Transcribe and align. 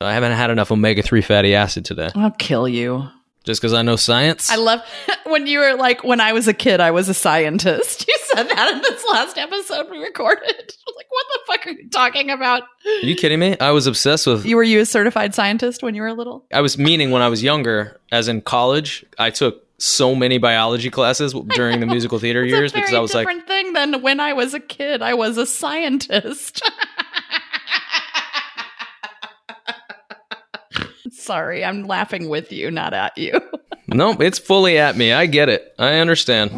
I 0.00 0.12
haven't 0.12 0.32
had 0.32 0.50
enough 0.50 0.70
omega 0.70 1.02
3 1.02 1.22
fatty 1.22 1.54
acid 1.54 1.84
today. 1.84 2.10
I'll 2.14 2.30
kill 2.32 2.68
you. 2.68 3.08
Just 3.44 3.60
because 3.60 3.74
I 3.74 3.82
know 3.82 3.96
science? 3.96 4.50
I 4.50 4.56
love 4.56 4.80
when 5.24 5.46
you 5.46 5.58
were 5.58 5.74
like, 5.74 6.02
when 6.02 6.18
I 6.20 6.32
was 6.32 6.48
a 6.48 6.54
kid, 6.54 6.80
I 6.80 6.90
was 6.90 7.08
a 7.08 7.14
scientist. 7.14 8.06
You 8.14 8.38
said 8.40 8.48
that 8.48 8.72
in 8.74 8.82
this 8.82 9.04
last 9.12 9.38
episode 9.38 9.88
we 9.90 9.98
recorded. 9.98 10.42
I 10.48 10.54
was 10.56 10.94
like, 10.96 11.06
what 11.08 11.26
the 11.32 11.38
fuck 11.46 11.66
are 11.66 11.70
you 11.70 11.88
talking 11.88 12.30
about? 12.30 12.62
Are 12.84 13.06
you 13.06 13.14
kidding 13.14 13.38
me? 13.38 13.56
I 13.60 13.70
was 13.70 13.86
obsessed 13.86 14.26
with. 14.26 14.44
You 14.44 14.56
were 14.56 14.64
you 14.64 14.80
a 14.80 14.86
certified 14.86 15.34
scientist 15.36 15.84
when 15.84 15.94
you 15.94 16.02
were 16.02 16.12
little? 16.12 16.44
I 16.52 16.60
was 16.60 16.76
meaning 16.76 17.12
when 17.12 17.22
I 17.22 17.28
was 17.28 17.44
younger, 17.44 18.00
as 18.10 18.26
in 18.26 18.40
college, 18.40 19.04
I 19.20 19.30
took 19.30 19.62
so 19.78 20.14
many 20.16 20.38
biology 20.38 20.90
classes 20.90 21.32
during 21.50 21.78
the 21.78 21.86
musical 21.86 22.18
theater 22.18 22.44
years 22.44 22.72
because 22.72 22.92
I 22.94 22.98
was 22.98 23.14
like, 23.14 23.28
different 23.28 23.46
thing 23.46 23.72
than 23.72 24.02
when 24.02 24.18
I 24.18 24.32
was 24.32 24.52
a 24.54 24.60
kid. 24.60 25.00
I 25.02 25.14
was 25.14 25.36
a 25.36 25.46
scientist. 25.46 26.62
Sorry, 31.24 31.64
I'm 31.64 31.86
laughing 31.86 32.28
with 32.28 32.52
you, 32.52 32.70
not 32.70 32.92
at 32.92 33.16
you. 33.16 33.32
nope, 33.88 34.20
it's 34.20 34.38
fully 34.38 34.76
at 34.76 34.94
me. 34.94 35.14
I 35.14 35.24
get 35.24 35.48
it. 35.48 35.74
I 35.78 35.94
understand. 35.94 36.52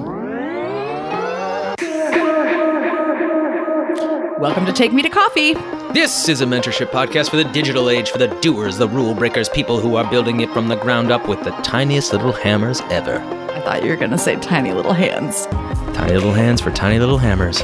Welcome 4.41 4.67
to 4.67 4.73
Take 4.73 4.93
Me 4.93 5.03
to 5.03 5.09
Coffee. 5.09 5.55
This 5.93 6.29
is 6.29 6.41
a 6.41 6.47
mentorship 6.47 6.89
podcast 6.89 7.31
for 7.31 7.37
the 7.37 7.45
digital 7.45 7.89
age, 7.89 8.11
for 8.11 8.19
the 8.19 8.27
doers, 8.41 8.77
the 8.77 8.89
rule 8.89 9.15
breakers, 9.15 9.49
people 9.49 9.79
who 9.79 9.95
are 9.95 10.11
building 10.11 10.41
it 10.41 10.51
from 10.51 10.67
the 10.67 10.75
ground 10.75 11.13
up 11.13 11.29
with 11.29 11.45
the 11.45 11.53
tiniest 11.63 12.13
little 12.13 12.33
hammers 12.33 12.81
ever. 12.91 13.21
I 13.21 13.61
thought 13.61 13.85
you 13.85 13.91
were 13.91 13.97
going 13.97 14.11
to 14.11 14.19
say 14.19 14.35
tiny 14.35 14.73
little 14.73 14.95
hands. 14.95 15.47
Tiny 15.95 16.15
little 16.15 16.33
hands 16.33 16.61
for 16.61 16.73
tiny 16.73 16.99
little 16.99 17.19
hammers. 17.19 17.63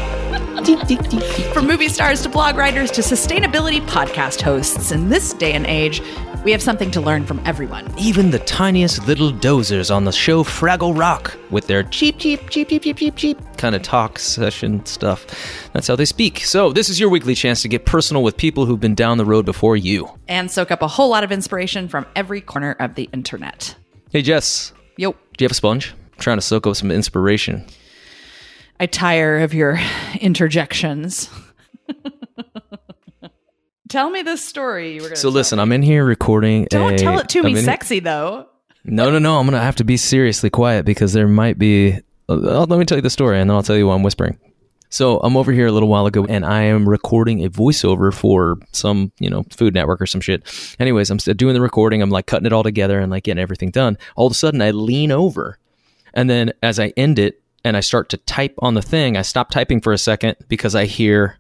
From 1.53 1.67
movie 1.67 1.89
stars 1.89 2.23
to 2.23 2.29
blog 2.29 2.57
writers 2.57 2.91
to 2.93 3.01
sustainability 3.01 3.81
podcast 3.87 4.41
hosts, 4.41 4.93
in 4.93 5.09
this 5.09 5.33
day 5.33 5.53
and 5.53 5.67
age, 5.67 6.01
we 6.45 6.53
have 6.53 6.63
something 6.63 6.91
to 6.93 7.01
learn 7.01 7.27
from 7.27 7.41
everyone. 7.45 7.93
Even 7.99 8.31
the 8.31 8.39
tiniest 8.41 9.07
little 9.07 9.33
Doozers 9.33 9.95
on 9.95 10.05
the 10.05 10.13
show 10.13 10.45
Fraggle 10.45 10.97
Rock 10.97 11.37
with 11.51 11.67
their 11.67 11.83
cheep, 11.85 12.19
cheep, 12.19 12.49
cheep, 12.51 12.69
cheep, 12.69 12.83
cheep, 12.83 12.97
cheep, 12.97 13.17
cheep 13.17 13.39
kind 13.57 13.75
of 13.75 13.83
talk 13.83 14.19
session 14.19 14.85
stuff. 14.87 15.27
That's 15.73 15.87
how 15.87 15.97
they 15.97 16.05
speak. 16.05 16.39
So, 16.41 16.73
this 16.73 16.89
is 16.89 16.99
your 16.99 17.09
weekly 17.09 17.35
chance 17.35 17.63
to 17.63 17.69
get 17.69 17.85
personal 17.85 18.23
with 18.23 18.37
people 18.37 18.67
who've 18.67 18.81
been 18.81 18.95
down 18.95 19.19
the 19.19 19.25
road 19.25 19.45
before 19.45 19.77
you. 19.77 20.11
And 20.29 20.51
soak 20.51 20.71
up 20.71 20.83
a 20.83 20.89
whole 20.89 21.09
lot 21.11 21.25
of 21.25 21.33
inspiration 21.33 21.89
from 21.89 22.07
every 22.17 22.41
corner 22.41 22.77
of 22.79 22.95
the 22.95 23.11
internet. 23.13 23.77
Hey, 24.11 24.23
Jess, 24.23 24.73
Yo, 24.97 25.13
do 25.13 25.19
you 25.41 25.47
have 25.47 25.53
a 25.53 25.55
sponge? 25.55 25.95
I'm 26.13 26.21
trying 26.21 26.37
to 26.37 26.43
soak 26.43 26.67
up 26.67 26.77
some 26.77 26.91
inspiration. 26.91 27.65
I 28.81 28.87
tire 28.87 29.39
of 29.41 29.55
your 29.55 29.79
interjections. 30.21 31.29
tell 33.89 34.11
me 34.11 34.23
this 34.23 34.45
story. 34.45 34.95
You 34.95 35.03
were 35.03 35.17
So, 35.17 35.29
listen, 35.29 35.59
I'm 35.59 35.73
in 35.73 35.83
here 35.83 36.05
recording. 36.05 36.67
Don't 36.71 36.95
a- 36.95 36.99
tell 36.99 37.19
it 37.19 37.29
to 37.31 37.41
I'm 37.41 37.45
me 37.47 37.57
sexy 37.61 38.01
though. 38.01 38.47
No, 38.85 39.11
no, 39.11 39.19
no. 39.19 39.39
I'm 39.39 39.47
going 39.47 39.59
to 39.59 39.65
have 39.65 39.77
to 39.77 39.85
be 39.85 39.97
seriously 39.97 40.51
quiet 40.51 40.85
because 40.85 41.13
there 41.13 41.29
might 41.29 41.59
be. 41.59 41.99
Uh, 42.29 42.65
let 42.67 42.79
me 42.79 42.85
tell 42.85 42.99
you 42.99 43.03
the 43.03 43.11
story 43.11 43.41
and 43.41 43.49
then 43.49 43.55
I'll 43.57 43.63
tell 43.63 43.77
you 43.77 43.87
why 43.87 43.95
I'm 43.95 44.03
whispering. 44.03 44.39
So 44.89 45.21
I'm 45.21 45.37
over 45.37 45.53
here 45.53 45.67
a 45.67 45.73
little 45.73 45.89
while 45.89 46.07
ago 46.07 46.27
and 46.27 46.45
I 46.45 46.63
am 46.65 46.87
recording 46.89 47.45
a 47.45 47.49
voiceover 47.51 48.13
for 48.13 48.59
some, 48.73 49.11
you 49.19 49.31
know, 49.31 49.45
food 49.51 49.73
network 49.73 50.01
or 50.03 50.07
some 50.07 50.21
shit. 50.21 50.77
Anyways, 50.79 51.09
I'm 51.11 51.19
still 51.19 51.33
doing 51.35 51.55
the 51.55 51.61
recording. 51.63 52.03
I'm 52.03 52.11
like 52.11 52.27
cutting 52.27 52.45
it 52.47 52.53
all 52.53 52.63
together 52.63 53.01
and 53.01 53.11
like 53.11 53.25
getting 53.25 53.41
everything 53.41 53.71
done. 53.71 53.97
All 54.17 54.27
of 54.27 54.33
a 54.33 54.35
sudden 54.35 54.61
I 54.61 54.71
lean 54.73 55.11
over 55.11 55.59
and 56.13 56.29
then 56.29 56.53
as 56.63 56.79
I 56.79 56.89
end 56.97 57.19
it 57.19 57.42
and 57.65 57.77
I 57.77 57.81
start 57.81 58.09
to 58.11 58.17
type 58.17 58.55
on 58.59 58.75
the 58.75 58.83
thing, 58.83 59.17
I 59.17 59.23
stop 59.23 59.51
typing 59.51 59.81
for 59.81 59.93
a 59.93 59.99
second 59.99 60.37
because 60.49 60.75
I 60.75 60.85
hear 60.87 61.39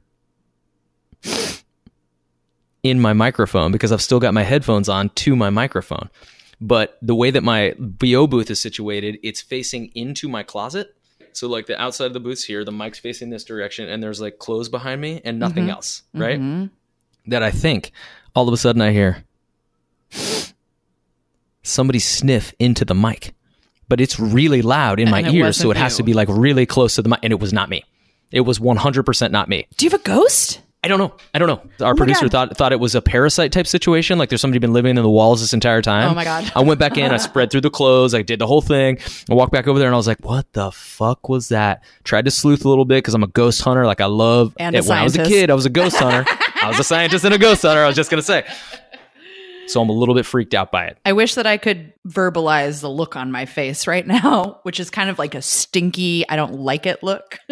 in 2.82 3.00
my 3.00 3.12
microphone 3.12 3.72
because 3.72 3.92
I've 3.92 4.02
still 4.02 4.20
got 4.20 4.34
my 4.34 4.42
headphones 4.42 4.88
on 4.88 5.10
to 5.10 5.36
my 5.36 5.50
microphone. 5.50 6.10
But 6.60 6.96
the 7.02 7.14
way 7.14 7.30
that 7.30 7.42
my 7.42 7.74
VO 7.78 8.26
booth 8.26 8.50
is 8.50 8.60
situated, 8.60 9.18
it's 9.22 9.40
facing 9.40 9.90
into 9.94 10.28
my 10.28 10.42
closet. 10.42 10.94
So 11.32 11.48
like 11.48 11.66
the 11.66 11.80
outside 11.80 12.06
of 12.06 12.12
the 12.12 12.20
booth's 12.20 12.44
here, 12.44 12.64
the 12.64 12.72
mic's 12.72 12.98
facing 12.98 13.30
this 13.30 13.44
direction, 13.44 13.88
and 13.88 14.02
there's 14.02 14.20
like 14.20 14.38
clothes 14.38 14.68
behind 14.68 15.00
me 15.00 15.20
and 15.24 15.38
nothing 15.38 15.70
else, 15.70 16.02
right? 16.14 16.38
Mhm. 16.38 16.70
That 17.26 17.42
I 17.42 17.50
think 17.50 17.90
all 18.34 18.46
of 18.48 18.54
a 18.54 18.56
sudden 18.56 18.82
I 18.82 18.92
hear 18.92 19.24
somebody 21.62 21.98
sniff 21.98 22.52
into 22.58 22.84
the 22.84 22.94
mic. 22.94 23.34
But 23.92 24.00
it's 24.00 24.18
really 24.18 24.62
loud 24.62 25.00
in 25.00 25.10
my 25.10 25.18
And 25.18 25.26
it 25.26 25.34
ears, 25.34 25.58
so 25.58 25.70
it 25.70 25.76
has 25.76 25.98
to 25.98 26.02
be 26.02 26.14
like 26.14 26.26
really 26.30 26.64
close 26.64 26.94
to 26.94 27.02
the 27.02 27.10
mic, 27.10 27.18
and 27.22 27.30
it 27.30 27.38
was 27.38 27.52
not 27.52 27.68
me. 27.68 27.84
It 28.30 28.40
was 28.40 28.58
100% 28.58 29.30
not 29.30 29.50
me. 29.50 29.66
Do 29.76 29.84
you 29.84 29.90
have 29.90 30.00
a 30.00 30.02
ghost? 30.02 30.62
I 30.82 30.88
don't 30.88 30.98
know. 30.98 31.14
I 31.34 31.38
don't 31.38 31.46
know. 31.46 31.60
Our 31.84 31.90
oh 31.90 31.94
my 31.94 31.96
producer 31.98 32.22
God. 32.22 32.30
thought 32.30 32.56
thought 32.56 32.72
it 32.72 32.80
was 32.80 32.94
a 32.94 33.02
parasite 33.02 33.52
type 33.52 33.66
situation, 33.66 34.16
like 34.16 34.30
there's 34.30 34.40
somebody 34.40 34.60
been 34.60 34.72
living 34.72 34.96
in 34.96 35.02
the 35.02 35.10
walls 35.10 35.42
this 35.42 35.52
entire 35.52 35.82
time. 35.82 36.10
Oh 36.10 36.14
my 36.14 36.24
God. 36.24 36.50
I 36.56 36.62
went 36.62 36.80
back 36.80 36.96
in, 36.96 37.12
I 37.12 37.18
spread 37.18 37.50
through 37.50 37.60
the 37.60 37.68
clothes, 37.68 38.14
I 38.14 38.22
did 38.22 38.38
the 38.38 38.46
whole 38.46 38.62
thing. 38.62 38.98
I 39.28 39.34
walked 39.34 39.52
back 39.52 39.68
over 39.68 39.78
there 39.78 39.88
and 39.88 39.94
I 39.94 39.98
was 39.98 40.06
like, 40.06 40.24
"What 40.24 40.50
the 40.54 40.72
fuck 40.72 41.28
was 41.28 41.50
that?" 41.50 41.84
Tried 42.02 42.24
to 42.24 42.30
sleuth 42.30 42.64
a 42.64 42.70
little 42.70 42.86
bit 42.86 42.96
because 42.96 43.12
I'm 43.12 43.22
a 43.22 43.28
ghost 43.28 43.60
hunter. 43.60 43.84
Like 43.84 44.00
I 44.00 44.06
love. 44.06 44.54
And 44.58 44.74
a 44.74 44.78
it. 44.78 44.86
when 44.86 44.96
I 44.96 45.04
was 45.04 45.16
a 45.16 45.24
kid, 45.26 45.50
I 45.50 45.54
was 45.54 45.66
a 45.66 45.70
ghost 45.70 45.96
hunter. 45.96 46.24
I 46.62 46.68
was 46.68 46.78
a 46.78 46.84
scientist 46.84 47.26
and 47.26 47.34
a 47.34 47.38
ghost 47.38 47.60
hunter. 47.60 47.82
I 47.82 47.88
was 47.88 47.96
just 47.96 48.08
gonna 48.10 48.22
say. 48.22 48.46
So 49.66 49.80
I'm 49.80 49.88
a 49.88 49.92
little 49.92 50.14
bit 50.14 50.26
freaked 50.26 50.54
out 50.54 50.72
by 50.72 50.86
it. 50.86 50.98
I 51.04 51.12
wish 51.12 51.34
that 51.36 51.46
I 51.46 51.56
could 51.56 51.92
verbalize 52.06 52.80
the 52.80 52.90
look 52.90 53.16
on 53.16 53.30
my 53.30 53.46
face 53.46 53.86
right 53.86 54.06
now, 54.22 54.60
which 54.62 54.80
is 54.80 54.90
kind 54.90 55.08
of 55.08 55.18
like 55.18 55.34
a 55.34 55.42
stinky, 55.42 56.28
I 56.28 56.36
don't 56.36 56.54
like 56.54 56.86
it 56.86 57.02
look. 57.02 57.38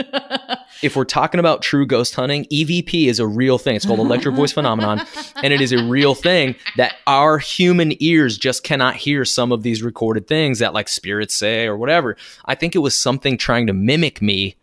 if 0.82 0.96
we're 0.96 1.04
talking 1.04 1.40
about 1.40 1.62
true 1.62 1.86
ghost 1.86 2.14
hunting, 2.14 2.46
EVP 2.46 3.06
is 3.06 3.18
a 3.18 3.26
real 3.26 3.58
thing. 3.58 3.76
It's 3.76 3.86
called 3.86 4.00
electro 4.00 4.32
voice 4.32 4.52
phenomenon, 4.52 5.06
and 5.42 5.52
it 5.52 5.60
is 5.60 5.72
a 5.72 5.84
real 5.84 6.14
thing 6.14 6.56
that 6.76 6.96
our 7.06 7.38
human 7.38 7.92
ears 8.02 8.38
just 8.38 8.64
cannot 8.64 8.96
hear 8.96 9.24
some 9.24 9.52
of 9.52 9.62
these 9.62 9.82
recorded 9.82 10.26
things 10.26 10.58
that 10.58 10.74
like 10.74 10.88
spirits 10.88 11.34
say 11.34 11.66
or 11.66 11.76
whatever. 11.76 12.16
I 12.44 12.54
think 12.54 12.74
it 12.74 12.80
was 12.80 12.96
something 12.96 13.36
trying 13.36 13.66
to 13.68 13.72
mimic 13.72 14.20
me. 14.20 14.56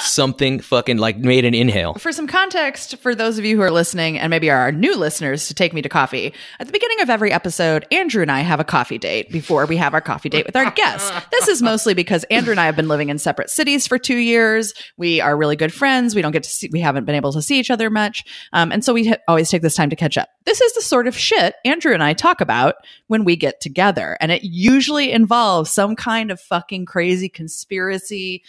Something 0.00 0.60
fucking 0.60 0.98
like 0.98 1.18
made 1.18 1.44
an 1.44 1.54
inhale. 1.54 1.94
For 1.94 2.12
some 2.12 2.26
context, 2.26 2.96
for 2.98 3.14
those 3.14 3.38
of 3.38 3.44
you 3.44 3.56
who 3.56 3.62
are 3.62 3.70
listening 3.70 4.18
and 4.18 4.30
maybe 4.30 4.50
are 4.50 4.56
our 4.56 4.72
new 4.72 4.96
listeners 4.96 5.48
to 5.48 5.54
take 5.54 5.72
me 5.72 5.82
to 5.82 5.88
coffee, 5.88 6.32
at 6.58 6.66
the 6.66 6.72
beginning 6.72 7.00
of 7.00 7.10
every 7.10 7.32
episode, 7.32 7.86
Andrew 7.90 8.22
and 8.22 8.30
I 8.30 8.40
have 8.40 8.60
a 8.60 8.64
coffee 8.64 8.98
date 8.98 9.30
before 9.30 9.66
we 9.66 9.76
have 9.76 9.92
our 9.92 10.00
coffee 10.00 10.28
date 10.28 10.46
with 10.46 10.56
our 10.56 10.70
guests. 10.70 11.10
This 11.30 11.48
is 11.48 11.62
mostly 11.62 11.94
because 11.94 12.24
Andrew 12.24 12.52
and 12.52 12.60
I 12.60 12.66
have 12.66 12.76
been 12.76 12.88
living 12.88 13.08
in 13.08 13.18
separate 13.18 13.50
cities 13.50 13.86
for 13.86 13.98
two 13.98 14.16
years. 14.16 14.72
We 14.96 15.20
are 15.20 15.36
really 15.36 15.56
good 15.56 15.72
friends. 15.72 16.14
We 16.14 16.22
don't 16.22 16.32
get 16.32 16.44
to 16.44 16.50
see, 16.50 16.68
we 16.72 16.80
haven't 16.80 17.04
been 17.04 17.14
able 17.14 17.32
to 17.32 17.42
see 17.42 17.58
each 17.58 17.70
other 17.70 17.90
much. 17.90 18.24
Um, 18.52 18.72
and 18.72 18.84
so 18.84 18.92
we 18.92 19.08
ha- 19.08 19.18
always 19.28 19.50
take 19.50 19.62
this 19.62 19.74
time 19.74 19.90
to 19.90 19.96
catch 19.96 20.16
up. 20.16 20.28
This 20.44 20.60
is 20.60 20.74
the 20.74 20.82
sort 20.82 21.06
of 21.06 21.16
shit 21.16 21.54
Andrew 21.64 21.92
and 21.92 22.02
I 22.02 22.12
talk 22.12 22.40
about 22.40 22.76
when 23.08 23.24
we 23.24 23.36
get 23.36 23.60
together. 23.60 24.16
And 24.20 24.32
it 24.32 24.42
usually 24.42 25.12
involves 25.12 25.70
some 25.70 25.96
kind 25.96 26.30
of 26.30 26.40
fucking 26.40 26.86
crazy 26.86 27.28
conspiracy 27.28 28.42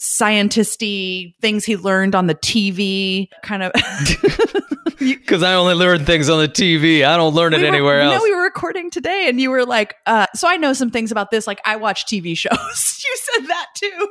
scientisty 0.00 1.34
things 1.40 1.64
he 1.64 1.76
learned 1.76 2.14
on 2.14 2.26
the 2.26 2.34
TV 2.34 3.28
kind 3.42 3.62
of 3.62 3.72
Because 4.98 5.42
I 5.42 5.54
only 5.54 5.74
learn 5.74 6.04
things 6.04 6.28
on 6.28 6.40
the 6.40 6.48
TV. 6.48 7.04
I 7.04 7.16
don't 7.16 7.34
learn 7.34 7.52
it 7.52 7.60
were- 7.60 7.66
anywhere 7.66 8.00
else. 8.00 8.18
No, 8.18 8.22
we 8.22 8.34
were 8.34 8.42
recording 8.42 8.90
today 8.90 9.26
and 9.28 9.40
you 9.40 9.50
were 9.50 9.66
like, 9.66 9.94
uh, 10.06 10.26
so 10.34 10.48
I 10.48 10.56
know 10.56 10.72
some 10.72 10.90
things 10.90 11.10
about 11.12 11.30
this. 11.30 11.46
Like 11.46 11.60
I 11.64 11.76
watch 11.76 12.06
TV 12.06 12.36
shows. 12.36 12.52
you 13.04 13.16
said 13.16 13.48
that 13.48 13.66
too. 13.74 14.08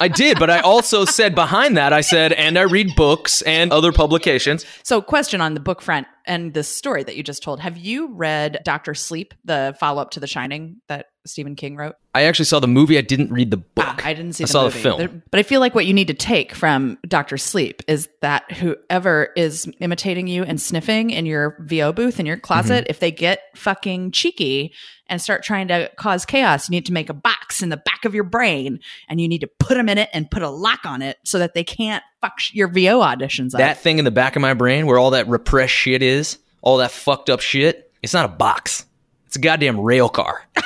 I 0.00 0.08
did, 0.08 0.38
but 0.38 0.50
I 0.50 0.60
also 0.60 1.06
said 1.06 1.34
behind 1.34 1.78
that, 1.78 1.92
I 1.94 2.02
said, 2.02 2.32
and 2.34 2.58
I 2.58 2.62
read 2.62 2.94
books 2.94 3.40
and 3.42 3.72
other 3.72 3.92
publications. 3.92 4.66
so 4.82 5.00
question 5.00 5.40
on 5.40 5.54
the 5.54 5.60
book 5.60 5.80
front 5.80 6.06
and 6.26 6.52
this 6.52 6.68
story 6.68 7.02
that 7.04 7.16
you 7.16 7.22
just 7.22 7.42
told. 7.42 7.60
Have 7.60 7.78
you 7.78 8.12
read 8.12 8.60
Doctor 8.64 8.92
Sleep, 8.92 9.32
the 9.44 9.74
follow 9.80 10.02
up 10.02 10.10
to 10.10 10.20
The 10.20 10.26
Shining 10.26 10.82
that 10.88 11.06
Stephen 11.26 11.54
King 11.56 11.76
wrote? 11.76 11.94
I 12.14 12.22
actually 12.22 12.46
saw 12.46 12.60
the 12.60 12.66
movie. 12.68 12.96
I 12.96 13.02
didn't 13.02 13.30
read 13.32 13.50
the 13.50 13.56
book. 13.58 13.84
Ah, 13.86 14.00
I 14.04 14.14
didn't 14.14 14.32
see 14.34 14.44
I 14.44 14.46
the 14.46 14.52
saw 14.52 14.62
movie. 14.64 14.76
the 14.78 14.82
film. 14.82 14.98
There- 14.98 15.22
But 15.30 15.40
I 15.40 15.42
feel 15.42 15.60
like 15.60 15.74
what 15.74 15.86
you 15.86 15.92
need 15.94 16.08
to 16.08 16.14
take 16.14 16.54
from 16.54 16.98
Dr. 17.06 17.36
Sleep 17.36 17.82
is 17.88 18.08
that 18.22 18.50
whoever 18.52 19.28
is 19.36 19.68
imitating 19.80 20.26
you 20.26 20.42
and 20.44 20.60
sniffing 20.60 21.10
in 21.10 21.26
your 21.26 21.56
VO 21.60 21.92
booth 21.92 22.18
in 22.20 22.26
your 22.26 22.36
closet, 22.38 22.84
Mm-hmm. 22.84 22.90
if 22.90 23.00
they 23.00 23.10
get 23.10 23.40
fucking 23.54 24.12
cheeky 24.12 24.72
and 25.08 25.20
start 25.22 25.42
trying 25.44 25.68
to 25.68 25.90
cause 25.96 26.24
chaos, 26.24 26.68
you 26.68 26.72
need 26.72 26.86
to 26.86 26.92
make 26.92 27.08
a 27.10 27.14
box 27.14 27.62
in 27.62 27.68
the 27.68 27.76
back 27.76 28.04
of 28.04 28.14
your 28.14 28.24
brain 28.24 28.80
and 29.08 29.20
you 29.20 29.28
need 29.28 29.40
to 29.42 29.46
put 29.58 29.74
them 29.74 29.88
in 29.88 29.98
it 29.98 30.08
and 30.12 30.30
put 30.30 30.42
a 30.42 30.50
lock 30.50 30.84
on 30.84 31.00
it 31.02 31.16
so 31.24 31.38
that 31.38 31.54
they 31.54 31.62
can't 31.64 32.02
fuck 32.20 32.40
sh- 32.40 32.54
your 32.54 32.66
VO 32.68 33.00
auditions 33.00 33.54
up. 33.54 33.58
that 33.58 33.78
thing 33.78 33.98
in 33.98 34.04
the 34.04 34.10
back 34.10 34.34
of 34.36 34.42
my 34.42 34.52
brain 34.54 34.86
where 34.86 34.98
all 34.98 35.10
that 35.10 35.28
repressed 35.28 35.72
shit 35.74 36.02
is, 36.02 36.38
all 36.62 36.78
that 36.78 36.90
fucked 36.90 37.30
up 37.30 37.40
shit, 37.40 37.92
it's 38.02 38.12
not 38.14 38.24
a 38.24 38.28
box. 38.28 38.84
It's 39.26 39.36
a 39.36 39.38
goddamn 39.40 39.78
rail 39.80 40.08
car. 40.08 40.42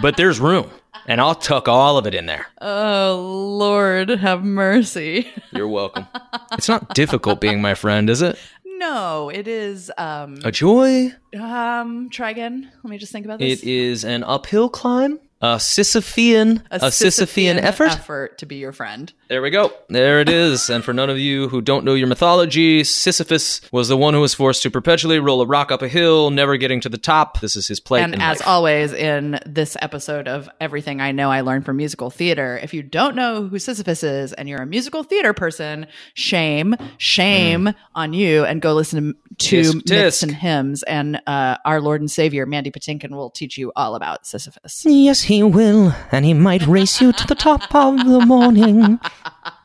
but 0.00 0.16
there's 0.16 0.40
room, 0.40 0.70
and 1.06 1.20
I'll 1.20 1.34
tuck 1.34 1.68
all 1.68 1.98
of 1.98 2.06
it 2.06 2.14
in 2.14 2.26
there. 2.26 2.46
oh, 2.60 3.54
Lord, 3.58 4.08
have 4.08 4.42
mercy. 4.44 5.28
You're 5.52 5.68
welcome. 5.68 6.06
it's 6.52 6.68
not 6.68 6.94
difficult 6.94 7.40
being 7.40 7.60
my 7.60 7.74
friend, 7.74 8.08
is 8.08 8.22
it? 8.22 8.38
no, 8.64 9.28
it 9.28 9.46
is. 9.46 9.92
Um, 9.96 10.38
A 10.44 10.50
joy. 10.50 11.12
um, 11.38 12.10
try 12.10 12.30
again. 12.30 12.68
Let 12.82 12.90
me 12.90 12.98
just 12.98 13.12
think 13.12 13.24
about 13.24 13.38
this. 13.38 13.62
It 13.62 13.68
is 13.68 14.04
an 14.04 14.24
uphill 14.24 14.68
climb, 14.68 15.20
a 15.42 15.56
Sisyphean, 15.56 16.62
a, 16.70 16.78
Sisyphean, 16.78 17.56
effort. 17.56 17.90
effort 17.90 18.38
to 18.38 18.46
be 18.46 18.56
your 18.56 18.70
friend. 18.70 19.12
There 19.26 19.42
we 19.42 19.50
go. 19.50 19.72
There 19.88 20.20
it 20.20 20.28
is. 20.28 20.70
and 20.70 20.84
for 20.84 20.92
none 20.92 21.10
of 21.10 21.18
you 21.18 21.48
who 21.48 21.60
don't 21.60 21.84
know 21.84 21.94
your 21.94 22.06
mythology, 22.06 22.84
Sisyphus 22.84 23.60
was 23.72 23.88
the 23.88 23.96
one 23.96 24.14
who 24.14 24.20
was 24.20 24.34
forced 24.34 24.62
to 24.62 24.70
perpetually 24.70 25.18
roll 25.18 25.42
a 25.42 25.46
rock 25.46 25.72
up 25.72 25.82
a 25.82 25.88
hill, 25.88 26.30
never 26.30 26.56
getting 26.56 26.80
to 26.82 26.88
the 26.88 26.96
top. 26.96 27.40
This 27.40 27.56
is 27.56 27.66
his 27.66 27.80
plight. 27.80 28.04
And 28.04 28.22
as 28.22 28.38
life. 28.38 28.46
always, 28.46 28.92
in 28.92 29.40
this 29.44 29.76
episode 29.82 30.28
of 30.28 30.48
Everything 30.60 31.00
I 31.00 31.10
Know 31.10 31.30
I 31.30 31.40
Learned 31.40 31.64
from 31.64 31.76
Musical 31.76 32.08
Theater, 32.08 32.60
if 32.62 32.72
you 32.72 32.84
don't 32.84 33.16
know 33.16 33.48
who 33.48 33.58
Sisyphus 33.58 34.04
is 34.04 34.32
and 34.34 34.48
you're 34.48 34.62
a 34.62 34.66
musical 34.66 35.02
theater 35.02 35.32
person, 35.32 35.88
shame, 36.14 36.76
shame 36.98 37.66
hmm. 37.66 37.76
on 37.96 38.12
you, 38.12 38.44
and 38.44 38.62
go 38.62 38.74
listen 38.74 39.16
to 39.42 39.60
Tisk, 39.60 39.74
myths 39.74 39.90
tisk. 39.90 40.22
and 40.22 40.34
hymns. 40.34 40.82
And 40.84 41.20
uh, 41.26 41.58
our 41.64 41.80
Lord 41.80 42.00
and 42.00 42.10
Savior, 42.10 42.46
Mandy 42.46 42.70
Patinkin, 42.70 43.10
will 43.10 43.30
teach 43.30 43.58
you 43.58 43.72
all 43.76 43.94
about 43.94 44.26
Sisyphus. 44.26 44.84
Yes, 44.84 45.22
he 45.22 45.42
will, 45.42 45.94
and 46.10 46.24
he 46.24 46.34
might 46.34 46.66
race 46.66 47.00
you 47.00 47.12
to 47.12 47.26
the 47.26 47.34
top 47.34 47.74
of 47.74 47.98
the 47.98 48.24
morning. 48.26 48.98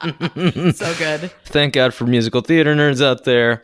so 0.73 0.93
good. 0.95 1.31
Thank 1.45 1.73
God 1.73 1.93
for 1.93 2.05
musical 2.05 2.41
theater 2.41 2.75
nerds 2.75 3.03
out 3.03 3.23
there. 3.23 3.63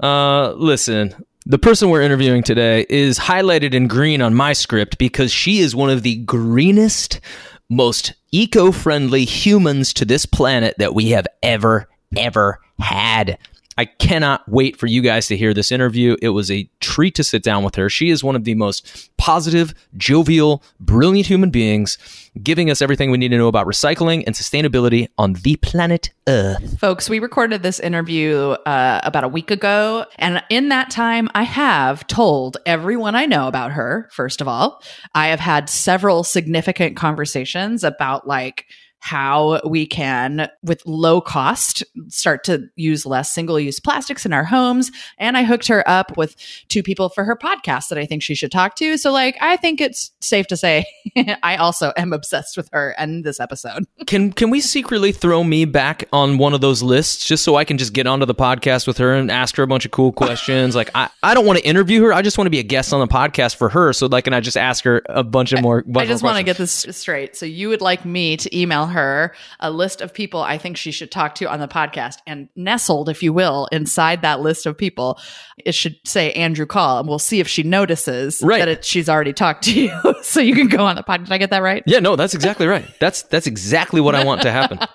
Uh, 0.00 0.52
listen, 0.52 1.14
the 1.46 1.58
person 1.58 1.90
we're 1.90 2.02
interviewing 2.02 2.42
today 2.42 2.86
is 2.88 3.18
highlighted 3.18 3.74
in 3.74 3.88
green 3.88 4.22
on 4.22 4.34
my 4.34 4.52
script 4.52 4.98
because 4.98 5.32
she 5.32 5.58
is 5.58 5.74
one 5.74 5.90
of 5.90 6.02
the 6.02 6.16
greenest, 6.16 7.20
most 7.68 8.14
eco 8.30 8.70
friendly 8.72 9.24
humans 9.24 9.92
to 9.94 10.04
this 10.04 10.24
planet 10.24 10.76
that 10.78 10.94
we 10.94 11.10
have 11.10 11.26
ever, 11.42 11.88
ever 12.16 12.60
had. 12.78 13.38
I 13.82 13.86
cannot 13.86 14.48
wait 14.48 14.76
for 14.76 14.86
you 14.86 15.02
guys 15.02 15.26
to 15.26 15.36
hear 15.36 15.52
this 15.52 15.72
interview. 15.72 16.16
It 16.22 16.28
was 16.28 16.52
a 16.52 16.70
treat 16.78 17.16
to 17.16 17.24
sit 17.24 17.42
down 17.42 17.64
with 17.64 17.74
her. 17.74 17.90
She 17.90 18.10
is 18.10 18.22
one 18.22 18.36
of 18.36 18.44
the 18.44 18.54
most 18.54 19.10
positive, 19.16 19.74
jovial, 19.96 20.62
brilliant 20.78 21.26
human 21.26 21.50
beings, 21.50 21.98
giving 22.40 22.70
us 22.70 22.80
everything 22.80 23.10
we 23.10 23.18
need 23.18 23.30
to 23.30 23.36
know 23.36 23.48
about 23.48 23.66
recycling 23.66 24.22
and 24.24 24.36
sustainability 24.36 25.08
on 25.18 25.32
the 25.32 25.56
planet 25.56 26.10
Earth. 26.28 26.78
Folks, 26.78 27.10
we 27.10 27.18
recorded 27.18 27.64
this 27.64 27.80
interview 27.80 28.50
uh, 28.50 29.00
about 29.02 29.24
a 29.24 29.28
week 29.28 29.50
ago. 29.50 30.06
And 30.14 30.44
in 30.48 30.68
that 30.68 30.88
time, 30.92 31.28
I 31.34 31.42
have 31.42 32.06
told 32.06 32.58
everyone 32.64 33.16
I 33.16 33.26
know 33.26 33.48
about 33.48 33.72
her, 33.72 34.08
first 34.12 34.40
of 34.40 34.46
all. 34.46 34.80
I 35.12 35.26
have 35.26 35.40
had 35.40 35.68
several 35.68 36.22
significant 36.22 36.96
conversations 36.96 37.82
about 37.82 38.28
like, 38.28 38.66
how 39.02 39.60
we 39.66 39.84
can, 39.84 40.48
with 40.62 40.80
low 40.86 41.20
cost, 41.20 41.82
start 42.06 42.44
to 42.44 42.68
use 42.76 43.04
less 43.04 43.32
single 43.32 43.58
use 43.58 43.80
plastics 43.80 44.24
in 44.24 44.32
our 44.32 44.44
homes. 44.44 44.92
And 45.18 45.36
I 45.36 45.42
hooked 45.42 45.66
her 45.66 45.82
up 45.88 46.16
with 46.16 46.36
two 46.68 46.84
people 46.84 47.08
for 47.08 47.24
her 47.24 47.34
podcast 47.34 47.88
that 47.88 47.98
I 47.98 48.06
think 48.06 48.22
she 48.22 48.36
should 48.36 48.52
talk 48.52 48.76
to. 48.76 48.96
So, 48.96 49.10
like, 49.10 49.36
I 49.40 49.56
think 49.56 49.80
it's 49.80 50.12
safe 50.20 50.46
to 50.46 50.56
say 50.56 50.84
I 51.42 51.56
also 51.56 51.92
am 51.96 52.12
obsessed 52.12 52.56
with 52.56 52.68
her 52.72 52.94
and 52.96 53.24
this 53.24 53.40
episode. 53.40 53.84
Can 54.06 54.32
can 54.32 54.50
we 54.50 54.60
secretly 54.60 55.10
throw 55.10 55.42
me 55.42 55.64
back 55.64 56.08
on 56.12 56.38
one 56.38 56.54
of 56.54 56.60
those 56.60 56.82
lists 56.82 57.26
just 57.26 57.44
so 57.44 57.56
I 57.56 57.64
can 57.64 57.78
just 57.78 57.92
get 57.92 58.06
onto 58.06 58.26
the 58.26 58.34
podcast 58.34 58.86
with 58.86 58.98
her 58.98 59.14
and 59.14 59.30
ask 59.30 59.56
her 59.56 59.62
a 59.62 59.66
bunch 59.66 59.84
of 59.84 59.90
cool 59.90 60.12
questions? 60.12 60.76
like 60.76 60.90
I, 60.94 61.08
I 61.22 61.34
don't 61.34 61.46
want 61.46 61.58
to 61.58 61.64
interview 61.64 62.02
her. 62.02 62.12
I 62.12 62.22
just 62.22 62.36
want 62.36 62.46
to 62.46 62.50
be 62.50 62.58
a 62.58 62.64
guest 62.64 62.92
on 62.92 63.00
the 63.00 63.06
podcast 63.06 63.56
for 63.56 63.68
her. 63.68 63.92
So 63.92 64.06
like 64.06 64.24
can 64.24 64.34
I 64.34 64.40
just 64.40 64.56
ask 64.56 64.84
her 64.84 65.02
a 65.06 65.22
bunch 65.24 65.52
of 65.52 65.62
more 65.62 65.82
bunch 65.82 66.04
I 66.04 66.06
just 66.06 66.22
want 66.22 66.36
to 66.36 66.42
get 66.42 66.56
this 66.56 66.86
straight. 66.90 67.36
So 67.36 67.46
you 67.46 67.68
would 67.68 67.80
like 67.80 68.04
me 68.04 68.36
to 68.36 68.56
email 68.58 68.86
her 68.92 69.34
a 69.60 69.70
list 69.70 70.00
of 70.00 70.14
people 70.14 70.40
I 70.40 70.56
think 70.58 70.76
she 70.76 70.92
should 70.92 71.10
talk 71.10 71.34
to 71.36 71.50
on 71.50 71.60
the 71.60 71.68
podcast, 71.68 72.18
and 72.26 72.48
nestled, 72.56 73.08
if 73.08 73.22
you 73.22 73.32
will, 73.32 73.68
inside 73.72 74.22
that 74.22 74.40
list 74.40 74.64
of 74.66 74.78
people, 74.78 75.18
it 75.58 75.74
should 75.74 75.96
say 76.06 76.32
Andrew 76.32 76.66
Call, 76.66 77.00
and 77.00 77.08
we'll 77.08 77.18
see 77.18 77.40
if 77.40 77.48
she 77.48 77.62
notices 77.62 78.40
Right. 78.42 78.58
that 78.60 78.68
it, 78.68 78.84
she's 78.84 79.08
already 79.08 79.32
talked 79.32 79.64
to 79.64 79.72
you, 79.80 79.92
so 80.22 80.40
you 80.40 80.54
can 80.54 80.68
go 80.68 80.84
on 80.84 80.96
the 80.96 81.02
podcast. 81.02 81.24
Did 81.24 81.32
I 81.32 81.38
get 81.38 81.50
that 81.50 81.62
right? 81.62 81.82
Yeah, 81.86 81.98
no, 81.98 82.16
that's 82.16 82.34
exactly 82.34 82.66
right. 82.66 82.84
That's 83.00 83.22
that's 83.24 83.46
exactly 83.46 84.00
what 84.00 84.14
I 84.14 84.24
want 84.24 84.42
to 84.42 84.52
happen. 84.52 84.78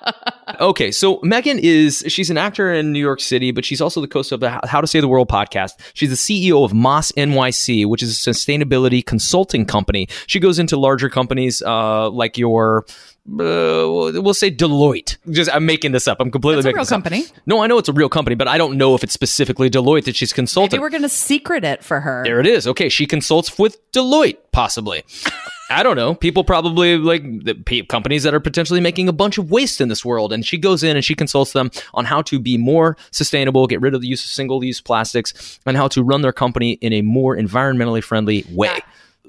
Okay, 0.61 0.91
so 0.91 1.19
Megan 1.23 1.59
is 1.59 2.05
she's 2.07 2.29
an 2.29 2.38
actor 2.38 2.71
in 2.73 2.93
New 2.93 3.01
York 3.01 3.19
City, 3.19 3.51
but 3.51 3.65
she's 3.65 3.81
also 3.81 4.00
the 4.00 4.07
host 4.11 4.31
of 4.31 4.39
the 4.39 4.50
How 4.65 4.79
to 4.79 4.88
Save 4.88 5.01
the 5.01 5.07
World 5.09 5.27
podcast. 5.27 5.71
She's 5.93 6.09
the 6.09 6.15
CEO 6.15 6.63
of 6.63 6.73
Moss 6.73 7.11
NYC, 7.11 7.85
which 7.85 8.01
is 8.01 8.11
a 8.25 8.31
sustainability 8.31 9.05
consulting 9.05 9.65
company. 9.65 10.07
She 10.25 10.39
goes 10.39 10.57
into 10.57 10.77
larger 10.77 11.09
companies 11.09 11.61
uh, 11.61 12.09
like 12.11 12.38
your 12.38 12.85
Uh, 13.29 13.83
we'll 14.21 14.33
say 14.33 14.50
Deloitte. 14.50 15.18
Just 15.29 15.51
I'm 15.53 15.65
making 15.65 15.91
this 15.91 16.07
up. 16.07 16.19
I'm 16.21 16.31
completely 16.31 16.59
It's 16.59 16.65
a 16.65 16.69
real 16.69 16.77
this 16.81 16.91
up. 16.91 17.03
company. 17.03 17.25
No, 17.45 17.62
I 17.62 17.68
know 17.68 17.77
it's 17.77 17.89
a 17.89 17.94
real 17.94 18.07
company, 18.07 18.35
but 18.35 18.47
I 18.47 18.57
don't 18.57 18.77
know 18.77 18.95
if 18.95 19.03
it's 19.03 19.13
specifically 19.13 19.69
Deloitte 19.69 20.06
that 20.06 20.15
she's 20.15 20.31
consulting. 20.31 20.77
Maybe 20.77 20.81
we're 20.81 20.89
going 20.89 21.01
to 21.03 21.09
secret 21.09 21.65
it 21.65 21.83
for 21.83 22.00
her. 22.00 22.24
There 22.24 22.39
it 22.39 22.47
is. 22.47 22.68
Okay, 22.68 22.88
she 22.88 23.06
consults 23.06 23.59
with 23.59 23.79
Deloitte, 23.91 24.38
possibly. 24.53 25.03
I 25.69 25.83
don't 25.83 25.97
know. 25.97 26.15
People 26.15 26.45
probably 26.45 26.97
like 26.97 27.24
the 27.24 27.83
companies 27.89 28.24
that 28.24 28.33
are 28.33 28.39
potentially 28.39 28.79
making 28.79 29.09
a 29.09 29.13
bunch 29.13 29.38
of 29.38 29.51
waste 29.51 29.81
in 29.81 29.89
this 29.89 30.06
world, 30.06 30.31
and 30.31 30.45
she 30.45 30.57
goes 30.57 30.81
in 30.81 30.95
and 30.95 31.03
she 31.03 31.13
consults 31.13 31.51
them 31.51 31.71
on 31.94 32.06
how 32.06 32.21
to 32.21 32.39
be 32.39 32.57
more 32.57 32.95
sustainable, 33.12 33.68
get 33.68 33.81
rid 33.81 33.94
of 33.94 34.00
the 34.00 34.07
use 34.07 34.24
of 34.24 34.29
single-use 34.31 34.79
plastics, 34.79 35.59
and 35.65 35.75
how 35.75 35.89
to 35.89 36.01
run 36.01 36.21
their 36.21 36.31
company 36.31 36.74
in 36.74 36.94
a 36.94 37.01
more 37.01 37.35
environmentally 37.35 38.01
friendly 38.01 38.45
way. 38.50 38.69
What 38.69 38.83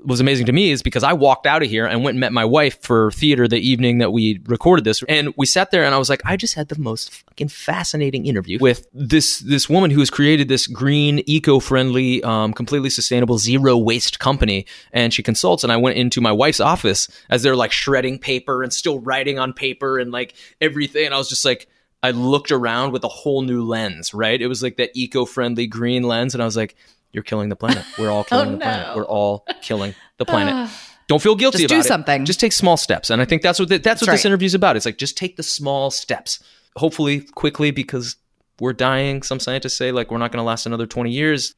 was 0.04 0.20
amazing 0.20 0.46
to 0.46 0.52
me 0.52 0.70
is 0.70 0.82
because 0.82 1.02
I 1.02 1.12
walked 1.12 1.46
out 1.46 1.62
of 1.62 1.68
here 1.68 1.86
and 1.86 2.02
went 2.02 2.14
and 2.14 2.20
met 2.20 2.32
my 2.32 2.44
wife 2.44 2.80
for 2.82 3.10
theater 3.12 3.48
the 3.48 3.58
evening 3.58 3.98
that 3.98 4.12
we 4.12 4.40
recorded 4.46 4.84
this, 4.84 5.02
and 5.08 5.32
we 5.36 5.46
sat 5.46 5.70
there 5.70 5.84
and 5.84 5.94
I 5.94 5.98
was 5.98 6.08
like, 6.08 6.22
I 6.24 6.36
just 6.36 6.54
had 6.54 6.68
the 6.68 6.78
most 6.78 7.10
fucking 7.10 7.48
fascinating 7.48 8.26
interview 8.26 8.58
with 8.60 8.86
this 8.92 9.38
this 9.40 9.68
woman 9.68 9.90
who 9.90 10.00
has 10.00 10.10
created 10.10 10.48
this 10.48 10.66
green, 10.66 11.22
eco-friendly, 11.26 12.22
um, 12.24 12.52
completely 12.52 12.90
sustainable, 12.90 13.38
zero 13.38 13.76
waste 13.76 14.18
company, 14.18 14.66
and 14.92 15.12
she 15.12 15.22
consults. 15.22 15.62
And 15.62 15.72
I 15.72 15.76
went 15.76 15.96
into 15.96 16.20
my 16.20 16.32
wife's 16.32 16.60
office 16.60 17.08
as 17.30 17.42
they're 17.42 17.56
like 17.56 17.72
shredding 17.72 18.18
paper 18.18 18.62
and 18.62 18.72
still 18.72 19.00
writing 19.00 19.38
on 19.38 19.52
paper 19.52 19.98
and 19.98 20.12
like 20.12 20.34
everything, 20.60 21.06
and 21.06 21.14
I 21.14 21.18
was 21.18 21.28
just 21.28 21.44
like. 21.44 21.68
I 22.02 22.12
looked 22.12 22.52
around 22.52 22.92
with 22.92 23.02
a 23.04 23.08
whole 23.08 23.42
new 23.42 23.64
lens, 23.64 24.14
right? 24.14 24.40
It 24.40 24.46
was 24.46 24.62
like 24.62 24.76
that 24.76 24.90
eco-friendly 24.94 25.66
green 25.66 26.04
lens, 26.04 26.34
and 26.34 26.42
I 26.42 26.46
was 26.46 26.56
like, 26.56 26.76
"You're 27.12 27.24
killing 27.24 27.48
the 27.48 27.56
planet. 27.56 27.84
We're 27.98 28.10
all 28.10 28.20
oh, 28.20 28.24
killing 28.24 28.48
Oh, 28.48 28.52
the 28.52 28.58
planet. 28.58 28.86
no. 28.88 28.96
We're 28.96 29.06
all 29.06 29.44
killing 29.62 29.94
the 30.18 30.24
planet. 30.24 30.70
Don't 31.08 31.22
feel 31.22 31.34
guilty 31.36 31.58
Just 31.58 31.68
do 31.70 31.74
about 31.76 31.84
it. 31.86 31.88
something. 31.88 32.24
Just 32.26 32.38
take 32.38 32.52
small 32.52 32.76
steps. 32.76 33.08
And 33.08 33.22
I 33.22 33.24
think 33.24 33.40
that's 33.40 33.58
what 33.58 33.70
the, 33.70 33.78
that's, 33.78 34.02
what 34.02 34.10
this 34.10 34.24
right. 34.24 34.28
interview 34.28 34.44
is 34.44 34.52
about. 34.54 34.76
It's 34.76 34.84
like 34.84 34.98
just 34.98 35.16
take 35.16 35.36
the 35.36 35.42
small 35.42 35.90
steps. 35.90 36.38
Hopefully 36.76 37.20
quickly 37.22 37.70
because 37.70 38.16
we're 38.60 38.74
dying. 38.74 39.22
Some 39.22 39.40
scientists 39.40 39.74
say 39.76 39.90
like 39.90 40.10
we're 40.10 40.18
not 40.18 40.32
going 40.32 40.42
to 40.42 40.46
last 40.46 40.66
another 40.66 40.86
20 40.86 41.10
years. 41.10 41.54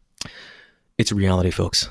It's 0.99 1.11
a 1.11 1.17
reality, 1.17 1.51
folks. 1.51 1.89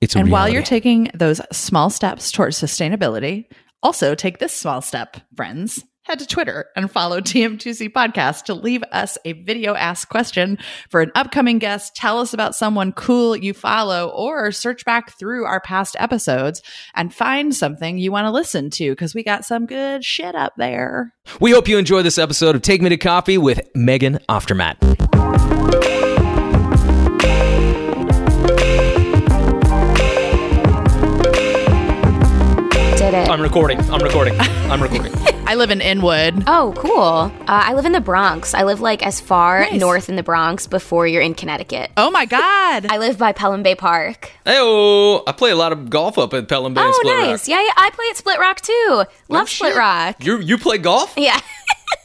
It's 0.00 0.14
a 0.16 0.18
and 0.20 0.28
reality. 0.28 0.32
while 0.32 0.48
you're 0.48 0.62
taking 0.62 1.10
those 1.14 1.40
small 1.52 1.90
steps 1.90 2.32
towards 2.32 2.58
sustainability, 2.58 3.46
also 3.82 4.14
take 4.14 4.38
this 4.38 4.54
small 4.54 4.80
step, 4.80 5.18
friends. 5.36 5.84
Head 6.04 6.18
to 6.18 6.26
Twitter 6.26 6.66
and 6.76 6.90
follow 6.90 7.22
TM2C 7.22 7.90
Podcast 7.90 8.42
to 8.44 8.54
leave 8.54 8.82
us 8.92 9.16
a 9.24 9.32
video 9.32 9.74
ask 9.74 10.06
question 10.06 10.58
for 10.90 11.00
an 11.00 11.10
upcoming 11.14 11.58
guest. 11.58 11.96
Tell 11.96 12.20
us 12.20 12.34
about 12.34 12.54
someone 12.54 12.92
cool 12.92 13.34
you 13.34 13.54
follow, 13.54 14.08
or 14.08 14.52
search 14.52 14.84
back 14.84 15.18
through 15.18 15.46
our 15.46 15.62
past 15.62 15.96
episodes 15.98 16.60
and 16.94 17.14
find 17.14 17.54
something 17.56 17.96
you 17.96 18.12
want 18.12 18.26
to 18.26 18.30
listen 18.30 18.68
to 18.68 18.90
because 18.90 19.14
we 19.14 19.22
got 19.22 19.46
some 19.46 19.64
good 19.64 20.04
shit 20.04 20.34
up 20.34 20.52
there. 20.58 21.14
we 21.40 21.52
hope 21.52 21.68
you 21.68 21.78
enjoy 21.78 22.02
this 22.02 22.18
episode 22.18 22.54
of 22.54 22.60
Take 22.60 22.82
Me 22.82 22.90
to 22.90 22.98
Coffee 22.98 23.38
with 23.38 23.66
Megan 23.74 24.18
Aftermath. 24.28 24.78
Did 32.98 33.14
it. 33.14 33.30
I'm 33.30 33.40
recording. 33.40 33.80
I'm 33.90 34.02
recording. 34.02 34.34
I'm 34.38 34.82
recording. 34.82 35.14
I 35.46 35.56
live 35.56 35.70
in 35.70 35.80
Inwood. 35.80 36.44
Oh, 36.46 36.72
cool. 36.76 37.00
Uh, 37.02 37.44
I 37.46 37.74
live 37.74 37.84
in 37.84 37.92
the 37.92 38.00
Bronx. 38.00 38.54
I 38.54 38.62
live 38.64 38.80
like 38.80 39.04
as 39.06 39.20
far 39.20 39.60
Nice. 39.60 39.78
north 39.78 40.08
in 40.08 40.16
the 40.16 40.22
Bronx 40.22 40.66
before 40.66 41.06
you're 41.06 41.20
in 41.22 41.34
Connecticut. 41.34 41.90
Oh 41.96 42.10
my 42.10 42.24
God. 42.24 42.86
I 42.90 42.96
live 42.98 43.18
by 43.18 43.32
Pelham 43.32 43.62
Bay 43.62 43.74
Park. 43.74 44.30
hey 44.46 44.58
I 45.26 45.32
play 45.32 45.50
a 45.50 45.56
lot 45.56 45.72
of 45.72 45.90
golf 45.90 46.16
up 46.18 46.32
at 46.34 46.48
Pelham 46.48 46.72
Bay 46.74 46.80
and 46.80 46.88
Oh, 46.90 46.98
Split 47.00 47.14
Rock. 47.16 47.26
nice. 47.26 47.48
Yeah, 47.48 47.60
yeah, 47.62 47.72
I 47.76 47.90
play 47.90 48.06
at 48.10 48.16
Split 48.16 48.38
Rock 48.38 48.60
too. 48.62 49.04
Love 49.28 49.48
Split. 49.50 49.76
Rock. 49.76 50.24
You 50.24 50.38
you 50.40 50.56
play 50.58 50.78
golf? 50.78 51.12
Yeah. 51.16 51.38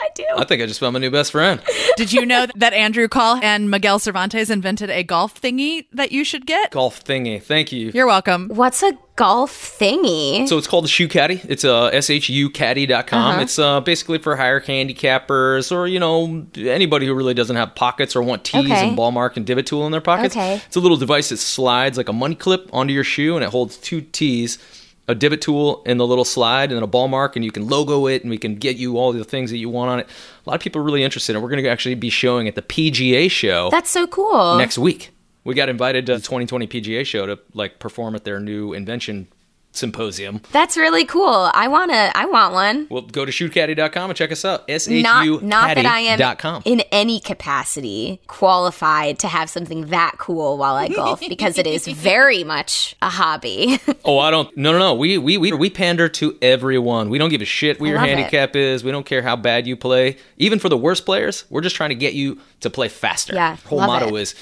I 0.00 0.08
do. 0.14 0.24
I 0.36 0.44
think 0.44 0.62
I 0.62 0.66
just 0.66 0.80
found 0.80 0.92
my 0.94 0.98
new 1.00 1.10
best 1.10 1.32
friend. 1.32 1.60
Did 1.96 2.12
you 2.12 2.24
know 2.24 2.46
that 2.56 2.72
Andrew 2.72 3.08
Call 3.08 3.40
and 3.42 3.70
Miguel 3.70 3.98
Cervantes 3.98 4.50
invented 4.50 4.90
a 4.90 5.02
golf 5.02 5.40
thingy 5.40 5.86
that 5.92 6.12
you 6.12 6.24
should 6.24 6.46
get? 6.46 6.70
Golf 6.70 7.02
thingy. 7.04 7.42
Thank 7.42 7.72
you. 7.72 7.90
You're 7.94 8.06
welcome. 8.06 8.48
What's 8.48 8.82
a 8.82 8.92
golf 9.16 9.50
thingy? 9.78 10.46
So 10.48 10.58
it's 10.58 10.68
called 10.68 10.84
the 10.84 10.88
Shoe 10.88 11.08
Caddy. 11.08 11.40
It's 11.48 11.64
uh, 11.64 11.90
shucaddy.com. 11.90 13.30
Uh-huh. 13.32 13.40
It's 13.42 13.58
uh, 13.58 13.80
basically 13.80 14.18
for 14.18 14.36
higher 14.36 14.60
handicappers 14.60 15.72
or, 15.72 15.86
you 15.88 15.98
know, 15.98 16.46
anybody 16.56 17.06
who 17.06 17.14
really 17.14 17.34
doesn't 17.34 17.56
have 17.56 17.74
pockets 17.74 18.14
or 18.14 18.22
want 18.22 18.44
tees 18.44 18.64
Okay. 18.70 18.88
and 18.88 18.96
ball 18.96 19.10
mark 19.10 19.36
and 19.36 19.44
divot 19.46 19.66
tool 19.66 19.86
in 19.86 19.92
their 19.92 20.00
pockets. 20.00 20.36
Okay. 20.36 20.60
It's 20.66 20.76
a 20.76 20.80
little 20.80 20.96
device 20.96 21.30
that 21.30 21.38
slides 21.38 21.96
like 21.98 22.08
a 22.08 22.12
money 22.12 22.34
clip 22.36 22.68
onto 22.72 22.92
your 22.94 23.04
shoe 23.04 23.34
and 23.34 23.44
it 23.44 23.50
holds 23.50 23.76
two 23.76 24.00
tees, 24.00 24.58
a 25.08 25.14
divot 25.14 25.40
tool 25.40 25.82
in 25.86 25.96
the 25.96 26.06
little 26.06 26.24
slide 26.24 26.70
and 26.70 26.76
then 26.76 26.82
a 26.82 26.86
ball 26.86 27.08
mark 27.08 27.34
and 27.34 27.44
you 27.44 27.50
can 27.50 27.66
logo 27.66 28.06
it 28.06 28.22
and 28.22 28.30
we 28.30 28.38
can 28.38 28.54
get 28.56 28.76
you 28.76 28.98
all 28.98 29.12
the 29.12 29.24
things 29.24 29.50
that 29.50 29.56
you 29.56 29.68
want 29.70 29.90
on 29.90 29.98
it. 30.00 30.06
A 30.46 30.50
lot 30.50 30.54
of 30.54 30.60
people 30.60 30.80
are 30.82 30.84
really 30.84 31.02
interested 31.02 31.34
and 31.34 31.42
we're 31.42 31.48
going 31.48 31.62
to 31.62 31.68
actually 31.68 31.94
be 31.94 32.10
showing 32.10 32.46
at 32.46 32.54
the 32.54 32.62
PGA 32.62 33.30
show 33.30 33.70
That's 33.70 33.90
so 33.90 34.06
cool. 34.06 34.58
next 34.58 34.76
week. 34.78 35.10
We 35.44 35.54
got 35.54 35.70
invited 35.70 36.04
to 36.06 36.12
the 36.16 36.20
2020 36.20 36.66
PGA 36.66 37.06
show 37.06 37.24
to 37.24 37.38
like 37.54 37.78
perform 37.78 38.14
at 38.14 38.24
their 38.24 38.38
new 38.38 38.74
invention 38.74 39.28
symposium. 39.78 40.42
That's 40.52 40.76
really 40.76 41.04
cool. 41.04 41.50
I 41.54 41.68
wanna. 41.68 42.12
I 42.14 42.26
want 42.26 42.52
one. 42.52 42.86
Well, 42.90 43.02
go 43.02 43.24
to 43.24 43.32
shucaddy.com 43.32 44.10
and 44.10 44.16
check 44.16 44.32
us 44.32 44.44
out. 44.44 44.64
S 44.68 44.88
H 44.88 45.02
Not, 45.02 45.24
U 45.24 45.38
that 45.40 45.86
I 45.86 46.00
am 46.00 46.18
caddy.com. 46.18 46.62
in 46.64 46.80
any 46.92 47.20
capacity 47.20 48.20
qualified 48.26 49.18
to 49.20 49.28
have 49.28 49.48
something 49.48 49.86
that 49.86 50.16
cool 50.18 50.58
while 50.58 50.74
I 50.74 50.88
golf 50.88 51.20
because 51.28 51.58
it 51.58 51.66
is 51.66 51.86
very 51.86 52.44
much 52.44 52.94
a 53.02 53.08
hobby. 53.10 53.78
Oh, 54.04 54.18
I 54.20 54.30
don't. 54.30 54.54
No, 54.56 54.72
no, 54.72 54.78
no. 54.78 54.94
We 54.94 55.18
we 55.18 55.36
we 55.36 55.52
we 55.52 55.68
pander 55.68 56.08
to 56.08 56.38
everyone. 56.40 57.10
We 57.10 57.18
don't 57.18 57.28
give 57.28 57.42
a 57.42 57.44
shit 57.44 57.78
what 57.78 57.88
your 57.88 57.98
handicap 57.98 58.56
is. 58.56 58.82
We 58.82 58.90
don't 58.90 59.04
care 59.04 59.20
how 59.20 59.36
bad 59.36 59.66
you 59.66 59.76
play. 59.76 60.16
Even 60.38 60.58
for 60.58 60.68
the 60.70 60.78
worst 60.78 61.04
players, 61.04 61.44
we're 61.50 61.60
just 61.60 61.76
trying 61.76 61.90
to 61.90 61.94
get 61.94 62.14
you 62.14 62.38
to 62.60 62.70
play 62.70 62.88
faster. 62.88 63.34
Yeah, 63.34 63.56
Whole 63.66 63.78
love 63.78 63.88
motto 63.88 64.16
it. 64.16 64.20
is 64.22 64.34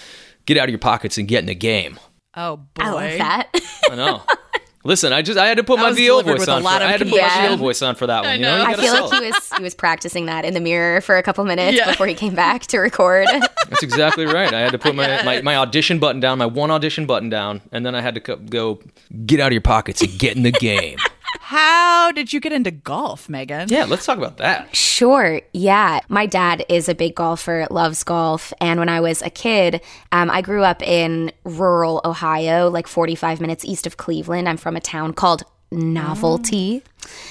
get 0.45 0.57
out 0.57 0.65
of 0.65 0.71
your 0.71 0.79
pockets 0.79 1.19
and 1.19 1.27
get 1.27 1.41
in 1.41 1.47
the 1.47 1.55
game. 1.55 1.99
Oh 2.37 2.59
boy. 2.75 2.83
I 2.85 2.91
love 2.91 3.19
that. 3.19 3.61
I 3.91 3.95
know. 3.97 4.23
Listen, 4.87 5.13
I 5.13 5.23
just 5.23 5.39
I 5.39 5.47
had 5.49 5.57
to 5.59 5.65
put 5.65 5.77
That 5.79 5.91
my 5.91 5.93
VO 5.93 6.23
voice 6.23 6.47
on. 6.49 6.63
For, 6.63 6.69
I 6.69 6.83
had 6.87 7.01
to 7.01 7.05
put 7.05 7.21
my. 7.21 7.49
VO 7.49 7.57
voice 7.57 7.83
on 7.83 7.95
for 7.97 8.07
that 8.07 8.23
one. 8.25 8.35
You 8.37 8.43
know, 8.43 8.57
know. 8.57 8.63
you 8.63 8.69
I 8.69 8.75
feel 8.77 8.95
sell 8.95 9.09
like 9.09 9.21
he 9.23 9.27
was 9.31 9.53
he 9.57 9.63
was 9.63 9.75
practicing 9.75 10.27
that 10.27 10.45
in 10.45 10.55
the 10.55 10.61
mirror 10.61 11.01
for 11.01 11.17
a 11.17 11.23
couple 11.23 11.45
minutes 11.45 11.77
Yeah. 11.77 11.91
before 11.91 12.07
he 12.07 12.15
came 12.15 12.35
back 12.35 12.63
to 12.67 12.79
record. 12.79 13.27
That's 13.69 13.83
exactly 13.83 14.27
right. 14.27 14.53
I 14.55 14.61
had 14.61 14.73
to 14.73 14.79
put 14.79 14.95
my, 14.95 15.23
my, 15.25 15.43
my 15.43 15.57
audition 15.57 15.99
button 15.99 16.21
down, 16.21 16.39
my 16.39 16.47
one 16.47 16.71
audition 16.71 17.05
button 17.07 17.29
down, 17.29 17.63
and 17.73 17.85
then 17.85 17.95
I 17.95 18.01
had 18.01 18.15
to 18.15 18.21
co- 18.21 18.37
go 18.37 18.79
get 19.27 19.41
out 19.41 19.49
of 19.49 19.53
your 19.53 19.61
pockets 19.61 20.01
and 20.03 20.17
get 20.19 20.37
in 20.37 20.45
the 20.45 20.53
game. 20.53 20.99
How 21.41 22.13
did 22.13 22.33
you 22.33 22.41
get 22.41 22.53
into 22.53 22.71
golf, 22.71 23.29
Megan? 23.29 23.69
yeah, 23.69 23.85
let's 23.85 24.05
talk 24.07 24.19
about 24.19 24.39
that. 24.39 24.75
Sure. 24.75 25.41
Yeah. 25.53 26.01
My 26.09 26.27
dad 26.27 26.65
is 26.69 26.89
a 26.89 26.95
big 26.95 27.15
golfer, 27.15 27.67
loves 27.71 28.03
golf. 28.05 28.53
And 28.61 28.79
when 28.81 28.89
I 28.89 29.01
was 29.01 29.23
a 29.23 29.31
kid, 29.31 29.81
um, 30.13 30.31
I 30.31 30.41
grew 30.43 30.65
up 30.65 30.83
in 30.83 31.33
rural 31.45 32.01
Ohio, 32.05 32.69
like 32.69 32.87
45 32.87 33.41
minutes 33.41 33.65
east 33.65 33.87
of 33.87 33.97
Cleveland. 33.97 34.49
I'm 34.49 34.57
from 34.57 34.77
a 34.77 34.81
town 34.81 35.13
called 35.13 35.43
Novelty. 35.71 36.83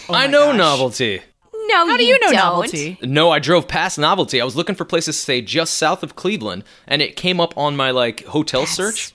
I 0.09 0.27
know 0.27 0.51
novelty. 0.51 1.21
No, 1.67 1.87
How 1.87 1.97
do 1.97 2.05
you 2.05 2.13
know 2.19 2.27
don't. 2.27 2.35
novelty? 2.35 2.97
No, 3.01 3.31
I 3.31 3.39
drove 3.39 3.67
past 3.67 3.97
Novelty. 3.97 4.39
I 4.39 4.45
was 4.45 4.55
looking 4.55 4.75
for 4.75 4.85
places 4.85 5.15
to 5.15 5.21
stay 5.21 5.41
just 5.41 5.73
south 5.75 6.03
of 6.03 6.15
Cleveland, 6.15 6.63
and 6.87 7.01
it 7.01 7.15
came 7.15 7.39
up 7.39 7.57
on 7.57 7.75
my 7.75 7.89
like 7.91 8.23
hotel 8.25 8.65
search 8.67 9.13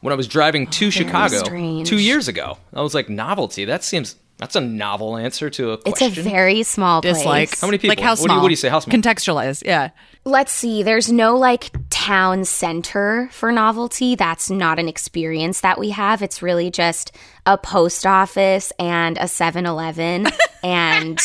when 0.00 0.12
I 0.12 0.16
was 0.16 0.26
driving 0.26 0.66
to 0.66 0.90
Chicago 0.90 1.38
strange. 1.38 1.88
two 1.88 1.98
years 2.00 2.26
ago. 2.26 2.58
I 2.74 2.82
was 2.82 2.92
like, 2.92 3.08
Novelty. 3.08 3.64
That 3.64 3.84
seems 3.84 4.16
that's 4.42 4.56
a 4.56 4.60
novel 4.60 5.16
answer 5.16 5.48
to 5.50 5.70
a 5.70 5.78
question. 5.78 6.08
It's 6.08 6.18
a 6.18 6.20
very 6.22 6.62
small 6.64 7.00
place. 7.00 7.18
Dislike. 7.18 7.58
How 7.60 7.68
many 7.68 7.78
people? 7.78 7.90
Like 7.90 8.00
how 8.00 8.10
What 8.10 8.16
do 8.16 8.22
you- 8.22 8.26
small? 8.26 8.40
what 8.42 8.48
do 8.48 8.52
you 8.52 8.56
say? 8.56 8.68
How 8.68 8.80
small? 8.80 8.96
Contextualize. 8.96 9.62
Yeah. 9.64 9.90
Let's 10.24 10.52
see. 10.52 10.82
There's 10.82 11.10
no 11.10 11.36
like 11.36 11.70
town 11.90 12.44
center 12.44 13.28
for 13.32 13.50
novelty. 13.52 14.14
That's 14.16 14.50
not 14.50 14.78
an 14.78 14.88
experience 14.88 15.60
that 15.60 15.78
we 15.78 15.90
have. 15.90 16.22
It's 16.22 16.42
really 16.42 16.70
just 16.70 17.12
a 17.46 17.56
post 17.58 18.04
office 18.06 18.72
and 18.78 19.16
a 19.18 19.26
7 19.28 19.64
Eleven. 19.66 20.26
and 20.62 21.20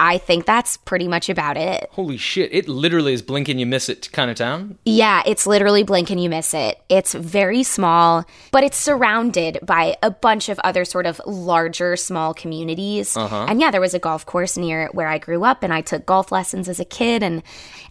I 0.00 0.18
think 0.18 0.46
that's 0.46 0.76
pretty 0.76 1.08
much 1.08 1.28
about 1.28 1.56
it. 1.56 1.88
Holy 1.92 2.16
shit! 2.16 2.52
It 2.52 2.68
literally 2.68 3.12
is 3.12 3.22
blink 3.22 3.48
and 3.48 3.58
you 3.58 3.66
miss 3.66 3.88
it 3.88 4.10
kind 4.12 4.30
of 4.30 4.36
town. 4.36 4.78
Yeah, 4.84 5.22
it's 5.26 5.46
literally 5.46 5.82
blink 5.82 6.10
and 6.10 6.20
you 6.22 6.28
miss 6.28 6.54
it. 6.54 6.80
It's 6.88 7.14
very 7.14 7.62
small, 7.62 8.24
but 8.50 8.64
it's 8.64 8.76
surrounded 8.76 9.58
by 9.62 9.96
a 10.02 10.10
bunch 10.10 10.48
of 10.48 10.58
other 10.60 10.84
sort 10.84 11.06
of 11.06 11.20
larger 11.26 11.96
small 11.96 12.34
communities. 12.34 13.16
Uh-huh. 13.16 13.46
And 13.48 13.60
yeah, 13.60 13.70
there 13.70 13.80
was 13.80 13.94
a 13.94 13.98
golf 13.98 14.26
course 14.26 14.56
near 14.56 14.88
where 14.92 15.08
I 15.08 15.18
grew 15.18 15.44
up 15.44 15.62
and 15.62 15.72
I 15.72 15.80
took 15.80 16.06
golf 16.06 16.32
lessons 16.32 16.68
as 16.68 16.80
a 16.80 16.84
kid 16.84 17.22
and 17.22 17.42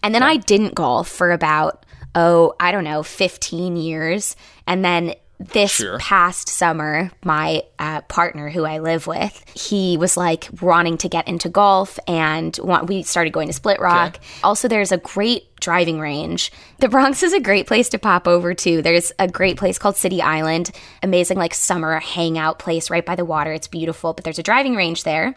and 0.02 0.14
then 0.14 0.24
I 0.24 0.38
didn't 0.38 0.76
golf 0.76 1.08
for 1.08 1.32
about 1.32 1.86
oh, 2.16 2.54
I 2.60 2.72
don't 2.72 2.84
know, 2.84 3.04
15 3.04 3.76
years. 3.76 4.36
And 4.68 4.84
then 4.84 5.16
this 5.52 5.72
Sure. 5.72 5.98
past 6.00 6.50
summer, 6.50 7.12
my 7.24 7.64
uh, 7.80 8.02
partner 8.02 8.50
who 8.50 8.64
I 8.66 8.80
live 8.80 9.08
with, 9.08 9.44
he 9.56 9.98
was 9.98 10.18
like 10.18 10.48
wanting 10.62 10.98
to 11.00 11.10
get 11.10 11.28
into 11.28 11.50
golf, 11.50 12.00
and 12.08 12.58
want, 12.64 12.88
we 12.88 13.04
started 13.04 13.34
going 13.34 13.48
to 13.48 13.54
Split 13.54 13.80
Rock. 13.80 14.20
Also, 14.44 14.68
there's 14.68 14.92
a 14.92 14.98
great 14.98 15.53
driving 15.64 16.00
range. 16.00 16.52
The 16.80 16.90
Bronx 16.90 17.24
is 17.24 17.34
a 17.34 17.40
great 17.40 17.66
place 17.68 17.90
to 17.90 17.98
pop 17.98 18.28
over 18.28 18.54
to. 18.54 18.82
There's 18.82 19.12
a 19.18 19.28
great 19.28 19.58
place 19.58 19.78
called 19.78 19.96
City 19.96 20.22
Island, 20.22 20.72
amazing 21.02 21.38
like 21.38 21.54
summer 21.54 22.00
hangout 22.00 22.60
place 22.60 22.90
right 22.90 23.06
by 23.06 23.16
the 23.16 23.26
water. 23.26 23.52
It's 23.54 23.68
beautiful, 23.68 24.14
but 24.14 24.24
there's 24.24 24.40
a 24.40 24.44
driving 24.44 24.76
range 24.76 25.04
there. 25.04 25.36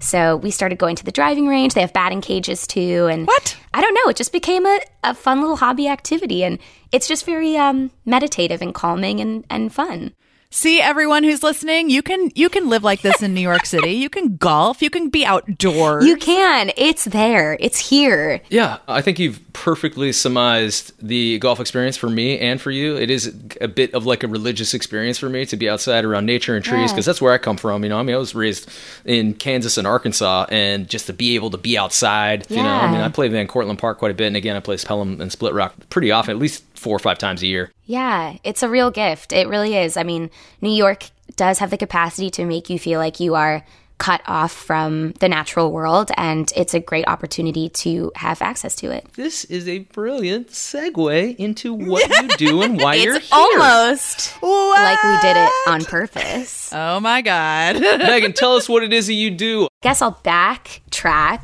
So 0.00 0.36
we 0.36 0.50
started 0.50 0.78
going 0.78 0.96
to 0.96 1.04
the 1.04 1.12
driving 1.12 1.46
range. 1.46 1.74
They 1.74 1.80
have 1.80 1.92
batting 1.92 2.20
cages 2.20 2.66
too, 2.66 3.06
and 3.06 3.26
What? 3.26 3.56
I 3.72 3.80
don't 3.80 3.94
know. 3.94 4.10
It 4.10 4.16
just 4.16 4.32
became 4.32 4.66
a, 4.66 4.80
a 5.04 5.14
fun 5.14 5.40
little 5.40 5.56
hobby 5.56 5.88
activity, 5.88 6.44
and 6.44 6.58
it's 6.92 7.08
just 7.08 7.24
very 7.24 7.56
um, 7.56 7.90
meditative 8.04 8.60
and 8.62 8.74
calming 8.74 9.20
and, 9.20 9.44
and 9.48 9.72
fun. 9.72 10.12
See 10.50 10.80
everyone 10.80 11.24
who's 11.24 11.42
listening, 11.42 11.90
you 11.90 12.00
can 12.02 12.30
you 12.34 12.48
can 12.48 12.70
live 12.70 12.82
like 12.82 13.02
this 13.02 13.22
in 13.22 13.34
New 13.34 13.42
York 13.42 13.66
City. 13.66 13.92
You 13.92 14.08
can 14.08 14.38
golf, 14.38 14.80
you 14.80 14.88
can 14.88 15.10
be 15.10 15.26
outdoors. 15.26 16.06
You 16.06 16.16
can. 16.16 16.72
It's 16.74 17.04
there. 17.04 17.58
It's 17.60 17.78
here. 17.78 18.40
Yeah, 18.48 18.78
I 18.88 19.02
think 19.02 19.18
you've 19.18 19.47
perfectly 19.58 20.12
surmised 20.12 20.92
the 21.04 21.36
golf 21.40 21.58
experience 21.58 21.96
for 21.96 22.08
me 22.08 22.38
and 22.38 22.60
for 22.60 22.70
you. 22.70 22.96
It 22.96 23.10
is 23.10 23.34
a 23.60 23.66
bit 23.66 23.92
of 23.92 24.06
like 24.06 24.22
a 24.22 24.28
religious 24.28 24.72
experience 24.72 25.18
for 25.18 25.28
me 25.28 25.44
to 25.46 25.56
be 25.56 25.68
outside 25.68 26.04
around 26.04 26.26
nature 26.26 26.54
and 26.54 26.64
trees 26.64 26.92
because 26.92 27.04
that's 27.04 27.20
where 27.20 27.32
I 27.32 27.38
come 27.38 27.56
from. 27.56 27.82
You 27.82 27.88
know, 27.88 27.98
I 27.98 28.04
mean, 28.04 28.14
I 28.14 28.18
was 28.18 28.36
raised 28.36 28.70
in 29.04 29.34
Kansas 29.34 29.76
and 29.76 29.84
Arkansas, 29.84 30.46
and 30.50 30.88
just 30.88 31.06
to 31.06 31.12
be 31.12 31.34
able 31.34 31.50
to 31.50 31.58
be 31.58 31.76
outside, 31.76 32.48
you 32.48 32.62
know, 32.62 32.68
I 32.68 32.90
mean, 32.90 33.00
I 33.00 33.08
play 33.08 33.26
Van 33.26 33.48
Cortlandt 33.48 33.78
Park 33.78 33.98
quite 33.98 34.12
a 34.12 34.14
bit, 34.14 34.28
and 34.28 34.36
again, 34.36 34.54
I 34.54 34.60
play 34.60 34.76
Pelham 34.76 35.20
and 35.20 35.32
Split 35.32 35.54
Rock 35.54 35.74
pretty 35.90 36.12
often, 36.12 36.30
at 36.30 36.38
least 36.38 36.62
four 36.74 36.94
or 36.94 37.00
five 37.00 37.18
times 37.18 37.42
a 37.42 37.48
year. 37.48 37.72
Yeah, 37.86 38.36
it's 38.44 38.62
a 38.62 38.68
real 38.68 38.92
gift. 38.92 39.32
It 39.32 39.48
really 39.48 39.76
is. 39.76 39.96
I 39.96 40.04
mean, 40.04 40.30
New 40.60 40.70
York 40.70 41.10
does 41.34 41.58
have 41.58 41.70
the 41.70 41.76
capacity 41.76 42.30
to 42.30 42.44
make 42.44 42.70
you 42.70 42.78
feel 42.78 43.00
like 43.00 43.18
you 43.18 43.34
are 43.34 43.64
cut 43.98 44.22
off 44.26 44.52
from 44.52 45.12
the 45.20 45.28
natural 45.28 45.72
world, 45.72 46.10
and 46.16 46.52
it's 46.56 46.72
a 46.72 46.80
great 46.80 47.06
opportunity 47.08 47.68
to 47.68 48.12
have 48.14 48.40
access 48.40 48.74
to 48.76 48.90
it. 48.90 49.06
This 49.14 49.44
is 49.46 49.66
a 49.68 49.80
brilliant 49.80 50.48
segue 50.48 51.36
into 51.36 51.74
what 51.74 52.08
you 52.22 52.28
do 52.36 52.62
and 52.62 52.80
why 52.80 52.94
you're 53.02 53.18
here. 53.18 53.28
almost 53.32 54.40
like 54.42 55.02
we 55.02 55.18
did 55.20 55.36
it 55.36 55.50
on 55.68 55.84
purpose. 55.84 56.72
Oh 56.80 57.00
my 57.00 57.22
god. 57.22 57.80
Megan, 57.80 58.32
tell 58.32 58.54
us 58.54 58.68
what 58.68 58.82
it 58.82 58.92
is 58.92 59.06
that 59.08 59.14
you 59.14 59.30
do. 59.30 59.68
Guess 59.82 60.00
I'll 60.02 60.12
backtrack. 60.24 61.40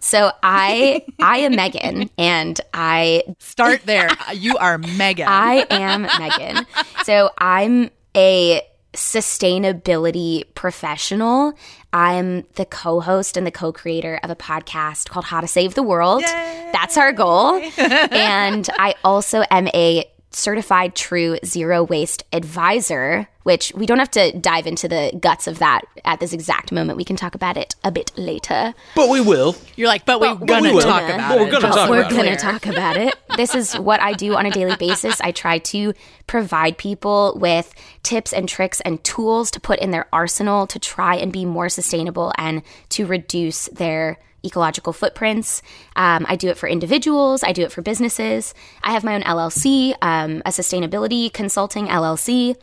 So 0.00 0.30
I 0.42 1.04
I 1.20 1.38
am 1.38 1.56
Megan 1.56 2.10
and 2.18 2.60
I 2.72 3.22
Start 3.38 3.82
there. 3.84 4.08
You 4.34 4.56
are 4.58 4.78
Megan. 4.78 5.26
I 5.28 5.66
am 5.70 6.02
Megan. 6.02 6.66
So 7.04 7.30
I'm 7.38 7.90
a 8.16 8.60
sustainability 8.94 10.44
professional. 10.54 11.54
I'm 11.92 12.44
the 12.54 12.64
co-host 12.64 13.36
and 13.36 13.46
the 13.46 13.50
co-creator 13.50 14.18
of 14.22 14.30
a 14.30 14.36
podcast 14.36 15.08
called 15.08 15.26
How 15.26 15.40
to 15.40 15.46
Save 15.46 15.74
the 15.74 15.82
World. 15.82 16.22
That's 16.22 16.96
our 16.96 17.12
goal. 17.12 17.56
and 17.76 18.68
I 18.78 18.94
also 19.04 19.44
am 19.50 19.68
a 19.68 20.04
certified 20.34 20.94
true 20.94 21.38
zero 21.44 21.82
waste 21.82 22.24
advisor, 22.32 23.28
which 23.42 23.72
we 23.74 23.84
don't 23.86 23.98
have 23.98 24.10
to 24.12 24.32
dive 24.38 24.66
into 24.66 24.88
the 24.88 25.12
guts 25.20 25.46
of 25.46 25.58
that 25.58 25.82
at 26.04 26.18
this 26.20 26.32
exact 26.32 26.72
moment. 26.72 26.96
We 26.96 27.04
can 27.04 27.16
talk 27.16 27.34
about 27.34 27.56
it 27.56 27.74
a 27.84 27.90
bit 27.92 28.10
later. 28.16 28.74
But 28.96 29.10
we 29.10 29.20
will. 29.20 29.54
You're 29.76 29.88
like, 29.88 30.06
but 30.06 30.20
we're 30.20 30.34
But 30.34 30.46
gonna 30.46 30.68
we 30.70 30.74
will. 30.74 30.82
talk 30.82 31.02
But 31.06 31.14
about 31.14 31.38
we're 31.38 31.46
it. 31.48 31.50
gonna 31.52 31.60
just 31.66 31.76
talk 31.78 31.86
so 31.86 31.90
We're 31.90 32.00
about 32.00 32.12
it. 32.12 32.14
going 32.14 32.24
clear. 32.26 32.36
to 32.36 32.42
talk 32.42 32.66
about 32.66 32.96
it. 32.96 33.14
This 33.36 33.56
is 33.56 33.74
what 33.74 34.00
I 34.00 34.12
do 34.12 34.36
on 34.36 34.46
a 34.46 34.50
daily 34.52 34.76
basis. 34.76 35.20
I 35.20 35.32
try 35.32 35.58
to 35.58 35.92
provide 36.28 36.78
people 36.78 37.36
with 37.40 37.74
tips 38.04 38.32
and 38.32 38.48
tricks 38.48 38.80
and 38.82 39.02
tools 39.02 39.50
to 39.52 39.60
put 39.60 39.80
in 39.80 39.90
their 39.90 40.06
arsenal 40.12 40.68
to 40.68 40.78
try 40.78 41.16
and 41.16 41.32
be 41.32 41.44
more 41.44 41.68
sustainable 41.68 42.32
and 42.38 42.62
to 42.90 43.06
reduce 43.06 43.66
their 43.70 44.18
ecological 44.44 44.92
footprints. 44.92 45.62
Um, 45.96 46.26
I 46.28 46.36
do 46.36 46.48
it 46.48 46.58
for 46.58 46.68
individuals, 46.68 47.42
I 47.42 47.52
do 47.52 47.62
it 47.62 47.72
for 47.72 47.82
businesses. 47.82 48.54
I 48.82 48.92
have 48.92 49.04
my 49.04 49.14
own 49.14 49.22
LLC, 49.22 49.94
um, 50.02 50.42
a 50.44 50.50
sustainability 50.50 51.32
consulting 51.32 51.86
LLC. 51.86 52.56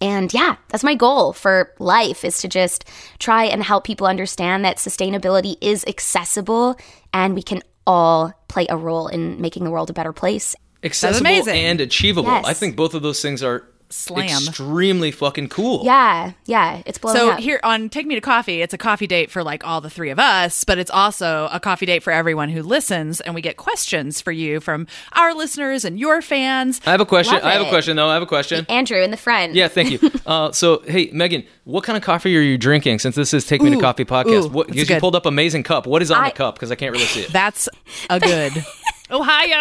And 0.00 0.34
yeah, 0.34 0.56
that's 0.68 0.82
my 0.82 0.96
goal 0.96 1.32
for 1.32 1.72
life 1.78 2.24
is 2.24 2.40
to 2.40 2.48
just 2.48 2.84
try 3.20 3.44
and 3.44 3.62
help 3.62 3.84
people 3.84 4.06
understand 4.06 4.64
that 4.64 4.78
sustainability 4.78 5.56
is 5.60 5.84
accessible 5.86 6.76
and 7.12 7.34
we 7.34 7.42
can 7.42 7.62
all 7.86 8.32
play 8.48 8.66
a 8.68 8.76
role 8.76 9.06
in 9.06 9.40
making 9.40 9.64
the 9.64 9.70
world 9.70 9.90
a 9.90 9.92
better 9.92 10.12
place. 10.12 10.56
accessible 10.82 11.26
amazing. 11.26 11.54
and 11.54 11.80
achievable. 11.80 12.30
Yes. 12.30 12.44
I 12.44 12.52
think 12.54 12.74
both 12.74 12.94
of 12.94 13.02
those 13.02 13.22
things 13.22 13.42
are 13.44 13.64
Slam. 13.92 14.28
extremely 14.28 15.10
fucking 15.10 15.48
cool. 15.48 15.84
Yeah, 15.84 16.32
yeah, 16.46 16.82
it's 16.86 16.98
blowing 16.98 17.16
So 17.16 17.30
up. 17.32 17.40
here 17.40 17.60
on 17.62 17.88
Take 17.88 18.06
Me 18.06 18.14
to 18.14 18.20
Coffee, 18.20 18.62
it's 18.62 18.74
a 18.74 18.78
coffee 18.78 19.06
date 19.06 19.30
for 19.30 19.42
like 19.42 19.64
all 19.66 19.80
the 19.80 19.90
three 19.90 20.10
of 20.10 20.18
us, 20.18 20.64
but 20.64 20.78
it's 20.78 20.90
also 20.90 21.48
a 21.52 21.60
coffee 21.60 21.86
date 21.86 22.02
for 22.02 22.12
everyone 22.12 22.48
who 22.48 22.62
listens, 22.62 23.20
and 23.20 23.34
we 23.34 23.40
get 23.40 23.56
questions 23.56 24.20
for 24.20 24.32
you 24.32 24.60
from 24.60 24.86
our 25.12 25.34
listeners 25.34 25.84
and 25.84 25.98
your 25.98 26.22
fans. 26.22 26.80
I 26.86 26.90
have 26.90 27.00
a 27.00 27.06
question. 27.06 27.34
Love 27.34 27.44
I 27.44 27.52
have 27.52 27.62
a 27.66 27.68
question 27.68 27.96
though. 27.96 28.08
I 28.08 28.14
have 28.14 28.22
a 28.22 28.26
question. 28.26 28.66
Andrew 28.68 29.00
in 29.02 29.10
the 29.10 29.16
front. 29.16 29.54
Yeah, 29.54 29.68
thank 29.68 29.90
you. 29.90 30.10
Uh, 30.24 30.52
so, 30.52 30.78
hey, 30.86 31.10
Megan, 31.12 31.44
what 31.64 31.82
kind 31.84 31.96
of 31.96 32.02
coffee 32.02 32.36
are 32.36 32.40
you 32.40 32.56
drinking? 32.56 33.00
Since 33.00 33.16
this 33.16 33.34
is 33.34 33.44
Take 33.44 33.60
Me 33.60 33.70
to 33.70 33.80
Coffee 33.80 34.04
podcast, 34.04 34.44
ooh, 34.44 34.48
what, 34.48 34.72
you 34.74 34.86
good. 34.86 35.00
pulled 35.00 35.16
up 35.16 35.26
amazing 35.26 35.64
cup. 35.64 35.84
What 35.86 36.00
is 36.00 36.10
on 36.12 36.22
I- 36.24 36.28
the 36.28 36.34
cup? 36.36 36.54
Because 36.54 36.70
I 36.70 36.76
can't 36.76 36.92
really 36.92 37.06
see 37.06 37.22
it. 37.22 37.32
That's 37.32 37.68
a 38.08 38.20
good. 38.20 38.52
Ohio. 39.12 39.54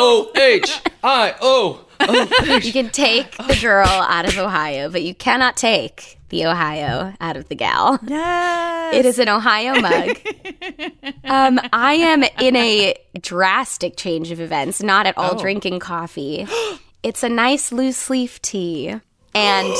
O 0.00 0.30
H 0.36 0.80
I 1.02 1.34
O. 1.40 1.82
You 2.62 2.72
can 2.72 2.90
take 2.90 3.36
the 3.36 3.56
girl 3.60 3.86
out 3.86 4.26
of 4.28 4.36
Ohio, 4.36 4.90
but 4.90 5.02
you 5.02 5.14
cannot 5.14 5.56
take 5.56 6.18
the 6.28 6.44
Ohio 6.46 7.14
out 7.20 7.36
of 7.36 7.48
the 7.48 7.54
gal. 7.54 7.98
Yes. 8.06 8.94
It 8.94 9.06
is 9.06 9.18
an 9.18 9.28
Ohio 9.28 9.80
mug. 9.80 10.18
um, 11.24 11.60
I 11.72 11.94
am 11.94 12.24
in 12.40 12.56
a 12.56 12.94
drastic 13.20 13.96
change 13.96 14.30
of 14.32 14.40
events, 14.40 14.82
not 14.82 15.06
at 15.06 15.16
all 15.16 15.34
Oh. 15.34 15.38
drinking 15.40 15.78
coffee. 15.78 16.46
It's 17.02 17.22
a 17.22 17.28
nice 17.28 17.70
loose 17.72 18.10
leaf 18.10 18.42
tea. 18.42 18.96
And 19.36 19.76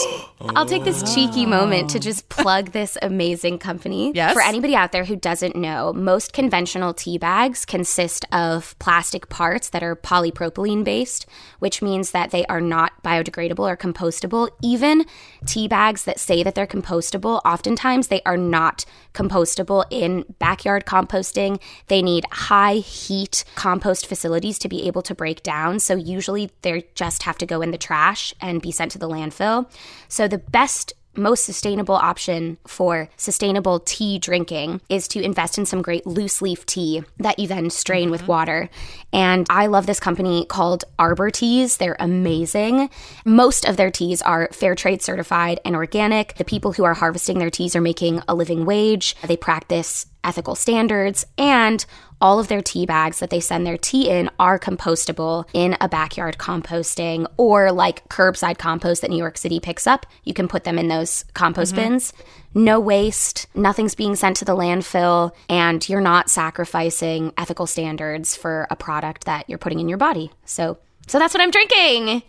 I'll 0.54 0.66
take 0.66 0.84
this 0.84 1.14
cheeky 1.14 1.46
moment 1.46 1.88
to 1.90 1.98
just 1.98 2.28
plug 2.28 2.72
this 2.72 2.98
amazing 3.00 3.58
company. 3.58 4.12
Yes. 4.14 4.34
For 4.34 4.42
anybody 4.42 4.76
out 4.76 4.92
there 4.92 5.06
who 5.06 5.16
doesn't 5.16 5.56
know, 5.56 5.94
most 5.94 6.34
conventional 6.34 6.92
tea 6.92 7.16
bags 7.16 7.64
consist 7.64 8.26
of 8.32 8.78
plastic 8.78 9.30
parts 9.30 9.70
that 9.70 9.82
are 9.82 9.96
polypropylene 9.96 10.84
based, 10.84 11.24
which 11.58 11.82
means 11.82 12.10
that 12.10 12.30
they 12.30 12.44
are 12.46 12.60
not 12.60 13.02
biodegradable 13.02 13.68
or 13.68 13.76
compostable. 13.76 14.50
Even 14.62 15.04
tea 15.46 15.68
bags 15.68 16.04
that 16.04 16.20
say 16.20 16.42
that 16.42 16.54
they're 16.54 16.66
compostable, 16.66 17.40
oftentimes 17.44 18.08
they 18.08 18.22
are 18.24 18.36
not 18.36 18.84
compostable 19.14 19.84
in 19.90 20.24
backyard 20.38 20.84
composting. 20.86 21.60
They 21.88 22.02
need 22.02 22.24
high 22.30 22.76
heat 22.76 23.44
compost 23.54 24.06
facilities 24.06 24.58
to 24.60 24.68
be 24.68 24.86
able 24.86 25.02
to 25.02 25.14
break 25.14 25.42
down. 25.42 25.80
So 25.80 25.94
usually 25.94 26.50
they 26.62 26.86
just 26.94 27.22
have 27.24 27.38
to 27.38 27.46
go 27.46 27.62
in 27.62 27.70
the 27.70 27.78
trash 27.78 28.34
and 28.40 28.62
be 28.62 28.70
sent 28.70 28.92
to 28.92 28.98
the 28.98 29.08
landfill. 29.08 29.70
So 30.08 30.28
the 30.28 30.38
best 30.38 30.92
most 31.16 31.44
sustainable 31.44 31.94
option 31.94 32.58
for 32.66 33.08
sustainable 33.16 33.80
tea 33.80 34.18
drinking 34.18 34.80
is 34.88 35.08
to 35.08 35.22
invest 35.22 35.58
in 35.58 35.66
some 35.66 35.82
great 35.82 36.06
loose 36.06 36.42
leaf 36.42 36.66
tea 36.66 37.02
that 37.18 37.38
you 37.38 37.48
then 37.48 37.70
strain 37.70 38.10
with 38.10 38.22
mm-hmm. 38.22 38.30
water. 38.32 38.70
And 39.12 39.46
I 39.50 39.66
love 39.66 39.86
this 39.86 40.00
company 40.00 40.44
called 40.46 40.84
Arbor 40.98 41.30
Teas. 41.30 41.76
They're 41.76 41.96
amazing. 41.98 42.90
Most 43.24 43.64
of 43.64 43.76
their 43.76 43.90
teas 43.90 44.22
are 44.22 44.48
fair 44.52 44.74
trade 44.74 45.02
certified 45.02 45.60
and 45.64 45.74
organic. 45.74 46.34
The 46.34 46.44
people 46.44 46.72
who 46.72 46.84
are 46.84 46.94
harvesting 46.94 47.38
their 47.38 47.50
teas 47.50 47.74
are 47.76 47.80
making 47.80 48.22
a 48.28 48.34
living 48.34 48.64
wage. 48.64 49.16
They 49.22 49.36
practice 49.36 50.06
ethical 50.26 50.56
standards 50.56 51.24
and 51.38 51.86
all 52.20 52.38
of 52.38 52.48
their 52.48 52.62
tea 52.62 52.86
bags 52.86 53.18
that 53.18 53.30
they 53.30 53.40
send 53.40 53.66
their 53.66 53.76
tea 53.76 54.08
in 54.08 54.30
are 54.38 54.58
compostable 54.58 55.46
in 55.52 55.76
a 55.80 55.88
backyard 55.88 56.38
composting 56.38 57.26
or 57.36 57.72
like 57.72 58.08
curbside 58.08 58.58
compost 58.58 59.02
that 59.02 59.10
New 59.10 59.18
York 59.18 59.38
City 59.38 59.60
picks 59.60 59.86
up. 59.86 60.06
You 60.24 60.34
can 60.34 60.48
put 60.48 60.64
them 60.64 60.78
in 60.78 60.88
those 60.88 61.24
compost 61.34 61.74
mm-hmm. 61.74 61.90
bins. 61.90 62.12
No 62.54 62.80
waste, 62.80 63.46
nothing's 63.54 63.94
being 63.94 64.16
sent 64.16 64.38
to 64.38 64.46
the 64.46 64.56
landfill, 64.56 65.32
and 65.48 65.86
you're 65.88 66.00
not 66.00 66.30
sacrificing 66.30 67.34
ethical 67.36 67.66
standards 67.66 68.34
for 68.34 68.66
a 68.70 68.76
product 68.76 69.26
that 69.26 69.48
you're 69.48 69.58
putting 69.58 69.78
in 69.78 69.90
your 69.90 69.98
body. 69.98 70.30
So, 70.46 70.78
so 71.06 71.18
that's 71.18 71.34
what 71.34 71.42
I'm 71.42 71.50
drinking. 71.50 72.22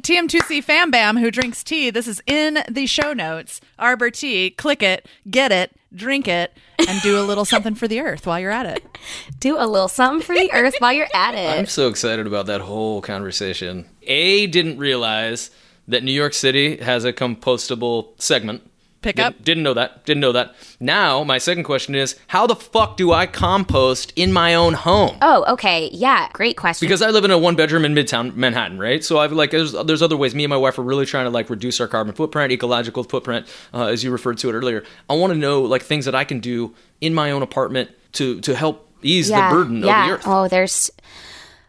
TM2C 0.00 0.64
Fam 0.64 0.90
Bam, 0.90 1.18
who 1.18 1.30
drinks 1.30 1.62
tea. 1.62 1.90
This 1.90 2.08
is 2.08 2.22
in 2.26 2.58
the 2.70 2.86
show 2.86 3.12
notes. 3.12 3.60
Arbor 3.78 4.10
Tea. 4.10 4.50
Click 4.50 4.82
it, 4.82 5.06
get 5.30 5.52
it, 5.52 5.72
drink 5.94 6.28
it, 6.28 6.56
and 6.78 7.00
do 7.02 7.18
a 7.18 7.22
little 7.22 7.44
something 7.44 7.74
for 7.74 7.88
the 7.88 8.00
earth 8.00 8.26
while 8.26 8.40
you're 8.40 8.50
at 8.50 8.66
it. 8.66 8.84
Do 9.40 9.56
a 9.58 9.66
little 9.66 9.88
something 9.88 10.24
for 10.24 10.34
the 10.34 10.50
earth 10.52 10.74
while 10.78 10.92
you're 10.92 11.08
at 11.14 11.34
it. 11.34 11.58
I'm 11.58 11.66
so 11.66 11.88
excited 11.88 12.26
about 12.26 12.46
that 12.46 12.60
whole 12.62 13.00
conversation. 13.00 13.86
A 14.02 14.46
didn't 14.46 14.78
realize 14.78 15.50
that 15.88 16.02
New 16.02 16.12
York 16.12 16.34
City 16.34 16.78
has 16.78 17.04
a 17.04 17.12
compostable 17.12 18.20
segment. 18.20 18.68
Pick 19.04 19.20
up. 19.20 19.44
Didn't, 19.44 19.62
know 19.62 19.74
that. 19.74 20.04
Didn't 20.06 20.22
know 20.22 20.32
that. 20.32 20.54
Now, 20.80 21.24
my 21.24 21.36
second 21.36 21.64
question 21.64 21.94
is 21.94 22.18
how 22.28 22.46
the 22.46 22.56
fuck 22.56 22.96
do 22.96 23.12
I 23.12 23.26
compost 23.26 24.12
in 24.16 24.32
my 24.32 24.54
own 24.54 24.72
home? 24.72 25.18
Oh, 25.20 25.44
okay. 25.52 25.90
Yeah, 25.92 26.28
great 26.32 26.56
question. 26.56 26.86
Because 26.86 27.02
I 27.02 27.10
live 27.10 27.24
in 27.24 27.30
a 27.30 27.38
one 27.38 27.54
bedroom 27.54 27.84
in 27.84 27.94
Midtown 27.94 28.34
Manhattan, 28.34 28.78
right? 28.78 29.04
So 29.04 29.18
I've 29.18 29.32
like 29.32 29.50
there's 29.50 29.72
there's 29.72 30.00
other 30.00 30.16
ways. 30.16 30.34
Me 30.34 30.44
and 30.44 30.50
my 30.50 30.56
wife 30.56 30.78
are 30.78 30.82
really 30.82 31.04
trying 31.04 31.26
to 31.26 31.30
like 31.30 31.50
reduce 31.50 31.80
our 31.80 31.86
carbon 31.86 32.14
footprint, 32.14 32.50
ecological 32.50 33.04
footprint, 33.04 33.46
uh, 33.74 33.86
as 33.86 34.02
you 34.02 34.10
referred 34.10 34.38
to 34.38 34.48
it 34.48 34.54
earlier. 34.54 34.84
I 35.10 35.14
want 35.14 35.34
to 35.34 35.38
know 35.38 35.62
like 35.62 35.82
things 35.82 36.06
that 36.06 36.14
I 36.14 36.24
can 36.24 36.40
do 36.40 36.74
in 37.00 37.12
my 37.12 37.30
own 37.30 37.42
apartment 37.42 37.90
to 38.12 38.40
to 38.40 38.54
help 38.54 38.88
ease 39.02 39.28
the 39.28 39.34
burden 39.50 39.82
yeah. 39.82 40.04
of 40.04 40.08
the 40.08 40.14
earth. 40.14 40.22
Oh, 40.26 40.48
there's 40.48 40.90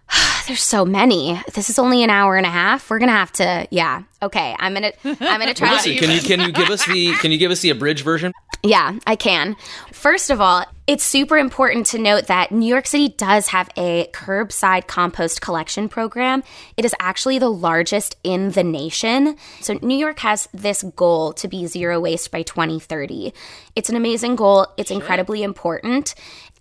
there's 0.47 0.61
so 0.63 0.85
many. 0.85 1.39
This 1.53 1.69
is 1.69 1.79
only 1.79 2.03
an 2.03 2.09
hour 2.09 2.35
and 2.37 2.45
a 2.45 2.49
half. 2.49 2.89
We're 2.89 2.99
gonna 2.99 3.11
have 3.11 3.31
to. 3.33 3.67
Yeah. 3.71 4.03
Okay. 4.21 4.55
I'm 4.57 4.73
gonna. 4.73 4.91
I'm 5.03 5.39
gonna 5.39 5.53
try. 5.53 5.71
Listen, 5.71 5.93
to, 5.93 5.99
can 5.99 6.09
you 6.11 6.21
can 6.21 6.39
you 6.41 6.51
give 6.51 6.69
us 6.69 6.85
the 6.85 7.13
can 7.15 7.31
you 7.31 7.37
give 7.37 7.51
us 7.51 7.61
the 7.61 7.69
abridged 7.69 8.03
version? 8.03 8.31
Yeah, 8.63 8.97
I 9.05 9.15
can. 9.15 9.55
First 9.91 10.31
of 10.31 10.41
all, 10.41 10.65
it's 10.87 11.03
super 11.03 11.37
important 11.37 11.87
to 11.87 11.97
note 11.97 12.27
that 12.27 12.51
New 12.51 12.67
York 12.67 12.85
City 12.85 13.09
does 13.09 13.47
have 13.47 13.69
a 13.75 14.07
curbside 14.13 14.87
compost 14.87 15.41
collection 15.41 15.89
program. 15.89 16.43
It 16.77 16.85
is 16.85 16.93
actually 16.99 17.39
the 17.39 17.49
largest 17.49 18.15
in 18.23 18.51
the 18.51 18.63
nation. 18.63 19.35
So, 19.61 19.79
New 19.81 19.97
York 19.97 20.19
has 20.19 20.47
this 20.53 20.83
goal 20.95 21.33
to 21.33 21.47
be 21.47 21.65
zero 21.65 21.99
waste 21.99 22.31
by 22.31 22.43
2030. 22.43 23.33
It's 23.75 23.89
an 23.89 23.95
amazing 23.95 24.35
goal, 24.35 24.67
it's 24.77 24.91
incredibly 24.91 25.43
important. 25.43 26.13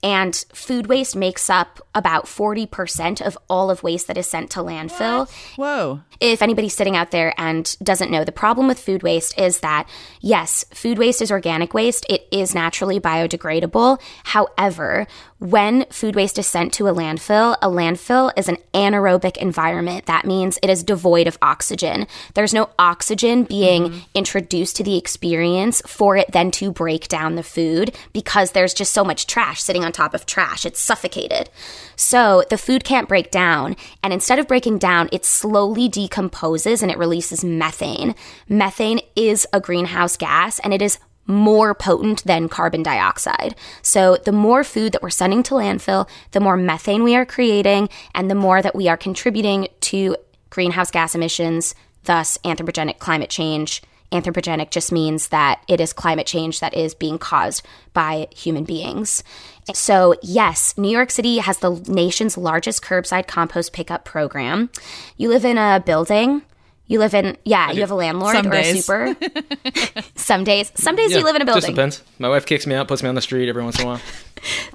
And 0.04 0.36
food 0.52 0.86
waste 0.86 1.16
makes 1.16 1.48
up 1.48 1.80
about 1.94 2.26
40% 2.26 3.22
of 3.26 3.38
all 3.48 3.70
of 3.70 3.82
waste 3.82 4.06
that 4.08 4.18
is 4.18 4.26
sent 4.26 4.50
to 4.50 4.60
landfill 4.60 5.30
Whoa. 5.56 6.02
if 6.20 6.42
anybody's 6.42 6.74
sitting 6.74 6.94
out 6.94 7.10
there 7.10 7.32
and 7.38 7.74
doesn't 7.82 8.10
know, 8.10 8.22
the 8.22 8.30
problem 8.30 8.66
with 8.66 8.78
food 8.78 9.02
waste 9.02 9.38
is 9.38 9.60
that, 9.60 9.88
yes, 10.20 10.66
food 10.74 10.98
waste 10.98 11.22
is 11.22 11.30
organic 11.30 11.72
waste. 11.72 12.04
It 12.10 12.28
is 12.30 12.54
naturally 12.54 13.00
biodegradable. 13.00 13.98
However, 14.24 15.06
when 15.44 15.84
food 15.90 16.16
waste 16.16 16.38
is 16.38 16.46
sent 16.46 16.72
to 16.72 16.88
a 16.88 16.94
landfill, 16.94 17.54
a 17.60 17.68
landfill 17.68 18.32
is 18.34 18.48
an 18.48 18.56
anaerobic 18.72 19.36
environment. 19.36 20.06
That 20.06 20.24
means 20.24 20.58
it 20.62 20.70
is 20.70 20.82
devoid 20.82 21.26
of 21.26 21.36
oxygen. 21.42 22.06
There's 22.32 22.54
no 22.54 22.70
oxygen 22.78 23.44
being 23.44 23.84
mm-hmm. 23.84 23.98
introduced 24.14 24.76
to 24.76 24.82
the 24.82 24.96
experience 24.96 25.82
for 25.86 26.16
it 26.16 26.32
then 26.32 26.50
to 26.52 26.72
break 26.72 27.08
down 27.08 27.34
the 27.34 27.42
food 27.42 27.94
because 28.14 28.52
there's 28.52 28.72
just 28.72 28.94
so 28.94 29.04
much 29.04 29.26
trash 29.26 29.62
sitting 29.62 29.84
on 29.84 29.92
top 29.92 30.14
of 30.14 30.24
trash. 30.24 30.64
It's 30.64 30.80
suffocated. 30.80 31.50
So 31.94 32.44
the 32.48 32.56
food 32.56 32.82
can't 32.82 33.06
break 33.08 33.30
down. 33.30 33.76
And 34.02 34.14
instead 34.14 34.38
of 34.38 34.48
breaking 34.48 34.78
down, 34.78 35.10
it 35.12 35.26
slowly 35.26 35.90
decomposes 35.90 36.80
and 36.80 36.90
it 36.90 36.96
releases 36.96 37.44
methane. 37.44 38.14
Methane 38.48 39.00
is 39.14 39.46
a 39.52 39.60
greenhouse 39.60 40.16
gas 40.16 40.58
and 40.60 40.72
it 40.72 40.80
is 40.80 40.98
more 41.26 41.74
potent 41.74 42.24
than 42.24 42.48
carbon 42.48 42.82
dioxide. 42.82 43.54
So 43.82 44.16
the 44.16 44.32
more 44.32 44.64
food 44.64 44.92
that 44.92 45.02
we're 45.02 45.10
sending 45.10 45.42
to 45.44 45.54
landfill, 45.54 46.08
the 46.32 46.40
more 46.40 46.56
methane 46.56 47.02
we 47.02 47.16
are 47.16 47.26
creating 47.26 47.88
and 48.14 48.30
the 48.30 48.34
more 48.34 48.60
that 48.62 48.74
we 48.74 48.88
are 48.88 48.96
contributing 48.96 49.68
to 49.80 50.16
greenhouse 50.50 50.90
gas 50.90 51.14
emissions, 51.14 51.74
thus 52.04 52.38
anthropogenic 52.44 52.98
climate 52.98 53.30
change. 53.30 53.82
Anthropogenic 54.12 54.70
just 54.70 54.92
means 54.92 55.28
that 55.30 55.60
it 55.66 55.80
is 55.80 55.92
climate 55.92 56.26
change 56.26 56.60
that 56.60 56.74
is 56.74 56.94
being 56.94 57.18
caused 57.18 57.66
by 57.94 58.28
human 58.30 58.62
beings. 58.62 59.24
So, 59.72 60.14
yes, 60.22 60.76
New 60.78 60.90
York 60.90 61.10
City 61.10 61.38
has 61.38 61.58
the 61.58 61.82
nation's 61.88 62.36
largest 62.38 62.82
curbside 62.82 63.26
compost 63.26 63.72
pickup 63.72 64.04
program. 64.04 64.70
You 65.16 65.30
live 65.30 65.44
in 65.44 65.58
a 65.58 65.82
building. 65.84 66.42
You 66.86 66.98
live 66.98 67.14
in, 67.14 67.38
yeah, 67.44 67.70
you 67.70 67.80
have 67.80 67.90
a 67.90 67.94
landlord 67.94 68.36
Some 68.36 68.48
or 68.48 68.50
days. 68.50 68.76
a 68.76 68.82
super. 68.82 69.16
some 70.16 70.44
days. 70.44 70.70
Some 70.74 70.96
days 70.96 71.12
you 71.12 71.24
live 71.24 71.34
in 71.34 71.40
a 71.42 71.44
building. 71.46 71.62
Just 71.62 71.74
depends. 71.74 72.02
My 72.18 72.28
wife 72.28 72.44
kicks 72.44 72.66
me 72.66 72.74
out, 72.74 72.88
puts 72.88 73.02
me 73.02 73.08
on 73.08 73.14
the 73.14 73.22
street 73.22 73.48
every 73.48 73.62
once 73.62 73.78
in 73.78 73.84
a 73.84 73.86
while. 73.86 74.00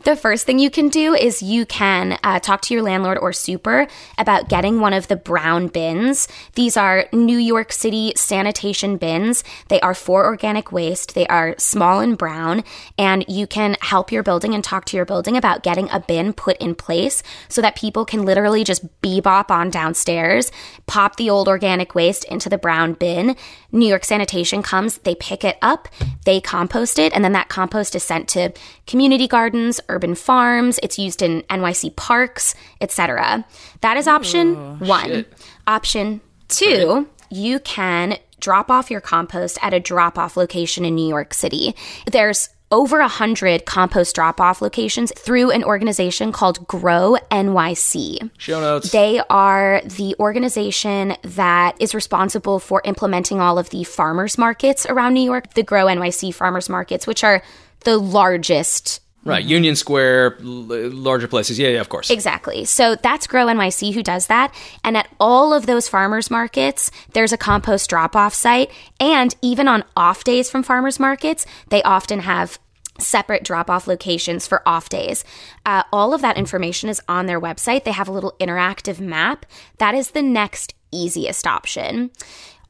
The 0.09 0.15
first 0.15 0.47
thing 0.47 0.57
you 0.57 0.71
can 0.71 0.89
do 0.89 1.13
is 1.13 1.43
you 1.43 1.67
can 1.67 2.17
uh, 2.23 2.39
talk 2.39 2.61
to 2.61 2.73
your 2.73 2.81
landlord 2.81 3.19
or 3.19 3.31
super 3.31 3.85
about 4.17 4.49
getting 4.49 4.79
one 4.79 4.91
of 4.91 5.07
the 5.07 5.15
brown 5.15 5.67
bins. 5.67 6.27
These 6.55 6.77
are 6.77 7.05
New 7.13 7.37
York 7.37 7.71
City 7.71 8.13
sanitation 8.15 8.97
bins. 8.97 9.43
They 9.67 9.79
are 9.81 9.93
for 9.93 10.25
organic 10.25 10.71
waste. 10.71 11.13
They 11.13 11.27
are 11.27 11.53
small 11.59 11.99
and 11.99 12.17
brown, 12.17 12.63
and 12.97 13.23
you 13.27 13.45
can 13.45 13.77
help 13.81 14.11
your 14.11 14.23
building 14.23 14.55
and 14.55 14.63
talk 14.63 14.85
to 14.85 14.97
your 14.97 15.05
building 15.05 15.37
about 15.37 15.61
getting 15.61 15.87
a 15.91 15.99
bin 15.99 16.33
put 16.33 16.57
in 16.57 16.73
place 16.73 17.21
so 17.47 17.61
that 17.61 17.75
people 17.75 18.03
can 18.03 18.25
literally 18.25 18.63
just 18.63 18.83
bebop 19.03 19.51
on 19.51 19.69
downstairs, 19.69 20.51
pop 20.87 21.17
the 21.17 21.29
old 21.29 21.47
organic 21.47 21.93
waste 21.93 22.23
into 22.23 22.49
the 22.49 22.57
brown 22.57 22.93
bin. 22.93 23.35
New 23.71 23.87
York 23.87 24.03
Sanitation 24.03 24.63
comes, 24.63 24.97
they 24.97 25.13
pick 25.13 25.43
it 25.43 25.59
up, 25.61 25.87
they 26.25 26.41
compost 26.41 26.97
it, 26.97 27.13
and 27.13 27.23
then 27.23 27.33
that 27.33 27.47
compost 27.47 27.95
is 27.95 28.01
sent 28.01 28.27
to 28.29 28.51
community 28.87 29.27
gardens, 29.27 29.79
urban 29.99 30.15
farms. 30.15 30.79
It's 30.81 30.97
used 30.97 31.21
in 31.21 31.41
NYC 31.43 31.93
parks, 31.97 32.55
etc. 32.79 33.45
That 33.81 33.97
is 33.97 34.07
option 34.07 34.79
one. 34.79 35.05
shit. 35.05 35.33
Option 35.67 36.21
two, 36.47 37.07
you 37.29 37.59
can 37.59 38.17
drop 38.39 38.71
off 38.71 38.89
your 38.89 39.01
compost 39.01 39.59
at 39.61 39.73
a 39.73 39.79
drop 39.79 40.17
off 40.17 40.37
location 40.37 40.85
in 40.85 40.95
New 40.95 41.07
York 41.07 41.33
City. 41.33 41.75
There's 42.09 42.49
over 42.71 42.99
a 42.99 43.07
hundred 43.07 43.65
compost 43.65 44.15
drop 44.15 44.39
off 44.39 44.61
locations 44.61 45.11
through 45.17 45.51
an 45.51 45.63
organization 45.63 46.31
called 46.31 46.65
Grow 46.67 47.17
NYC. 47.31 48.29
Show 48.37 48.61
notes. 48.61 48.91
They 48.91 49.21
are 49.29 49.81
the 49.83 50.15
organization 50.19 51.15
that 51.23 51.75
is 51.81 51.93
responsible 51.93 52.59
for 52.59 52.81
implementing 52.85 53.41
all 53.41 53.57
of 53.57 53.71
the 53.71 53.83
farmers 53.83 54.37
markets 54.37 54.85
around 54.85 55.13
New 55.13 55.23
York, 55.23 55.55
the 55.55 55.63
Grow 55.63 55.87
NYC 55.87 56.33
farmers 56.33 56.69
markets, 56.69 57.05
which 57.05 57.23
are 57.23 57.41
the 57.81 57.97
largest 57.97 59.01
Right, 59.29 59.45
Union 59.45 59.75
Square, 59.75 60.37
l- 60.39 60.45
larger 60.45 61.27
places. 61.27 61.57
Yeah, 61.59 61.69
yeah, 61.69 61.81
of 61.81 61.89
course. 61.89 62.09
Exactly. 62.09 62.65
So 62.65 62.95
that's 62.95 63.27
Grow 63.27 63.45
NYC 63.45 63.93
who 63.93 64.03
does 64.03 64.27
that. 64.27 64.53
And 64.83 64.97
at 64.97 65.09
all 65.19 65.53
of 65.53 65.65
those 65.65 65.87
farmers 65.87 66.29
markets, 66.29 66.91
there's 67.13 67.31
a 67.31 67.37
compost 67.37 67.89
drop 67.89 68.15
off 68.15 68.33
site. 68.33 68.71
And 68.99 69.35
even 69.41 69.67
on 69.67 69.83
off 69.95 70.23
days 70.23 70.49
from 70.49 70.63
farmers 70.63 70.99
markets, 70.99 71.45
they 71.69 71.81
often 71.83 72.21
have 72.21 72.59
separate 72.99 73.43
drop 73.43 73.69
off 73.69 73.87
locations 73.87 74.45
for 74.45 74.61
off 74.67 74.89
days. 74.89 75.23
Uh, 75.65 75.83
all 75.91 76.13
of 76.13 76.21
that 76.21 76.37
information 76.37 76.89
is 76.89 77.01
on 77.07 77.25
their 77.25 77.39
website. 77.39 77.83
They 77.83 77.91
have 77.91 78.07
a 78.07 78.11
little 78.11 78.35
interactive 78.39 78.99
map. 78.99 79.45
That 79.77 79.95
is 79.95 80.11
the 80.11 80.21
next 80.21 80.73
easiest 80.91 81.47
option. 81.47 82.11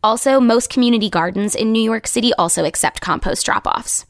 Also, 0.01 0.39
most 0.39 0.69
community 0.69 1.09
gardens 1.09 1.55
in 1.55 1.71
New 1.71 1.81
York 1.81 2.07
City 2.07 2.33
also 2.35 2.63
accept 2.63 3.01
compost 3.01 3.45
drop 3.45 3.67
offs. 3.67 4.05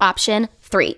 Option 0.00 0.48
three, 0.60 0.96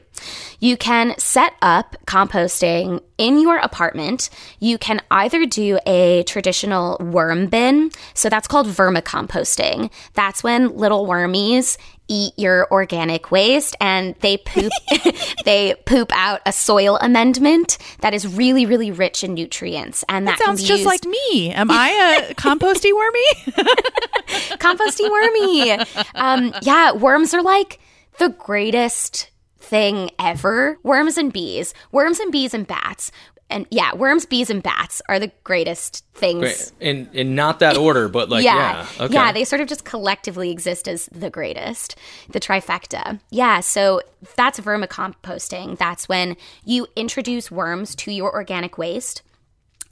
you 0.59 0.77
can 0.77 1.15
set 1.19 1.53
up 1.61 1.97
composting 2.07 3.03
in 3.19 3.39
your 3.41 3.59
apartment. 3.59 4.31
You 4.59 4.79
can 4.79 5.01
either 5.11 5.45
do 5.47 5.79
a 5.87 6.23
traditional 6.25 6.97
worm 6.99 7.47
bin, 7.49 7.91
so 8.15 8.29
that's 8.31 8.49
called 8.49 8.67
vermicomposting. 8.67 9.91
That's 10.15 10.43
when 10.43 10.77
little 10.77 11.07
wormies 11.07 11.77
eat 12.09 12.33
your 12.39 12.69
organic 12.71 13.31
waste 13.33 13.75
and 13.81 14.15
they 14.21 14.37
poop 14.37 14.71
they 15.45 15.75
poop 15.87 16.11
out 16.15 16.41
a 16.47 16.53
soil 16.53 16.97
amendment 17.03 17.79
that 18.01 18.15
is 18.15 18.25
really 18.29 18.65
really 18.65 18.93
rich 18.93 19.25
in 19.25 19.35
nutrients 19.35 20.05
and 20.09 20.27
that, 20.29 20.39
That 20.39 20.45
sounds 20.45 20.63
just 20.63 20.85
used- 20.85 20.87
like 20.87 21.05
me. 21.05 21.51
Am 21.51 21.69
I 21.71 22.29
a 22.31 22.35
composty 22.37 22.95
wormy? 22.95 24.57
composty 24.59 25.11
wormy. 25.11 25.73
Um, 26.15 26.55
yeah, 26.63 26.93
worms 26.93 27.35
are 27.35 27.43
like 27.43 27.79
the 28.19 28.31
greatest 28.31 29.31
thing 29.59 30.11
ever. 30.19 30.79
Worms 30.83 31.19
and 31.19 31.33
bees, 31.33 31.75
worms 31.93 32.21
and 32.21 32.31
bees 32.33 32.55
and 32.55 32.67
bats, 32.67 33.11
and 33.49 33.67
yeah, 33.71 33.95
worms, 33.95 34.27
bees, 34.27 34.51
and 34.51 34.63
bats 34.63 35.01
are 35.09 35.21
the 35.21 35.31
greatest 35.45 36.05
things. 36.15 36.41
Great. 36.41 36.73
In 36.81 37.09
in 37.13 37.35
not 37.35 37.61
that 37.61 37.77
order, 37.77 38.09
but 38.09 38.29
like 38.29 38.45
yeah, 38.45 38.87
yeah, 38.99 39.05
okay. 39.05 39.15
yeah, 39.15 39.33
they 39.33 39.45
sort 39.45 39.61
of 39.61 39.69
just 39.69 39.85
collectively 39.85 40.51
exist 40.51 40.89
as 40.89 41.07
the 41.13 41.31
greatest, 41.31 41.97
the 42.29 42.41
trifecta. 42.41 43.21
Yeah, 43.31 43.61
so 43.61 44.01
that's 44.35 44.59
vermicomposting. 44.59 45.79
That's 45.79 46.09
when 46.09 46.37
you 46.65 46.89
introduce 46.97 47.51
worms 47.51 47.95
to 47.97 48.11
your 48.11 48.35
organic 48.35 48.79
waste 48.79 49.23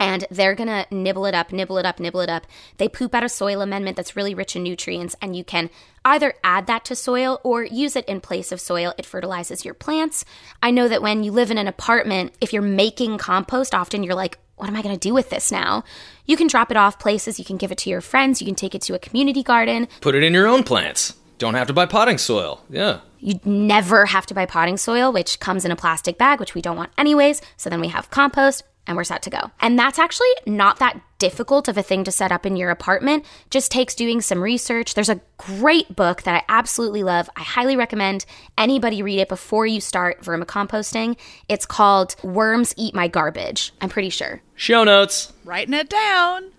and 0.01 0.25
they're 0.31 0.57
gonna 0.57 0.87
nibble 0.91 1.27
it 1.27 1.35
up, 1.35 1.53
nibble 1.53 1.79
it 1.79 1.87
up, 1.87 2.01
nibble 2.01 2.21
it 2.21 2.29
up. 2.29 2.47
They 2.79 2.89
poop 2.89 3.15
out 3.15 3.23
a 3.23 3.29
soil 3.29 3.61
amendment 3.61 3.97
that's 3.97 4.17
really 4.17 4.35
rich 4.35 4.57
in 4.57 4.65
nutrients, 4.65 5.15
and 5.23 5.37
you 5.37 5.45
can 5.45 5.71
either 6.05 6.35
add 6.45 6.67
that 6.67 6.85
to 6.87 6.97
soil 6.97 7.41
or 7.43 7.65
use 7.65 7.97
it 7.97 8.05
in 8.07 8.21
place 8.21 8.53
of 8.53 8.61
soil. 8.61 8.95
It 8.99 9.07
fertilizes 9.07 9.65
your 9.65 9.75
plants. 9.75 10.25
I 10.63 10.71
know 10.71 10.89
that 10.89 11.03
when 11.03 11.25
you 11.25 11.33
live 11.33 11.51
in 11.51 11.59
an 11.59 11.69
apartment, 11.69 12.35
if 12.41 12.53
you're 12.53 12.63
making 12.63 13.19
compost, 13.19 13.75
often 13.75 14.03
you're 14.03 14.15
like, 14.15 14.39
what 14.57 14.69
am 14.69 14.77
I 14.77 14.83
gonna 14.83 14.97
do 14.97 15.15
with 15.15 15.31
this 15.31 15.51
now? 15.51 15.83
You 16.27 16.37
can 16.37 16.47
drop 16.47 16.71
it 16.71 16.77
off 16.77 16.99
places, 16.99 17.39
you 17.39 17.45
can 17.45 17.57
give 17.57 17.73
it 17.73 17.79
to 17.79 17.91
your 17.91 18.01
friends, 18.01 18.41
you 18.41 18.47
can 18.47 18.55
take 18.55 18.75
it 18.75 18.83
to 18.83 18.95
a 18.95 18.99
community 18.99 19.43
garden. 19.43 19.89
Put 20.01 20.15
it 20.15 20.23
in 20.23 20.33
your 20.33 20.47
own 20.47 20.63
plants. 20.63 21.15
Don't 21.39 21.55
have 21.55 21.67
to 21.67 21.73
buy 21.73 21.87
potting 21.87 22.19
soil. 22.19 22.63
Yeah. 22.71 23.01
You 23.19 23.41
never 23.45 24.07
have 24.07 24.27
to 24.27 24.35
buy 24.35 24.47
potting 24.47 24.77
soil, 24.77 25.13
which 25.13 25.41
comes 25.41 25.65
in 25.65 25.71
a 25.71 25.77
plastic 25.77 26.19
bag, 26.19 26.39
which 26.39 26.55
we 26.55 26.63
don't 26.63 26.77
want 26.77 26.93
anyways. 26.97 27.41
So 27.57 27.71
then 27.71 27.81
we 27.81 27.89
have 27.89 28.11
compost 28.11 28.63
and 28.87 28.97
we're 28.97 29.05
set 29.05 29.23
to 29.23 29.31
go. 29.31 29.51
And 29.61 29.79
that's 29.79 29.99
actually 29.99 30.29
not 30.47 30.79
that 30.79 31.01
difficult 31.19 31.69
of 31.69 31.79
a 31.79 31.83
thing 31.83 32.05
to 32.05 32.13
set 32.13 32.33
up 32.33 32.45
in 32.45 32.57
your 32.57 32.71
apartment. 32.71 33.25
Just 33.51 33.71
takes 33.71 33.95
doing 33.95 34.21
some 34.21 34.43
research. 34.43 34.95
There's 34.95 35.09
a 35.09 35.21
great 35.39 35.95
book 35.95 36.23
that 36.23 36.35
I 36.35 36.45
absolutely 36.49 37.03
love. 37.03 37.31
I 37.37 37.43
highly 37.43 37.77
recommend 37.77 38.27
anybody 38.59 39.03
read 39.03 39.21
it 39.21 39.29
before 39.29 39.67
you 39.67 39.81
start 39.81 40.23
vermicomposting. 40.23 41.17
It's 41.49 41.67
called 41.67 42.17
Worms 42.23 42.75
Eat 42.77 42.95
My 42.95 43.09
Garbage. 43.09 43.73
I'm 43.81 43.89
pretty 43.89 44.11
sure. 44.11 44.43
Show 44.55 44.85
notes. 44.85 45.33
Writing 45.45 45.75
it 45.75 45.89
down. 45.89 46.54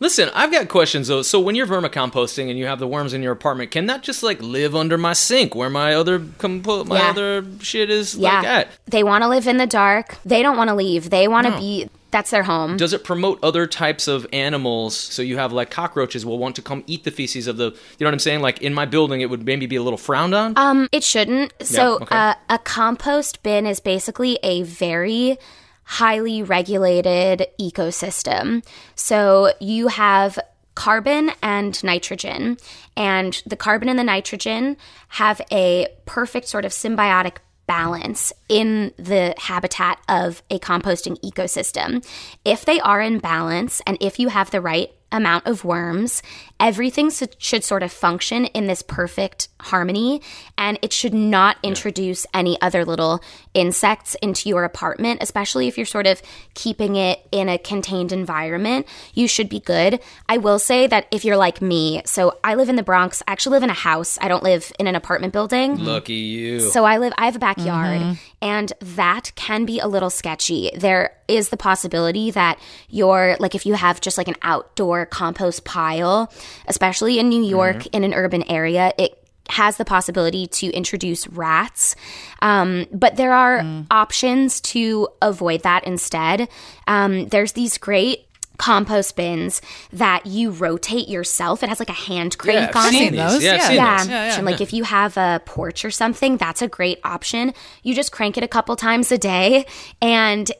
Listen, 0.00 0.30
I've 0.34 0.52
got 0.52 0.68
questions 0.68 1.08
though. 1.08 1.22
So 1.22 1.40
when 1.40 1.54
you're 1.54 1.66
vermicomposting 1.66 2.48
and 2.48 2.58
you 2.58 2.66
have 2.66 2.78
the 2.78 2.86
worms 2.86 3.12
in 3.14 3.22
your 3.22 3.32
apartment, 3.32 3.70
can 3.70 3.86
that 3.86 4.02
just 4.02 4.22
like 4.22 4.40
live 4.40 4.76
under 4.76 4.96
my 4.96 5.12
sink 5.12 5.54
where 5.54 5.70
my 5.70 5.94
other 5.94 6.20
compo- 6.38 6.84
my 6.84 6.98
Yeah. 6.98 7.10
other 7.10 7.44
shit 7.60 7.90
is 7.90 8.14
Yeah. 8.14 8.36
like 8.38 8.46
at? 8.46 8.68
They 8.86 9.02
want 9.02 9.22
to 9.24 9.28
live 9.28 9.46
in 9.48 9.56
the 9.56 9.66
dark. 9.66 10.16
They 10.24 10.42
don't 10.42 10.56
want 10.56 10.68
to 10.68 10.74
leave. 10.76 11.10
They 11.10 11.26
want 11.26 11.46
to 11.48 11.56
be 11.58 11.88
that's 12.10 12.30
their 12.30 12.44
home. 12.44 12.78
Does 12.78 12.94
it 12.94 13.04
promote 13.04 13.38
other 13.42 13.66
types 13.66 14.08
of 14.08 14.26
animals? 14.32 14.96
So 14.96 15.20
you 15.20 15.36
have 15.36 15.52
like 15.52 15.70
cockroaches 15.70 16.24
will 16.24 16.38
want 16.38 16.56
to 16.56 16.62
come 16.62 16.82
eat 16.86 17.04
the 17.04 17.10
feces 17.10 17.46
of 17.46 17.58
the. 17.58 17.64
You 17.64 17.70
know 18.00 18.06
what 18.06 18.14
I'm 18.14 18.18
saying? 18.18 18.40
Like 18.40 18.62
in 18.62 18.72
my 18.72 18.86
building, 18.86 19.20
it 19.20 19.28
would 19.28 19.44
maybe 19.44 19.66
be 19.66 19.76
a 19.76 19.82
little 19.82 19.98
frowned 19.98 20.34
on. 20.34 20.54
Um, 20.56 20.88
it 20.90 21.04
shouldn't. 21.04 21.52
So, 21.60 21.96
okay. 21.96 22.16
uh, 22.16 22.34
a 22.48 22.58
compost 22.58 23.42
bin 23.42 23.66
is 23.66 23.78
basically 23.80 24.38
a 24.42 24.62
very 24.62 25.38
highly 25.88 26.42
regulated 26.42 27.46
ecosystem. 27.58 28.62
So, 28.94 29.52
you 29.58 29.88
have 29.88 30.38
carbon 30.74 31.32
and 31.42 31.82
nitrogen, 31.82 32.58
and 32.96 33.42
the 33.46 33.56
carbon 33.56 33.88
and 33.88 33.98
the 33.98 34.04
nitrogen 34.04 34.76
have 35.08 35.40
a 35.50 35.88
perfect 36.04 36.46
sort 36.46 36.64
of 36.66 36.72
symbiotic 36.72 37.38
balance 37.66 38.32
in 38.48 38.92
the 38.96 39.34
habitat 39.38 39.98
of 40.08 40.42
a 40.50 40.58
composting 40.58 41.18
ecosystem. 41.22 42.06
If 42.44 42.64
they 42.64 42.80
are 42.80 43.00
in 43.00 43.18
balance 43.18 43.80
and 43.86 43.98
if 44.00 44.18
you 44.18 44.28
have 44.28 44.50
the 44.50 44.60
right 44.60 44.90
amount 45.10 45.46
of 45.46 45.64
worms, 45.64 46.22
everything 46.60 47.06
s- 47.06 47.22
should 47.38 47.64
sort 47.64 47.82
of 47.82 47.92
function 47.92 48.46
in 48.46 48.66
this 48.66 48.82
perfect 48.82 49.48
harmony 49.60 50.20
and 50.56 50.78
it 50.82 50.92
should 50.92 51.14
not 51.14 51.56
introduce 51.62 52.26
any 52.34 52.60
other 52.60 52.84
little 52.84 53.22
insects 53.54 54.14
into 54.16 54.48
your 54.48 54.64
apartment, 54.64 55.22
especially 55.22 55.66
if 55.66 55.76
you're 55.76 55.86
sort 55.86 56.06
of 56.06 56.20
keeping 56.54 56.96
it 56.96 57.20
in 57.32 57.48
a 57.48 57.58
contained 57.58 58.12
environment. 58.12 58.86
You 59.14 59.26
should 59.26 59.48
be 59.48 59.60
good. 59.60 60.00
I 60.28 60.38
will 60.38 60.58
say 60.58 60.86
that 60.86 61.06
if 61.10 61.24
you're 61.24 61.36
like 61.36 61.62
me, 61.62 62.02
so 62.04 62.38
I 62.44 62.54
live 62.54 62.68
in 62.68 62.76
the 62.76 62.82
Bronx, 62.82 63.22
I 63.26 63.32
actually 63.32 63.54
live 63.54 63.62
in 63.62 63.70
a 63.70 63.74
house. 63.74 64.18
I 64.20 64.28
don't 64.28 64.42
live 64.42 64.72
in 64.78 64.86
an 64.86 64.94
apartment 64.94 65.32
building. 65.32 65.82
Lucky 65.84 66.14
you. 66.14 66.60
So 66.60 66.84
I 66.84 66.98
live 66.98 67.12
I 67.16 67.24
have 67.24 67.36
a 67.36 67.40
backyard 67.40 68.00
mm-hmm. 68.00 68.27
And 68.40 68.72
that 68.80 69.32
can 69.34 69.64
be 69.64 69.80
a 69.80 69.88
little 69.88 70.10
sketchy. 70.10 70.70
There 70.76 71.16
is 71.26 71.48
the 71.48 71.56
possibility 71.56 72.30
that 72.30 72.58
you're 72.88 73.36
like 73.40 73.54
if 73.54 73.66
you 73.66 73.74
have 73.74 74.00
just 74.00 74.18
like 74.18 74.28
an 74.28 74.36
outdoor 74.42 75.06
compost 75.06 75.64
pile, 75.64 76.32
especially 76.66 77.18
in 77.18 77.28
New 77.28 77.42
York 77.42 77.86
in 77.88 78.04
an 78.04 78.14
urban 78.14 78.48
area, 78.50 78.92
it 78.98 79.24
has 79.48 79.78
the 79.78 79.84
possibility 79.84 80.46
to 80.46 80.70
introduce 80.72 81.26
rats. 81.28 81.96
Um, 82.42 82.86
but 82.92 83.16
there 83.16 83.32
are 83.32 83.64
options 83.90 84.60
to 84.60 85.08
avoid 85.22 85.62
that 85.62 85.84
instead. 85.84 86.48
Um, 86.86 87.28
there's 87.28 87.52
these 87.52 87.78
great 87.78 88.27
compost 88.58 89.16
bins 89.16 89.62
that 89.92 90.26
you 90.26 90.50
rotate 90.50 91.08
yourself. 91.08 91.62
It 91.62 91.68
has 91.68 91.78
like 91.78 91.88
a 91.88 91.92
hand 91.92 92.36
crank 92.38 92.58
yeah, 92.58 92.68
I've 92.80 92.86
on 92.86 92.90
seen 92.92 93.02
it. 93.04 93.10
these. 93.12 93.20
those, 93.20 93.42
Yeah, 93.44 93.54
yeah. 93.54 93.70
Yeah. 93.70 93.96
those. 93.98 94.08
yeah. 94.08 94.36
And 94.36 94.44
like 94.44 94.60
if 94.60 94.72
you 94.72 94.84
have 94.84 95.16
a 95.16 95.40
porch 95.46 95.84
or 95.84 95.90
something, 95.90 96.36
that's 96.36 96.60
a 96.60 96.68
great 96.68 96.98
option. 97.04 97.54
You 97.82 97.94
just 97.94 98.12
crank 98.12 98.36
it 98.36 98.42
a 98.44 98.48
couple 98.48 98.74
times 98.76 99.10
a 99.12 99.18
day 99.18 99.64
and 100.02 100.50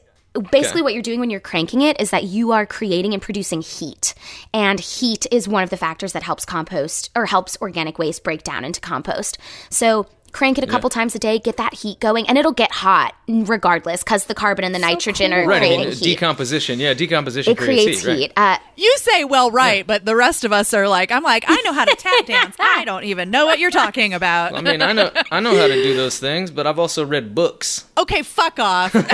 basically 0.51 0.79
Okay. 0.79 0.83
what 0.83 0.93
you're 0.93 1.01
doing 1.03 1.19
when 1.19 1.29
you're 1.31 1.39
cranking 1.39 1.81
it 1.81 1.99
is 1.99 2.11
that 2.11 2.23
you 2.23 2.51
are 2.51 2.65
creating 2.65 3.13
and 3.13 3.21
producing 3.21 3.61
heat. 3.61 4.13
And 4.53 4.79
heat 4.79 5.25
is 5.31 5.47
one 5.47 5.63
of 5.63 5.69
the 5.71 5.77
factors 5.77 6.13
that 6.13 6.23
helps 6.23 6.45
compost 6.45 7.09
or 7.15 7.25
helps 7.25 7.57
organic 7.61 7.97
waste 7.97 8.23
break 8.23 8.43
down 8.43 8.63
into 8.63 8.79
compost. 8.79 9.37
So 9.69 10.05
crank 10.31 10.57
it 10.57 10.63
a 10.63 10.67
couple 10.67 10.89
times 10.89 11.15
a 11.15 11.19
day, 11.19 11.39
get 11.39 11.57
that 11.57 11.73
heat 11.73 11.99
going, 11.99 12.27
and 12.27 12.37
it'll 12.37 12.51
get 12.51 12.71
hot 12.71 13.15
regardless 13.27 14.03
because 14.03 14.25
the 14.25 14.35
carbon 14.35 14.65
and 14.65 14.73
the 14.73 14.79
nitrogen 14.79 15.33
are 15.33 15.45
Right. 15.45 15.57
I 15.57 15.59
creating 15.59 15.79
mean, 15.79 15.89
heat. 15.97 16.03
decomposition. 16.03 16.79
Yeah, 16.79 16.93
decomposition 16.93 17.51
it 17.51 17.57
creates 17.57 18.05
right? 18.05 18.17
heat. 18.17 18.31
Uh, 18.35 18.57
You 18.75 18.95
say 18.97 19.23
well 19.23 19.51
right, 19.51 19.85
but 19.85 20.05
the 20.05 20.15
rest 20.15 20.43
of 20.43 20.51
us 20.51 20.73
are 20.73 20.87
like, 20.87 21.11
I'm 21.11 21.23
like, 21.23 21.45
I 21.47 21.61
know 21.65 21.73
how 21.73 21.85
to 21.85 21.95
tap 21.95 22.25
dance. 22.25 22.55
I 22.59 22.83
don't 22.85 23.03
even 23.03 23.29
know 23.31 23.45
what 23.45 23.59
you're 23.59 23.71
talking 23.71 24.13
about. 24.13 24.55
I 24.55 24.61
mean, 24.61 24.81
I 24.81 24.93
know 24.93 25.11
I 25.31 25.39
know 25.39 25.55
how 25.55 25.67
to 25.67 25.73
do 25.73 25.95
those 25.95 26.19
things, 26.19 26.51
but 26.51 26.67
I've 26.67 26.79
also 26.79 27.05
read 27.05 27.33
books. 27.35 27.85
okay, 27.97 28.21
fuck 28.23 28.59
off. 28.59 28.91
it's 28.95 29.05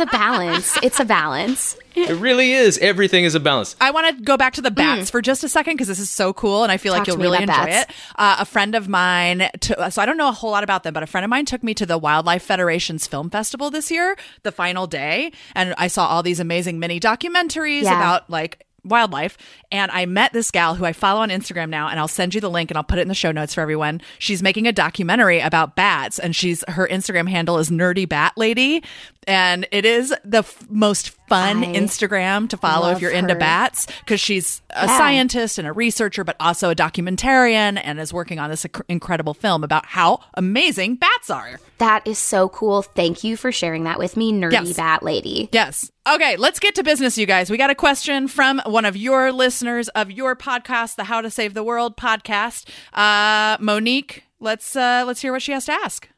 a 0.00 0.06
balance. 0.06 0.78
It's 0.82 1.00
a 1.00 1.04
balance. 1.04 1.76
It 2.10 2.16
really 2.16 2.52
is. 2.52 2.78
Everything 2.78 3.24
is 3.24 3.34
a 3.34 3.40
balance. 3.40 3.76
I 3.80 3.90
want 3.90 4.16
to 4.16 4.22
go 4.24 4.36
back 4.36 4.54
to 4.54 4.60
the 4.62 4.70
bats 4.70 5.10
for 5.10 5.20
just 5.22 5.44
a 5.44 5.48
second 5.48 5.74
because 5.74 5.88
this 5.88 5.98
is 5.98 6.10
so 6.10 6.32
cool 6.32 6.62
and 6.62 6.72
I 6.72 6.76
feel 6.76 6.92
Talk 6.92 7.00
like 7.00 7.06
you'll 7.08 7.18
really 7.18 7.38
enjoy 7.42 7.52
about 7.52 7.68
it. 7.68 7.90
Uh, 8.16 8.36
a 8.40 8.44
friend 8.44 8.74
of 8.74 8.88
mine, 8.88 9.48
to, 9.60 9.90
so 9.90 10.00
I 10.02 10.06
don't 10.06 10.16
know 10.16 10.28
a 10.28 10.32
whole 10.32 10.50
lot 10.50 10.64
about 10.64 10.82
them, 10.82 10.94
but 10.94 11.02
a 11.02 11.06
friend 11.06 11.24
of 11.24 11.30
mine 11.30 11.44
took 11.44 11.62
me 11.62 11.74
to 11.74 11.86
the 11.86 11.98
Wildlife 11.98 12.42
Federation's 12.42 13.06
film 13.06 13.30
festival 13.30 13.70
this 13.70 13.90
year, 13.90 14.16
the 14.42 14.52
final 14.52 14.86
day, 14.86 15.32
and 15.54 15.74
I 15.78 15.88
saw 15.88 16.06
all 16.06 16.22
these 16.22 16.40
amazing 16.40 16.78
mini 16.78 16.98
documentaries 17.00 17.82
Yeah. 17.82 17.96
about 17.96 18.28
like 18.30 18.66
wildlife 18.82 19.36
and 19.70 19.90
I 19.90 20.06
met 20.06 20.32
this 20.32 20.50
gal 20.50 20.74
who 20.74 20.86
I 20.86 20.94
follow 20.94 21.20
on 21.20 21.28
Instagram 21.28 21.68
now 21.68 21.88
and 21.88 22.00
I'll 22.00 22.08
send 22.08 22.34
you 22.34 22.40
the 22.40 22.48
link 22.48 22.70
and 22.70 22.78
I'll 22.78 22.82
put 22.82 22.98
it 22.98 23.02
in 23.02 23.08
the 23.08 23.14
show 23.14 23.30
notes 23.30 23.52
for 23.52 23.60
everyone. 23.60 24.00
She's 24.18 24.42
making 24.42 24.66
a 24.66 24.72
documentary 24.72 25.38
about 25.38 25.76
bats 25.76 26.18
and 26.18 26.34
she's 26.34 26.64
her 26.66 26.88
Instagram 26.88 27.28
handle 27.28 27.58
is 27.58 27.68
nerdy 27.68 28.08
bat 28.08 28.32
lady 28.38 28.82
and 29.26 29.68
it 29.70 29.84
is 29.84 30.14
the 30.24 30.38
f- 30.38 30.66
most 30.70 31.10
fun 31.30 31.64
I 31.64 31.74
Instagram 31.74 32.48
to 32.50 32.58
follow 32.58 32.90
if 32.90 33.00
you're 33.00 33.10
into 33.10 33.34
bats 33.34 33.86
because 34.00 34.20
she's 34.20 34.60
a 34.70 34.86
Yeah. 34.86 34.98
scientist 34.98 35.56
and 35.58 35.66
a 35.66 35.72
researcher, 35.72 36.24
but 36.24 36.36
also 36.38 36.68
a 36.68 36.74
documentarian 36.74 37.80
and 37.82 37.98
is 37.98 38.12
working 38.12 38.38
on 38.38 38.50
this 38.50 38.66
incredible 38.88 39.32
film 39.32 39.64
about 39.64 39.86
how 39.86 40.20
amazing 40.34 40.96
bats 40.96 41.30
are. 41.30 41.58
That 41.78 42.06
is 42.06 42.18
so 42.18 42.50
cool. 42.50 42.82
Thank 42.82 43.24
you 43.24 43.38
for 43.38 43.50
sharing 43.50 43.84
that 43.84 43.98
with 43.98 44.16
me, 44.16 44.32
nerdy 44.32 44.52
Yes. 44.52 44.76
bat 44.76 45.02
lady. 45.02 45.48
Yes. 45.52 45.90
Okay, 46.06 46.36
let's 46.36 46.58
get 46.60 46.74
to 46.74 46.82
business, 46.82 47.16
you 47.16 47.24
guys. 47.24 47.50
We 47.50 47.56
got 47.56 47.70
a 47.70 47.74
question 47.74 48.28
from 48.28 48.60
one 48.66 48.84
of 48.84 48.96
your 48.96 49.32
listeners 49.32 49.88
of 49.90 50.10
your 50.10 50.36
podcast, 50.36 50.96
the 50.96 51.04
How 51.04 51.22
to 51.22 51.30
Save 51.30 51.54
the 51.54 51.62
World 51.62 51.96
podcast. 51.96 52.66
Uh, 52.92 53.56
Monique, 53.60 54.24
let's 54.40 54.76
uh, 54.76 55.04
let's 55.06 55.22
hear 55.22 55.32
what 55.32 55.40
she 55.42 55.52
has 55.52 55.64
to 55.66 55.72
ask. 55.72 56.08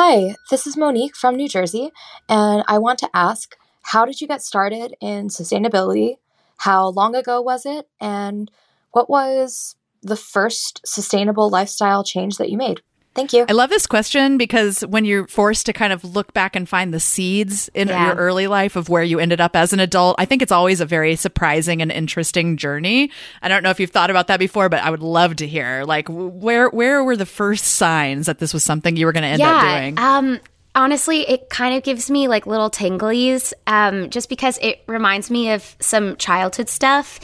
Hi, 0.00 0.36
this 0.48 0.64
is 0.64 0.76
Monique 0.76 1.16
from 1.16 1.34
New 1.34 1.48
Jersey, 1.48 1.90
and 2.28 2.62
I 2.68 2.78
want 2.78 3.00
to 3.00 3.10
ask 3.12 3.56
how 3.82 4.04
did 4.04 4.20
you 4.20 4.28
get 4.28 4.42
started 4.42 4.94
in 5.00 5.26
sustainability? 5.26 6.18
How 6.58 6.86
long 6.90 7.16
ago 7.16 7.40
was 7.40 7.66
it? 7.66 7.88
And 8.00 8.48
what 8.92 9.10
was 9.10 9.74
the 10.00 10.14
first 10.14 10.82
sustainable 10.86 11.50
lifestyle 11.50 12.04
change 12.04 12.36
that 12.36 12.48
you 12.48 12.56
made? 12.56 12.80
Thank 13.14 13.32
you. 13.32 13.46
I 13.48 13.52
love 13.52 13.68
this 13.70 13.86
question 13.86 14.38
because 14.38 14.82
when 14.82 15.04
you're 15.04 15.26
forced 15.26 15.66
to 15.66 15.72
kind 15.72 15.92
of 15.92 16.04
look 16.04 16.32
back 16.34 16.54
and 16.54 16.68
find 16.68 16.94
the 16.94 17.00
seeds 17.00 17.68
in 17.74 17.88
Yeah. 17.88 18.06
your 18.06 18.14
early 18.14 18.46
life 18.46 18.76
of 18.76 18.88
where 18.88 19.02
you 19.02 19.18
ended 19.18 19.40
up 19.40 19.56
as 19.56 19.72
an 19.72 19.80
adult, 19.80 20.16
I 20.18 20.24
think 20.24 20.40
it's 20.40 20.52
always 20.52 20.80
a 20.80 20.86
very 20.86 21.16
surprising 21.16 21.82
and 21.82 21.90
interesting 21.90 22.56
journey. 22.56 23.10
I 23.42 23.48
don't 23.48 23.62
know 23.64 23.70
if 23.70 23.80
you've 23.80 23.90
thought 23.90 24.10
about 24.10 24.28
that 24.28 24.38
before, 24.38 24.68
but 24.68 24.84
I 24.84 24.90
would 24.90 25.02
love 25.02 25.36
to 25.36 25.48
hear 25.48 25.82
like 25.84 26.06
where 26.08 26.68
where 26.68 27.02
were 27.02 27.16
the 27.16 27.26
first 27.26 27.64
signs 27.64 28.26
that 28.26 28.38
this 28.38 28.54
was 28.54 28.62
something 28.62 28.96
you 28.96 29.06
were 29.06 29.12
going 29.12 29.22
to 29.22 29.28
end 29.28 29.42
up 29.42 29.62
doing? 29.64 29.98
Um, 29.98 30.40
honestly, 30.76 31.28
it 31.28 31.50
kind 31.50 31.74
of 31.74 31.82
gives 31.82 32.08
me 32.10 32.28
like 32.28 32.46
little 32.46 32.70
tinglies, 32.70 33.52
um, 33.66 34.10
just 34.10 34.28
because 34.28 34.58
it 34.62 34.82
reminds 34.86 35.28
me 35.28 35.50
of 35.50 35.76
some 35.80 36.16
childhood 36.16 36.68
stuff. 36.68 37.18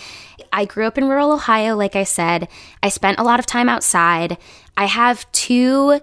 I 0.52 0.64
grew 0.64 0.86
up 0.86 0.98
in 0.98 1.08
rural 1.08 1.32
Ohio, 1.32 1.76
like 1.76 1.94
I 1.96 2.04
said. 2.04 2.48
I 2.82 2.88
spent 2.88 3.18
a 3.18 3.22
lot 3.24 3.38
of 3.38 3.46
time 3.46 3.68
outside. 3.68 4.38
I 4.76 4.86
have 4.86 5.30
two 5.32 6.00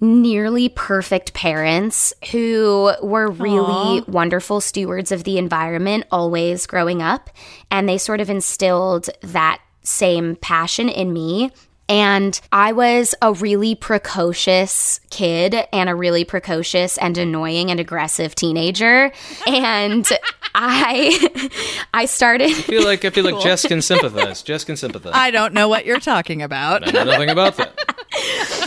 nearly 0.00 0.68
perfect 0.68 1.32
parents 1.34 2.12
who 2.30 2.92
were 3.02 3.30
really 3.30 4.02
wonderful 4.06 4.60
stewards 4.60 5.12
of 5.12 5.24
the 5.24 5.38
environment 5.38 6.04
always 6.10 6.66
growing 6.66 7.02
up. 7.02 7.30
And 7.70 7.88
they 7.88 7.98
sort 7.98 8.20
of 8.20 8.30
instilled 8.30 9.08
that 9.22 9.60
same 9.82 10.36
passion 10.36 10.88
in 10.88 11.12
me. 11.12 11.50
And 11.86 12.38
I 12.50 12.72
was 12.72 13.14
a 13.20 13.32
really 13.34 13.74
precocious 13.74 15.00
kid 15.10 15.54
and 15.70 15.90
a 15.90 15.94
really 15.94 16.24
precocious 16.24 16.96
and 16.96 17.16
annoying 17.18 17.70
and 17.70 17.78
aggressive 17.78 18.34
teenager. 18.34 19.12
And 19.46 20.06
I 20.54 21.58
I 21.92 22.06
started 22.06 22.50
I 22.50 22.54
feel 22.54 22.84
like 22.84 23.04
I 23.04 23.10
feel 23.10 23.24
like 23.24 23.40
Jess 23.42 23.66
can 23.66 23.82
sympathize. 23.82 24.42
Jess 24.42 24.64
can 24.64 24.76
sympathize. 24.76 25.12
I 25.14 25.30
don't 25.30 25.52
know 25.52 25.68
what 25.68 25.84
you're 25.84 26.00
talking 26.00 26.42
about. 26.42 26.88
I 26.88 26.92
know 26.92 27.04
nothing 27.04 27.30
about 27.30 27.56
that. 27.56 27.93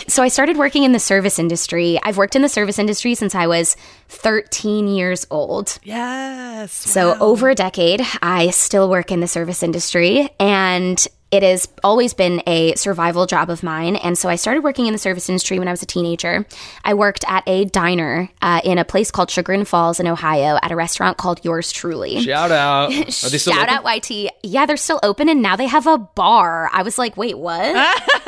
So 0.09 0.23
I 0.23 0.29
started 0.29 0.55
working 0.57 0.83
in 0.83 0.93
the 0.93 0.99
service 0.99 1.37
industry. 1.37 1.99
I've 2.01 2.15
worked 2.15 2.35
in 2.35 2.41
the 2.41 2.47
service 2.49 2.79
industry 2.79 3.13
since 3.13 3.35
I 3.35 3.45
was 3.47 3.75
13 4.07 4.87
years 4.87 5.27
old. 5.29 5.79
yes. 5.83 6.71
So 6.71 7.17
over 7.19 7.49
a 7.49 7.55
decade, 7.55 8.01
I 8.21 8.49
still 8.51 8.89
work 8.89 9.11
in 9.11 9.19
the 9.19 9.27
service 9.27 9.61
industry 9.61 10.29
and 10.39 11.05
it 11.29 11.43
has 11.43 11.67
always 11.83 12.13
been 12.13 12.41
a 12.47 12.73
survival 12.75 13.25
job 13.25 13.49
of 13.49 13.61
mine. 13.61 13.97
And 13.97 14.17
so 14.17 14.29
I 14.29 14.35
started 14.35 14.63
working 14.63 14.87
in 14.87 14.93
the 14.93 14.99
service 14.99 15.27
industry 15.27 15.59
when 15.59 15.67
I 15.67 15.71
was 15.71 15.81
a 15.81 15.85
teenager. 15.85 16.45
I 16.85 16.93
worked 16.93 17.25
at 17.27 17.43
a 17.47 17.65
diner 17.65 18.29
uh, 18.41 18.61
in 18.63 18.77
a 18.77 18.85
place 18.85 19.11
called 19.11 19.29
Chagrin 19.29 19.65
Falls 19.65 19.99
in 19.99 20.07
Ohio 20.07 20.57
at 20.61 20.71
a 20.71 20.75
restaurant 20.75 21.17
called 21.17 21.43
Yours 21.43 21.71
Truly. 21.73 22.21
Shout 22.21 22.51
out. 22.51 22.91
Are 22.93 23.03
they 23.03 23.11
still 23.11 23.53
Shout 23.53 23.69
open? 23.69 23.85
out 23.85 24.09
YT. 24.09 24.31
Yeah, 24.43 24.65
they're 24.65 24.77
still 24.77 25.01
open 25.03 25.27
and 25.27 25.41
now 25.41 25.57
they 25.57 25.67
have 25.67 25.85
a 25.85 25.97
bar. 25.97 26.69
I 26.71 26.83
was 26.83 26.97
like, 26.97 27.17
wait, 27.17 27.37
what? 27.37 27.75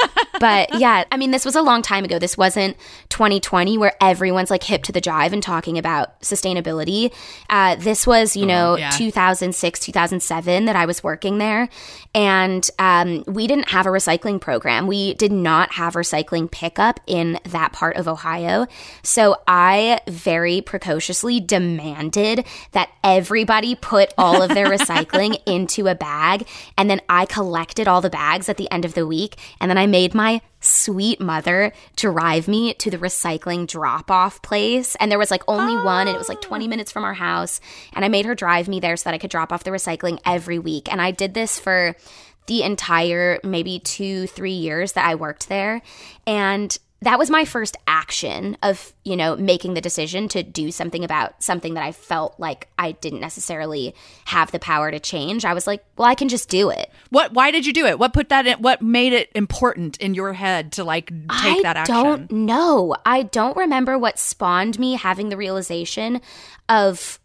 but 0.41 0.77
yeah, 0.77 1.05
I 1.09 1.15
mean, 1.15 1.31
this 1.31 1.45
was 1.45 1.55
a 1.55 1.61
long 1.61 1.81
time 1.81 2.03
ago. 2.03 2.19
This 2.19 2.37
wasn't 2.37 2.75
2020 3.09 3.77
where 3.77 3.93
everyone's 4.01 4.49
like 4.49 4.63
hip 4.63 4.83
to 4.83 4.91
the 4.91 5.01
jive 5.01 5.31
and 5.31 5.41
talking 5.41 5.77
about 5.77 6.19
sustainability. 6.19 7.13
Uh, 7.49 7.75
this 7.75 8.05
was, 8.05 8.35
you 8.35 8.45
know, 8.45 8.75
yeah. 8.75 8.89
2006, 8.89 9.79
2007 9.79 10.65
that 10.65 10.75
I 10.75 10.85
was 10.85 11.01
working 11.01 11.37
there. 11.37 11.69
And 12.13 12.69
um, 12.89 13.23
we 13.27 13.45
didn't 13.45 13.69
have 13.69 13.85
a 13.85 13.89
recycling 13.89 14.41
program. 14.41 14.87
We 14.87 15.13
did 15.13 15.31
not 15.31 15.73
have 15.73 15.93
recycling 15.93 16.49
pickup 16.49 16.99
in 17.05 17.39
that 17.43 17.71
part 17.71 17.97
of 17.97 18.07
Ohio. 18.07 18.65
So 19.03 19.35
I 19.47 19.99
very 20.07 20.61
precociously 20.61 21.39
demanded 21.39 22.47
that 22.71 22.89
everybody 23.03 23.75
put 23.75 24.11
all 24.17 24.41
of 24.41 24.49
their 24.49 24.65
recycling 24.77 25.39
into 25.45 25.87
a 25.87 25.93
bag. 25.93 26.47
And 26.79 26.89
then 26.89 26.99
I 27.07 27.27
collected 27.27 27.87
all 27.87 28.01
the 28.01 28.09
bags 28.09 28.49
at 28.49 28.57
the 28.57 28.71
end 28.71 28.85
of 28.85 28.95
the 28.95 29.05
week. 29.05 29.35
And 29.61 29.69
then 29.69 29.77
I 29.77 29.85
made 29.85 30.15
my 30.15 30.41
sweet 30.61 31.21
mother 31.21 31.71
drive 31.95 32.47
me 32.47 32.73
to 32.73 32.89
the 32.89 32.97
recycling 32.97 33.67
drop 33.67 34.09
off 34.09 34.41
place. 34.41 34.95
And 34.95 35.11
there 35.11 35.19
was 35.19 35.31
like 35.31 35.43
only 35.47 35.75
one, 35.75 36.07
and 36.07 36.15
it 36.15 36.17
was 36.17 36.27
like 36.27 36.41
20 36.41 36.67
minutes 36.67 36.91
from 36.91 37.03
our 37.03 37.13
house. 37.13 37.61
And 37.93 38.03
I 38.03 38.09
made 38.09 38.25
her 38.25 38.35
drive 38.35 38.67
me 38.67 38.79
there 38.79 38.97
so 38.97 39.05
that 39.05 39.13
I 39.13 39.19
could 39.19 39.29
drop 39.29 39.53
off 39.53 39.63
the 39.63 39.71
recycling 39.71 40.19
every 40.25 40.59
week. 40.59 40.91
And 40.91 41.01
I 41.01 41.11
did 41.11 41.33
this 41.33 41.59
for 41.59 41.95
the 42.49 42.63
entire 42.63 43.39
maybe 43.43 43.79
two, 43.79 44.25
three 44.25 44.53
years 44.53 44.93
that 44.93 45.05
I 45.05 45.13
worked 45.13 45.49
there. 45.49 45.83
And 46.25 46.75
that 47.03 47.19
was 47.19 47.29
my 47.29 47.45
first 47.45 47.77
action 47.87 48.57
of, 48.63 48.91
you 49.05 49.15
know, 49.15 49.35
making 49.35 49.75
the 49.75 49.81
decision 49.81 50.27
to 50.29 50.41
do 50.41 50.71
something 50.71 51.05
about 51.05 51.43
something 51.43 51.75
that 51.75 51.83
I 51.83 51.91
felt 51.91 52.39
like 52.39 52.67
I 52.79 52.93
didn't 52.93 53.19
necessarily 53.19 53.93
have 54.25 54.51
the 54.51 54.57
power 54.57 54.89
to 54.89 54.99
change. 54.99 55.45
I 55.45 55.53
was 55.53 55.67
like, 55.67 55.85
well, 55.95 56.07
I 56.07 56.15
can 56.15 56.27
just 56.27 56.49
do 56.49 56.71
it. 56.71 56.91
What 57.11 57.33
why 57.33 57.51
did 57.51 57.67
you 57.67 57.71
do 57.71 57.85
it? 57.85 57.99
What 57.99 58.13
put 58.13 58.29
that 58.29 58.47
in 58.47 58.57
what 58.63 58.81
made 58.81 59.13
it 59.13 59.29
important 59.35 59.97
in 59.97 60.15
your 60.15 60.33
head 60.33 60.71
to 60.73 60.83
like 60.83 61.09
take 61.09 61.59
I 61.59 61.61
that 61.61 61.77
action? 61.77 61.95
I 61.95 62.03
don't 62.03 62.31
know. 62.31 62.95
I 63.05 63.21
don't 63.21 63.55
remember 63.55 63.95
what 63.99 64.17
spawned 64.17 64.79
me 64.79 64.95
having 64.95 65.29
the 65.29 65.37
realization 65.37 66.19
of 66.67 67.19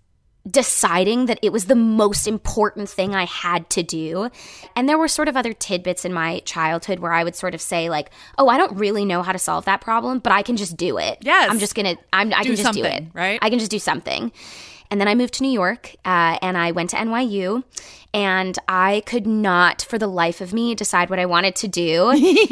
deciding 0.51 1.27
that 1.27 1.39
it 1.43 1.53
was 1.53 1.67
the 1.67 1.75
most 1.75 2.27
important 2.27 2.89
thing 2.89 3.15
I 3.15 3.25
had 3.25 3.71
to 3.71 3.83
do. 3.83 4.31
And 4.77 4.89
there 4.89 4.99
were 4.99 5.09
sort 5.09 5.29
of 5.29 5.37
other 5.37 5.53
tidbits 5.53 6.05
in 6.05 6.13
my 6.13 6.41
childhood 6.41 6.99
where 6.99 7.13
I 7.13 7.25
would 7.25 7.35
sort 7.35 7.55
of 7.55 7.61
say 7.61 7.89
like, 7.89 8.11
"Oh, 8.39 8.49
I 8.49 8.59
don't 8.59 8.77
really 8.77 9.05
know 9.05 9.23
how 9.23 9.33
to 9.33 9.39
solve 9.39 9.65
that 9.65 9.81
problem, 9.81 10.19
but 10.19 10.33
I 10.33 10.43
can 10.43 10.57
just 10.57 10.77
do 10.77 10.99
it. 10.99 11.19
Yes. 11.23 11.51
I'm 11.51 11.59
just 11.59 11.75
going 11.75 11.97
to 11.97 12.03
I'm 12.13 12.33
I 12.35 12.43
Do 12.43 12.51
can 12.51 12.57
just 12.57 12.73
do 12.75 12.85
it. 12.85 13.05
right? 13.15 13.39
I 13.43 13.51
can 13.51 13.59
just 13.59 13.71
do 13.71 13.79
something." 13.79 14.33
And 14.91 15.01
then 15.01 15.09
I 15.09 15.15
moved 15.15 15.35
to 15.35 15.43
New 15.43 15.51
York 15.51 15.97
uh, 16.05 16.39
and 16.41 16.57
I 16.57 16.73
went 16.73 16.91
to 16.91 16.97
NYU 16.97 17.65
and 18.13 18.57
I 18.69 19.03
could 19.07 19.27
not 19.27 19.83
for 19.83 19.99
the 19.99 20.07
life 20.07 20.41
of 20.41 20.53
me 20.53 20.75
decide 20.75 21.11
what 21.11 21.19
I 21.19 21.27
wanted 21.27 21.57
to 21.57 21.69
do. 21.69 22.11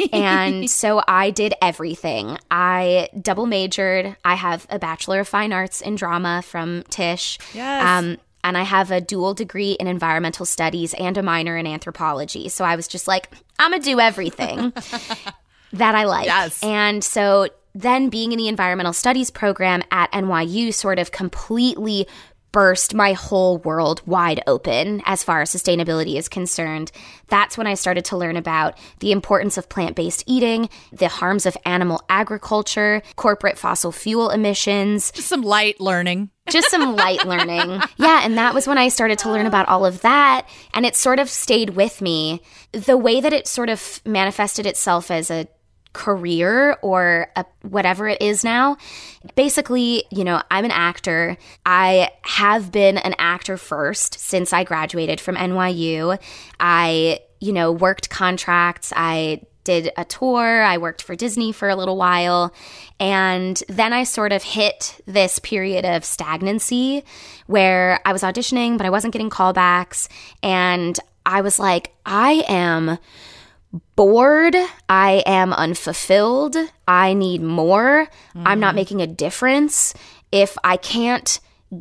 and 0.13 0.69
so 0.69 1.03
I 1.07 1.31
did 1.31 1.55
everything. 1.63 2.37
I 2.51 3.09
double 3.21 3.47
majored. 3.47 4.17
I 4.25 4.35
have 4.35 4.67
a 4.71 4.79
Bachelor 4.79 5.21
of 5.21 5.29
Fine 5.29 5.53
Arts 5.53 5.81
in 5.81 5.95
drama 5.95 6.43
from 6.43 6.83
Tisch. 6.91 7.39
Yes. 7.55 7.87
Um, 7.87 8.19
and 8.45 8.59
I 8.59 8.63
have 8.63 8.91
a 8.91 9.01
dual 9.01 9.35
degree 9.35 9.73
in 9.73 9.87
environmental 9.87 10.45
studies 10.45 10.95
and 10.95 11.17
a 11.17 11.23
minor 11.23 11.57
in 11.57 11.67
anthropology. 11.67 12.49
So 12.49 12.65
I 12.65 12.75
was 12.75 12.89
just 12.89 13.07
like, 13.07 13.31
I'm 13.59 13.71
going 13.71 13.83
to 13.83 13.89
do 13.89 14.01
everything 14.01 14.73
that 15.73 15.95
I 15.95 16.05
like. 16.05 16.27
Yes. 16.27 16.61
And 16.63 17.05
so 17.05 17.47
then 17.75 18.09
being 18.09 18.33
in 18.33 18.39
the 18.39 18.49
environmental 18.49 18.93
studies 18.93 19.31
program 19.31 19.83
at 19.91 20.11
NYU 20.13 20.73
sort 20.75 20.99
of 20.99 21.11
completely 21.13 22.07
burst 22.53 22.93
my 22.93 23.15
whole 23.15 23.57
world 23.57 24.03
wide 24.05 24.43
open 24.47 25.01
as 25.07 25.23
far 25.25 25.41
as 25.41 25.51
sustainability 25.51 26.17
is 26.17 26.29
concerned. 26.29 26.93
That's 27.29 27.57
when 27.57 27.67
I 27.67 27.73
started 27.73 28.05
to 28.07 28.17
learn 28.19 28.37
about 28.37 28.77
the 29.01 29.11
importance 29.11 29.57
of 29.57 29.71
plant 29.71 29.97
based 29.97 30.23
eating, 30.27 30.69
the 30.93 31.09
harms 31.09 31.47
of 31.47 31.57
animal 31.65 32.03
agriculture, 32.11 33.01
corporate 33.17 33.57
fossil 33.57 33.91
fuel 33.91 34.29
emissions, 34.29 35.13
Just 35.13 35.29
some 35.29 35.41
light 35.41 35.81
learning. 35.81 36.29
just 36.51 36.71
some 36.71 36.95
light 36.95 37.25
learning. 37.25 37.81
Yeah, 37.97 38.21
and 38.23 38.37
that 38.37 38.53
was 38.53 38.67
when 38.67 38.77
I 38.77 38.89
started 38.89 39.19
to 39.21 39.31
learn 39.31 39.47
about 39.47 39.69
all 39.69 39.87
of 39.87 40.03
that. 40.03 40.47
And 40.75 40.85
it 40.85 40.95
sort 40.95 41.21
of 41.21 41.31
stayed 41.31 41.71
with 41.71 42.03
me. 42.03 42.43
The 42.73 42.99
way 42.99 43.23
that 43.23 43.33
it 43.33 43.47
sort 43.47 43.71
of 43.71 44.03
manifested 44.05 44.67
itself 44.67 45.11
as 45.11 45.31
a 45.31 45.49
career 45.93 46.77
or 46.83 47.29
a, 47.37 47.45
whatever 47.63 48.09
it 48.09 48.21
is 48.21 48.45
now. 48.45 48.77
Basically, 49.35 50.05
you 50.11 50.25
know, 50.25 50.43
I'm 50.51 50.65
an 50.65 50.71
actor. 50.71 51.37
I 51.67 52.11
have 52.23 52.73
been 52.73 52.99
an 52.99 53.15
actor 53.19 53.57
first 53.57 54.19
since 54.19 54.53
I 54.53 54.65
graduated 54.65 55.21
from 55.21 55.37
NYU. 55.37 56.19
I, 56.59 57.21
you 57.41 57.53
know, 57.53 57.73
worked 57.73 58.11
contracts. 58.11 58.93
I 58.95 59.43
did 59.65 59.93
a 59.97 60.05
tour. 60.05 60.63
I 60.63 60.79
worked 60.79 61.03
for 61.03 61.15
Disney 61.15 61.53
for 61.53 61.69
a 61.69 61.77
little 61.77 61.97
while. 61.97 62.53
And 62.99 63.63
then 63.69 63.93
I 63.93 64.05
sort 64.05 64.33
of 64.33 64.43
hit 64.43 65.01
this 65.07 65.39
period 65.39 65.85
of 65.85 66.05
stagnancy 66.05 67.05
where 67.47 68.01
I 68.05 68.13
was 68.13 68.23
auditioning, 68.23 68.77
but 68.77 68.87
I 68.87 68.91
wasn't 68.91 69.13
getting 69.13 69.31
callbacks. 69.31 70.09
And 70.43 70.99
I 71.25 71.43
was 71.43 71.59
like, 71.59 71.93
I 72.05 72.45
am 72.49 72.99
bored. 73.97 74.57
I 74.89 75.23
am 75.27 75.53
unfulfilled. 75.53 76.57
I 76.87 77.15
need 77.15 77.43
more. 77.43 78.09
I'm 78.35 78.61
not 78.61 78.73
mm. 78.73 78.77
making 78.77 79.01
a 79.03 79.07
difference. 79.07 79.95
If 80.31 80.59
I 80.63 80.77
can't 80.77 81.41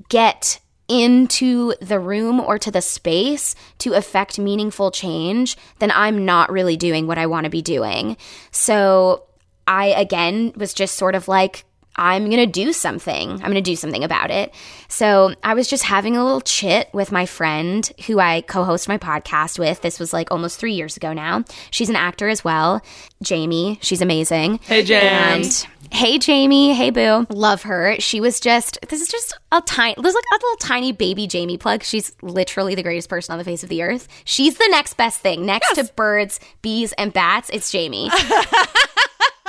get 0.09 0.59
into 0.87 1.73
the 1.81 1.99
room 1.99 2.39
or 2.39 2.57
to 2.59 2.69
the 2.69 2.81
space 2.81 3.55
to 3.77 3.93
affect 3.93 4.37
meaningful 4.37 4.91
change, 4.91 5.55
then 5.79 5.91
I'm 5.91 6.25
not 6.25 6.51
really 6.51 6.75
doing 6.75 7.07
what 7.07 7.17
I 7.17 7.27
want 7.27 7.45
to 7.45 7.49
be 7.49 7.61
doing. 7.61 8.17
So 8.51 9.23
I, 9.65 9.87
again, 9.87 10.51
was 10.55 10.73
just 10.73 10.95
sort 10.95 11.15
of 11.15 11.27
like, 11.29 11.63
I'm 11.95 12.25
going 12.25 12.37
to 12.37 12.45
do 12.47 12.73
something. 12.73 13.31
I'm 13.31 13.39
going 13.39 13.53
to 13.55 13.61
do 13.61 13.75
something 13.75 14.03
about 14.03 14.31
it. 14.31 14.53
So 14.87 15.33
I 15.43 15.53
was 15.53 15.67
just 15.67 15.83
having 15.83 16.15
a 16.15 16.23
little 16.23 16.41
chit 16.41 16.89
with 16.93 17.11
my 17.11 17.25
friend 17.25 17.89
who 18.07 18.19
I 18.19 18.41
co 18.41 18.63
host 18.63 18.87
my 18.87 18.97
podcast 18.97 19.59
with. 19.59 19.81
This 19.81 19.99
was 19.99 20.13
like 20.13 20.31
almost 20.31 20.59
three 20.59 20.73
years 20.73 20.97
ago 20.97 21.13
now. 21.13 21.43
She's 21.69 21.89
an 21.89 21.95
actor 21.95 22.29
as 22.29 22.43
well, 22.43 22.81
Jamie. 23.21 23.77
She's 23.81 24.01
amazing. 24.01 24.59
Hey, 24.63 24.83
Jamie. 24.83 25.07
And 25.07 25.67
hey, 25.91 26.17
Jamie. 26.17 26.73
Hey, 26.73 26.89
Boo. 26.89 27.27
Love 27.29 27.63
her. 27.63 27.95
She 27.99 28.21
was 28.21 28.39
just, 28.39 28.79
this 28.89 29.01
is 29.01 29.09
just 29.09 29.37
a 29.51 29.61
tiny, 29.61 29.95
there's 30.01 30.15
like 30.15 30.23
a 30.31 30.35
little 30.35 30.57
tiny 30.57 30.91
baby 30.93 31.27
Jamie 31.27 31.57
plug. 31.57 31.83
She's 31.83 32.13
literally 32.21 32.75
the 32.75 32.83
greatest 32.83 33.09
person 33.09 33.33
on 33.33 33.37
the 33.37 33.45
face 33.45 33.63
of 33.63 33.69
the 33.69 33.83
earth. 33.83 34.07
She's 34.23 34.57
the 34.57 34.67
next 34.69 34.95
best 34.95 35.19
thing. 35.19 35.45
Next 35.45 35.73
yes. 35.75 35.87
to 35.87 35.93
birds, 35.93 36.39
bees, 36.61 36.93
and 36.93 37.11
bats, 37.11 37.49
it's 37.51 37.71
Jamie. 37.71 38.09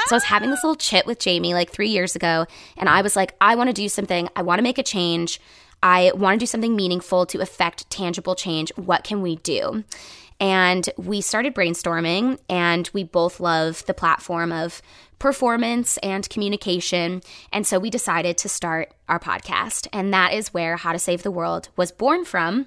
So 0.06 0.14
I 0.14 0.16
was 0.16 0.24
having 0.24 0.50
this 0.50 0.62
little 0.64 0.76
chit 0.76 1.06
with 1.06 1.18
Jamie 1.18 1.54
like 1.54 1.70
three 1.70 1.88
years 1.88 2.16
ago, 2.16 2.46
and 2.76 2.88
I 2.88 3.02
was 3.02 3.16
like, 3.16 3.34
I 3.40 3.54
want 3.54 3.68
to 3.68 3.74
do 3.74 3.88
something. 3.88 4.28
I 4.36 4.42
want 4.42 4.58
to 4.58 4.62
make 4.62 4.78
a 4.78 4.82
change. 4.82 5.40
I 5.82 6.12
want 6.14 6.38
to 6.38 6.42
do 6.42 6.46
something 6.46 6.76
meaningful 6.76 7.26
to 7.26 7.40
affect 7.40 7.88
tangible 7.90 8.34
change. 8.34 8.70
What 8.76 9.04
can 9.04 9.22
we 9.22 9.36
do? 9.36 9.84
And 10.38 10.88
we 10.96 11.20
started 11.20 11.54
brainstorming, 11.54 12.38
and 12.48 12.90
we 12.92 13.04
both 13.04 13.38
love 13.38 13.84
the 13.86 13.94
platform 13.94 14.50
of 14.52 14.82
performance 15.20 15.98
and 15.98 16.28
communication. 16.28 17.22
And 17.52 17.64
so 17.64 17.78
we 17.78 17.90
decided 17.90 18.38
to 18.38 18.48
start 18.48 18.92
our 19.08 19.20
podcast. 19.20 19.86
And 19.92 20.12
that 20.12 20.32
is 20.32 20.52
where 20.52 20.76
How 20.76 20.92
to 20.92 20.98
Save 20.98 21.22
the 21.22 21.30
World 21.30 21.68
was 21.76 21.92
born 21.92 22.24
from. 22.24 22.66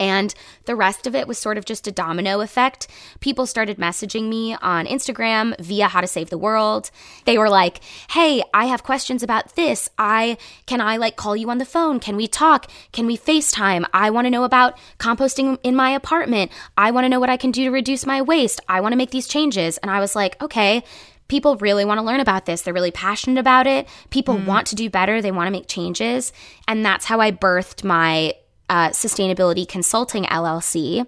And 0.00 0.34
the 0.66 0.76
rest 0.76 1.06
of 1.06 1.14
it 1.14 1.26
was 1.26 1.38
sort 1.38 1.58
of 1.58 1.64
just 1.64 1.86
a 1.86 1.92
domino 1.92 2.40
effect. 2.40 2.86
People 3.20 3.46
started 3.46 3.78
messaging 3.78 4.28
me 4.28 4.54
on 4.54 4.86
Instagram 4.86 5.58
via 5.58 5.88
How 5.88 6.00
to 6.00 6.06
Save 6.06 6.30
the 6.30 6.38
World. 6.38 6.90
They 7.24 7.36
were 7.36 7.48
like, 7.48 7.80
"Hey, 8.10 8.42
I 8.54 8.66
have 8.66 8.82
questions 8.82 9.22
about 9.22 9.56
this. 9.56 9.88
I 9.98 10.38
can 10.66 10.80
I 10.80 10.96
like 10.96 11.16
call 11.16 11.36
you 11.36 11.50
on 11.50 11.58
the 11.58 11.64
phone? 11.64 11.98
Can 11.98 12.16
we 12.16 12.28
talk? 12.28 12.70
Can 12.92 13.06
we 13.06 13.16
FaceTime? 13.16 13.86
I 13.92 14.10
want 14.10 14.26
to 14.26 14.30
know 14.30 14.44
about 14.44 14.78
composting 14.98 15.58
in 15.62 15.74
my 15.74 15.90
apartment. 15.90 16.52
I 16.76 16.90
want 16.90 17.04
to 17.04 17.08
know 17.08 17.20
what 17.20 17.30
I 17.30 17.36
can 17.36 17.50
do 17.50 17.64
to 17.64 17.70
reduce 17.70 18.06
my 18.06 18.22
waste. 18.22 18.60
I 18.68 18.80
want 18.80 18.92
to 18.92 18.96
make 18.96 19.10
these 19.10 19.28
changes." 19.28 19.78
And 19.78 19.90
I 19.90 20.00
was 20.00 20.14
like, 20.14 20.40
"Okay, 20.40 20.84
people 21.28 21.56
really 21.56 21.84
want 21.84 21.98
to 21.98 22.04
learn 22.04 22.20
about 22.20 22.46
this. 22.46 22.62
They're 22.62 22.74
really 22.74 22.90
passionate 22.90 23.38
about 23.38 23.66
it. 23.66 23.86
People 24.10 24.36
mm. 24.36 24.46
want 24.46 24.66
to 24.68 24.74
do 24.74 24.88
better. 24.88 25.20
They 25.20 25.30
want 25.30 25.46
to 25.46 25.52
make 25.52 25.68
changes. 25.68 26.32
And 26.66 26.84
that's 26.84 27.04
how 27.04 27.20
I 27.20 27.30
birthed 27.30 27.84
my 27.84 28.34
uh, 28.68 28.90
Sustainability 28.90 29.66
Consulting 29.66 30.24
LLC. 30.24 31.06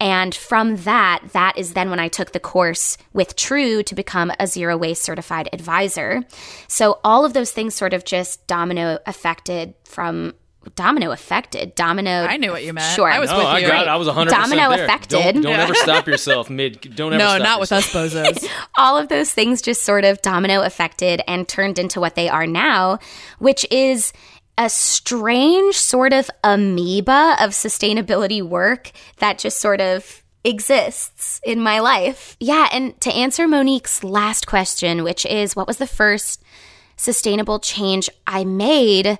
And 0.00 0.34
from 0.34 0.76
that, 0.76 1.22
that 1.32 1.56
is 1.56 1.74
then 1.74 1.90
when 1.90 2.00
I 2.00 2.08
took 2.08 2.32
the 2.32 2.40
course 2.40 2.96
with 3.12 3.36
True 3.36 3.82
to 3.82 3.94
become 3.94 4.32
a 4.38 4.46
zero 4.46 4.76
waste 4.76 5.02
certified 5.02 5.48
advisor. 5.52 6.24
So 6.68 6.98
all 7.04 7.24
of 7.24 7.32
those 7.32 7.52
things 7.52 7.74
sort 7.74 7.92
of 7.94 8.04
just 8.04 8.46
domino 8.46 8.98
affected 9.06 9.74
from 9.84 10.34
domino 10.76 11.10
affected 11.10 11.74
domino 11.74 12.10
i 12.10 12.36
knew 12.36 12.50
what 12.52 12.64
you 12.64 12.72
meant 12.72 12.94
sure 12.94 13.08
i 13.10 13.18
was 13.18 13.28
no, 13.30 13.38
with 13.38 13.46
I 13.46 13.58
you 13.58 13.66
got 13.66 13.82
it. 13.82 13.88
i 13.88 13.96
was 13.96 14.06
100 14.06 14.30
domino 14.30 14.70
there. 14.70 14.84
affected 14.84 15.34
don't, 15.34 15.42
don't 15.42 15.58
ever 15.58 15.74
stop 15.74 16.06
yourself 16.06 16.48
mid 16.48 16.80
don't 16.94 17.12
ever 17.12 17.18
no 17.18 17.28
stop 17.30 17.42
not 17.42 17.58
yourself. 17.60 18.04
with 18.04 18.06
us 18.06 18.42
bozos 18.44 18.48
all 18.76 18.96
of 18.96 19.08
those 19.08 19.32
things 19.32 19.60
just 19.60 19.82
sort 19.82 20.04
of 20.04 20.22
domino 20.22 20.62
affected 20.62 21.20
and 21.26 21.48
turned 21.48 21.78
into 21.80 21.98
what 21.98 22.14
they 22.14 22.28
are 22.28 22.46
now 22.46 22.98
which 23.38 23.66
is 23.72 24.12
a 24.58 24.68
strange 24.68 25.76
sort 25.76 26.12
of 26.12 26.30
amoeba 26.44 27.36
of 27.40 27.50
sustainability 27.50 28.42
work 28.42 28.92
that 29.18 29.38
just 29.38 29.58
sort 29.60 29.80
of 29.80 30.22
exists 30.44 31.40
in 31.44 31.60
my 31.60 31.78
life. 31.78 32.36
Yeah, 32.40 32.68
and 32.72 33.00
to 33.00 33.12
answer 33.12 33.46
Monique's 33.46 34.04
last 34.04 34.46
question, 34.46 35.04
which 35.04 35.24
is 35.26 35.56
what 35.56 35.66
was 35.66 35.78
the 35.78 35.86
first 35.86 36.42
sustainable 36.96 37.58
change 37.58 38.10
I 38.26 38.44
made? 38.44 39.18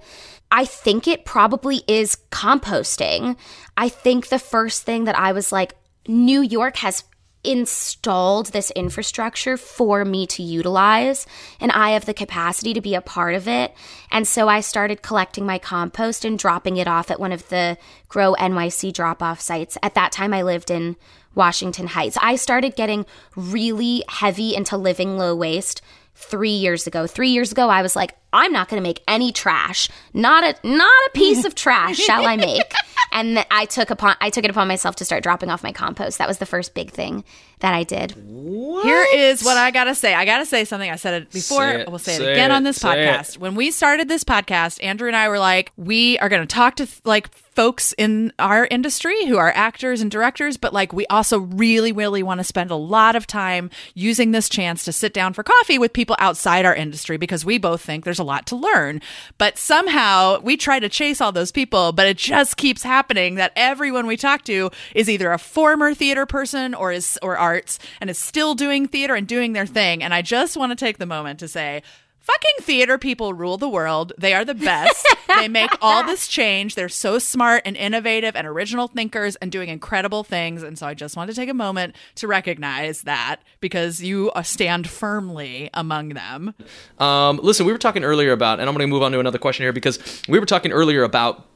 I 0.51 0.65
think 0.65 1.09
it 1.09 1.25
probably 1.25 1.83
is 1.89 2.19
composting. 2.31 3.37
I 3.77 3.89
think 3.89 4.29
the 4.29 4.39
first 4.39 4.83
thing 4.83 5.05
that 5.05 5.19
I 5.19 5.33
was 5.33 5.51
like, 5.51 5.75
New 6.07 6.43
York 6.43 6.77
has 6.79 7.05
installed 7.45 8.47
this 8.53 8.71
infrastructure 8.73 9.57
for 9.57 10.05
me 10.05 10.27
to 10.29 10.43
utilize 10.43 11.27
and 11.61 11.73
I 11.73 11.91
have 11.91 12.07
the 12.07 12.15
capacity 12.15 12.73
to 12.73 12.81
be 12.81 12.95
a 12.95 13.01
part 13.01 13.35
of 13.35 13.49
it. 13.49 13.75
And 14.11 14.29
so 14.29 14.49
I 14.49 14.61
started 14.61 15.03
collecting 15.03 15.45
my 15.45 15.59
compost 15.59 16.25
and 16.25 16.39
dropping 16.39 16.77
it 16.77 16.87
off 16.87 17.11
at 17.11 17.19
one 17.19 17.33
of 17.33 17.49
the 17.49 17.79
Grow 18.09 18.35
NYC 18.35 18.93
drop 18.93 19.23
off 19.23 19.41
sites. 19.41 19.77
At 19.83 19.95
that 19.95 20.13
time, 20.13 20.35
I 20.35 20.43
lived 20.43 20.71
in 20.71 20.97
Washington 21.35 21.89
Heights. 21.89 22.19
I 22.21 22.37
started 22.37 22.77
getting 22.77 23.07
really 23.35 24.05
heavy 24.09 24.55
into 24.55 24.77
living 24.77 25.17
low 25.17 25.35
waste 25.35 25.81
three 26.15 26.51
years 26.51 26.87
ago. 26.87 27.07
Three 27.07 27.31
years 27.31 27.53
ago, 27.53 27.69
I 27.69 27.83
was 27.83 27.97
like, 27.97 28.17
I'm 28.33 28.53
not 28.53 28.69
going 28.69 28.83
to 28.83 28.89
make 28.89 29.03
any 29.07 29.33
trash. 29.33 29.89
Not 30.15 30.45
a 30.45 30.67
not 30.67 30.91
a 31.09 31.11
piece 31.15 31.45
of 31.45 31.55
trash 31.55 31.97
shall 31.99 32.27
I 32.27 32.37
make. 32.37 32.73
And 33.15 33.45
I 33.51 33.67
took 33.67 33.91
upon 33.91 34.17
I 34.23 34.31
took 34.31 34.45
it 34.45 34.51
upon 34.51 34.69
myself 34.69 34.97
to 34.97 35.05
start 35.05 35.23
dropping 35.23 35.51
off 35.51 35.63
my 35.63 35.73
compost. 35.73 36.17
That 36.17 36.27
was 36.27 36.39
the 36.39 36.47
first 36.47 36.73
big 36.73 36.91
thing 36.91 37.25
that 37.61 37.75
I 37.75 37.83
did. 37.83 38.13
What? 38.17 38.85
Here 38.87 39.07
is 39.15 39.45
what 39.45 39.59
I 39.59 39.71
gotta 39.71 39.95
say. 39.95 40.15
I 40.15 40.25
gotta 40.25 40.47
say 40.47 40.65
something. 40.65 40.91
I 40.91 40.97
said 40.97 41.23
it 41.23 41.31
before. 41.31 41.61
Say 41.61 41.81
it, 41.83 41.89
we'll 41.91 41.99
say, 41.99 42.17
say 42.17 42.25
it 42.25 42.33
again 42.33 42.51
it, 42.51 42.55
on 42.55 42.63
this 42.63 42.79
podcast. 42.79 43.35
it. 43.35 43.39
When 43.39 43.55
we 43.55 43.71
started 43.71 44.09
this 44.09 44.25
podcast, 44.25 44.83
Andrew 44.83 45.09
and 45.09 45.17
I 45.17 45.29
were 45.29 45.39
like, 45.39 45.73
we 45.77 46.19
are 46.21 46.31
gonna 46.31 46.47
talk 46.47 46.77
to 46.77 46.89
like 47.05 47.29
folks 47.55 47.93
in 47.99 48.33
our 48.39 48.67
industry 48.71 49.27
who 49.27 49.37
are 49.37 49.53
actors 49.55 50.01
and 50.01 50.11
directors, 50.11 50.57
but 50.57 50.73
like 50.73 50.93
we 50.93 51.07
also 51.07 51.39
really, 51.39 51.93
really 51.93 52.23
want 52.23 52.39
to 52.39 52.45
spend 52.45 52.71
a 52.71 52.77
lot 52.77 53.15
of 53.15 53.27
time 53.27 53.71
using 53.95 54.31
this 54.31 54.49
chance 54.49 54.85
to 54.85 54.93
sit 54.93 55.13
down 55.13 55.33
for 55.33 55.43
coffee 55.43 55.79
with 55.79 55.93
people 55.93 56.17
outside 56.19 56.65
our 56.65 56.75
industry 56.75 57.17
because 57.17 57.45
we 57.45 57.59
both 57.59 57.83
think 57.83 58.05
there's 58.05 58.19
a 58.19 58.25
lot 58.25 58.47
to 58.47 58.57
learn. 58.57 59.01
But 59.39 59.59
somehow 59.59 60.41
we 60.41 60.57
try 60.57 60.79
to 60.81 60.89
chase 60.89 61.21
all 61.21 61.33
those 61.33 61.53
people, 61.53 61.93
but 61.93 62.07
it 62.07 62.17
just 62.17 62.57
keeps 62.57 62.83
happening 62.83 63.35
that 63.37 63.53
everyone 63.57 64.07
we 64.07 64.17
talk 64.17 64.45
to 64.45 64.71
is 64.95 65.11
either 65.11 65.33
a 65.33 65.39
former 65.39 65.95
theater 65.95 66.27
person 66.27 66.75
or 66.75 66.93
is 66.93 67.19
or 67.23 67.37
arts 67.37 67.79
and 68.01 68.09
is 68.09 68.19
still 68.19 68.55
doing 68.55 68.89
theater 68.89 69.15
and 69.15 69.27
doing 69.27 69.53
their 69.53 69.67
thing. 69.67 70.03
And 70.03 70.15
I 70.15 70.23
just 70.23 70.57
want 70.57 70.71
to 70.71 70.77
take 70.77 70.99
the 70.99 71.07
moment 71.07 71.41
to 71.41 71.49
say 71.49 71.83
Fucking 72.23 72.65
theater 72.65 72.99
people 72.99 73.35
rule 73.35 73.59
the 73.59 73.69
world. 73.69 74.13
They 74.17 74.33
are 74.33 74.45
the 74.45 74.55
best. 74.55 75.05
they 75.39 75.49
make 75.49 75.71
all 75.81 76.05
this 76.07 76.29
change. 76.29 76.77
They're 76.77 76.89
so 76.89 77.19
smart 77.19 77.63
and 77.65 77.77
innovative 77.77 78.37
and 78.37 78.47
original 78.47 78.87
thinkers 78.87 79.35
and 79.37 79.51
doing 79.51 79.69
incredible 79.69 80.23
things. 80.23 80.63
And 80.63 80.79
so 80.79 80.87
I 80.87 80.95
just 80.95 81.17
want 81.17 81.31
to 81.31 81.37
take 81.37 81.49
a 81.49 81.55
moment 81.55 81.97
to 82.17 82.29
recognize 82.29 83.03
that 83.03 83.41
because 83.61 84.01
you 84.01 84.31
uh, 84.37 84.43
stand 84.43 84.89
firmly 84.89 85.69
among 85.75 86.11
them. 86.11 86.55
Um, 87.01 87.41
listen, 87.43 87.67
we 87.67 87.73
were 87.73 87.79
talking 87.79 88.05
earlier 88.05 88.31
about, 88.31 88.61
and 88.61 88.69
I'm 88.69 88.77
going 88.77 88.89
to 88.89 88.93
move 88.93 89.03
on 89.03 89.11
to 89.11 89.19
another 89.19 89.39
question 89.39 89.65
here 89.65 89.73
because 89.73 90.23
we 90.29 90.39
were 90.39 90.47
talking 90.47 90.71
earlier 90.71 91.03
about 91.03 91.49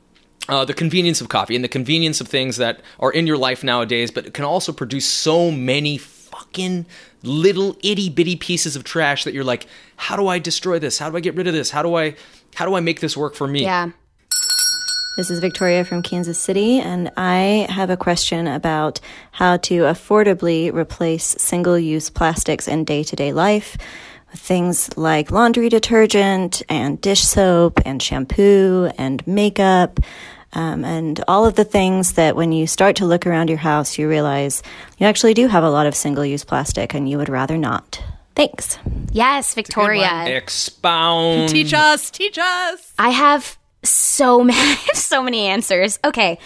uh, 0.48 0.64
the 0.64 0.74
convenience 0.74 1.20
of 1.20 1.28
coffee 1.28 1.54
and 1.54 1.64
the 1.64 1.68
convenience 1.68 2.20
of 2.20 2.26
things 2.26 2.56
that 2.56 2.80
are 2.98 3.12
in 3.12 3.26
your 3.28 3.36
life 3.38 3.62
nowadays, 3.62 4.10
but 4.10 4.26
it 4.26 4.34
can 4.34 4.44
also 4.44 4.72
produce 4.72 5.06
so 5.06 5.52
many 5.52 5.96
fucking 5.98 6.86
little 7.26 7.76
itty 7.82 8.08
bitty 8.08 8.36
pieces 8.36 8.76
of 8.76 8.84
trash 8.84 9.24
that 9.24 9.34
you're 9.34 9.44
like, 9.44 9.66
how 9.96 10.16
do 10.16 10.28
I 10.28 10.38
destroy 10.38 10.78
this? 10.78 10.98
How 10.98 11.10
do 11.10 11.16
I 11.16 11.20
get 11.20 11.34
rid 11.34 11.46
of 11.46 11.54
this? 11.54 11.70
How 11.70 11.82
do 11.82 11.94
I 11.94 12.14
how 12.54 12.64
do 12.64 12.74
I 12.74 12.80
make 12.80 13.00
this 13.00 13.16
work 13.16 13.34
for 13.34 13.46
me? 13.46 13.62
Yeah. 13.62 13.90
This 15.16 15.30
is 15.30 15.40
Victoria 15.40 15.82
from 15.86 16.02
Kansas 16.02 16.38
City, 16.38 16.78
and 16.78 17.10
I 17.16 17.66
have 17.70 17.88
a 17.88 17.96
question 17.96 18.46
about 18.46 19.00
how 19.32 19.56
to 19.58 19.84
affordably 19.84 20.70
replace 20.70 21.24
single 21.38 21.78
use 21.78 22.10
plastics 22.10 22.68
in 22.68 22.84
day 22.84 23.02
to 23.02 23.16
day 23.16 23.32
life. 23.32 23.78
Things 24.34 24.94
like 24.98 25.30
laundry 25.30 25.70
detergent 25.70 26.60
and 26.68 27.00
dish 27.00 27.22
soap 27.22 27.80
and 27.86 28.02
shampoo 28.02 28.90
and 28.98 29.26
makeup. 29.26 30.00
Um, 30.56 30.86
and 30.86 31.22
all 31.28 31.44
of 31.44 31.54
the 31.54 31.64
things 31.64 32.14
that 32.14 32.34
when 32.34 32.50
you 32.50 32.66
start 32.66 32.96
to 32.96 33.04
look 33.04 33.26
around 33.26 33.50
your 33.50 33.58
house, 33.58 33.98
you 33.98 34.08
realize 34.08 34.62
you 34.96 35.06
actually 35.06 35.34
do 35.34 35.48
have 35.48 35.62
a 35.62 35.68
lot 35.68 35.86
of 35.86 35.94
single 35.94 36.24
use 36.24 36.44
plastic 36.44 36.94
and 36.94 37.06
you 37.06 37.18
would 37.18 37.28
rather 37.28 37.58
not. 37.58 38.02
Thanks. 38.34 38.78
Yes, 39.12 39.52
Victoria. 39.52 40.24
Expound. 40.24 41.50
Teach 41.50 41.74
us, 41.74 42.10
teach 42.10 42.38
us. 42.38 42.94
I 42.98 43.10
have 43.10 43.58
so 43.82 44.42
many 44.44 44.76
so 44.94 45.22
many 45.22 45.46
answers. 45.46 45.98
Okay. 46.02 46.38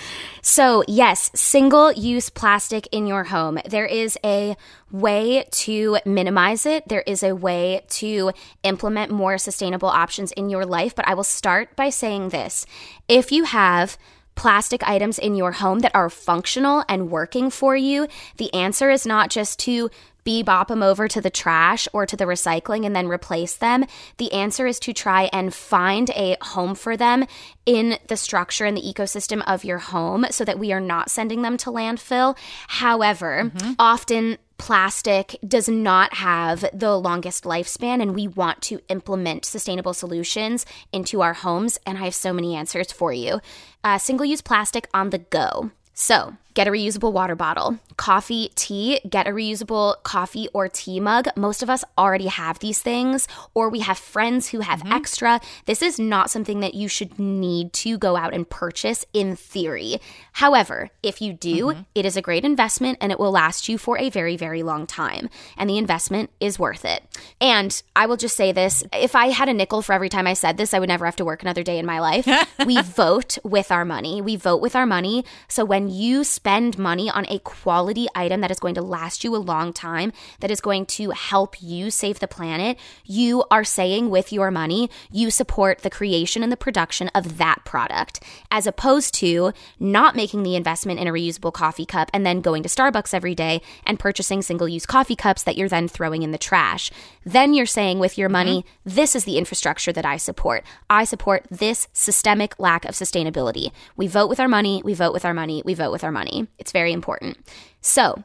So, 0.42 0.82
yes, 0.88 1.30
single 1.34 1.92
use 1.92 2.30
plastic 2.30 2.88
in 2.92 3.06
your 3.06 3.24
home. 3.24 3.58
There 3.66 3.86
is 3.86 4.18
a 4.24 4.56
way 4.90 5.46
to 5.50 5.98
minimize 6.04 6.66
it. 6.66 6.88
There 6.88 7.04
is 7.06 7.22
a 7.22 7.34
way 7.34 7.82
to 7.90 8.32
implement 8.62 9.12
more 9.12 9.38
sustainable 9.38 9.88
options 9.88 10.32
in 10.32 10.50
your 10.50 10.64
life, 10.64 10.94
but 10.94 11.06
I 11.06 11.14
will 11.14 11.24
start 11.24 11.76
by 11.76 11.90
saying 11.90 12.30
this. 12.30 12.66
If 13.08 13.30
you 13.30 13.44
have 13.44 13.98
plastic 14.34 14.82
items 14.88 15.18
in 15.18 15.34
your 15.34 15.52
home 15.52 15.80
that 15.80 15.94
are 15.94 16.08
functional 16.08 16.82
and 16.88 17.10
working 17.10 17.50
for 17.50 17.76
you, 17.76 18.08
the 18.38 18.52
answer 18.54 18.88
is 18.88 19.04
not 19.04 19.28
just 19.28 19.58
to 19.58 19.90
bebop 20.30 20.68
them 20.68 20.82
over 20.82 21.08
to 21.08 21.20
the 21.20 21.30
trash 21.30 21.88
or 21.92 22.06
to 22.06 22.16
the 22.16 22.24
recycling 22.24 22.86
and 22.86 22.94
then 22.94 23.08
replace 23.08 23.56
them. 23.56 23.84
The 24.18 24.32
answer 24.32 24.66
is 24.66 24.78
to 24.80 24.92
try 24.92 25.28
and 25.32 25.52
find 25.52 26.10
a 26.10 26.36
home 26.40 26.74
for 26.74 26.96
them 26.96 27.26
in 27.66 27.98
the 28.08 28.16
structure 28.16 28.64
and 28.64 28.76
the 28.76 28.82
ecosystem 28.82 29.42
of 29.46 29.64
your 29.64 29.78
home 29.78 30.26
so 30.30 30.44
that 30.44 30.58
we 30.58 30.72
are 30.72 30.80
not 30.80 31.10
sending 31.10 31.42
them 31.42 31.56
to 31.58 31.70
landfill. 31.70 32.36
However, 32.68 33.50
often 33.78 34.38
plastic 34.58 35.36
does 35.46 35.70
not 35.70 36.12
have 36.14 36.66
the 36.74 36.94
longest 36.94 37.44
lifespan 37.44 38.02
and 38.02 38.14
we 38.14 38.28
want 38.28 38.60
to 38.60 38.78
implement 38.88 39.46
sustainable 39.46 39.94
solutions 39.94 40.66
into 40.92 41.22
our 41.22 41.32
homes 41.32 41.78
and 41.86 41.96
i 41.96 42.02
have 42.04 42.14
so 42.14 42.30
many 42.30 42.54
answers 42.54 42.92
for 42.92 43.10
you 43.10 43.40
uh, 43.84 43.96
single 43.96 44.26
use 44.26 44.42
plastic 44.42 44.86
on 44.92 45.08
the 45.08 45.16
go 45.16 45.70
so 46.00 46.34
get 46.54 46.66
a 46.66 46.70
reusable 46.70 47.12
water 47.12 47.36
bottle. 47.36 47.78
Coffee, 47.96 48.50
tea, 48.54 49.00
get 49.08 49.28
a 49.28 49.30
reusable 49.30 50.02
coffee 50.02 50.48
or 50.54 50.66
tea 50.66 50.98
mug. 50.98 51.28
Most 51.36 51.62
of 51.62 51.68
us 51.68 51.84
already 51.98 52.26
have 52.26 52.58
these 52.58 52.80
things, 52.80 53.28
or 53.52 53.68
we 53.68 53.80
have 53.80 53.98
friends 53.98 54.48
who 54.48 54.60
have 54.60 54.80
mm-hmm. 54.80 54.94
extra. 54.94 55.40
This 55.66 55.82
is 55.82 55.98
not 55.98 56.30
something 56.30 56.60
that 56.60 56.72
you 56.72 56.88
should 56.88 57.18
need 57.18 57.74
to 57.74 57.98
go 57.98 58.16
out 58.16 58.32
and 58.32 58.48
purchase 58.48 59.04
in 59.12 59.36
theory. 59.36 60.00
However, 60.40 60.88
if 61.02 61.20
you 61.20 61.34
do, 61.34 61.66
mm-hmm. 61.66 61.82
it 61.94 62.06
is 62.06 62.16
a 62.16 62.22
great 62.22 62.46
investment 62.46 62.96
and 63.02 63.12
it 63.12 63.20
will 63.20 63.30
last 63.30 63.68
you 63.68 63.76
for 63.76 63.98
a 63.98 64.08
very, 64.08 64.38
very 64.38 64.62
long 64.62 64.86
time. 64.86 65.28
And 65.58 65.68
the 65.68 65.76
investment 65.76 66.30
is 66.40 66.58
worth 66.58 66.86
it. 66.86 67.02
And 67.42 67.82
I 67.94 68.06
will 68.06 68.16
just 68.16 68.38
say 68.38 68.50
this 68.50 68.82
if 68.94 69.14
I 69.14 69.26
had 69.26 69.50
a 69.50 69.52
nickel 69.52 69.82
for 69.82 69.92
every 69.92 70.08
time 70.08 70.26
I 70.26 70.32
said 70.32 70.56
this, 70.56 70.72
I 70.72 70.78
would 70.78 70.88
never 70.88 71.04
have 71.04 71.16
to 71.16 71.26
work 71.26 71.42
another 71.42 71.62
day 71.62 71.78
in 71.78 71.84
my 71.84 72.00
life. 72.00 72.26
we 72.66 72.80
vote 72.80 73.36
with 73.44 73.70
our 73.70 73.84
money. 73.84 74.22
We 74.22 74.36
vote 74.36 74.62
with 74.62 74.74
our 74.74 74.86
money. 74.86 75.26
So 75.46 75.62
when 75.62 75.90
you 75.90 76.24
spend 76.24 76.78
money 76.78 77.10
on 77.10 77.26
a 77.28 77.40
quality 77.40 78.06
item 78.14 78.40
that 78.40 78.50
is 78.50 78.60
going 78.60 78.76
to 78.76 78.82
last 78.82 79.22
you 79.22 79.36
a 79.36 79.46
long 79.52 79.74
time, 79.74 80.10
that 80.40 80.50
is 80.50 80.62
going 80.62 80.86
to 80.86 81.10
help 81.10 81.62
you 81.62 81.90
save 81.90 82.18
the 82.18 82.26
planet, 82.26 82.78
you 83.04 83.44
are 83.50 83.62
saying 83.62 84.08
with 84.08 84.32
your 84.32 84.50
money, 84.50 84.88
you 85.12 85.30
support 85.30 85.80
the 85.80 85.90
creation 85.90 86.42
and 86.42 86.50
the 86.50 86.56
production 86.56 87.08
of 87.08 87.36
that 87.36 87.62
product, 87.66 88.20
as 88.50 88.66
opposed 88.66 89.12
to 89.16 89.52
not 89.78 90.16
making 90.16 90.29
the 90.30 90.56
investment 90.56 91.00
in 91.00 91.08
a 91.08 91.12
reusable 91.12 91.52
coffee 91.52 91.84
cup 91.84 92.08
and 92.14 92.24
then 92.24 92.40
going 92.40 92.62
to 92.62 92.68
Starbucks 92.68 93.12
every 93.12 93.34
day 93.34 93.60
and 93.84 93.98
purchasing 93.98 94.40
single 94.40 94.68
use 94.68 94.86
coffee 94.86 95.16
cups 95.16 95.42
that 95.42 95.56
you're 95.56 95.68
then 95.68 95.88
throwing 95.88 96.22
in 96.22 96.30
the 96.30 96.38
trash. 96.38 96.90
Then 97.24 97.52
you're 97.52 97.66
saying 97.66 97.98
with 97.98 98.16
your 98.16 98.28
money, 98.28 98.60
mm-hmm. 98.60 98.90
this 98.94 99.16
is 99.16 99.24
the 99.24 99.36
infrastructure 99.36 99.92
that 99.92 100.06
I 100.06 100.16
support. 100.16 100.64
I 100.88 101.04
support 101.04 101.46
this 101.50 101.88
systemic 101.92 102.58
lack 102.58 102.84
of 102.84 102.94
sustainability. 102.94 103.72
We 103.96 104.06
vote 104.06 104.28
with 104.28 104.40
our 104.40 104.48
money, 104.48 104.80
we 104.84 104.94
vote 104.94 105.12
with 105.12 105.24
our 105.24 105.34
money, 105.34 105.62
we 105.64 105.74
vote 105.74 105.92
with 105.92 106.04
our 106.04 106.12
money. 106.12 106.46
It's 106.58 106.72
very 106.72 106.92
important. 106.92 107.38
So, 107.80 108.22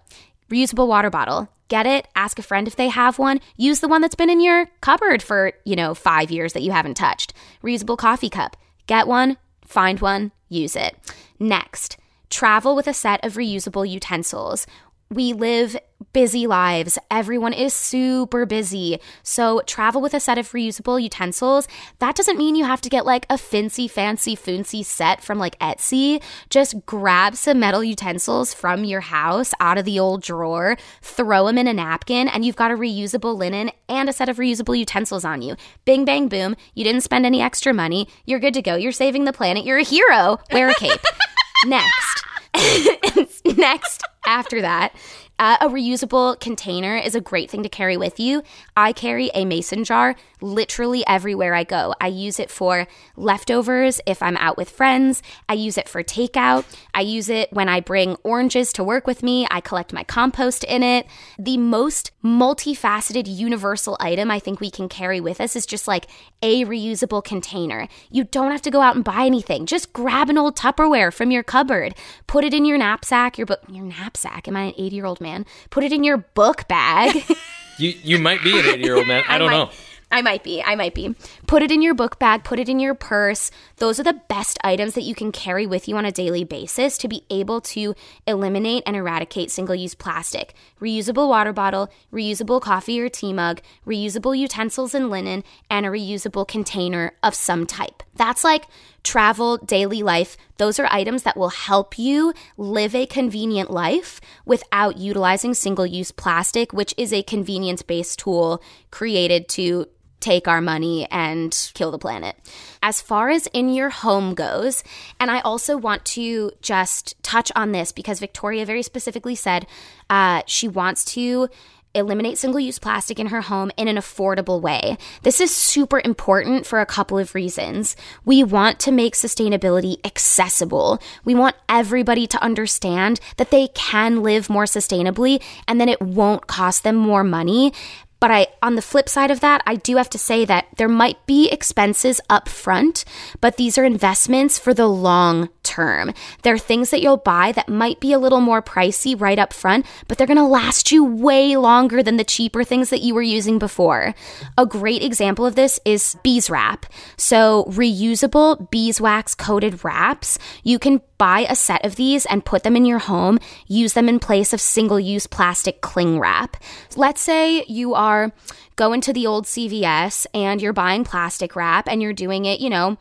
reusable 0.49 0.88
water 0.88 1.10
bottle. 1.10 1.49
Get 1.68 1.88
it, 1.88 2.08
ask 2.16 2.38
a 2.38 2.43
friend 2.43 2.68
if 2.68 2.76
they 2.76 2.89
have 2.89 3.18
one. 3.18 3.41
Use 3.58 3.80
the 3.80 3.88
one 3.88 4.01
that's 4.01 4.14
been 4.14 4.30
in 4.30 4.39
your 4.39 4.68
cupboard 4.82 5.24
for, 5.24 5.53
you 5.64 5.76
know, 5.76 5.95
5 5.95 6.30
years 6.30 6.53
that 6.53 6.62
you 6.62 6.72
haven't 6.72 6.93
touched. 6.93 7.34
Reusable 7.64 7.97
coffee 7.97 8.30
cup. 8.30 8.56
Get 8.86 9.08
one, 9.08 9.38
find 9.66 9.99
one, 9.99 10.32
use 10.47 10.76
it. 10.76 10.95
Next, 11.40 11.98
travel 12.30 12.76
with 12.76 12.88
a 12.88 12.94
set 12.94 13.24
of 13.26 13.34
reusable 13.34 13.88
utensils. 13.90 14.66
We 15.10 15.34
live 15.34 15.78
busy 16.14 16.47
lives. 16.47 16.97
Everyone 17.10 17.53
is 17.53 17.74
super 17.74 18.45
busy. 18.45 18.99
So, 19.24 19.62
travel 19.66 20.01
with 20.01 20.14
a 20.14 20.20
set 20.20 20.38
of 20.38 20.51
reusable 20.51 21.01
utensils. 21.01 21.68
That 21.99 22.16
doesn't 22.16 22.38
mean 22.38 22.56
you 22.56 22.66
have 22.66 22.82
to 22.82 22.89
get 22.89 23.06
like 23.06 23.26
a 23.30 23.38
fancy, 23.38 23.88
fancy, 23.88 24.36
fooncy 24.36 24.84
set 24.84 25.24
from 25.24 25.39
like 25.39 25.58
Etsy. 25.60 26.22
Just 26.49 26.86
grab 26.86 27.36
some 27.36 27.60
metal 27.60 27.84
utensils 27.84 28.53
from 28.53 28.84
your 28.84 29.01
house 29.01 29.53
out 29.60 29.78
of 29.78 29.86
the 29.86 29.99
old 29.99 30.22
drawer, 30.22 30.78
throw 31.01 31.45
them 31.45 31.58
in 31.58 31.68
a 31.68 31.74
napkin, 31.74 32.28
and 32.28 32.45
you've 32.45 32.56
got 32.56 32.72
a 32.72 32.76
reusable 32.76 33.36
linen 33.38 33.72
and 33.89 34.10
a 34.10 34.14
set 34.14 34.30
of 34.30 34.38
reusable 34.38 34.78
utensils 34.78 35.26
on 35.26 35.41
you. 35.41 35.56
Bing, 35.86 36.06
bang, 36.06 36.28
boom. 36.28 36.56
You 36.74 36.84
didn't 36.84 37.01
spend 37.01 37.26
any 37.26 37.41
extra 37.41 37.74
money. 37.74 38.08
You're 38.26 38.39
good 38.39 38.53
to 38.56 38.62
go. 38.62 38.76
You're 38.76 38.91
saving 38.91 39.26
the 39.26 39.34
planet. 39.34 39.66
You're 39.66 39.78
a 39.78 39.84
hero. 39.84 40.39
Wear 40.51 40.70
a 40.70 40.76
cape. 40.76 41.01
Next. 41.66 42.26
Next, 43.45 44.03
after 44.26 44.62
that, 44.62 44.95
uh, 45.38 45.58
a 45.62 45.68
reusable 45.68 46.40
container 46.40 46.96
is 46.96 47.16
a 47.16 47.22
great 47.22 47.50
thing 47.50 47.64
to 47.64 47.70
carry 47.70 47.98
with 47.98 48.20
you. 48.20 48.42
I 48.78 48.94
carry 48.94 49.32
a 49.34 49.46
mason 49.46 49.84
jar 49.84 50.16
literally 50.42 51.06
everywhere 51.08 51.54
I 51.54 51.64
go. 51.64 51.94
I 52.00 52.08
use 52.08 52.40
it 52.40 52.50
for 52.50 52.88
leftovers 53.18 54.00
if 54.06 54.22
I'm 54.22 54.38
out 54.38 54.58
with 54.58 54.70
friends. 54.70 55.22
I 55.50 55.54
use 55.54 55.78
it 55.78 55.90
for 55.90 56.04
takeout. 56.04 56.66
I 56.94 57.02
use 57.02 57.30
it 57.30 57.52
when 57.52 57.68
I 57.68 57.82
bring 57.82 58.16
oranges 58.24 58.72
to 58.74 58.84
work 58.84 59.08
with 59.08 59.24
me. 59.24 59.48
I 59.52 59.60
collect 59.62 59.92
my 59.92 60.04
compost 60.04 60.64
in 60.64 60.84
it. 60.84 61.08
The 61.38 61.58
most 61.58 62.12
multifaceted 62.24 63.26
universal 63.28 63.98
item 64.00 64.32
I 64.32 64.40
think 64.40 64.60
we 64.60 64.72
can 64.72 64.88
carry 64.88 65.20
with 65.20 65.42
us 65.42 65.56
is 65.56 65.66
just 65.66 65.88
like 65.88 66.08
a 66.42 66.64
reusable 66.66 67.24
container. 67.24 67.88
You 68.10 68.24
don't 68.24 68.52
have 68.52 68.62
to 68.64 68.72
go 68.72 68.82
out 68.82 68.96
and 68.96 69.04
buy 69.04 69.26
anything. 69.26 69.66
Just 69.66 69.94
grab 69.94 70.30
an 70.30 70.38
old 70.38 70.56
Tupperware 70.56 71.14
from 71.14 71.32
your 71.32 71.44
cupboard, 71.44 71.96
put 72.28 72.44
it 72.44 72.54
in 72.54 72.66
your 72.66 72.78
knapsack, 72.78 73.38
your 73.38 73.48
book, 73.48 73.62
your 73.68 73.84
knapsack. 73.84 74.48
Am 74.48 74.56
I 74.56 74.66
an 74.66 74.74
80 74.78 74.96
year 74.96 75.06
old 75.06 75.20
man? 75.26 75.45
Put 75.69 75.84
it 75.84 75.91
in 75.91 76.03
your 76.03 76.17
book 76.17 76.67
bag. 76.67 77.23
You 77.78 77.93
you 78.03 78.19
might 78.19 78.41
be 78.41 78.57
an 78.57 78.65
80 78.76 78.84
year 78.84 78.95
old 78.95 79.05
man. 79.05 79.23
I 79.28 79.38
don't 79.38 79.51
might, 79.51 79.57
know. 79.57 79.69
I 80.11 80.21
might 80.21 80.43
be. 80.43 80.63
I 80.63 80.76
might 80.76 80.93
be. 80.93 81.13
Put 81.45 81.61
it 81.61 81.71
in 81.71 81.82
your 81.82 81.93
book 81.93 82.19
bag, 82.19 82.45
put 82.45 82.57
it 82.57 82.69
in 82.69 82.80
your 82.80 82.93
purse. 82.95 83.51
Those 83.78 83.99
are 83.99 84.03
the 84.03 84.21
best 84.30 84.57
items 84.63 84.93
that 84.93 85.01
you 85.01 85.13
can 85.13 85.34
carry 85.34 85.67
with 85.67 85.89
you 85.89 85.97
on 85.97 86.05
a 86.05 86.11
daily 86.11 86.45
basis 86.45 86.97
to 86.99 87.09
be 87.09 87.26
able 87.30 87.59
to 87.76 87.93
eliminate 88.26 88.84
and 88.86 88.95
eradicate 88.95 89.51
single 89.51 89.76
use 89.76 89.93
plastic. 89.93 90.53
Reusable 90.80 91.28
water 91.28 91.51
bottle, 91.51 91.91
reusable 92.13 92.61
coffee 92.61 93.01
or 93.01 93.09
tea 93.09 93.34
mug, 93.34 93.61
reusable 93.86 94.38
utensils 94.38 94.95
and 94.95 95.09
linen, 95.09 95.43
and 95.69 95.86
a 95.86 95.89
reusable 95.89 96.47
container 96.47 97.11
of 97.21 97.36
some 97.36 97.65
type. 97.65 98.03
That's 98.15 98.45
like 98.45 98.67
travel, 99.06 99.58
daily 99.58 100.03
life. 100.03 100.36
Those 100.58 100.80
are 100.80 100.88
items 100.91 101.24
that 101.24 101.38
will 101.38 101.49
help 101.49 101.97
you 101.97 102.34
live 102.58 102.93
a 102.93 103.06
convenient 103.06 103.72
life 103.72 104.20
without 104.45 104.97
utilizing 104.97 105.53
single 105.53 105.86
use 105.86 106.12
plastic, 106.12 106.74
which 106.74 106.93
is 106.97 107.14
a 107.14 107.24
convenience 107.24 107.82
based 107.82 108.20
tool 108.20 108.62
created 108.91 109.47
to 109.49 109.88
take 110.20 110.47
our 110.47 110.60
money 110.60 111.08
and 111.12 111.72
kill 111.76 111.91
the 111.91 111.99
planet. 111.99 112.36
As 112.82 112.99
far 112.99 113.30
as 113.30 113.47
in 113.47 113.72
your 113.72 113.91
home 113.91 114.34
goes, 114.34 114.84
and 115.20 115.30
I 115.30 115.39
also 115.41 115.78
want 115.78 116.03
to 116.06 116.51
just 116.62 117.22
touch 117.22 117.51
on 117.56 117.74
this 117.74 117.91
because 117.91 118.20
Victoria 118.20 118.66
very 118.66 118.82
specifically 118.82 119.36
said 119.36 119.68
uh, 120.10 120.41
she 120.47 120.68
wants 120.68 121.06
to 121.14 121.47
eliminate 121.96 122.38
single 122.38 122.60
use 122.60 122.80
plastic 122.80 123.20
in 123.20 123.28
her 123.28 123.41
home 123.41 123.72
in 123.78 123.88
an 123.88 123.96
affordable 123.96 124.62
way. 124.62 124.98
This 125.24 125.39
is 125.39 125.56
super 125.56 126.02
important 126.04 126.66
for 126.66 126.80
a 126.80 126.86
couple 126.86 127.18
of 127.18 127.34
reasons. 127.34 127.96
We 128.26 128.43
want 128.43 128.80
to 128.82 128.91
make 128.91 129.16
sustainability 129.16 129.98
accessible. 130.06 131.00
We 131.24 131.36
want 131.36 131.56
everybody 131.70 132.28
to 132.28 132.43
understand 132.43 133.20
that 133.38 133.52
they 133.52 133.70
can 133.70 134.22
live 134.22 134.50
more 134.50 134.66
sustainably 134.66 135.41
and 135.68 135.80
then 135.80 135.89
it 135.89 136.02
won't 136.02 136.48
cost 136.48 136.84
them 136.84 136.96
more 136.96 137.24
money. 137.24 137.74
But 138.20 138.32
I, 138.32 138.48
on 138.64 138.76
the 138.76 138.82
flip 138.82 139.10
side 139.10 139.30
of 139.30 139.41
that, 139.41 139.62
I 139.68 139.76
do 139.76 139.98
have 139.98 140.10
to 140.10 140.18
say 140.18 140.46
that 140.46 140.68
there 140.78 140.88
might 140.88 141.24
be 141.26 141.50
expenses 141.50 142.22
up 142.30 142.50
front, 142.50 143.06
but 143.41 143.58
these 143.58 143.78
are 143.78 143.84
investments 143.84 144.58
for 144.58 144.74
the 144.74 144.88
long 144.88 145.50
term. 145.66 146.13
They're 146.43 146.57
things 146.57 146.91
that 146.91 147.01
you'll 147.01 147.18
buy 147.18 147.51
that 147.53 147.68
might 147.68 147.99
be 147.99 148.13
a 148.13 148.20
little 148.20 148.41
more 148.41 148.61
pricey 148.61 149.20
right 149.20 149.39
up 149.39 149.51
front, 149.51 149.86
but 150.07 150.18
they're 150.18 150.28
going 150.28 150.38
to 150.38 150.43
last 150.43 150.91
you 150.91 151.03
way 151.03 151.57
longer 151.57 152.01
than 152.01 152.18
the 152.18 152.24
cheaper 152.24 152.63
things 152.63 152.89
that 152.89 153.01
you 153.01 153.13
were 153.13 153.22
using 153.22 153.59
before. 153.59 154.13
A 154.57 154.66
great 154.66 155.03
example 155.03 155.45
of 155.45 155.55
this 155.55 155.80
is 155.84 156.16
bees 156.24 156.49
wrap. 156.49 156.86
So 157.18 157.66
reusable 157.70 158.70
beeswax 158.70 159.36
coated 159.36 159.84
wraps. 159.84 160.38
You 160.63 160.80
can 160.80 161.01
buy 161.18 161.45
a 161.49 161.55
set 161.55 161.86
of 161.86 161.95
these 161.95 162.26
and 162.26 162.45
put 162.45 162.63
them 162.63 162.76
in 162.76 162.86
your 162.86 162.99
home. 162.99 163.39
Use 163.68 163.93
them 163.93 164.09
in 164.09 164.20
place 164.20 164.53
of 164.53 164.61
single 164.61 164.99
use 164.99 165.28
plastic 165.28 165.82
cling 165.82 166.20
wrap. 166.20 166.57
Let's 166.95 167.22
say 167.22 167.63
you 167.68 167.93
are 167.93 168.32
going 168.76 169.01
to 169.01 169.13
the 169.13 169.26
old 169.26 169.45
CVS 169.45 170.28
and 170.34 170.61
you're 170.61 170.74
buying 170.74 171.03
plastic 171.03 171.55
wrap 171.55 171.88
and 171.88 172.01
you're 172.01 172.13
doing 172.13 172.45
it, 172.45 172.59
you 172.59 172.70
know, 172.70 172.97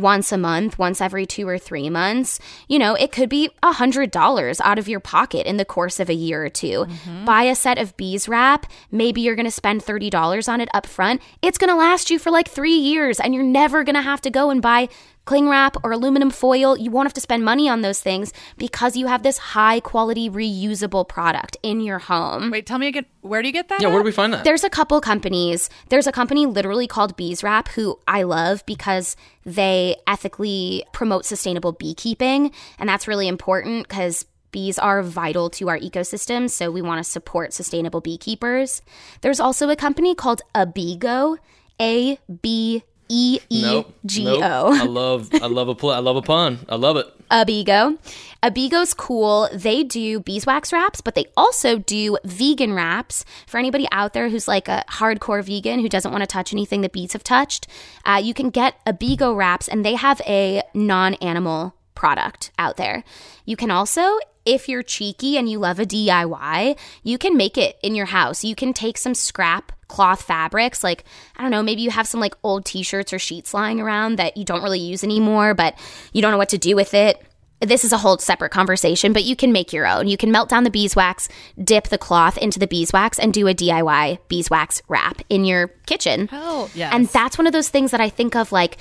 once 0.00 0.32
a 0.32 0.38
month, 0.38 0.78
once 0.78 1.00
every 1.00 1.26
two 1.26 1.46
or 1.48 1.58
three 1.58 1.90
months, 1.90 2.38
you 2.68 2.78
know, 2.78 2.94
it 2.94 3.12
could 3.12 3.28
be 3.28 3.50
a 3.62 3.72
hundred 3.72 4.10
dollars 4.10 4.60
out 4.60 4.78
of 4.78 4.88
your 4.88 5.00
pocket 5.00 5.46
in 5.46 5.56
the 5.56 5.64
course 5.64 6.00
of 6.00 6.08
a 6.08 6.14
year 6.14 6.44
or 6.44 6.48
2 6.48 6.66
mm-hmm. 6.66 7.24
Buy 7.24 7.44
a 7.44 7.54
set 7.54 7.78
of 7.78 7.96
bees 7.96 8.28
wrap. 8.28 8.66
Maybe 8.90 9.20
you're 9.20 9.36
going 9.36 9.44
to 9.44 9.50
spend 9.50 9.82
thirty 9.82 10.10
dollars 10.10 10.48
on 10.48 10.60
it 10.60 10.68
up 10.72 10.86
front. 10.86 11.20
It's 11.42 11.58
going 11.58 11.70
to 11.70 11.76
last 11.76 12.10
you 12.10 12.18
for 12.18 12.30
like 12.30 12.48
three 12.48 12.76
years, 12.76 13.20
and 13.20 13.34
you're 13.34 13.42
never 13.44 13.84
going 13.84 13.96
to 13.96 14.02
have 14.02 14.20
to 14.22 14.30
go 14.30 14.50
and 14.50 14.62
buy 14.62 14.88
cling 15.28 15.46
wrap 15.46 15.76
or 15.84 15.92
aluminum 15.92 16.30
foil. 16.30 16.74
You 16.78 16.90
won't 16.90 17.04
have 17.04 17.12
to 17.12 17.20
spend 17.20 17.44
money 17.44 17.68
on 17.68 17.82
those 17.82 18.00
things 18.00 18.32
because 18.56 18.96
you 18.96 19.08
have 19.08 19.22
this 19.22 19.36
high 19.36 19.78
quality 19.78 20.30
reusable 20.30 21.06
product 21.06 21.58
in 21.62 21.82
your 21.82 21.98
home. 21.98 22.50
Wait, 22.50 22.64
tell 22.64 22.78
me 22.78 22.86
again. 22.86 23.04
Where 23.20 23.42
do 23.42 23.48
you 23.48 23.52
get 23.52 23.68
that? 23.68 23.82
Yeah, 23.82 23.88
where 23.88 23.98
do 23.98 24.04
we 24.04 24.12
find 24.12 24.32
that? 24.32 24.44
There's 24.44 24.64
a 24.64 24.70
couple 24.70 24.98
companies. 25.02 25.68
There's 25.90 26.06
a 26.06 26.12
company 26.12 26.46
literally 26.46 26.86
called 26.86 27.14
Bees 27.14 27.42
Wrap 27.42 27.68
who 27.68 28.00
I 28.08 28.22
love 28.22 28.64
because 28.64 29.16
they 29.44 29.96
ethically 30.06 30.86
promote 30.94 31.26
sustainable 31.26 31.72
beekeeping. 31.72 32.50
And 32.78 32.88
that's 32.88 33.06
really 33.06 33.28
important 33.28 33.86
because 33.86 34.24
Bees 34.50 34.78
are 34.78 35.02
vital 35.02 35.50
to 35.50 35.68
our 35.68 35.78
ecosystem, 35.78 36.48
so 36.48 36.70
we 36.70 36.80
want 36.80 37.04
to 37.04 37.10
support 37.10 37.52
sustainable 37.52 38.00
beekeepers. 38.00 38.80
There's 39.20 39.40
also 39.40 39.68
a 39.68 39.76
company 39.76 40.14
called 40.14 40.40
Abeego, 40.54 41.36
A 41.78 42.18
B 42.40 42.82
E 43.08 43.40
E 43.50 43.62
Nope. 43.62 43.94
Nope. 44.18 44.42
I 44.42 44.82
O. 44.82 44.84
love 44.84 45.28
I 45.34 45.46
love 45.46 45.68
a 45.68 45.74
pl- 45.74 45.90
I 45.90 45.98
love 45.98 46.16
a 46.16 46.22
pun. 46.22 46.58
I 46.68 46.76
love 46.76 46.96
it. 46.96 47.06
Abeego. 47.30 47.98
Abeego's 48.42 48.94
cool. 48.94 49.48
They 49.52 49.82
do 49.84 50.20
beeswax 50.20 50.72
wraps, 50.72 51.00
but 51.00 51.14
they 51.14 51.26
also 51.36 51.78
do 51.78 52.16
vegan 52.24 52.72
wraps. 52.72 53.24
For 53.46 53.58
anybody 53.58 53.86
out 53.92 54.12
there 54.12 54.28
who's 54.28 54.48
like 54.48 54.68
a 54.68 54.84
hardcore 54.88 55.42
vegan 55.44 55.80
who 55.80 55.88
doesn't 55.88 56.10
want 56.12 56.22
to 56.22 56.26
touch 56.26 56.52
anything 56.52 56.80
that 56.82 56.92
bees 56.92 57.12
have 57.12 57.24
touched, 57.24 57.66
uh, 58.04 58.20
you 58.22 58.32
can 58.32 58.50
get 58.50 58.74
Abeego 58.86 59.34
wraps, 59.36 59.68
and 59.68 59.84
they 59.84 59.94
have 59.94 60.20
a 60.26 60.62
non 60.72 61.14
animal 61.14 61.74
product 61.94 62.50
out 62.58 62.76
there. 62.76 63.04
You 63.44 63.56
can 63.56 63.70
also, 63.70 64.18
if 64.46 64.68
you're 64.68 64.82
cheeky 64.84 65.36
and 65.36 65.48
you 65.50 65.58
love 65.58 65.80
a 65.80 65.84
DIY, 65.84 66.78
you 67.02 67.18
can 67.18 67.36
make 67.36 67.58
it 67.58 67.76
in 67.82 67.94
your 67.94 68.06
house. 68.06 68.44
You 68.44 68.54
can 68.54 68.72
take 68.72 68.96
some 68.96 69.14
scrap 69.14 69.72
cloth 69.88 70.22
fabrics, 70.22 70.84
like, 70.84 71.04
I 71.36 71.42
don't 71.42 71.50
know, 71.50 71.62
maybe 71.62 71.82
you 71.82 71.90
have 71.90 72.06
some 72.06 72.20
like 72.20 72.34
old 72.42 72.64
t 72.64 72.82
shirts 72.82 73.12
or 73.12 73.18
sheets 73.18 73.52
lying 73.52 73.80
around 73.80 74.16
that 74.16 74.36
you 74.36 74.44
don't 74.44 74.62
really 74.62 74.78
use 74.78 75.02
anymore, 75.02 75.54
but 75.54 75.76
you 76.12 76.22
don't 76.22 76.30
know 76.30 76.38
what 76.38 76.50
to 76.50 76.58
do 76.58 76.76
with 76.76 76.94
it. 76.94 77.22
This 77.60 77.84
is 77.84 77.92
a 77.92 77.98
whole 77.98 78.18
separate 78.18 78.50
conversation, 78.50 79.12
but 79.12 79.24
you 79.24 79.34
can 79.34 79.50
make 79.50 79.72
your 79.72 79.84
own. 79.84 80.06
You 80.06 80.16
can 80.16 80.30
melt 80.30 80.48
down 80.48 80.62
the 80.62 80.70
beeswax, 80.70 81.28
dip 81.62 81.88
the 81.88 81.98
cloth 81.98 82.38
into 82.38 82.60
the 82.60 82.68
beeswax, 82.68 83.18
and 83.18 83.34
do 83.34 83.48
a 83.48 83.54
DIY 83.54 84.18
beeswax 84.28 84.80
wrap 84.86 85.22
in 85.28 85.44
your 85.44 85.68
kitchen. 85.86 86.28
Oh, 86.30 86.70
yes. 86.72 86.92
And 86.94 87.08
that's 87.08 87.36
one 87.36 87.48
of 87.48 87.52
those 87.52 87.68
things 87.68 87.90
that 87.90 88.00
I 88.00 88.10
think 88.10 88.36
of 88.36 88.52
like, 88.52 88.76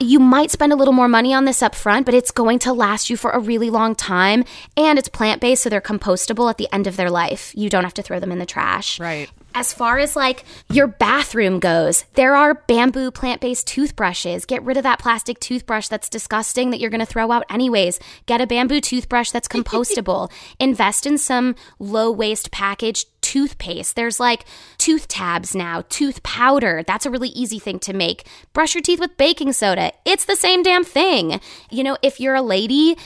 you 0.00 0.18
might 0.18 0.50
spend 0.50 0.72
a 0.72 0.76
little 0.76 0.92
more 0.92 1.08
money 1.08 1.32
on 1.32 1.44
this 1.44 1.62
up 1.62 1.74
front, 1.74 2.04
but 2.04 2.14
it's 2.14 2.30
going 2.30 2.58
to 2.60 2.72
last 2.72 3.08
you 3.08 3.16
for 3.16 3.30
a 3.30 3.38
really 3.38 3.70
long 3.70 3.94
time. 3.94 4.44
And 4.76 4.98
it's 4.98 5.08
plant 5.08 5.40
based, 5.40 5.62
so 5.62 5.70
they're 5.70 5.80
compostable 5.80 6.50
at 6.50 6.58
the 6.58 6.68
end 6.72 6.86
of 6.86 6.96
their 6.96 7.10
life. 7.10 7.52
You 7.56 7.70
don't 7.70 7.84
have 7.84 7.94
to 7.94 8.02
throw 8.02 8.20
them 8.20 8.32
in 8.32 8.38
the 8.38 8.46
trash. 8.46 9.00
Right. 9.00 9.30
As 9.58 9.72
far 9.72 9.98
as 9.98 10.14
like 10.14 10.44
your 10.70 10.86
bathroom 10.86 11.60
goes, 11.60 12.04
there 12.12 12.36
are 12.36 12.62
bamboo 12.68 13.10
plant 13.10 13.40
based 13.40 13.66
toothbrushes. 13.66 14.44
Get 14.44 14.62
rid 14.62 14.76
of 14.76 14.82
that 14.82 14.98
plastic 14.98 15.40
toothbrush 15.40 15.88
that's 15.88 16.10
disgusting 16.10 16.68
that 16.70 16.78
you're 16.78 16.90
going 16.90 17.00
to 17.00 17.06
throw 17.06 17.32
out 17.32 17.46
anyways. 17.48 17.98
Get 18.26 18.42
a 18.42 18.46
bamboo 18.46 18.82
toothbrush 18.82 19.30
that's 19.30 19.48
compostable. 19.48 20.30
Invest 20.60 21.06
in 21.06 21.16
some 21.16 21.54
low 21.78 22.10
waste 22.12 22.50
packaged 22.50 23.08
toothpaste. 23.26 23.96
There's 23.96 24.20
like 24.20 24.44
tooth 24.78 25.08
tabs 25.08 25.52
now, 25.52 25.82
tooth 25.88 26.22
powder. 26.22 26.84
That's 26.86 27.06
a 27.06 27.10
really 27.10 27.30
easy 27.30 27.58
thing 27.58 27.80
to 27.80 27.92
make. 27.92 28.28
Brush 28.52 28.74
your 28.74 28.82
teeth 28.82 29.00
with 29.00 29.16
baking 29.16 29.52
soda. 29.54 29.92
It's 30.04 30.26
the 30.26 30.36
same 30.36 30.62
damn 30.62 30.84
thing. 30.84 31.40
You 31.70 31.82
know, 31.82 31.96
if 32.02 32.20
you're 32.20 32.36
a 32.36 32.42
lady, 32.42 32.96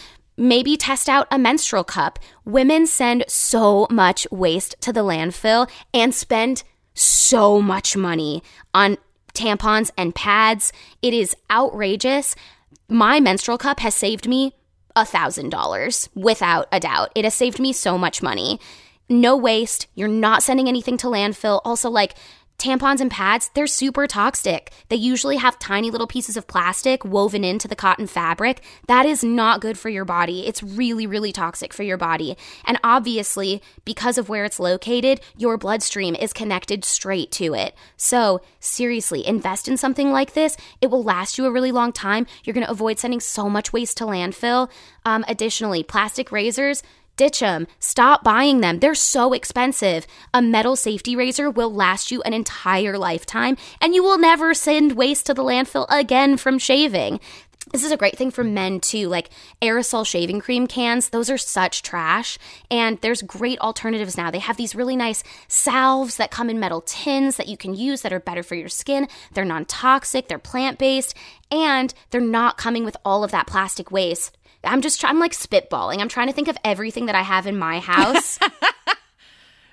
maybe 0.41 0.74
test 0.74 1.07
out 1.09 1.28
a 1.30 1.38
menstrual 1.38 1.84
cup. 1.84 2.18
Women 2.47 2.86
send 2.86 3.24
so 3.28 3.86
much 3.91 4.26
waste 4.30 4.74
to 4.80 4.93
the 4.93 5.05
landfill 5.05 5.70
and 5.93 6.14
spend 6.14 6.64
so 6.95 7.61
much 7.61 7.95
money 7.95 8.43
on 8.72 8.97
tampons 9.34 9.91
and 9.99 10.14
pads. 10.14 10.72
It 11.03 11.12
is 11.12 11.36
outrageous. 11.51 12.34
My 12.88 13.20
menstrual 13.20 13.59
cup 13.59 13.80
has 13.80 13.95
saved 13.95 14.26
me 14.26 14.55
a 14.97 15.05
thousand 15.05 15.51
dollars 15.51 16.09
without 16.14 16.68
a 16.72 16.80
doubt. 16.80 17.12
It 17.14 17.24
has 17.24 17.34
saved 17.34 17.61
me 17.61 17.74
so 17.74 17.99
much 17.99 18.22
money. 18.22 18.59
No 19.11 19.36
waste. 19.36 19.88
You're 19.95 20.09
not 20.09 20.43
sending 20.43 20.68
anything 20.68 20.97
to 20.99 21.09
landfill. 21.09 21.61
Also, 21.64 21.91
like 21.91 22.14
tampons 22.61 23.01
and 23.01 23.11
pads, 23.11 23.51
they're 23.55 23.67
super 23.67 24.07
toxic. 24.07 24.71
They 24.89 24.97
usually 24.97 25.37
have 25.37 25.59
tiny 25.59 25.91
little 25.91 26.07
pieces 26.07 26.37
of 26.37 26.47
plastic 26.47 27.05
woven 27.05 27.43
into 27.43 27.67
the 27.67 27.75
cotton 27.75 28.07
fabric. 28.07 28.63
That 28.87 29.07
is 29.07 29.25
not 29.25 29.61
good 29.61 29.79
for 29.79 29.89
your 29.89 30.05
body. 30.05 30.47
It's 30.47 30.63
really, 30.63 31.07
really 31.07 31.33
toxic 31.33 31.73
for 31.73 31.83
your 31.83 31.97
body. 31.97 32.37
And 32.65 32.79
obviously, 32.85 33.63
because 33.85 34.19
of 34.19 34.29
where 34.29 34.45
it's 34.45 34.61
located, 34.61 35.21
your 35.37 35.57
bloodstream 35.57 36.15
is 36.15 36.33
connected 36.33 36.85
straight 36.85 37.33
to 37.33 37.55
it. 37.55 37.75
So, 37.97 38.43
seriously, 38.61 39.27
invest 39.27 39.67
in 39.67 39.77
something 39.77 40.13
like 40.13 40.35
this. 40.35 40.57
It 40.81 40.91
will 40.91 41.03
last 41.03 41.39
you 41.39 41.47
a 41.47 41.51
really 41.51 41.73
long 41.73 41.93
time. 41.93 42.27
You're 42.45 42.55
going 42.55 42.67
to 42.67 42.71
avoid 42.71 42.99
sending 42.99 43.21
so 43.21 43.49
much 43.49 43.73
waste 43.73 43.97
to 43.99 44.05
landfill. 44.05 44.71
Um, 45.05 45.25
additionally, 45.27 45.83
plastic 45.83 46.31
razors, 46.31 46.83
ditch 47.21 47.41
them. 47.41 47.66
Stop 47.81 48.25
buying 48.25 48.62
them. 48.62 48.79
They're 48.79 48.95
so 48.95 49.35
expensive. 49.35 50.07
A 50.33 50.41
metal 50.41 50.75
safety 50.75 51.14
razor 51.14 51.51
will 51.51 51.71
last 51.71 52.11
you 52.11 52.23
an 52.23 52.33
entire 52.33 52.97
lifetime, 52.97 53.59
and 53.79 53.95
you 53.95 54.03
will 54.03 54.16
never 54.16 54.55
send 54.55 54.93
waste 54.93 55.27
to 55.27 55.35
the 55.35 55.45
landfill 55.45 55.85
again 55.91 56.39
from 56.39 56.59
shaving. 56.59 57.21
This 57.73 57.85
is 57.85 57.93
a 57.93 57.99
great 57.99 58.16
thing 58.16 58.31
for 58.31 58.43
men 58.43 58.81
too, 58.81 59.09
like 59.09 59.29
aerosol 59.61 60.07
shaving 60.07 60.41
cream 60.41 60.66
cans. 60.66 61.11
Those 61.11 61.29
are 61.29 61.37
such 61.37 61.83
trash. 61.83 62.39
And 62.71 62.99
there's 63.03 63.21
great 63.21 63.61
alternatives 63.61 64.16
now. 64.16 64.31
They 64.31 64.39
have 64.39 64.57
these 64.57 64.75
really 64.75 64.97
nice 64.97 65.23
salves 65.47 66.16
that 66.16 66.31
come 66.31 66.49
in 66.49 66.59
metal 66.59 66.81
tins 66.81 67.37
that 67.37 67.49
you 67.49 67.59
can 67.59 67.75
use 67.75 68.01
that 68.01 68.14
are 68.14 68.18
better 68.18 68.43
for 68.43 68.55
your 68.55 68.71
skin. 68.71 69.09
They're 69.35 69.45
non 69.45 69.66
toxic, 69.66 70.27
they're 70.29 70.39
plant 70.39 70.79
based, 70.79 71.14
and 71.51 71.93
they're 72.11 72.21
not 72.23 72.57
coming 72.57 72.87
with 72.87 72.97
all 73.05 73.23
of 73.23 73.31
that 73.31 73.47
plastic 73.47 73.93
waste. 73.93 74.35
I'm 74.65 74.81
just, 74.83 75.05
I'm 75.05 75.19
like 75.19 75.33
spitballing. 75.33 75.99
I'm 76.01 76.09
trying 76.09 76.27
to 76.29 76.33
think 76.33 76.49
of 76.49 76.57
everything 76.65 77.07
that 77.07 77.15
I 77.15 77.23
have 77.23 77.47
in 77.47 77.57
my 77.59 77.79
house. 77.81 78.39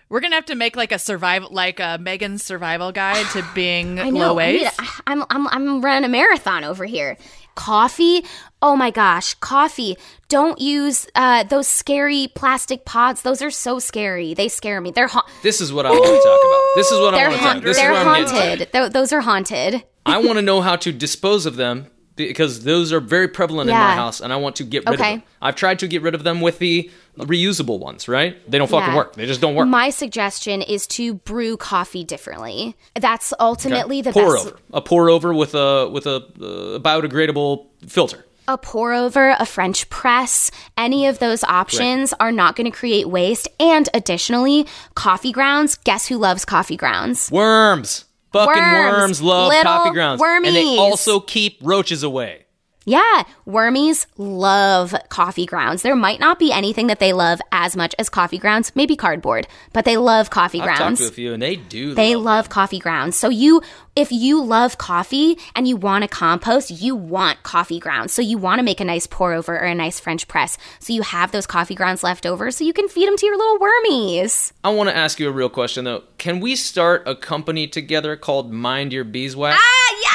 We're 0.09 0.21
gonna 0.21 0.35
have 0.35 0.45
to 0.45 0.55
make 0.55 0.77
like 0.77 0.93
a 0.93 0.99
survival, 0.99 1.49
like 1.51 1.81
a 1.81 1.97
Megan's 1.99 2.41
survival 2.41 2.93
guide 2.93 3.25
to 3.33 3.43
being 3.53 3.99
I 3.99 4.09
know. 4.09 4.33
low 4.33 4.39
I 4.39 4.51
need 4.53 4.61
waste. 4.61 4.79
a- 4.79 4.85
I'm, 5.05 5.23
I'm, 5.29 5.47
I'm 5.49 5.81
running 5.81 6.05
a 6.05 6.07
marathon 6.07 6.63
over 6.63 6.85
here. 6.85 7.17
Coffee. 7.55 8.23
Oh 8.61 8.77
my 8.77 8.89
gosh, 8.89 9.33
coffee. 9.35 9.97
Don't 10.29 10.61
use 10.61 11.07
uh, 11.15 11.43
those 11.43 11.67
scary 11.67 12.29
plastic 12.35 12.85
pods. 12.85 13.23
Those 13.23 13.41
are 13.41 13.51
so 13.51 13.79
scary. 13.79 14.33
They 14.33 14.47
scare 14.47 14.79
me. 14.79 14.91
They're 14.91 15.07
ha- 15.07 15.27
This 15.43 15.59
is 15.59 15.73
what 15.73 15.85
I 15.85 15.89
want 15.89 16.05
to 16.05 16.11
talk 16.11 16.39
about. 16.45 16.75
This 16.75 16.91
is 16.91 16.99
what 17.01 17.13
I 17.13 17.17
they're, 17.17 17.29
want 17.29 17.41
to 17.41 17.45
talk. 17.45 17.63
This 17.63 17.71
is 17.71 17.77
they're 17.83 17.91
what 17.91 18.07
I'm 18.07 18.25
haunted. 18.27 18.71
Th- 18.71 18.91
those 18.93 19.11
are 19.11 19.21
haunted. 19.21 19.83
I 20.05 20.19
want 20.19 20.37
to 20.37 20.41
know 20.41 20.61
how 20.61 20.77
to 20.77 20.93
dispose 20.93 21.45
of 21.45 21.57
them 21.57 21.87
because 22.17 22.63
those 22.63 22.91
are 22.91 22.99
very 22.99 23.27
prevalent 23.27 23.69
in 23.69 23.75
my 23.75 23.93
house, 23.95 24.19
and 24.19 24.33
I 24.33 24.35
want 24.35 24.55
to 24.57 24.63
get 24.63 24.85
rid 24.85 24.99
Okay. 24.99 25.13
of 25.13 25.19
them. 25.19 25.23
I've 25.41 25.55
tried 25.55 25.79
to 25.79 25.87
get 25.87 26.01
rid 26.01 26.15
of 26.15 26.23
them 26.23 26.41
with 26.41 26.59
the 26.59 26.89
reusable 27.17 27.79
ones. 27.79 28.07
Right? 28.07 28.35
They 28.49 28.57
don't 28.57 28.69
fucking 28.69 28.89
Yeah. 28.89 28.95
work. 28.95 29.15
They 29.15 29.25
just 29.25 29.39
don't 29.41 29.55
work. 29.55 29.67
My 29.67 29.89
suggestion 29.89 30.61
is 30.61 30.85
to 30.87 31.13
brew 31.15 31.55
coffee 31.57 32.03
differently. 32.03 32.75
That's 32.99 33.33
ultimately 33.39 34.01
the 34.01 34.11
pour 34.11 34.33
best. 34.33 34.47
over. 34.47 34.57
A 34.73 34.81
pour 34.81 35.09
over 35.09 35.33
with 35.33 35.55
a 35.55 35.89
with 35.89 36.05
a 36.05 36.15
uh, 36.17 36.79
biodegradable 36.79 37.65
filter. 37.87 38.25
a 38.49 38.57
pour 38.57 38.93
over, 38.93 39.35
a 39.39 39.45
French 39.45 39.89
press, 39.89 40.51
any 40.77 41.05
of 41.05 41.19
those 41.19 41.43
options 41.43 42.13
are 42.17 42.31
not 42.31 42.55
going 42.55 42.63
to 42.63 42.71
create 42.71 43.09
waste. 43.09 43.45
And 43.59 43.89
additionally, 43.93 44.65
coffee 44.95 45.33
grounds. 45.33 45.75
Guess 45.83 46.07
who 46.07 46.17
loves 46.17 46.45
coffee 46.45 46.77
grounds? 46.77 47.29
Worms. 47.29 48.05
Fucking 48.45 48.61
Worms. 48.61 48.97
worms, 48.97 49.21
love 49.21 49.53
coffee 49.63 49.91
grounds. 49.91 50.21
And 50.21 50.55
they 50.55 50.77
also 50.77 51.19
keep 51.19 51.59
roaches 51.61 52.03
away. 52.03 52.46
Yeah, 52.87 53.23
wormies 53.45 54.07
love 54.17 54.95
coffee 55.09 55.45
grounds. 55.45 55.81
There 55.81 55.95
might 55.95 56.19
not 56.19 56.39
be 56.39 56.51
anything 56.51 56.87
that 56.87 56.99
they 56.99 57.13
love 57.13 57.39
as 57.51 57.75
much 57.75 57.93
as 57.99 58.09
coffee 58.09 58.39
grounds, 58.39 58.71
maybe 58.75 58.95
cardboard, 58.95 59.47
but 59.73 59.85
they 59.85 59.97
love 59.97 60.29
coffee 60.29 60.61
I've 60.61 60.69
talked 60.69 60.79
grounds. 60.79 60.99
to 61.01 61.07
a 61.07 61.11
few 61.11 61.33
and 61.33 61.43
they 61.43 61.57
do. 61.57 61.93
They 61.93 62.15
love 62.15 62.47
love 62.47 62.49
coffee 62.49 62.79
grounds. 62.79 63.17
So 63.17 63.29
you 63.29 63.61
if 63.95 64.11
you 64.11 64.43
love 64.43 64.77
coffee 64.77 65.37
and 65.55 65.67
you 65.67 65.75
want 65.75 66.03
to 66.03 66.07
compost, 66.07 66.69
you 66.69 66.95
want 66.95 67.41
coffee 67.41 67.79
grounds. 67.79 68.13
So 68.13 68.21
you 68.21 68.37
want 68.37 68.59
to 68.59 68.63
make 68.63 68.79
a 68.79 68.85
nice 68.85 69.07
pour 69.07 69.33
over 69.33 69.55
or 69.55 69.65
a 69.65 69.73
nice 69.73 69.99
French 69.99 70.27
press. 70.27 70.57
So 70.79 70.93
you 70.93 71.01
have 71.01 71.31
those 71.31 71.47
coffee 71.47 71.73
grounds 71.75 72.03
left 72.03 72.25
over 72.25 72.51
so 72.51 72.63
you 72.63 72.73
can 72.73 72.87
feed 72.87 73.07
them 73.07 73.17
to 73.17 73.25
your 73.25 73.37
little 73.37 73.57
wormies. 73.57 74.51
I 74.63 74.69
want 74.69 74.89
to 74.89 74.95
ask 74.95 75.19
you 75.19 75.27
a 75.27 75.31
real 75.31 75.49
question 75.49 75.85
though. 75.85 76.03
Can 76.17 76.39
we 76.39 76.55
start 76.55 77.03
a 77.07 77.15
company 77.15 77.67
together 77.67 78.15
called 78.15 78.51
Mind 78.51 78.93
Your 78.93 79.03
Beeswax? 79.03 79.59
Ah, 79.59 79.95
yes. 80.01 80.06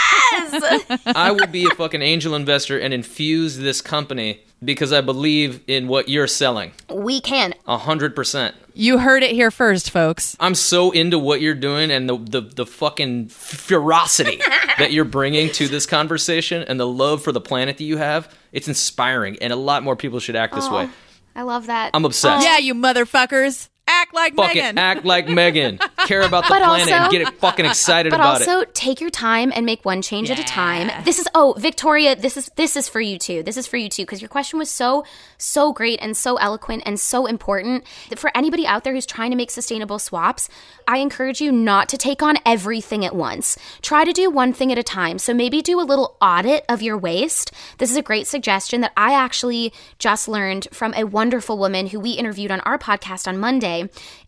I 1.06 1.30
will 1.30 1.46
be 1.46 1.64
a 1.66 1.70
fucking 1.70 2.02
angel 2.02 2.34
investor 2.34 2.78
and 2.78 2.92
infuse 2.94 3.58
this 3.58 3.80
company 3.80 4.40
because 4.64 4.92
I 4.92 5.00
believe 5.00 5.60
in 5.66 5.88
what 5.88 6.08
you're 6.08 6.26
selling. 6.26 6.72
we 6.88 7.20
can. 7.20 7.54
A 7.66 7.78
hundred 7.78 8.14
percent. 8.14 8.54
You 8.74 8.98
heard 8.98 9.22
it 9.22 9.32
here 9.32 9.50
first, 9.50 9.90
folks. 9.90 10.36
I'm 10.40 10.54
so 10.54 10.92
into 10.92 11.18
what 11.18 11.40
you're 11.42 11.54
doing 11.54 11.90
and 11.90 12.08
the, 12.08 12.16
the, 12.16 12.40
the 12.40 12.66
fucking 12.66 13.28
ferocity 13.28 14.40
that 14.78 14.92
you're 14.92 15.04
bringing 15.04 15.50
to 15.52 15.68
this 15.68 15.84
conversation 15.84 16.62
and 16.62 16.80
the 16.80 16.86
love 16.86 17.22
for 17.22 17.32
the 17.32 17.40
planet 17.40 17.76
that 17.78 17.84
you 17.84 17.98
have. 17.98 18.34
It's 18.50 18.68
inspiring, 18.68 19.36
and 19.42 19.52
a 19.52 19.56
lot 19.56 19.82
more 19.82 19.96
people 19.96 20.20
should 20.20 20.36
act 20.36 20.54
this 20.54 20.70
way. 20.70 20.88
I 21.34 21.42
love 21.42 21.66
that. 21.66 21.90
I'm 21.94 22.04
obsessed. 22.04 22.46
Yeah, 22.46 22.58
you 22.58 22.74
motherfuckers. 22.74 23.68
Act 23.88 24.14
like 24.14 24.34
Fuck 24.34 24.54
Megan. 24.54 24.78
act 24.78 25.04
like 25.04 25.28
Megan. 25.28 25.78
care 26.06 26.22
about 26.22 26.44
the 26.44 26.50
But 26.50 26.62
planet 26.62 26.88
and 26.88 27.10
get 27.10 27.22
it 27.22 27.34
fucking 27.34 27.64
excited 27.66 28.10
but 28.10 28.16
about 28.16 28.40
it. 28.40 28.48
also 28.48 28.64
take 28.74 29.00
your 29.00 29.10
time 29.10 29.52
and 29.54 29.66
make 29.66 29.84
one 29.84 30.02
change 30.02 30.30
at 30.30 30.38
a 30.38 30.44
time. 30.44 30.90
This 31.04 31.18
is 31.18 31.28
oh, 31.34 31.54
Victoria, 31.58 32.14
this 32.16 32.36
is 32.36 32.50
this 32.56 32.76
is 32.76 32.88
for 32.88 33.00
you 33.00 33.18
too. 33.18 33.42
This 33.42 33.56
is 33.56 33.66
for 33.66 33.76
you 33.76 33.88
too 33.88 34.02
because 34.02 34.20
your 34.20 34.28
question 34.28 34.58
was 34.58 34.70
so 34.70 35.04
so 35.38 35.72
great 35.72 35.98
and 36.00 36.16
so 36.16 36.36
eloquent 36.36 36.82
and 36.86 36.98
so 36.98 37.26
important. 37.26 37.84
That 38.08 38.18
for 38.18 38.30
anybody 38.36 38.66
out 38.66 38.84
there 38.84 38.92
who's 38.94 39.06
trying 39.06 39.30
to 39.30 39.36
make 39.36 39.50
sustainable 39.50 39.98
swaps, 39.98 40.48
I 40.86 40.98
encourage 40.98 41.40
you 41.40 41.50
not 41.52 41.88
to 41.90 41.96
take 41.96 42.22
on 42.22 42.36
everything 42.46 43.04
at 43.04 43.14
once. 43.14 43.56
Try 43.82 44.04
to 44.04 44.12
do 44.12 44.30
one 44.30 44.52
thing 44.52 44.70
at 44.72 44.78
a 44.78 44.82
time. 44.82 45.18
So 45.18 45.34
maybe 45.34 45.62
do 45.62 45.80
a 45.80 45.82
little 45.82 46.16
audit 46.20 46.64
of 46.68 46.82
your 46.82 46.98
waste. 46.98 47.52
This 47.78 47.90
is 47.90 47.96
a 47.96 48.02
great 48.02 48.26
suggestion 48.26 48.80
that 48.82 48.92
I 48.96 49.12
actually 49.14 49.72
just 49.98 50.28
learned 50.28 50.68
from 50.72 50.94
a 50.94 51.04
wonderful 51.04 51.58
woman 51.58 51.88
who 51.88 52.00
we 52.00 52.12
interviewed 52.12 52.50
on 52.50 52.60
our 52.60 52.78
podcast 52.78 53.26
on 53.26 53.38
Monday. 53.38 53.71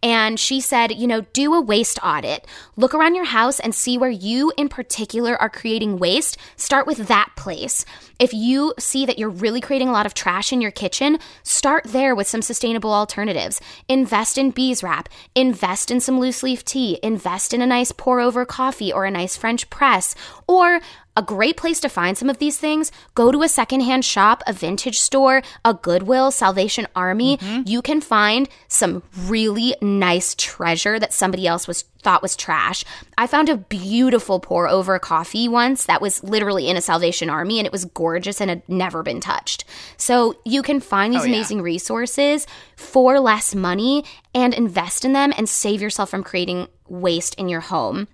And 0.02 0.38
she 0.38 0.60
said, 0.60 0.92
you 0.92 1.06
know, 1.06 1.22
do 1.32 1.54
a 1.54 1.60
waste 1.60 1.98
audit. 2.02 2.46
Look 2.76 2.94
around 2.94 3.14
your 3.14 3.24
house 3.24 3.58
and 3.58 3.74
see 3.74 3.96
where 3.96 4.10
you 4.10 4.52
in 4.56 4.68
particular 4.68 5.36
are 5.40 5.48
creating 5.48 5.98
waste. 5.98 6.36
Start 6.56 6.86
with 6.86 7.08
that 7.08 7.30
place. 7.36 7.84
If 8.18 8.32
you 8.32 8.74
see 8.78 9.06
that 9.06 9.18
you're 9.18 9.28
really 9.28 9.60
creating 9.60 9.88
a 9.88 9.92
lot 9.92 10.06
of 10.06 10.14
trash 10.14 10.52
in 10.52 10.60
your 10.60 10.70
kitchen, 10.70 11.18
start 11.42 11.84
there 11.84 12.14
with 12.14 12.26
some 12.26 12.42
sustainable 12.42 12.92
alternatives. 12.92 13.60
Invest 13.88 14.38
in 14.38 14.50
bees 14.50 14.82
wrap, 14.82 15.08
invest 15.34 15.90
in 15.90 16.00
some 16.00 16.20
loose 16.20 16.42
leaf 16.42 16.64
tea, 16.64 16.98
invest 17.02 17.52
in 17.52 17.60
a 17.60 17.66
nice 17.66 17.92
pour 17.92 18.20
over 18.20 18.44
coffee 18.44 18.92
or 18.92 19.04
a 19.04 19.10
nice 19.10 19.36
French 19.36 19.68
press, 19.70 20.14
or 20.46 20.80
a 21.16 21.22
great 21.22 21.56
place 21.56 21.80
to 21.80 21.88
find 21.88 22.18
some 22.18 22.28
of 22.28 22.38
these 22.38 22.58
things, 22.58 22.90
go 23.14 23.30
to 23.30 23.42
a 23.42 23.48
secondhand 23.48 24.04
shop, 24.04 24.42
a 24.46 24.52
vintage 24.52 24.98
store, 24.98 25.42
a 25.64 25.74
Goodwill, 25.74 26.30
Salvation 26.30 26.86
Army. 26.96 27.36
Mm-hmm. 27.36 27.62
You 27.66 27.82
can 27.82 28.00
find 28.00 28.48
some 28.68 29.02
really 29.26 29.76
nice 29.80 30.34
treasure 30.36 30.98
that 30.98 31.12
somebody 31.12 31.46
else 31.46 31.68
was 31.68 31.84
thought 32.02 32.20
was 32.20 32.36
trash. 32.36 32.84
I 33.16 33.26
found 33.26 33.48
a 33.48 33.56
beautiful 33.56 34.38
pour 34.38 34.68
over 34.68 34.98
coffee 34.98 35.48
once 35.48 35.86
that 35.86 36.02
was 36.02 36.22
literally 36.22 36.68
in 36.68 36.76
a 36.76 36.82
Salvation 36.82 37.30
Army 37.30 37.58
and 37.58 37.66
it 37.66 37.72
was 37.72 37.86
gorgeous 37.86 38.40
and 38.40 38.50
had 38.50 38.68
never 38.68 39.02
been 39.02 39.20
touched. 39.20 39.64
So 39.96 40.36
you 40.44 40.62
can 40.62 40.80
find 40.80 41.14
these 41.14 41.22
oh, 41.22 41.26
amazing 41.26 41.62
resources 41.62 42.46
for 42.76 43.18
less 43.20 43.54
money 43.54 44.04
and 44.34 44.52
invest 44.52 45.04
in 45.04 45.14
them 45.14 45.32
and 45.36 45.48
save 45.48 45.80
yourself 45.80 46.10
from 46.10 46.22
creating 46.22 46.68
waste 46.88 47.34
in 47.36 47.48
your 47.48 47.60
home 47.60 48.06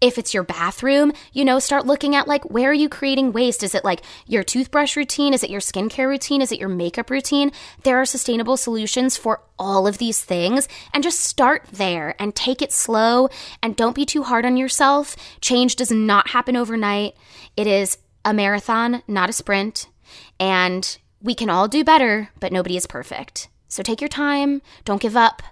if 0.00 0.18
it's 0.18 0.32
your 0.32 0.44
bathroom, 0.44 1.12
you 1.32 1.44
know, 1.44 1.58
start 1.58 1.86
looking 1.86 2.14
at 2.14 2.28
like 2.28 2.44
where 2.50 2.70
are 2.70 2.74
you 2.74 2.88
creating 2.88 3.32
waste? 3.32 3.62
Is 3.62 3.74
it 3.74 3.84
like 3.84 4.02
your 4.26 4.44
toothbrush 4.44 4.96
routine? 4.96 5.34
Is 5.34 5.42
it 5.42 5.50
your 5.50 5.60
skincare 5.60 6.08
routine? 6.08 6.40
Is 6.40 6.52
it 6.52 6.60
your 6.60 6.68
makeup 6.68 7.10
routine? 7.10 7.50
There 7.82 7.98
are 7.98 8.04
sustainable 8.04 8.56
solutions 8.56 9.16
for 9.16 9.42
all 9.58 9.86
of 9.86 9.98
these 9.98 10.22
things 10.22 10.68
and 10.94 11.02
just 11.02 11.20
start 11.20 11.66
there 11.72 12.14
and 12.20 12.34
take 12.34 12.62
it 12.62 12.72
slow 12.72 13.28
and 13.62 13.76
don't 13.76 13.96
be 13.96 14.06
too 14.06 14.22
hard 14.22 14.46
on 14.46 14.56
yourself. 14.56 15.16
Change 15.40 15.76
does 15.76 15.90
not 15.90 16.28
happen 16.28 16.56
overnight. 16.56 17.14
It 17.56 17.66
is 17.66 17.98
a 18.24 18.32
marathon, 18.32 19.02
not 19.08 19.30
a 19.30 19.32
sprint. 19.32 19.88
And 20.38 20.96
we 21.20 21.34
can 21.34 21.50
all 21.50 21.66
do 21.66 21.82
better, 21.82 22.30
but 22.38 22.52
nobody 22.52 22.76
is 22.76 22.86
perfect. 22.86 23.48
So 23.66 23.82
take 23.82 24.00
your 24.00 24.08
time, 24.08 24.62
don't 24.84 25.02
give 25.02 25.16
up, 25.16 25.42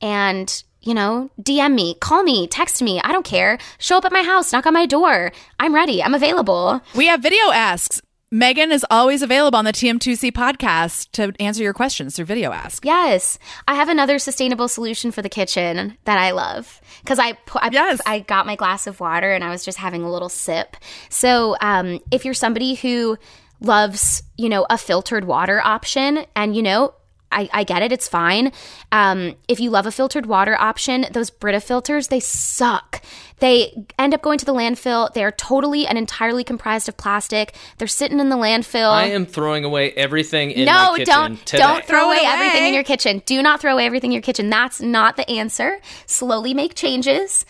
and 0.00 0.62
you 0.84 0.94
know, 0.94 1.30
DM 1.40 1.74
me, 1.74 1.94
call 2.00 2.22
me, 2.22 2.46
text 2.46 2.82
me. 2.82 3.00
I 3.00 3.12
don't 3.12 3.24
care. 3.24 3.58
Show 3.78 3.96
up 3.96 4.04
at 4.04 4.12
my 4.12 4.22
house, 4.22 4.52
knock 4.52 4.66
on 4.66 4.74
my 4.74 4.86
door. 4.86 5.32
I'm 5.58 5.74
ready. 5.74 6.02
I'm 6.02 6.14
available. 6.14 6.80
We 6.94 7.06
have 7.06 7.22
video 7.22 7.50
asks. 7.52 8.00
Megan 8.30 8.72
is 8.72 8.84
always 8.90 9.22
available 9.22 9.56
on 9.56 9.64
the 9.64 9.72
TM2C 9.72 10.32
podcast 10.32 11.12
to 11.12 11.32
answer 11.40 11.62
your 11.62 11.72
questions 11.72 12.16
through 12.16 12.24
video 12.24 12.50
ask. 12.50 12.84
Yes, 12.84 13.38
I 13.68 13.76
have 13.76 13.88
another 13.88 14.18
sustainable 14.18 14.66
solution 14.66 15.12
for 15.12 15.22
the 15.22 15.28
kitchen 15.28 15.96
that 16.04 16.18
I 16.18 16.32
love 16.32 16.80
because 17.00 17.20
I, 17.20 17.34
pu- 17.34 17.60
I 17.62 17.68
Yes. 17.70 18.00
I 18.04 18.18
got 18.18 18.44
my 18.44 18.56
glass 18.56 18.88
of 18.88 18.98
water 18.98 19.32
and 19.32 19.44
I 19.44 19.50
was 19.50 19.64
just 19.64 19.78
having 19.78 20.02
a 20.02 20.10
little 20.10 20.28
sip. 20.28 20.76
So, 21.10 21.56
um, 21.60 22.00
if 22.10 22.24
you're 22.24 22.34
somebody 22.34 22.74
who 22.74 23.18
loves, 23.60 24.24
you 24.36 24.48
know, 24.48 24.66
a 24.68 24.78
filtered 24.78 25.26
water 25.26 25.60
option, 25.60 26.26
and 26.34 26.56
you 26.56 26.62
know. 26.62 26.94
I, 27.34 27.48
I 27.52 27.64
get 27.64 27.82
it. 27.82 27.92
It's 27.92 28.08
fine. 28.08 28.52
Um, 28.92 29.34
if 29.48 29.60
you 29.60 29.70
love 29.70 29.86
a 29.86 29.92
filtered 29.92 30.26
water 30.26 30.56
option, 30.58 31.06
those 31.10 31.30
Brita 31.30 31.60
filters, 31.60 32.08
they 32.08 32.20
suck. 32.20 33.02
They 33.40 33.74
end 33.98 34.14
up 34.14 34.22
going 34.22 34.38
to 34.38 34.44
the 34.44 34.54
landfill. 34.54 35.12
They 35.12 35.24
are 35.24 35.32
totally 35.32 35.86
and 35.86 35.98
entirely 35.98 36.44
comprised 36.44 36.88
of 36.88 36.96
plastic. 36.96 37.54
They're 37.78 37.88
sitting 37.88 38.20
in 38.20 38.28
the 38.28 38.36
landfill. 38.36 38.90
I 38.90 39.06
am 39.06 39.26
throwing 39.26 39.64
away 39.64 39.90
everything 39.92 40.52
in 40.52 40.66
no, 40.66 40.92
my 40.92 40.98
kitchen 40.98 41.14
don't 41.14 41.46
today. 41.46 41.62
don't 41.62 41.84
throw 41.84 41.94
Throw 41.94 42.12
it 42.12 42.18
away 42.18 42.26
everything 42.26 42.68
in 42.68 42.74
your 42.74 42.84
kitchen. 42.84 43.22
Do 43.26 43.42
not 43.42 43.60
throw 43.60 43.72
away 43.72 43.86
everything 43.86 44.10
in 44.10 44.14
your 44.14 44.22
kitchen. 44.22 44.50
That's 44.50 44.80
not 44.80 45.16
the 45.16 45.28
answer. 45.28 45.80
Slowly 46.06 46.54
make 46.54 46.74
changes. 46.74 47.44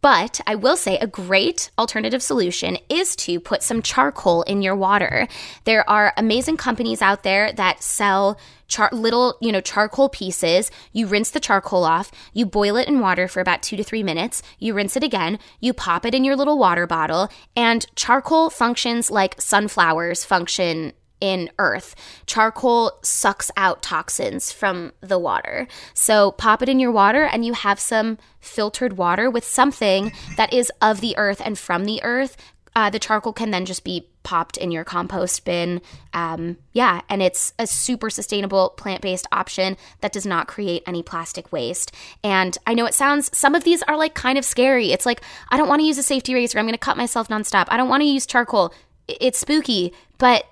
But 0.00 0.40
I 0.46 0.54
will 0.54 0.76
say 0.76 0.96
a 0.98 1.06
great 1.06 1.70
alternative 1.78 2.22
solution 2.22 2.78
is 2.88 3.14
to 3.16 3.38
put 3.38 3.62
some 3.62 3.82
charcoal 3.82 4.42
in 4.42 4.62
your 4.62 4.74
water. 4.74 5.28
There 5.64 5.88
are 5.88 6.14
amazing 6.16 6.56
companies 6.56 7.02
out 7.02 7.22
there 7.22 7.52
that 7.52 7.82
sell 7.82 8.38
char- 8.66 8.90
little, 8.92 9.36
you 9.40 9.52
know, 9.52 9.60
charcoal 9.60 10.08
pieces. 10.08 10.70
You 10.92 11.06
rinse 11.06 11.30
the 11.30 11.40
charcoal 11.40 11.84
off, 11.84 12.10
you 12.32 12.46
boil 12.46 12.76
it 12.76 12.88
in 12.88 13.00
water 13.00 13.28
for 13.28 13.40
about 13.40 13.62
2 13.62 13.76
to 13.76 13.84
3 13.84 14.02
minutes, 14.02 14.42
you 14.58 14.72
rinse 14.72 14.96
it 14.96 15.02
again, 15.02 15.38
you 15.60 15.74
pop 15.74 16.06
it 16.06 16.14
in 16.14 16.24
your 16.24 16.36
little 16.36 16.58
water 16.58 16.86
bottle, 16.86 17.28
and 17.54 17.84
charcoal 17.94 18.48
functions 18.48 19.10
like 19.10 19.40
sunflowers 19.40 20.24
function 20.24 20.92
in 21.20 21.50
earth. 21.58 21.94
Charcoal 22.26 22.92
sucks 23.02 23.50
out 23.56 23.82
toxins 23.82 24.52
from 24.52 24.92
the 25.00 25.18
water. 25.18 25.66
So 25.94 26.32
pop 26.32 26.62
it 26.62 26.68
in 26.68 26.80
your 26.80 26.92
water 26.92 27.24
and 27.24 27.44
you 27.44 27.52
have 27.52 27.78
some 27.78 28.18
filtered 28.40 28.96
water 28.96 29.30
with 29.30 29.44
something 29.44 30.12
that 30.36 30.52
is 30.52 30.72
of 30.80 31.00
the 31.00 31.16
earth 31.16 31.40
and 31.44 31.58
from 31.58 31.84
the 31.84 32.02
earth. 32.02 32.36
Uh, 32.76 32.88
the 32.88 33.00
charcoal 33.00 33.32
can 33.32 33.50
then 33.50 33.66
just 33.66 33.82
be 33.82 34.08
popped 34.22 34.56
in 34.56 34.70
your 34.70 34.84
compost 34.84 35.44
bin. 35.44 35.80
Um, 36.14 36.56
yeah, 36.72 37.00
and 37.08 37.20
it's 37.20 37.52
a 37.58 37.66
super 37.66 38.10
sustainable 38.10 38.70
plant 38.70 39.02
based 39.02 39.26
option 39.32 39.76
that 40.00 40.12
does 40.12 40.24
not 40.24 40.46
create 40.46 40.82
any 40.86 41.02
plastic 41.02 41.52
waste. 41.52 41.92
And 42.22 42.56
I 42.66 42.74
know 42.74 42.86
it 42.86 42.94
sounds, 42.94 43.36
some 43.36 43.54
of 43.54 43.64
these 43.64 43.82
are 43.84 43.96
like 43.96 44.14
kind 44.14 44.38
of 44.38 44.44
scary. 44.44 44.92
It's 44.92 45.06
like, 45.06 45.22
I 45.50 45.56
don't 45.56 45.68
want 45.68 45.80
to 45.80 45.86
use 45.86 45.98
a 45.98 46.02
safety 46.02 46.32
razor. 46.32 46.58
I'm 46.58 46.64
going 46.64 46.72
to 46.74 46.78
cut 46.78 46.96
myself 46.96 47.28
nonstop. 47.28 47.66
I 47.68 47.76
don't 47.76 47.88
want 47.88 48.02
to 48.02 48.08
use 48.08 48.26
charcoal. 48.26 48.72
It's 49.08 49.40
spooky, 49.40 49.92
but 50.18 50.44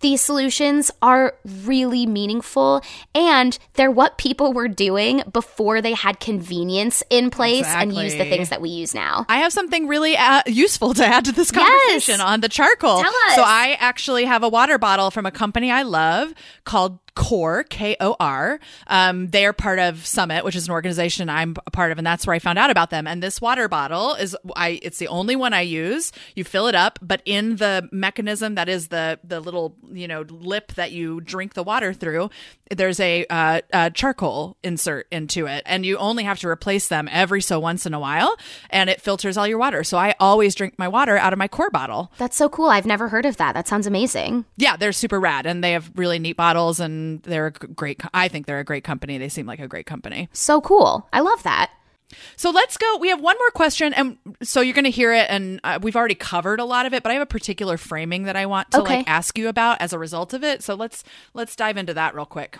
these 0.00 0.20
solutions 0.20 0.90
are 1.02 1.34
really 1.64 2.06
meaningful 2.06 2.82
and 3.14 3.58
they're 3.74 3.90
what 3.90 4.18
people 4.18 4.52
were 4.52 4.68
doing 4.68 5.22
before 5.32 5.80
they 5.80 5.92
had 5.94 6.20
convenience 6.20 7.02
in 7.10 7.30
place 7.30 7.66
and 7.66 7.94
use 7.94 8.14
the 8.14 8.24
things 8.24 8.48
that 8.48 8.60
we 8.60 8.68
use 8.70 8.94
now. 8.94 9.26
I 9.28 9.38
have 9.38 9.52
something 9.52 9.86
really 9.86 10.16
uh, 10.16 10.42
useful 10.46 10.94
to 10.94 11.04
add 11.04 11.24
to 11.26 11.32
this 11.32 11.50
conversation 11.50 12.14
Yes. 12.18 12.20
on 12.20 12.40
the 12.40 12.48
charcoal. 12.48 13.02
Tell 13.02 13.12
us. 13.28 13.34
So 13.34 13.42
I 13.44 13.76
actually 13.78 14.24
have 14.24 14.42
a 14.42 14.48
water 14.48 14.78
bottle 14.78 15.10
from 15.10 15.26
a 15.26 15.30
company 15.30 15.70
I 15.70 15.82
love 15.82 16.32
called 16.64 16.98
KOR, 17.20 17.64
K 17.64 17.96
O 18.00 18.16
R. 18.18 18.58
Um, 18.86 19.28
they 19.28 19.44
are 19.44 19.52
part 19.52 19.78
of 19.78 20.06
Summit, 20.06 20.42
which 20.42 20.56
is 20.56 20.66
an 20.66 20.72
organization 20.72 21.28
I'm 21.28 21.54
a 21.66 21.70
part 21.70 21.92
of, 21.92 21.98
and 21.98 22.06
that's 22.06 22.26
where 22.26 22.34
I 22.34 22.38
found 22.38 22.58
out 22.58 22.70
about 22.70 22.88
them. 22.88 23.06
And 23.06 23.22
this 23.22 23.42
water 23.42 23.68
bottle 23.68 24.14
is 24.14 24.34
I 24.56 24.80
it's 24.82 24.98
the 24.98 25.08
only 25.08 25.36
one 25.36 25.52
I 25.52 25.60
use. 25.60 26.12
You 26.34 26.44
fill 26.44 26.66
it 26.66 26.74
up, 26.74 26.98
but 27.02 27.20
in 27.26 27.56
the 27.56 27.88
mechanism 27.92 28.54
that 28.54 28.70
is 28.70 28.88
the 28.88 29.18
the 29.22 29.38
little 29.40 29.76
you 29.92 30.08
know 30.08 30.22
lip 30.30 30.72
that 30.74 30.92
you 30.92 31.20
drink 31.20 31.52
the 31.52 31.62
water 31.62 31.92
through, 31.92 32.30
there's 32.70 33.00
a, 33.00 33.26
uh, 33.28 33.60
a 33.72 33.90
charcoal 33.90 34.56
insert 34.62 35.06
into 35.10 35.46
it, 35.46 35.62
and 35.66 35.84
you 35.84 35.96
only 35.96 36.22
have 36.24 36.38
to 36.38 36.48
replace 36.48 36.88
them 36.88 37.08
every 37.10 37.42
so 37.42 37.58
once 37.58 37.84
in 37.84 37.94
a 37.94 38.00
while, 38.00 38.36
and 38.70 38.88
it 38.88 39.00
filters 39.00 39.36
all 39.36 39.46
your 39.46 39.58
water. 39.58 39.82
So 39.82 39.98
I 39.98 40.14
always 40.20 40.54
drink 40.54 40.78
my 40.78 40.86
water 40.86 41.18
out 41.18 41.32
of 41.32 41.38
my 41.38 41.48
KOR 41.48 41.70
bottle. 41.70 42.12
That's 42.18 42.36
so 42.36 42.48
cool. 42.48 42.68
I've 42.68 42.86
never 42.86 43.08
heard 43.08 43.26
of 43.26 43.36
that. 43.38 43.54
That 43.54 43.66
sounds 43.66 43.86
amazing. 43.86 44.44
Yeah, 44.56 44.76
they're 44.76 44.92
super 44.92 45.18
rad, 45.18 45.46
and 45.46 45.64
they 45.64 45.72
have 45.72 45.90
really 45.96 46.20
neat 46.20 46.36
bottles, 46.36 46.78
and 46.78 47.09
they're 47.18 47.46
a 47.48 47.52
great. 47.52 48.00
I 48.14 48.28
think 48.28 48.46
they're 48.46 48.58
a 48.60 48.64
great 48.64 48.84
company. 48.84 49.18
They 49.18 49.28
seem 49.28 49.46
like 49.46 49.58
a 49.60 49.68
great 49.68 49.86
company. 49.86 50.28
So 50.32 50.60
cool. 50.60 51.08
I 51.12 51.20
love 51.20 51.42
that. 51.42 51.70
So 52.36 52.50
let's 52.50 52.76
go. 52.76 52.96
We 52.98 53.08
have 53.08 53.20
one 53.20 53.36
more 53.38 53.50
question, 53.50 53.94
and 53.94 54.18
so 54.42 54.60
you're 54.60 54.74
going 54.74 54.84
to 54.84 54.90
hear 54.90 55.12
it, 55.12 55.26
and 55.30 55.60
uh, 55.62 55.78
we've 55.80 55.94
already 55.94 56.16
covered 56.16 56.58
a 56.58 56.64
lot 56.64 56.84
of 56.86 56.92
it. 56.92 57.02
But 57.04 57.10
I 57.10 57.12
have 57.12 57.22
a 57.22 57.26
particular 57.26 57.76
framing 57.76 58.24
that 58.24 58.34
I 58.34 58.46
want 58.46 58.70
to 58.72 58.80
Okay. 58.80 58.96
like 58.98 59.08
ask 59.08 59.38
you 59.38 59.48
about 59.48 59.80
as 59.80 59.92
a 59.92 59.98
result 59.98 60.32
of 60.34 60.42
it. 60.42 60.62
So 60.62 60.74
let's 60.74 61.04
let's 61.34 61.54
dive 61.54 61.76
into 61.76 61.94
that 61.94 62.14
real 62.14 62.26
quick. 62.26 62.58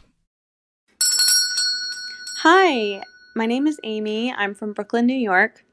Hi, 2.42 3.02
my 3.34 3.46
name 3.46 3.66
is 3.66 3.78
Amy. 3.84 4.32
I'm 4.32 4.54
from 4.54 4.72
Brooklyn, 4.72 5.06
New 5.06 5.14
York. 5.18 5.64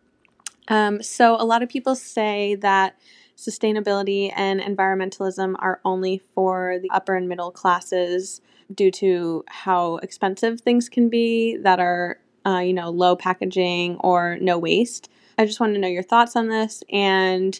Um, 0.67 1.01
so, 1.01 1.35
a 1.39 1.45
lot 1.45 1.63
of 1.63 1.69
people 1.69 1.95
say 1.95 2.55
that 2.55 2.97
sustainability 3.37 4.33
and 4.35 4.59
environmentalism 4.59 5.55
are 5.59 5.79
only 5.85 6.21
for 6.33 6.79
the 6.81 6.89
upper 6.89 7.15
and 7.15 7.29
middle 7.29 7.51
classes 7.51 8.41
due 8.73 8.91
to 8.91 9.43
how 9.47 9.97
expensive 9.97 10.61
things 10.61 10.89
can 10.89 11.09
be 11.09 11.57
that 11.57 11.79
are, 11.79 12.19
uh, 12.45 12.59
you 12.59 12.73
know, 12.73 12.89
low 12.89 13.15
packaging 13.15 13.97
or 13.97 14.37
no 14.39 14.57
waste. 14.57 15.09
I 15.37 15.45
just 15.45 15.59
want 15.59 15.73
to 15.73 15.79
know 15.79 15.87
your 15.87 16.03
thoughts 16.03 16.35
on 16.35 16.49
this 16.49 16.83
and 16.91 17.59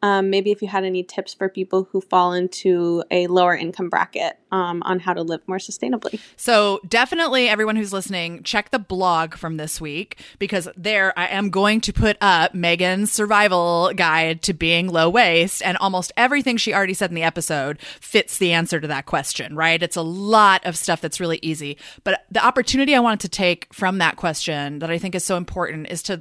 um, 0.00 0.30
maybe 0.30 0.52
if 0.52 0.62
you 0.62 0.68
had 0.68 0.84
any 0.84 1.02
tips 1.02 1.34
for 1.34 1.48
people 1.48 1.88
who 1.90 2.00
fall 2.00 2.32
into 2.32 3.02
a 3.10 3.26
lower 3.26 3.56
income 3.56 3.88
bracket 3.88 4.38
um, 4.52 4.82
on 4.84 5.00
how 5.00 5.14
to 5.14 5.22
live 5.22 5.40
more 5.46 5.58
sustainably. 5.58 6.20
So, 6.36 6.80
definitely, 6.88 7.48
everyone 7.48 7.76
who's 7.76 7.92
listening, 7.92 8.42
check 8.42 8.70
the 8.70 8.78
blog 8.78 9.34
from 9.34 9.56
this 9.56 9.80
week 9.80 10.20
because 10.38 10.68
there 10.76 11.16
I 11.18 11.26
am 11.26 11.50
going 11.50 11.80
to 11.82 11.92
put 11.92 12.16
up 12.20 12.54
Megan's 12.54 13.12
survival 13.12 13.92
guide 13.94 14.42
to 14.42 14.52
being 14.52 14.88
low 14.88 15.08
waste. 15.08 15.62
And 15.62 15.76
almost 15.78 16.12
everything 16.16 16.56
she 16.56 16.74
already 16.74 16.94
said 16.94 17.10
in 17.10 17.14
the 17.14 17.22
episode 17.22 17.80
fits 18.00 18.38
the 18.38 18.52
answer 18.52 18.80
to 18.80 18.88
that 18.88 19.06
question, 19.06 19.54
right? 19.54 19.82
It's 19.82 19.96
a 19.96 20.02
lot 20.02 20.64
of 20.64 20.76
stuff 20.76 21.00
that's 21.00 21.20
really 21.20 21.38
easy. 21.42 21.76
But 22.04 22.24
the 22.30 22.44
opportunity 22.44 22.94
I 22.94 23.00
wanted 23.00 23.20
to 23.20 23.28
take 23.28 23.72
from 23.72 23.98
that 23.98 24.16
question 24.16 24.78
that 24.80 24.90
I 24.90 24.98
think 24.98 25.14
is 25.14 25.24
so 25.24 25.36
important 25.36 25.88
is 25.90 26.02
to 26.04 26.20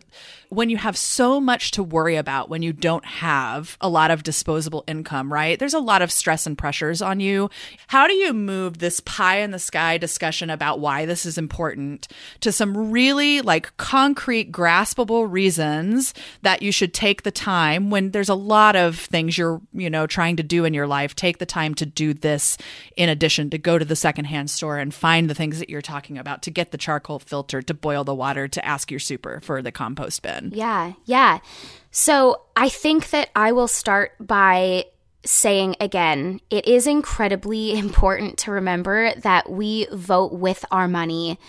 when 0.50 0.70
you 0.70 0.78
have 0.78 0.98
so 0.98 1.40
much 1.40 1.72
to 1.72 1.84
worry 1.84 2.16
about 2.16 2.50
when 2.50 2.62
you 2.62 2.74
don't 2.74 3.06
have 3.06 3.78
a 3.82 3.90
lot 3.90 4.12
of 4.12 4.24
disposable 4.24 4.84
income, 4.88 5.32
right? 5.32 5.60
There's 5.60 5.74
a 5.74 5.80
lot 5.80 6.02
of 6.02 6.12
stress 6.12 6.46
and 6.46 6.58
pressures 6.58 7.02
on 7.02 7.20
you. 7.20 7.50
How 7.88 8.08
do 8.08 8.14
you 8.18 8.34
move 8.34 8.80
this 8.80 9.00
pie 9.00 9.38
in 9.38 9.52
the 9.52 9.60
sky 9.60 9.98
discussion 9.98 10.50
about 10.50 10.80
why 10.80 11.06
this 11.06 11.26
is 11.26 11.38
important 11.38 12.08
to 12.42 12.52
some 12.52 12.92
really 12.92 13.42
like 13.42 13.76
concrete, 13.78 14.52
graspable 14.52 15.32
reasons 15.32 16.14
that 16.42 16.62
you 16.62 16.72
should 16.72 16.94
take 16.94 17.24
the 17.24 17.32
time 17.32 17.90
when 17.90 18.12
there's 18.12 18.30
a 18.30 18.36
lot 18.36 18.76
of 18.76 18.98
things 19.00 19.38
you're, 19.38 19.62
you 19.74 19.90
know, 19.90 20.08
trying 20.08 20.36
to 20.36 20.44
do 20.44 20.66
in 20.66 20.74
your 20.74 20.88
life? 20.88 21.16
Take 21.16 21.38
the 21.38 21.46
time 21.46 21.74
to 21.76 21.86
do 21.86 22.14
this 22.14 22.58
in 22.96 23.10
addition 23.10 23.50
to 23.52 23.58
go 23.58 23.78
to 23.78 23.86
the 23.86 23.96
secondhand 23.96 24.50
store 24.50 24.78
and 24.78 24.94
find 24.94 25.30
the 25.30 25.36
things 25.36 25.60
that 25.60 25.70
you're 25.70 25.82
talking 25.82 26.18
about, 26.18 26.42
to 26.44 26.52
get 26.52 26.72
the 26.72 26.78
charcoal 26.78 27.20
filter, 27.20 27.62
to 27.62 27.74
boil 27.74 28.04
the 28.04 28.16
water, 28.16 28.48
to 28.48 28.66
ask 28.66 28.92
your 28.92 29.00
super 29.00 29.40
for 29.42 29.62
the 29.62 29.72
compost 29.72 30.22
bin. 30.22 30.52
Yeah, 30.54 30.94
yeah. 31.06 31.40
So 31.92 32.42
I 32.56 32.70
think 32.70 33.10
that 33.12 33.30
I 33.36 33.52
will 33.52 33.68
start 33.68 34.14
by 34.20 34.86
saying 35.26 35.76
again, 35.80 36.40
it 36.50 36.68
is 36.68 36.88
incredibly 36.88 37.78
important 37.78 38.38
to 38.40 38.52
remember 38.52 39.14
that 39.16 39.50
we 39.50 39.88
vote 39.92 40.34
with 40.34 40.66
our 40.72 40.88
money. 40.88 41.40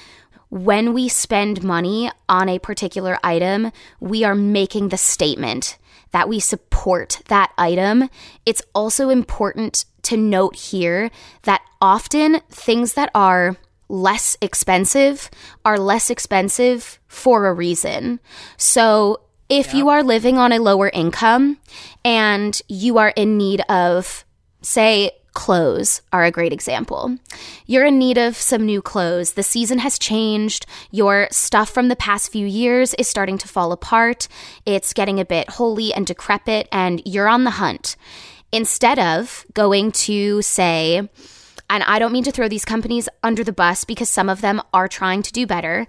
When 0.50 0.94
we 0.94 1.08
spend 1.08 1.62
money 1.62 2.10
on 2.28 2.48
a 2.48 2.58
particular 2.58 3.18
item, 3.22 3.70
we 4.00 4.24
are 4.24 4.34
making 4.34 4.88
the 4.88 4.96
statement 4.96 5.76
that 6.12 6.28
we 6.28 6.40
support 6.40 7.20
that 7.28 7.52
item. 7.58 8.08
It's 8.46 8.62
also 8.74 9.10
important 9.10 9.84
to 10.02 10.16
note 10.16 10.56
here 10.56 11.10
that 11.42 11.60
often 11.82 12.40
things 12.48 12.94
that 12.94 13.10
are 13.14 13.56
less 13.88 14.36
expensive 14.40 15.30
are 15.64 15.78
less 15.78 16.10
expensive 16.10 16.98
for 17.08 17.46
a 17.46 17.52
reason. 17.52 18.20
So 18.56 19.20
if 19.48 19.74
you 19.74 19.88
are 19.88 20.02
living 20.02 20.38
on 20.38 20.52
a 20.52 20.58
lower 20.58 20.88
income 20.88 21.58
and 22.04 22.60
you 22.68 22.98
are 22.98 23.12
in 23.16 23.36
need 23.36 23.60
of, 23.62 24.24
say, 24.62 25.12
clothes 25.34 26.02
are 26.12 26.24
a 26.24 26.30
great 26.32 26.52
example. 26.52 27.16
You're 27.64 27.84
in 27.84 27.98
need 27.98 28.18
of 28.18 28.36
some 28.36 28.66
new 28.66 28.82
clothes. 28.82 29.34
The 29.34 29.42
season 29.42 29.78
has 29.78 29.98
changed. 29.98 30.66
Your 30.90 31.28
stuff 31.30 31.70
from 31.70 31.88
the 31.88 31.96
past 31.96 32.32
few 32.32 32.46
years 32.46 32.92
is 32.94 33.06
starting 33.06 33.38
to 33.38 33.48
fall 33.48 33.70
apart. 33.70 34.26
It's 34.66 34.92
getting 34.92 35.20
a 35.20 35.24
bit 35.24 35.50
holy 35.50 35.94
and 35.94 36.06
decrepit, 36.06 36.68
and 36.72 37.00
you're 37.04 37.28
on 37.28 37.44
the 37.44 37.52
hunt. 37.52 37.96
Instead 38.50 38.98
of 38.98 39.44
going 39.54 39.92
to, 39.92 40.42
say, 40.42 41.08
and 41.70 41.82
I 41.84 41.98
don't 41.98 42.12
mean 42.12 42.24
to 42.24 42.32
throw 42.32 42.48
these 42.48 42.64
companies 42.64 43.08
under 43.22 43.44
the 43.44 43.52
bus 43.52 43.84
because 43.84 44.08
some 44.08 44.28
of 44.28 44.40
them 44.40 44.60
are 44.72 44.88
trying 44.88 45.22
to 45.22 45.32
do 45.32 45.46
better, 45.46 45.86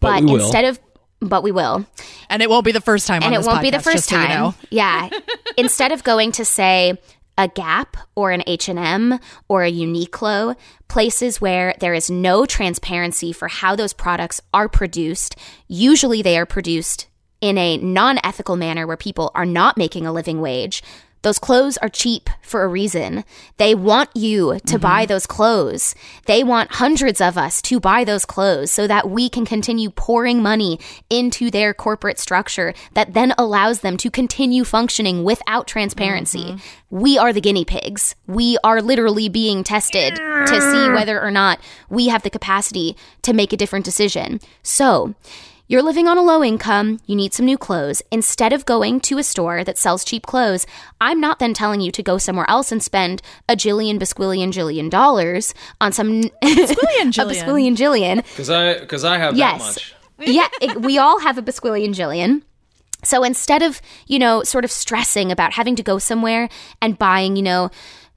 But 0.00 0.22
but, 0.22 0.30
instead 0.30 0.64
of 0.64 0.80
but 1.20 1.42
we 1.42 1.50
will 1.52 1.86
And 2.28 2.42
it 2.42 2.50
won't 2.50 2.64
be 2.64 2.72
the 2.72 2.80
first 2.80 3.06
time 3.06 3.22
and 3.22 3.34
it 3.34 3.42
won't 3.42 3.62
be 3.62 3.70
the 3.70 3.80
first 3.80 3.96
just 3.96 4.08
so 4.08 4.20
you 4.20 4.26
time. 4.26 4.38
know. 4.38 4.54
Yeah. 4.70 5.08
Instead 5.56 5.92
of 5.92 6.04
going 6.04 6.32
to 6.32 6.44
say 6.44 6.98
a 7.38 7.48
Gap 7.48 7.96
or 8.14 8.30
an 8.30 8.42
H&M 8.46 9.18
or 9.48 9.64
a 9.64 9.72
Uniqlo, 9.72 10.56
places 10.88 11.40
where 11.40 11.74
there 11.80 11.94
is 11.94 12.10
no 12.10 12.46
transparency 12.46 13.32
for 13.32 13.48
how 13.48 13.76
those 13.76 13.92
products 13.92 14.40
are 14.54 14.68
produced, 14.68 15.36
usually 15.68 16.22
they 16.22 16.38
are 16.38 16.46
produced 16.46 17.08
in 17.40 17.58
a 17.58 17.76
non-ethical 17.76 18.56
manner 18.56 18.86
where 18.86 18.96
people 18.96 19.30
are 19.34 19.44
not 19.44 19.76
making 19.76 20.06
a 20.06 20.12
living 20.12 20.40
wage. 20.40 20.82
Those 21.26 21.40
clothes 21.40 21.76
are 21.78 21.88
cheap 21.88 22.30
for 22.40 22.62
a 22.62 22.68
reason. 22.68 23.24
They 23.56 23.74
want 23.74 24.10
you 24.14 24.52
to 24.52 24.58
mm-hmm. 24.60 24.76
buy 24.76 25.06
those 25.06 25.26
clothes. 25.26 25.96
They 26.26 26.44
want 26.44 26.74
hundreds 26.74 27.20
of 27.20 27.36
us 27.36 27.60
to 27.62 27.80
buy 27.80 28.04
those 28.04 28.24
clothes 28.24 28.70
so 28.70 28.86
that 28.86 29.10
we 29.10 29.28
can 29.28 29.44
continue 29.44 29.90
pouring 29.90 30.40
money 30.40 30.78
into 31.10 31.50
their 31.50 31.74
corporate 31.74 32.20
structure 32.20 32.74
that 32.94 33.14
then 33.14 33.34
allows 33.36 33.80
them 33.80 33.96
to 33.96 34.08
continue 34.08 34.62
functioning 34.62 35.24
without 35.24 35.66
transparency. 35.66 36.52
Mm-hmm. 36.52 36.96
We 36.96 37.18
are 37.18 37.32
the 37.32 37.40
guinea 37.40 37.64
pigs. 37.64 38.14
We 38.28 38.56
are 38.62 38.80
literally 38.80 39.28
being 39.28 39.64
tested 39.64 40.14
to 40.14 40.60
see 40.60 40.90
whether 40.90 41.20
or 41.20 41.32
not 41.32 41.58
we 41.88 42.06
have 42.06 42.22
the 42.22 42.30
capacity 42.30 42.96
to 43.22 43.32
make 43.32 43.52
a 43.52 43.56
different 43.56 43.84
decision. 43.84 44.38
So, 44.62 45.16
you're 45.68 45.82
living 45.82 46.06
on 46.06 46.16
a 46.18 46.22
low 46.22 46.44
income, 46.44 47.00
you 47.06 47.16
need 47.16 47.34
some 47.34 47.44
new 47.46 47.58
clothes. 47.58 48.00
Instead 48.12 48.52
of 48.52 48.64
going 48.66 49.00
to 49.00 49.18
a 49.18 49.22
store 49.22 49.64
that 49.64 49.78
sells 49.78 50.04
cheap 50.04 50.24
clothes, 50.24 50.66
I'm 51.00 51.20
not 51.20 51.38
then 51.40 51.54
telling 51.54 51.80
you 51.80 51.90
to 51.92 52.02
go 52.02 52.18
somewhere 52.18 52.48
else 52.48 52.70
and 52.70 52.82
spend 52.82 53.20
a 53.48 53.56
jillion, 53.56 53.98
bisquillion, 53.98 54.52
jillion 54.52 54.88
dollars 54.90 55.54
on 55.80 55.92
some 55.92 56.22
Bisquillion 56.42 57.08
a 57.08 57.10
jillion. 57.10 57.30
bisquillion 57.30 57.76
jillion. 57.76 58.16
Because 58.16 58.50
I 58.50 58.78
because 58.78 59.04
I 59.04 59.18
have 59.18 59.36
Yes. 59.36 59.58
that 59.74 59.92
much. 60.18 60.28
yeah, 60.28 60.48
it- 60.60 60.80
we 60.82 60.98
all 60.98 61.18
have 61.20 61.36
a 61.38 61.42
bisquillion 61.42 61.94
jillion. 61.94 62.42
So 63.04 63.22
instead 63.22 63.62
of, 63.62 63.80
you 64.06 64.18
know, 64.18 64.42
sort 64.42 64.64
of 64.64 64.70
stressing 64.72 65.30
about 65.30 65.52
having 65.52 65.76
to 65.76 65.82
go 65.82 65.98
somewhere 65.98 66.48
and 66.80 66.98
buying, 66.98 67.36
you 67.36 67.42
know, 67.42 67.70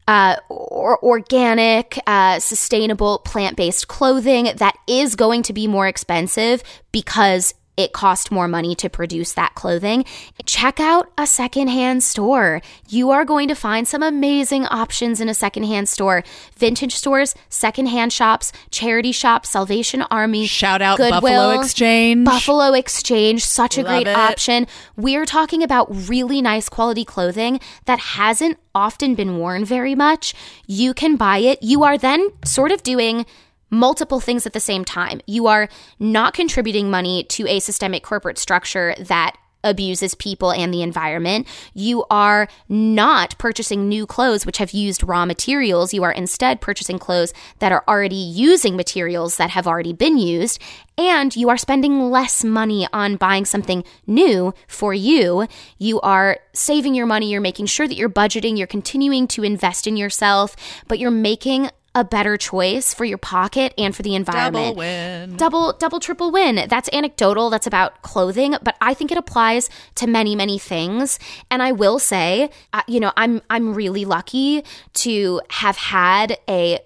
uh, 0.09 0.35
or 0.49 1.01
organic, 1.03 1.99
uh, 2.07 2.39
sustainable, 2.39 3.19
plant 3.19 3.55
based 3.55 3.87
clothing 3.87 4.49
that 4.55 4.75
is 4.87 5.15
going 5.15 5.43
to 5.43 5.53
be 5.53 5.67
more 5.67 5.87
expensive 5.87 6.63
because 6.91 7.53
it 7.79 7.93
cost 7.93 8.29
more 8.29 8.49
money 8.49 8.75
to 8.75 8.89
produce 8.89 9.31
that 9.33 9.55
clothing. 9.55 10.03
Check 10.45 10.81
out 10.81 11.09
a 11.17 11.25
secondhand 11.25 12.03
store. 12.03 12.61
You 12.89 13.09
are 13.11 13.23
going 13.23 13.47
to 13.47 13.55
find 13.55 13.87
some 13.87 14.03
amazing 14.03 14.65
options 14.65 15.21
in 15.21 15.29
a 15.29 15.33
secondhand 15.33 15.87
store. 15.87 16.25
Vintage 16.57 16.93
stores, 16.93 17.35
secondhand 17.47 18.11
shops, 18.11 18.51
charity 18.69 19.13
shops, 19.13 19.47
Salvation 19.49 20.01
Army. 20.11 20.45
Shout 20.45 20.81
out 20.81 20.97
Goodwill, 20.97 21.21
Buffalo 21.21 21.61
Exchange. 21.61 22.25
Buffalo 22.25 22.73
Exchange, 22.73 23.45
such 23.45 23.77
a 23.77 23.81
Love 23.83 23.87
great 23.87 24.07
it. 24.07 24.17
option. 24.17 24.67
We're 24.97 25.25
talking 25.25 25.63
about 25.63 25.87
really 26.09 26.41
nice 26.41 26.67
quality 26.67 27.05
clothing 27.05 27.61
that 27.85 27.99
hasn't 27.99 28.57
often 28.75 29.15
been 29.15 29.37
worn 29.37 29.63
very 29.63 29.95
much. 29.95 30.33
You 30.67 30.93
can 30.93 31.15
buy 31.15 31.37
it. 31.37 31.63
You 31.63 31.85
are 31.85 31.97
then 31.97 32.29
sort 32.43 32.73
of 32.73 32.83
doing 32.83 33.25
multiple 33.69 34.19
things 34.19 34.45
at 34.45 34.53
the 34.53 34.59
same 34.59 34.85
time. 34.85 35.21
You 35.25 35.47
are 35.47 35.69
not 35.99 36.33
contributing 36.33 36.89
money 36.89 37.23
to 37.25 37.47
a 37.47 37.59
systemic 37.59 38.03
corporate 38.03 38.37
structure 38.37 38.95
that 38.99 39.37
abuses 39.63 40.15
people 40.15 40.51
and 40.51 40.73
the 40.73 40.81
environment. 40.81 41.47
You 41.73 42.05
are 42.09 42.47
not 42.67 43.37
purchasing 43.37 43.89
new 43.89 44.05
clothes 44.05 44.45
which 44.45 44.57
have 44.57 44.71
used 44.71 45.03
raw 45.03 45.25
materials. 45.25 45.93
You 45.93 46.03
are 46.03 46.11
instead 46.11 46.61
purchasing 46.61 46.99
clothes 46.99 47.33
that 47.59 47.71
are 47.71 47.83
already 47.87 48.15
using 48.15 48.75
materials 48.75 49.37
that 49.37 49.49
have 49.49 49.67
already 49.67 49.93
been 49.93 50.17
used. 50.17 50.61
And 50.97 51.35
you 51.35 51.49
are 51.49 51.57
spending 51.57 52.09
less 52.09 52.43
money 52.43 52.87
on 52.91 53.15
buying 53.15 53.45
something 53.45 53.83
new 54.05 54.53
for 54.67 54.93
you. 54.93 55.47
You 55.77 55.99
are 56.01 56.39
saving 56.53 56.95
your 56.95 57.05
money. 57.05 57.31
You're 57.31 57.41
making 57.41 57.67
sure 57.67 57.87
that 57.87 57.95
you're 57.95 58.09
budgeting. 58.09 58.57
You're 58.57 58.67
continuing 58.67 59.27
to 59.29 59.43
invest 59.43 59.87
in 59.87 59.97
yourself, 59.97 60.55
but 60.87 60.99
you're 60.99 61.11
making 61.11 61.69
a 61.95 62.03
better 62.03 62.37
choice 62.37 62.93
for 62.93 63.05
your 63.05 63.17
pocket 63.17 63.73
and 63.77 63.95
for 63.95 64.03
the 64.03 64.15
environment. 64.15 64.75
Double 64.75 64.77
win. 64.77 65.35
double 65.37 65.73
double 65.73 65.99
triple 65.99 66.31
win. 66.31 66.67
That's 66.69 66.89
anecdotal. 66.93 67.49
That's 67.49 67.67
about 67.67 68.01
clothing. 68.01 68.55
But 68.61 68.75
i 68.81 68.93
think 68.93 69.11
it 69.11 69.17
applies 69.17 69.69
to 69.95 70.07
many 70.07 70.35
many 70.35 70.59
things. 70.59 71.19
And 71.49 71.61
i 71.63 71.71
will 71.71 71.99
say 71.99 72.49
uh, 72.73 72.81
you 72.87 72.99
know 72.99 73.11
i'm 73.17 73.41
i'm 73.49 73.73
really 73.73 74.05
lucky 74.05 74.63
to 74.95 75.41
have 75.49 75.77
had 75.77 76.37
a 76.47 76.79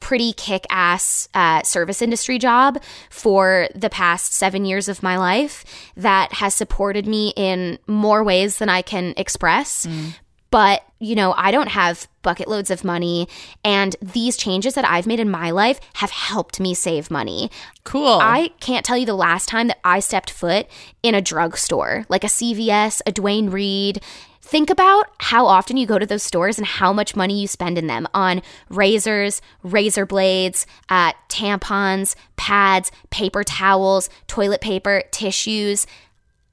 pretty 0.00 0.34
kick 0.34 0.66
ass 0.68 1.30
uh, 1.32 1.62
service 1.62 2.02
industry 2.02 2.38
job 2.38 2.78
for 3.08 3.68
the 3.74 3.88
past 3.88 4.34
seven 4.34 4.66
years 4.66 4.86
of 4.86 5.02
my 5.02 5.16
life 5.16 5.64
that 5.96 6.30
has 6.34 6.54
supported 6.54 7.06
me 7.06 7.32
in 7.36 7.78
more 7.86 8.22
ways 8.22 8.58
than 8.58 8.68
I 8.68 8.82
can 8.82 9.14
express. 9.16 9.86
But, 10.54 10.84
you 11.00 11.16
know, 11.16 11.34
I 11.36 11.50
don't 11.50 11.70
have 11.70 12.06
bucket 12.22 12.46
loads 12.46 12.70
of 12.70 12.84
money. 12.84 13.26
And 13.64 13.96
these 14.00 14.36
changes 14.36 14.74
that 14.74 14.84
I've 14.84 15.04
made 15.04 15.18
in 15.18 15.28
my 15.28 15.50
life 15.50 15.80
have 15.94 16.12
helped 16.12 16.60
me 16.60 16.74
save 16.74 17.10
money. 17.10 17.50
Cool. 17.82 18.20
I 18.22 18.52
can't 18.60 18.86
tell 18.86 18.96
you 18.96 19.04
the 19.04 19.16
last 19.16 19.48
time 19.48 19.66
that 19.66 19.80
I 19.82 19.98
stepped 19.98 20.30
foot 20.30 20.68
in 21.02 21.12
a 21.12 21.20
drugstore, 21.20 22.06
like 22.08 22.22
a 22.22 22.28
CVS, 22.28 23.00
a 23.04 23.10
Duane 23.10 23.50
Reade. 23.50 24.00
Think 24.42 24.70
about 24.70 25.06
how 25.18 25.44
often 25.46 25.76
you 25.76 25.88
go 25.88 25.98
to 25.98 26.06
those 26.06 26.22
stores 26.22 26.56
and 26.56 26.68
how 26.68 26.92
much 26.92 27.16
money 27.16 27.40
you 27.40 27.48
spend 27.48 27.76
in 27.76 27.88
them 27.88 28.06
on 28.14 28.40
razors, 28.68 29.42
razor 29.64 30.06
blades, 30.06 30.68
uh, 30.88 31.14
tampons, 31.28 32.14
pads, 32.36 32.92
paper 33.10 33.42
towels, 33.42 34.08
toilet 34.28 34.60
paper, 34.60 35.02
tissues. 35.10 35.84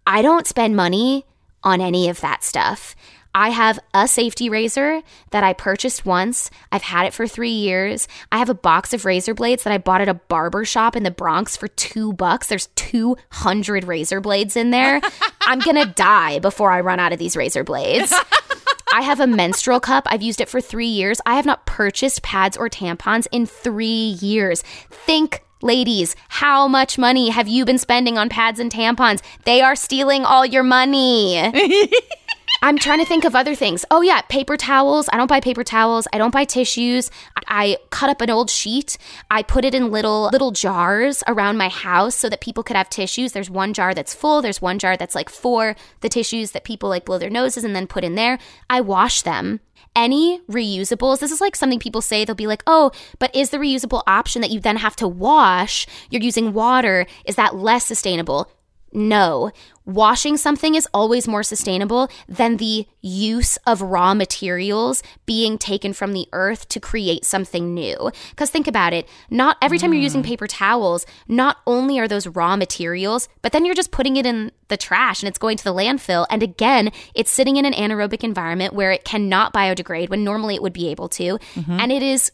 I 0.08 0.24
don't 0.24 0.48
spend 0.48 0.76
money 0.76 1.24
on 1.64 1.82
any 1.82 2.10
of 2.10 2.20
that 2.22 2.44
stuff. 2.44 2.96
I 3.34 3.50
have 3.50 3.80
a 3.94 4.08
safety 4.08 4.50
razor 4.50 5.02
that 5.32 5.44
I 5.44 5.54
purchased 5.54 6.06
once. 6.06 6.50
I've 6.72 6.82
had 6.82 7.06
it 7.06 7.14
for 7.14 7.28
three 7.28 7.52
years. 7.52 8.08
I 8.32 8.38
have 8.40 8.50
a 8.50 8.54
box 8.54 8.94
of 8.94 9.06
razor 9.06 9.34
blades 9.34 9.64
that 9.64 9.74
I 9.74 9.78
bought 9.78 10.02
at 10.02 10.10
a 10.10 10.14
barber 10.14 10.66
shop 10.66 10.96
in 10.96 11.04
the 11.04 11.12
Bronx 11.12 11.56
for 11.56 11.68
two 11.70 12.14
bucks. 12.14 12.48
There's 12.48 12.68
200 12.76 13.86
razor 13.86 14.20
blades 14.20 14.56
in 14.56 14.72
there. 14.72 15.02
I'm 15.42 15.60
gonna 15.60 15.86
die 15.86 16.40
before 16.40 16.72
I 16.72 16.82
run 16.82 17.00
out 17.00 17.14
of 17.14 17.20
these 17.20 17.38
razor 17.38 17.64
blades. 17.64 18.14
I 18.94 19.02
have 19.02 19.22
a 19.22 19.28
menstrual 19.28 19.80
cup. 19.80 20.06
I've 20.10 20.22
used 20.22 20.42
it 20.42 20.50
for 20.50 20.60
three 20.60 20.88
years. 20.88 21.22
I 21.26 21.36
have 21.36 21.46
not 21.46 21.66
purchased 21.66 22.24
pads 22.24 22.58
or 22.58 22.70
tampons 22.70 23.28
in 23.32 23.46
three 23.46 24.18
years. 24.20 24.62
Think 24.90 25.44
Ladies, 25.64 26.16
how 26.28 26.68
much 26.68 26.98
money 26.98 27.30
have 27.30 27.48
you 27.48 27.66
been 27.66 27.78
spending 27.78 28.18
on 28.18 28.30
pads 28.30 28.60
and 28.60 28.72
tampons? 28.72 29.22
They 29.46 29.62
are 29.62 29.76
stealing 29.76 30.26
all 30.26 30.44
your 30.44 30.64
money. 30.64 31.38
I'm 32.64 32.78
trying 32.78 33.00
to 33.00 33.06
think 33.06 33.26
of 33.26 33.36
other 33.36 33.56
things. 33.56 33.86
Oh 33.90 34.02
yeah, 34.02 34.22
paper 34.22 34.56
towels. 34.56 35.10
I 35.12 35.18
don't 35.18 35.28
buy 35.28 35.40
paper 35.40 35.64
towels. 35.64 36.08
I 36.14 36.20
don't 36.20 36.32
buy 36.32 36.46
tissues. 36.46 37.10
I 37.48 37.78
cut 37.90 38.12
up 38.12 38.22
an 38.22 38.30
old 38.30 38.52
sheet. 38.52 39.00
I 39.32 39.42
put 39.42 39.66
it 39.66 39.74
in 39.74 39.90
little 39.92 40.30
little 40.32 40.52
jars 40.52 41.24
around 41.28 41.58
my 41.58 41.70
house 41.70 42.16
so 42.16 42.30
that 42.30 42.40
people 42.40 42.64
could 42.64 42.76
have 42.76 42.90
tissues. 42.90 43.32
There's 43.32 43.50
one 43.50 43.74
jar 43.74 43.96
that's 43.96 44.14
full. 44.14 44.42
There's 44.44 44.62
one 44.62 44.78
jar 44.78 44.96
that's 44.96 45.16
like 45.16 45.30
for 45.30 45.76
the 46.02 46.10
tissues 46.10 46.52
that 46.52 46.64
people 46.64 46.90
like 46.90 47.06
blow 47.06 47.18
their 47.18 47.32
noses 47.32 47.64
and 47.64 47.76
then 47.76 47.88
put 47.88 48.04
in 48.04 48.14
there. 48.14 48.38
I 48.70 48.82
wash 48.82 49.24
them 49.24 49.60
any 49.96 50.40
reusables, 50.50 51.20
this 51.20 51.32
is 51.32 51.42
like 51.42 51.56
something 51.56 51.80
people 51.80 52.02
say, 52.02 52.24
they'll 52.24 52.36
be 52.36 52.48
like, 52.48 52.64
oh, 52.66 52.92
but 53.20 53.36
is 53.36 53.50
the 53.50 53.58
reusable 53.58 54.04
option 54.08 54.42
that 54.42 54.52
you 54.52 54.60
then 54.60 54.78
have 54.78 54.96
to 54.98 55.08
wash, 55.08 55.86
you're 56.10 56.22
using 56.22 56.54
water, 56.54 57.06
is 57.26 57.36
that 57.36 57.56
less 57.56 57.86
sustainable? 57.86 58.50
No. 58.94 59.52
Washing 59.86 60.38
something 60.38 60.76
is 60.76 60.88
always 60.94 61.28
more 61.28 61.44
sustainable 61.44 62.10
than 62.28 62.58
the 62.58 62.88
use 63.02 63.58
of 63.66 63.82
raw 63.82 64.14
materials 64.14 65.02
being 65.26 65.58
taken 65.58 65.92
from 65.92 66.14
the 66.14 66.28
earth 66.34 66.70
to 66.70 66.80
create 66.80 67.26
something 67.26 67.74
new. 67.74 68.12
Because 68.30 68.50
think 68.50 68.68
about 68.68 68.94
it, 68.94 69.08
not 69.30 69.58
every 69.62 69.80
time 69.80 69.90
mm. 69.90 69.96
you're 69.96 70.04
using 70.04 70.22
mm. 70.22 70.28
paper 70.28 70.46
towels, 70.46 71.06
not 71.28 71.58
only 71.66 72.00
are 72.00 72.08
those 72.08 72.28
raw 72.28 72.56
materials, 72.56 73.28
but 73.42 73.52
then 73.52 73.66
you're 73.66 73.76
just 73.76 73.92
putting 73.92 74.18
it 74.18 74.26
in 74.26 74.52
the 74.68 74.78
trash 74.78 75.22
and 75.22 75.28
it's 75.28 75.40
going 75.40 75.58
to 75.58 75.64
the 75.64 75.74
landfill. 75.74 76.28
And 76.30 76.44
again, 76.44 76.92
it's 77.16 77.32
sitting 77.32 77.58
in 77.58 77.66
an 77.66 77.74
anaerobic 77.74 78.24
environment 78.24 78.74
where 78.74 78.92
it 78.92 79.04
cannot 79.04 79.54
biodegrade 79.54 80.10
when 80.10 80.24
normally 80.24 80.56
it 80.56 80.62
would 80.62 80.74
be 80.74 80.90
able 80.90 81.10
to. 81.10 81.40
Mm-hmm. 81.56 81.80
And 81.80 81.92
it 81.92 82.04
is 82.04 82.32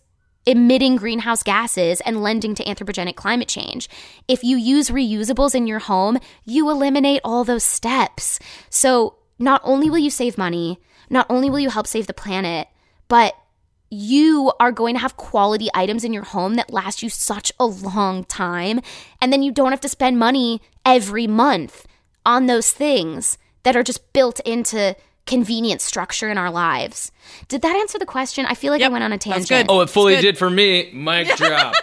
emitting 0.48 0.96
greenhouse 0.96 1.44
gases 1.44 2.02
and 2.02 2.24
lending 2.24 2.56
to 2.56 2.64
anthropogenic 2.64 3.16
climate 3.16 3.50
change. 3.50 3.90
If 4.28 4.44
you 4.44 4.58
use 4.58 4.90
reusables 4.90 5.54
in 5.54 5.68
your 5.68 5.80
home, 5.80 6.18
you 6.46 6.70
eliminate 6.70 7.22
all 7.24 7.44
those 7.44 7.66
steps. 7.66 8.40
So 8.70 9.18
not 9.38 9.62
only 9.64 9.90
will 9.90 10.00
you 10.00 10.10
save 10.10 10.38
money, 10.38 10.80
not 11.10 11.28
only 11.30 11.50
will 11.50 11.60
you 11.60 11.70
help 11.70 11.86
save 11.86 12.08
the 12.08 12.14
planet, 12.14 12.70
but 13.10 13.36
you 13.90 14.52
are 14.60 14.72
going 14.72 14.96
to 14.96 15.02
have 15.02 15.18
quality 15.18 15.70
items 15.74 16.04
in 16.04 16.14
your 16.14 16.24
home 16.24 16.56
that 16.56 16.72
last 16.72 17.04
you 17.04 17.10
such 17.10 17.52
a 17.60 17.66
long 17.66 18.24
time. 18.24 18.80
And 19.22 19.32
then 19.32 19.44
you 19.44 19.52
don't 19.52 19.72
have 19.72 19.82
to 19.82 19.90
spend 19.90 20.18
money 20.18 20.62
every 20.86 21.28
month 21.28 21.86
on 22.26 22.46
those 22.46 22.72
things 22.72 23.38
that 23.64 23.76
are 23.76 23.84
just 23.84 24.14
built 24.14 24.40
into 24.42 24.96
convenient 25.28 25.82
structure 25.82 26.30
in 26.30 26.38
our 26.38 26.50
lives. 26.50 27.12
Did 27.48 27.62
that 27.62 27.76
answer 27.76 28.00
the 28.00 28.06
question? 28.06 28.46
I 28.46 28.56
feel 28.56 28.72
like 28.72 28.80
yep, 28.80 28.90
I 28.90 28.94
went 28.94 29.04
on 29.04 29.14
a 29.14 29.18
tangent. 29.18 29.68
Oh, 29.70 29.82
it 29.82 29.90
fully 29.90 30.20
did 30.20 30.38
for 30.38 30.50
me. 30.50 30.92
Mic 30.94 31.28
drop. 31.36 31.76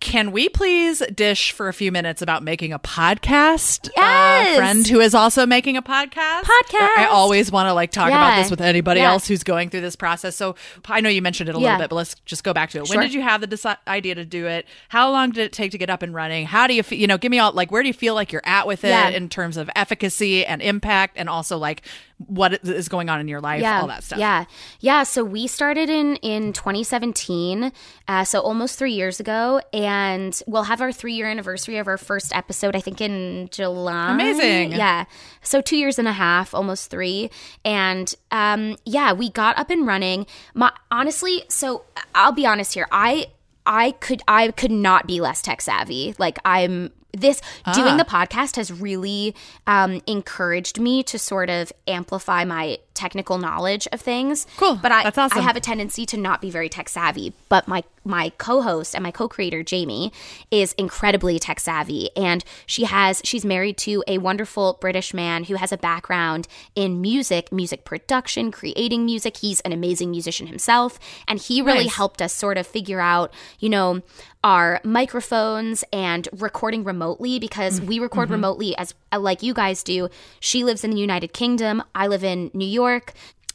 Can 0.00 0.32
we 0.32 0.48
please 0.48 1.02
dish 1.14 1.52
for 1.52 1.68
a 1.68 1.74
few 1.74 1.92
minutes 1.92 2.22
about 2.22 2.42
making 2.42 2.72
a 2.72 2.78
podcast? 2.78 3.90
Yes. 3.94 4.56
A 4.56 4.56
friend 4.56 4.88
who 4.88 4.98
is 4.98 5.14
also 5.14 5.44
making 5.44 5.76
a 5.76 5.82
podcast. 5.82 6.40
Podcast. 6.40 6.96
I 6.96 7.08
always 7.10 7.52
want 7.52 7.68
to 7.68 7.74
like 7.74 7.90
talk 7.90 8.08
yeah. 8.08 8.16
about 8.16 8.42
this 8.42 8.50
with 8.50 8.62
anybody 8.62 9.00
yeah. 9.00 9.12
else 9.12 9.28
who's 9.28 9.44
going 9.44 9.68
through 9.68 9.82
this 9.82 9.96
process. 9.96 10.34
So 10.36 10.56
I 10.86 11.02
know 11.02 11.10
you 11.10 11.20
mentioned 11.20 11.50
it 11.50 11.54
a 11.54 11.58
yeah. 11.58 11.64
little 11.64 11.78
bit, 11.80 11.90
but 11.90 11.96
let's 11.96 12.14
just 12.24 12.44
go 12.44 12.54
back 12.54 12.70
to 12.70 12.80
it. 12.80 12.86
Sure. 12.86 12.96
When 12.96 13.06
did 13.06 13.12
you 13.12 13.20
have 13.20 13.42
the 13.42 13.46
deci- 13.46 13.76
idea 13.86 14.14
to 14.14 14.24
do 14.24 14.46
it? 14.46 14.66
How 14.88 15.10
long 15.10 15.32
did 15.32 15.44
it 15.44 15.52
take 15.52 15.70
to 15.72 15.78
get 15.78 15.90
up 15.90 16.02
and 16.02 16.14
running? 16.14 16.46
How 16.46 16.66
do 16.66 16.72
you 16.72 16.82
feel? 16.82 16.98
You 16.98 17.06
know, 17.06 17.18
give 17.18 17.30
me 17.30 17.38
all 17.38 17.52
like 17.52 17.70
where 17.70 17.82
do 17.82 17.88
you 17.88 17.94
feel 17.94 18.14
like 18.14 18.32
you're 18.32 18.42
at 18.46 18.66
with 18.66 18.84
it 18.84 19.14
in 19.14 19.28
terms 19.28 19.58
of 19.58 19.68
efficacy 19.76 20.46
and 20.46 20.62
impact, 20.62 21.18
and 21.18 21.28
also 21.28 21.58
like 21.58 21.82
what 22.26 22.64
is 22.64 22.88
going 22.88 23.08
on 23.08 23.20
in 23.20 23.28
your 23.28 23.40
life, 23.40 23.62
yeah, 23.62 23.80
all 23.80 23.86
that 23.86 24.04
stuff. 24.04 24.18
Yeah, 24.18 24.44
yeah. 24.80 25.02
So 25.04 25.24
we 25.24 25.46
started 25.46 25.88
in 25.88 26.16
in 26.16 26.52
2017, 26.52 27.72
uh, 28.08 28.24
so 28.24 28.40
almost 28.40 28.78
three 28.78 28.92
years 28.92 29.20
ago, 29.20 29.60
and 29.72 30.40
we'll 30.46 30.64
have 30.64 30.80
our 30.80 30.92
three 30.92 31.14
year 31.14 31.26
anniversary 31.26 31.78
of 31.78 31.86
our 31.86 31.98
first 31.98 32.34
episode. 32.34 32.76
I 32.76 32.80
think 32.80 33.00
in 33.00 33.48
July. 33.50 34.12
Amazing. 34.12 34.72
Yeah. 34.72 35.04
So 35.42 35.60
two 35.60 35.76
years 35.76 35.98
and 35.98 36.08
a 36.08 36.12
half, 36.12 36.54
almost 36.54 36.90
three, 36.90 37.30
and 37.64 38.14
um, 38.30 38.76
yeah, 38.84 39.12
we 39.12 39.30
got 39.30 39.58
up 39.58 39.70
and 39.70 39.86
running. 39.86 40.26
My 40.54 40.72
honestly, 40.90 41.44
so 41.48 41.84
I'll 42.14 42.32
be 42.32 42.46
honest 42.46 42.74
here. 42.74 42.86
I 42.92 43.26
I 43.64 43.92
could 43.92 44.22
I 44.28 44.50
could 44.50 44.70
not 44.70 45.06
be 45.06 45.20
less 45.20 45.42
tech 45.42 45.60
savvy. 45.60 46.14
Like 46.18 46.38
I'm 46.44 46.92
this 47.12 47.40
ah. 47.64 47.72
doing 47.72 47.96
the 47.96 48.04
podcast 48.04 48.56
has 48.56 48.72
really 48.72 49.34
um, 49.66 50.00
encouraged 50.06 50.80
me 50.80 51.02
to 51.04 51.18
sort 51.18 51.50
of 51.50 51.72
amplify 51.86 52.44
my 52.44 52.78
technical 52.94 53.38
knowledge 53.38 53.88
of 53.92 54.00
things. 54.00 54.46
Cool. 54.56 54.76
But 54.76 54.92
I, 54.92 55.04
awesome. 55.04 55.38
I 55.38 55.40
have 55.40 55.56
a 55.56 55.60
tendency 55.60 56.04
to 56.06 56.16
not 56.16 56.40
be 56.40 56.50
very 56.50 56.68
tech 56.68 56.88
savvy. 56.88 57.32
But 57.48 57.68
my 57.68 57.84
my 58.02 58.30
co-host 58.38 58.94
and 58.94 59.02
my 59.02 59.10
co-creator 59.10 59.62
Jamie 59.62 60.10
is 60.50 60.72
incredibly 60.74 61.38
tech 61.38 61.60
savvy 61.60 62.08
and 62.16 62.42
she 62.64 62.84
has 62.84 63.20
she's 63.24 63.44
married 63.44 63.76
to 63.76 64.02
a 64.08 64.16
wonderful 64.16 64.78
British 64.80 65.12
man 65.12 65.44
who 65.44 65.56
has 65.56 65.70
a 65.70 65.76
background 65.76 66.48
in 66.74 67.00
music, 67.00 67.52
music 67.52 67.84
production, 67.84 68.50
creating 68.50 69.04
music. 69.04 69.36
He's 69.38 69.60
an 69.60 69.72
amazing 69.72 70.10
musician 70.10 70.46
himself 70.46 70.98
and 71.28 71.38
he 71.38 71.60
really 71.60 71.84
nice. 71.84 71.96
helped 71.96 72.22
us 72.22 72.32
sort 72.32 72.56
of 72.56 72.66
figure 72.66 73.00
out, 73.00 73.32
you 73.58 73.68
know, 73.68 74.02
our 74.42 74.80
microphones 74.82 75.84
and 75.92 76.26
recording 76.32 76.82
remotely 76.82 77.38
because 77.38 77.78
we 77.80 77.98
record 77.98 78.26
mm-hmm. 78.26 78.34
remotely 78.34 78.76
as 78.78 78.94
like 79.14 79.42
you 79.42 79.52
guys 79.52 79.82
do. 79.82 80.08
She 80.40 80.64
lives 80.64 80.82
in 80.82 80.90
the 80.90 80.96
United 80.96 81.34
Kingdom, 81.34 81.82
I 81.94 82.06
live 82.06 82.24
in 82.24 82.50
New 82.54 82.66
York. 82.66 82.79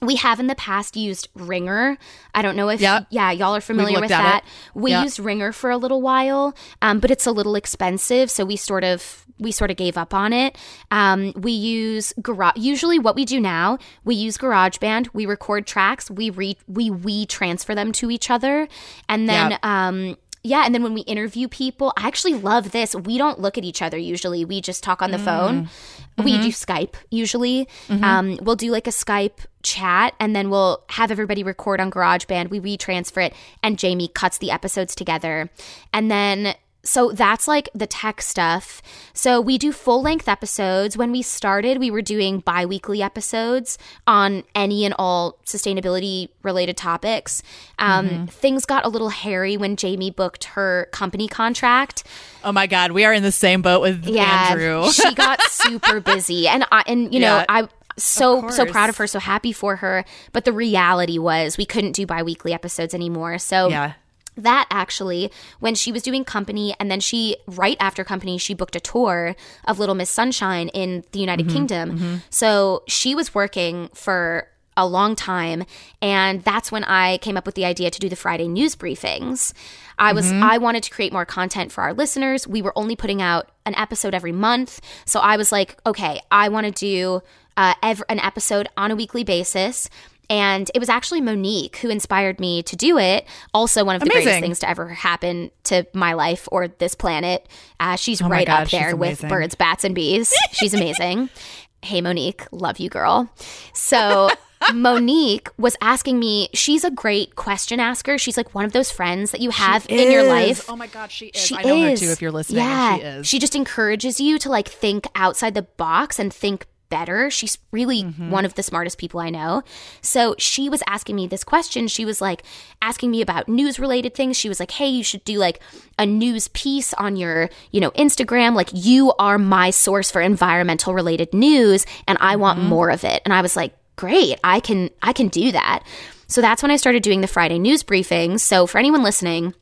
We 0.02 0.18
have 0.18 0.40
in 0.40 0.48
the 0.48 0.56
past 0.56 0.98
used 0.98 1.30
Ringr. 1.36 1.98
I 2.34 2.42
don't 2.42 2.56
know 2.56 2.70
if 2.70 2.82
yep. 2.82 3.08
yeah, 3.10 3.32
y'all 3.32 3.56
are 3.56 3.62
familiar 3.62 4.00
with 4.02 4.10
that. 4.10 4.44
It. 4.44 4.80
We 4.80 4.92
yep. 4.92 5.04
used 5.04 5.20
Ringr 5.20 5.54
for 5.54 5.70
a 5.70 5.78
little 5.78 6.02
while, 6.02 6.54
um, 6.82 7.00
but 7.00 7.12
it's 7.12 7.26
a 7.26 7.32
little 7.32 7.56
expensive, 7.56 8.30
so 8.30 8.44
we 8.44 8.58
sort 8.58 8.84
of 8.84 9.26
we 9.40 9.52
sort 9.52 9.72
of 9.72 9.78
gave 9.78 9.98
up 9.98 10.14
on 10.14 10.34
it. 10.34 10.58
Um, 10.92 11.34
we 11.36 11.52
use 11.52 12.14
garage. 12.22 12.58
Usually, 12.58 13.00
what 13.00 13.16
we 13.16 13.26
do 13.26 13.40
now, 13.40 13.78
we 14.04 14.16
use 14.16 14.38
GarageBand. 14.38 15.10
We 15.14 15.26
record 15.26 15.66
tracks. 15.66 16.12
We 16.12 16.30
re 16.30 16.58
we 16.68 16.90
we 16.90 17.26
transfer 17.26 17.74
them 17.74 17.92
to 17.94 18.12
each 18.12 18.30
other, 18.30 18.68
and 19.08 19.30
then 19.30 19.52
yep. 19.52 19.66
um, 19.66 20.18
yeah, 20.46 20.64
and 20.64 20.76
then 20.76 20.84
when 20.84 20.94
we 20.94 21.02
interview 21.02 21.48
people, 21.48 21.92
I 21.98 22.08
actually 22.08 22.36
love 22.36 22.72
this. 22.72 22.94
We 22.94 23.18
don't 23.18 23.40
look 23.40 23.58
at 23.58 23.64
each 23.64 23.82
other 23.82 23.98
usually. 23.98 24.46
We 24.46 24.62
just 24.62 24.84
talk 24.84 25.02
on 25.02 25.10
the 25.10 25.18
mm. 25.18 25.26
phone. 25.26 25.64
Mm-hmm. 25.64 26.24
We 26.24 26.38
do 26.38 26.50
Skype 26.50 26.94
usually. 27.10 27.68
Mm-hmm. 27.88 28.04
Um, 28.04 28.40
we'll 28.44 28.56
do 28.56 28.72
like 28.72 28.86
a 28.86 28.92
Skype 28.92 29.40
chat 29.64 30.14
and 30.20 30.36
then 30.36 30.52
we'll 30.52 30.84
have 30.90 31.10
everybody 31.10 31.42
record 31.42 31.82
on 31.82 31.90
GarageBand. 31.90 32.52
We 32.52 32.60
retransfer 32.60 33.26
it 33.26 33.34
and 33.64 33.80
Jamie 33.80 34.08
cuts 34.08 34.38
the 34.38 34.52
episodes 34.52 34.94
together. 34.94 35.50
And 35.92 36.12
then 36.12 36.54
so 36.86 37.12
that's 37.12 37.48
like 37.48 37.68
the 37.74 37.88
tech 37.88 38.22
stuff. 38.22 38.82
So 39.14 39.42
we 39.42 39.58
do 39.58 39.72
full 39.72 40.02
length 40.02 40.30
episodes. 40.30 40.96
When 40.96 41.12
we 41.12 41.22
started, 41.22 41.80
we 41.80 41.90
were 41.90 42.02
doing 42.02 42.40
bi 42.40 42.66
weekly 42.66 43.02
episodes 43.02 43.78
on 44.06 44.44
any 44.54 44.86
and 44.86 44.94
all 44.98 45.40
sustainability 45.46 46.30
related 46.44 46.78
topics. 46.78 47.42
Um, 47.80 48.08
mm-hmm. 48.08 48.26
Things 48.26 48.66
got 48.66 48.86
a 48.86 48.90
little 48.90 49.10
hairy 49.10 49.58
when 49.58 49.76
Jamie 49.76 50.12
booked 50.12 50.46
her 50.46 50.88
company 50.92 51.28
contract. 51.28 52.04
Oh 52.44 52.52
my 52.52 52.68
God, 52.68 52.92
we 52.92 53.04
are 53.04 53.14
in 53.14 53.24
the 53.24 53.32
same 53.32 53.62
boat 53.64 53.82
with 53.82 54.06
yeah, 54.06 54.50
Andrew. 54.52 54.92
she 54.92 55.14
got 55.16 55.42
super 55.50 56.00
busy, 56.00 56.48
and 56.48 56.66
I, 56.72 56.84
and 56.86 57.12
you 57.12 57.20
know 57.20 57.44
I 57.50 57.68
so 57.98 58.50
so 58.50 58.66
proud 58.66 58.90
of 58.90 58.98
her, 58.98 59.08
so 59.08 59.20
happy 59.20 59.52
for 59.52 59.78
her. 59.78 60.06
But 60.34 60.46
the 60.46 60.54
reality 60.54 61.18
was 61.18 61.58
we 61.58 61.66
couldn't 61.66 61.94
do 61.94 62.06
bi-weekly 62.06 62.54
episodes 62.54 62.94
anymore. 62.94 63.40
So 63.40 63.70
yeah 63.70 63.94
that 64.38 64.68
actually 64.70 65.32
when 65.60 65.76
she 65.76 65.92
was 65.92 66.04
doing 66.04 66.24
company 66.24 66.76
and 66.80 66.92
then 66.92 67.00
she 67.00 67.38
right 67.48 67.78
after 67.80 68.04
company 68.04 68.38
she 68.38 68.54
booked 68.54 68.76
a 68.76 68.80
tour 68.80 69.36
of 69.66 69.80
little 69.80 69.96
miss 69.96 70.10
sunshine 70.10 70.70
in 70.70 71.04
the 71.12 71.20
united 71.20 71.48
mm-hmm, 71.48 71.56
kingdom. 71.56 71.98
Mm-hmm. 71.98 72.16
so 72.30 72.84
she 72.88 73.16
was 73.16 73.34
working 73.34 73.90
for 73.94 74.48
a 74.78 74.86
long 74.86 75.16
time 75.16 75.64
and 76.02 76.44
that's 76.44 76.72
when 76.72 76.84
i 76.84 77.18
came 77.20 77.38
up 77.38 77.46
with 77.46 77.56
the 77.56 77.66
idea 77.66 77.90
to 77.90 78.00
do 78.00 78.10
the 78.10 78.16
friday 78.16 78.48
news 78.48 78.76
briefings. 78.76 79.54
I 79.98 80.12
was 80.12 80.26
mm-hmm. 80.26 80.44
i 80.44 80.58
wanted 80.58 80.84
to 80.84 80.92
create 80.92 81.14
more 81.14 81.26
content 81.26 81.72
for 81.72 81.82
our 81.82 81.94
listeners. 81.94 82.46
We 82.46 82.62
were 82.62 82.78
only 82.78 82.98
putting 82.98 83.22
out 83.22 83.50
an 83.66 83.74
episode 83.76 84.14
every 84.14 84.34
month. 84.34 84.82
So 85.06 85.22
i 85.22 85.38
was 85.38 85.52
like 85.54 85.80
okay 85.86 86.20
i 86.30 86.50
want 86.50 86.66
to 86.66 86.72
do 86.72 87.22
uh, 87.58 87.74
every, 87.82 88.06
an 88.10 88.20
episode 88.20 88.68
on 88.76 88.92
a 88.92 88.96
weekly 88.96 89.24
basis 89.24 89.90
and 90.30 90.70
it 90.74 90.80
was 90.80 90.90
actually 90.90 91.22
Monique 91.22 91.78
who 91.78 91.90
inspired 91.90 92.40
me 92.40 92.64
to 92.64 92.76
do 92.76 92.98
it. 92.98 93.26
Also, 93.54 93.84
one 93.84 93.96
of 93.96 94.02
the 94.02 94.08
amazing. 94.08 94.24
greatest 94.24 94.42
things 94.42 94.60
to 94.60 94.70
ever 94.70 94.90
happen 94.90 95.52
to 95.66 95.86
my 95.94 96.14
life 96.14 96.48
or 96.52 96.68
this 96.68 96.96
planet. 96.96 97.48
Uh, 97.80 97.96
she's 97.96 98.22
oh 98.22 98.28
right 98.28 98.48
God, 98.48 98.64
up 98.64 98.70
there 98.70 98.96
with 98.96 99.22
birds, 99.22 99.56
bats, 99.56 99.84
and 99.84 99.96
bees. 99.96 100.34
she's 100.52 100.74
amazing. 100.74 101.30
Hey, 101.84 102.02
Monique, 102.02 102.48
love 102.52 102.80
you, 102.80 102.90
girl. 102.90 103.30
So. 103.74 104.32
Monique 104.74 105.50
was 105.60 105.76
asking 105.82 106.18
me, 106.18 106.50
she's 106.54 106.84
a 106.84 106.90
great 106.90 107.36
question 107.36 107.80
asker. 107.80 108.18
She's 108.18 108.38
like 108.38 108.56
one 108.56 108.66
of 108.66 108.72
those 108.72 108.90
friends 108.90 109.30
that 109.32 109.42
you 109.42 109.52
have 109.52 109.86
in 109.90 110.12
your 110.12 110.24
life. 110.24 110.68
Oh 110.68 110.76
my 110.76 110.88
god, 110.88 111.12
she 111.12 111.28
is. 111.28 111.40
She 111.40 111.56
I 111.56 111.62
know 111.62 111.86
is. 111.86 112.02
her 112.02 112.08
too. 112.08 112.12
If 112.14 112.22
you're 112.22 112.32
listening, 112.32 112.64
yeah, 112.64 112.96
she 112.98 113.04
is. 113.04 113.28
She 113.28 113.38
just 113.38 113.56
encourages 113.56 114.20
you 114.20 114.40
to 114.40 114.50
like 114.50 114.68
think 114.68 115.06
outside 115.14 115.54
the 115.54 115.62
box 115.62 116.18
and 116.18 116.34
think 116.34 116.66
better. 116.90 117.30
She's 117.30 117.58
really 117.72 118.04
Mm-hmm. 118.04 118.30
one 118.30 118.46
of 118.46 118.56
the 118.56 118.64
smartest 118.64 118.98
people 118.98 119.20
I 119.20 119.30
know. 119.30 119.64
So 120.02 120.36
she 120.38 120.70
was 120.70 120.84
asking 120.88 121.16
me 121.16 121.28
this 121.28 121.44
question. 121.44 121.88
She 121.88 122.06
was 122.06 122.22
like 122.22 122.44
asking 122.82 123.12
me 123.12 123.22
about 123.22 123.48
news 123.50 123.80
related 123.80 124.14
things. 124.16 124.38
She 124.38 124.50
was 124.50 124.60
like, 124.60 124.72
"Hey, 124.72 124.88
you 124.88 125.04
should 125.04 125.24
do 125.26 125.38
like 125.40 125.60
a 125.98 126.06
news 126.06 126.48
piece 126.50 126.94
on 126.96 127.16
your, 127.16 127.50
you 127.72 127.80
know, 127.82 127.92
Instagram. 127.92 128.54
Like 128.56 128.70
you 128.74 129.14
are 129.20 129.38
my 129.38 129.70
source 129.70 130.12
for 130.12 130.22
environmental 130.22 130.94
related 130.94 131.34
news 131.34 131.86
and 132.08 132.18
I 132.22 132.36
want 132.36 132.60
Mm-hmm. 132.60 132.70
more 132.70 132.90
of 132.90 133.04
it." 133.04 133.22
And 133.26 133.34
I 133.34 133.42
was 133.42 133.56
like, 133.56 133.74
"Great. 133.96 134.40
I 134.44 134.60
can 134.60 134.90
I 135.02 135.14
can 135.14 135.28
do 135.30 135.52
that." 135.52 135.84
So 136.28 136.42
that's 136.42 136.62
when 136.64 136.72
I 136.72 136.78
started 136.78 137.04
doing 137.04 137.22
the 137.22 137.28
Friday 137.28 137.60
news 137.60 137.84
briefings. 137.84 138.40
So 138.40 138.66
for 138.68 138.78
anyone 138.80 139.04
listening, 139.04 139.54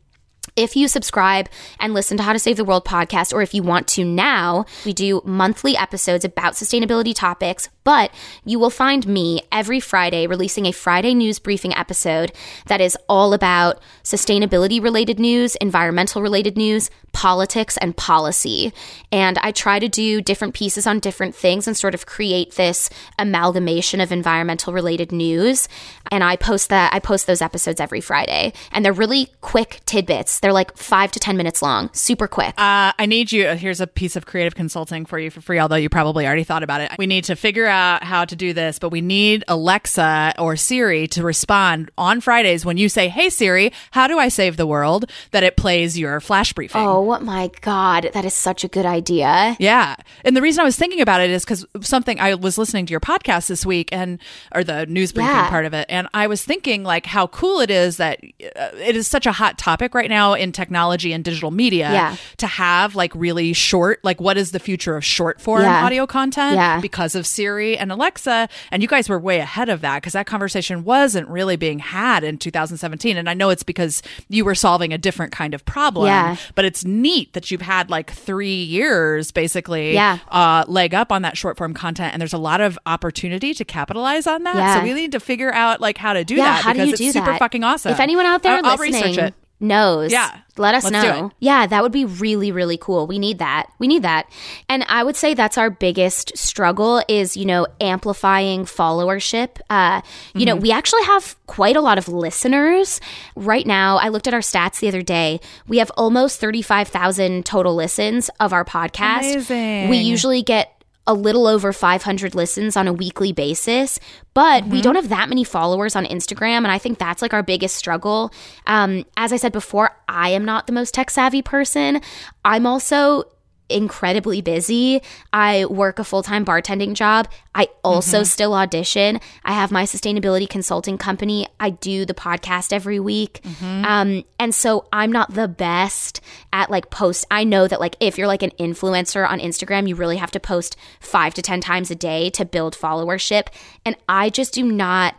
if 0.55 0.75
you 0.75 0.87
subscribe 0.87 1.49
and 1.79 1.93
listen 1.93 2.17
to 2.17 2.23
How 2.23 2.33
to 2.33 2.39
Save 2.39 2.57
the 2.57 2.65
World 2.65 2.85
podcast, 2.85 3.33
or 3.33 3.41
if 3.41 3.53
you 3.53 3.63
want 3.63 3.87
to 3.89 4.05
now, 4.05 4.65
we 4.85 4.93
do 4.93 5.21
monthly 5.25 5.75
episodes 5.75 6.25
about 6.25 6.53
sustainability 6.53 7.13
topics, 7.15 7.69
but 7.83 8.11
you 8.45 8.59
will 8.59 8.69
find 8.69 9.07
me 9.07 9.41
every 9.51 9.79
Friday 9.79 10.27
releasing 10.27 10.65
a 10.65 10.71
Friday 10.71 11.13
news 11.13 11.39
briefing 11.39 11.73
episode 11.75 12.31
that 12.67 12.81
is 12.81 12.97
all 13.09 13.33
about 13.33 13.81
sustainability 14.03 14.81
related 14.81 15.19
news, 15.19 15.55
environmental 15.55 16.21
related 16.21 16.57
news, 16.57 16.89
politics, 17.11 17.77
and 17.77 17.95
policy. 17.95 18.73
And 19.11 19.37
I 19.39 19.51
try 19.51 19.79
to 19.79 19.87
do 19.87 20.21
different 20.21 20.53
pieces 20.53 20.87
on 20.87 20.99
different 20.99 21.35
things 21.35 21.67
and 21.67 21.77
sort 21.77 21.93
of 21.93 22.05
create 22.05 22.55
this 22.55 22.89
amalgamation 23.19 24.01
of 24.01 24.11
environmental 24.11 24.73
related 24.73 25.11
news. 25.11 25.67
And 26.11 26.23
I 26.23 26.35
post 26.35 26.69
that, 26.69 26.93
I 26.93 26.99
post 26.99 27.27
those 27.27 27.41
episodes 27.41 27.79
every 27.79 28.01
Friday. 28.01 28.53
And 28.71 28.83
they're 28.83 28.93
really 28.93 29.27
quick 29.41 29.81
tidbits. 29.85 30.39
They're 30.39 30.53
like 30.53 30.75
five 30.75 31.11
to 31.11 31.19
10 31.19 31.37
minutes 31.37 31.61
long, 31.61 31.89
super 31.93 32.27
quick. 32.27 32.55
Uh, 32.57 32.93
I 32.97 33.05
need 33.05 33.31
you. 33.31 33.47
Here's 33.49 33.81
a 33.81 33.87
piece 33.87 34.15
of 34.15 34.25
creative 34.25 34.55
consulting 34.55 35.05
for 35.05 35.19
you 35.19 35.29
for 35.29 35.41
free, 35.41 35.59
although 35.59 35.75
you 35.75 35.89
probably 35.89 36.25
already 36.25 36.43
thought 36.43 36.63
about 36.63 36.81
it. 36.81 36.91
We 36.97 37.07
need 37.07 37.25
to 37.25 37.35
figure 37.35 37.67
out 37.67 37.72
how 38.01 38.25
to 38.25 38.35
do 38.35 38.53
this, 38.53 38.79
but 38.79 38.89
we 38.89 39.01
need 39.01 39.43
Alexa 39.47 40.33
or 40.37 40.55
Siri 40.55 41.07
to 41.07 41.23
respond 41.23 41.89
on 41.97 42.21
Fridays 42.21 42.65
when 42.65 42.77
you 42.77 42.89
say, 42.89 43.07
Hey 43.07 43.29
Siri, 43.29 43.71
how 43.91 44.07
do 44.07 44.19
I 44.19 44.27
save 44.29 44.57
the 44.57 44.67
world? 44.67 45.05
That 45.31 45.43
it 45.43 45.57
plays 45.57 45.97
your 45.97 46.19
flash 46.19 46.53
briefing. 46.53 46.81
oh 46.85 47.17
my 47.19 47.49
God, 47.61 48.09
that 48.13 48.25
is 48.25 48.33
such 48.33 48.63
a 48.63 48.67
good 48.67 48.85
idea. 48.85 49.55
Yeah. 49.59 49.95
And 50.25 50.35
the 50.35 50.41
reason 50.41 50.61
I 50.61 50.65
was 50.65 50.75
thinking 50.77 51.01
about 51.01 51.21
it 51.21 51.29
is 51.29 51.43
because 51.43 51.65
something 51.81 52.19
I 52.19 52.35
was 52.35 52.57
listening 52.57 52.85
to 52.87 52.91
your 52.91 52.99
podcast 52.99 53.47
this 53.47 53.65
week 53.65 53.89
and, 53.91 54.19
or 54.53 54.63
the 54.63 54.85
news 54.85 55.11
briefing 55.11 55.29
Yeah. 55.35 55.49
part 55.49 55.65
of 55.65 55.73
it. 55.73 55.85
And 55.89 56.07
I 56.13 56.27
was 56.27 56.43
thinking 56.43 56.83
like 56.83 57.05
how 57.05 57.27
cool 57.27 57.59
it 57.61 57.69
is 57.71 57.97
that 57.97 58.19
uh, 58.55 58.69
it 58.77 58.95
is 58.95 59.07
such 59.07 59.25
a 59.25 59.31
hot 59.31 59.57
topic 59.57 59.93
right 59.95 60.09
now 60.09 60.33
in 60.33 60.51
technology 60.51 61.13
and 61.13 61.23
digital 61.23 61.51
media 61.51 61.91
Yeah. 61.91 62.15
to 62.37 62.47
have 62.47 62.95
like 62.95 63.11
really 63.15 63.53
short, 63.53 63.99
like 64.03 64.19
what 64.21 64.37
is 64.37 64.51
the 64.51 64.59
future 64.59 64.95
of 64.95 65.03
short 65.03 65.39
form 65.41 65.63
Yeah. 65.63 65.85
audio 65.85 66.05
content 66.05 66.81
because 66.81 67.15
of 67.15 67.25
Siri 67.25 67.62
and 67.77 67.91
Alexa. 67.91 68.47
And 68.71 68.81
you 68.81 68.87
guys 68.87 69.09
were 69.09 69.19
way 69.19 69.39
ahead 69.39 69.69
of 69.69 69.81
that 69.81 69.97
because 70.01 70.13
that 70.13 70.25
conversation 70.25 70.83
wasn't 70.83 71.27
really 71.29 71.55
being 71.55 71.79
had 71.79 72.23
in 72.23 72.37
2017. 72.37 73.17
And 73.17 73.29
I 73.29 73.33
know 73.33 73.49
it's 73.49 73.63
because 73.63 74.01
you 74.29 74.45
were 74.45 74.55
solving 74.55 74.93
a 74.93 74.97
different 74.97 75.31
kind 75.31 75.53
of 75.53 75.65
problem. 75.65 76.07
Yeah. 76.07 76.35
But 76.55 76.65
it's 76.65 76.83
neat 76.85 77.33
that 77.33 77.49
you've 77.51 77.61
had 77.61 77.89
like 77.89 78.11
three 78.11 78.61
years 78.63 79.31
basically 79.31 79.93
Yeah. 79.93 80.19
uh, 80.29 80.65
leg 80.67 80.93
up 80.93 81.11
on 81.11 81.21
that 81.23 81.37
short 81.37 81.57
form 81.57 81.73
content. 81.73 82.13
And 82.13 82.21
there's 82.21 82.33
a 82.33 82.37
lot 82.37 82.61
of 82.61 82.77
opportunity 82.85 83.53
to 83.53 83.65
capitalize 83.65 84.27
on 84.27 84.43
that. 84.43 84.55
Yeah. 84.55 84.77
So 84.79 84.83
we 84.83 84.93
need 84.93 85.11
to 85.13 85.19
figure 85.19 85.51
out 85.53 85.81
like 85.81 85.97
how 85.97 86.13
to 86.13 86.23
do 86.23 86.35
yeah, 86.35 86.43
that 86.45 86.63
how 86.63 86.73
do 86.73 86.79
because 86.85 86.87
you 86.99 87.07
it's 87.07 87.13
do 87.15 87.19
super 87.19 87.31
that? 87.31 87.39
fucking 87.39 87.63
awesome. 87.63 87.91
If 87.91 87.99
anyone 87.99 88.25
out 88.25 88.43
there 88.43 88.57
I'll, 88.57 88.65
I'll 88.65 88.77
research 88.77 89.17
it. 89.17 89.33
Knows, 89.63 90.11
Yeah. 90.11 90.29
let 90.57 90.75
us 90.75 90.83
Let's 90.83 90.93
know. 90.93 91.31
Yeah, 91.39 91.65
that 91.65 91.81
would 91.81 91.91
be 91.91 92.05
really, 92.05 92.51
really 92.51 92.77
cool. 92.77 93.07
We 93.07 93.17
need 93.17 93.39
that. 93.39 93.67
We 93.79 93.87
need 93.87 94.03
that. 94.03 94.29
And 94.69 94.83
I 94.89 95.03
would 95.03 95.15
say 95.15 95.33
that's 95.33 95.57
our 95.57 95.69
biggest 95.71 96.37
struggle 96.37 97.01
is, 97.07 97.35
you 97.35 97.45
know, 97.45 97.65
amplifying 97.81 98.65
followership. 98.65 99.59
Uh, 99.69 100.01
you 100.35 100.41
Mm-hmm. 100.41 100.45
know, 100.45 100.55
we 100.57 100.71
actually 100.71 101.03
have 101.03 101.35
quite 101.47 101.75
a 101.75 101.81
lot 101.81 101.97
of 101.97 102.07
listeners. 102.07 102.99
Right 103.35 103.65
now, 103.65 103.97
I 103.97 104.09
looked 104.09 104.27
at 104.27 104.33
our 104.33 104.41
stats 104.41 104.79
the 104.79 104.87
other 104.89 105.01
day. 105.01 105.39
We 105.67 105.77
have 105.77 105.91
almost 105.97 106.39
35,000 106.39 107.45
total 107.45 107.73
listens 107.75 108.29
of 108.39 108.53
our 108.53 108.65
podcast. 108.65 109.31
Amazing. 109.33 109.89
We 109.89 109.97
usually 109.97 110.43
get 110.43 110.82
a 111.05 111.13
little 111.13 111.47
over 111.47 111.73
500 111.73 112.33
listens 112.33 112.77
on 112.77 112.87
a 112.87 112.93
weekly 112.93 113.33
basis, 113.33 113.99
but 114.33 114.65
we 114.67 114.81
don't 114.81 114.95
have 114.95 115.09
that 115.09 115.27
many 115.27 115.43
followers 115.43 115.95
on 115.95 116.05
Instagram. 116.05 116.57
And 116.57 116.67
I 116.67 116.77
think 116.77 116.97
that's 116.97 117.21
like 117.21 117.33
our 117.33 117.43
biggest 117.43 117.75
struggle. 117.75 118.31
Um, 118.67 119.05
as 119.17 119.33
I 119.33 119.37
said 119.37 119.51
before, 119.51 119.91
I 120.07 120.29
am 120.29 120.45
not 120.45 120.65
the 120.65 120.73
most 120.73 120.93
tech 120.93 121.09
savvy 121.09 121.41
person. 121.41 122.01
I'm 122.45 122.65
also 122.65 123.25
incredibly 123.73 124.41
busy. 124.41 125.01
I 125.31 125.65
work 125.65 125.99
a 125.99 126.03
full 126.03 126.23
time 126.23 126.45
bartending 126.45 126.93
job. 126.93 127.27
I 127.55 127.69
also 127.83 128.17
mm-hmm. 128.17 128.25
still 128.25 128.53
audition. 128.53 129.19
I 129.43 129.53
have 129.53 129.71
my 129.71 129.83
sustainability 129.83 130.47
consulting 130.47 130.97
company. 130.97 131.47
I 131.59 131.71
do 131.71 132.05
the 132.05 132.13
podcast 132.13 132.71
every 132.71 132.99
week. 132.99 133.41
Mm-hmm. 133.43 133.85
Um, 133.85 134.23
and 134.39 134.55
so 134.55 134.87
I'm 134.93 135.11
not 135.11 135.33
the 135.33 135.47
best 135.47 136.21
at 136.51 136.69
like 136.69 136.89
post. 136.89 137.25
I 137.29 137.43
know 137.43 137.67
that 137.67 137.79
like 137.79 137.95
if 137.99 138.17
you're 138.17 138.27
like 138.27 138.43
an 138.43 138.51
influencer 138.59 139.27
on 139.27 139.39
Instagram, 139.39 139.87
you 139.87 139.95
really 139.95 140.17
have 140.17 140.31
to 140.31 140.39
post 140.39 140.75
five 140.99 141.33
to 141.33 141.41
10 141.41 141.61
times 141.61 141.91
a 141.91 141.95
day 141.95 142.29
to 142.31 142.45
build 142.45 142.75
followership. 142.75 143.47
And 143.85 143.95
I 144.07 144.29
just 144.29 144.53
do 144.53 144.63
not 144.63 145.15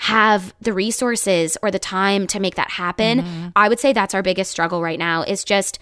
have 0.00 0.54
the 0.60 0.72
resources 0.72 1.58
or 1.60 1.72
the 1.72 1.78
time 1.78 2.28
to 2.28 2.38
make 2.38 2.54
that 2.54 2.70
happen. 2.70 3.20
Mm-hmm. 3.20 3.48
I 3.56 3.68
would 3.68 3.80
say 3.80 3.92
that's 3.92 4.14
our 4.14 4.22
biggest 4.22 4.50
struggle 4.50 4.80
right 4.80 4.98
now 4.98 5.22
is 5.22 5.42
just 5.42 5.80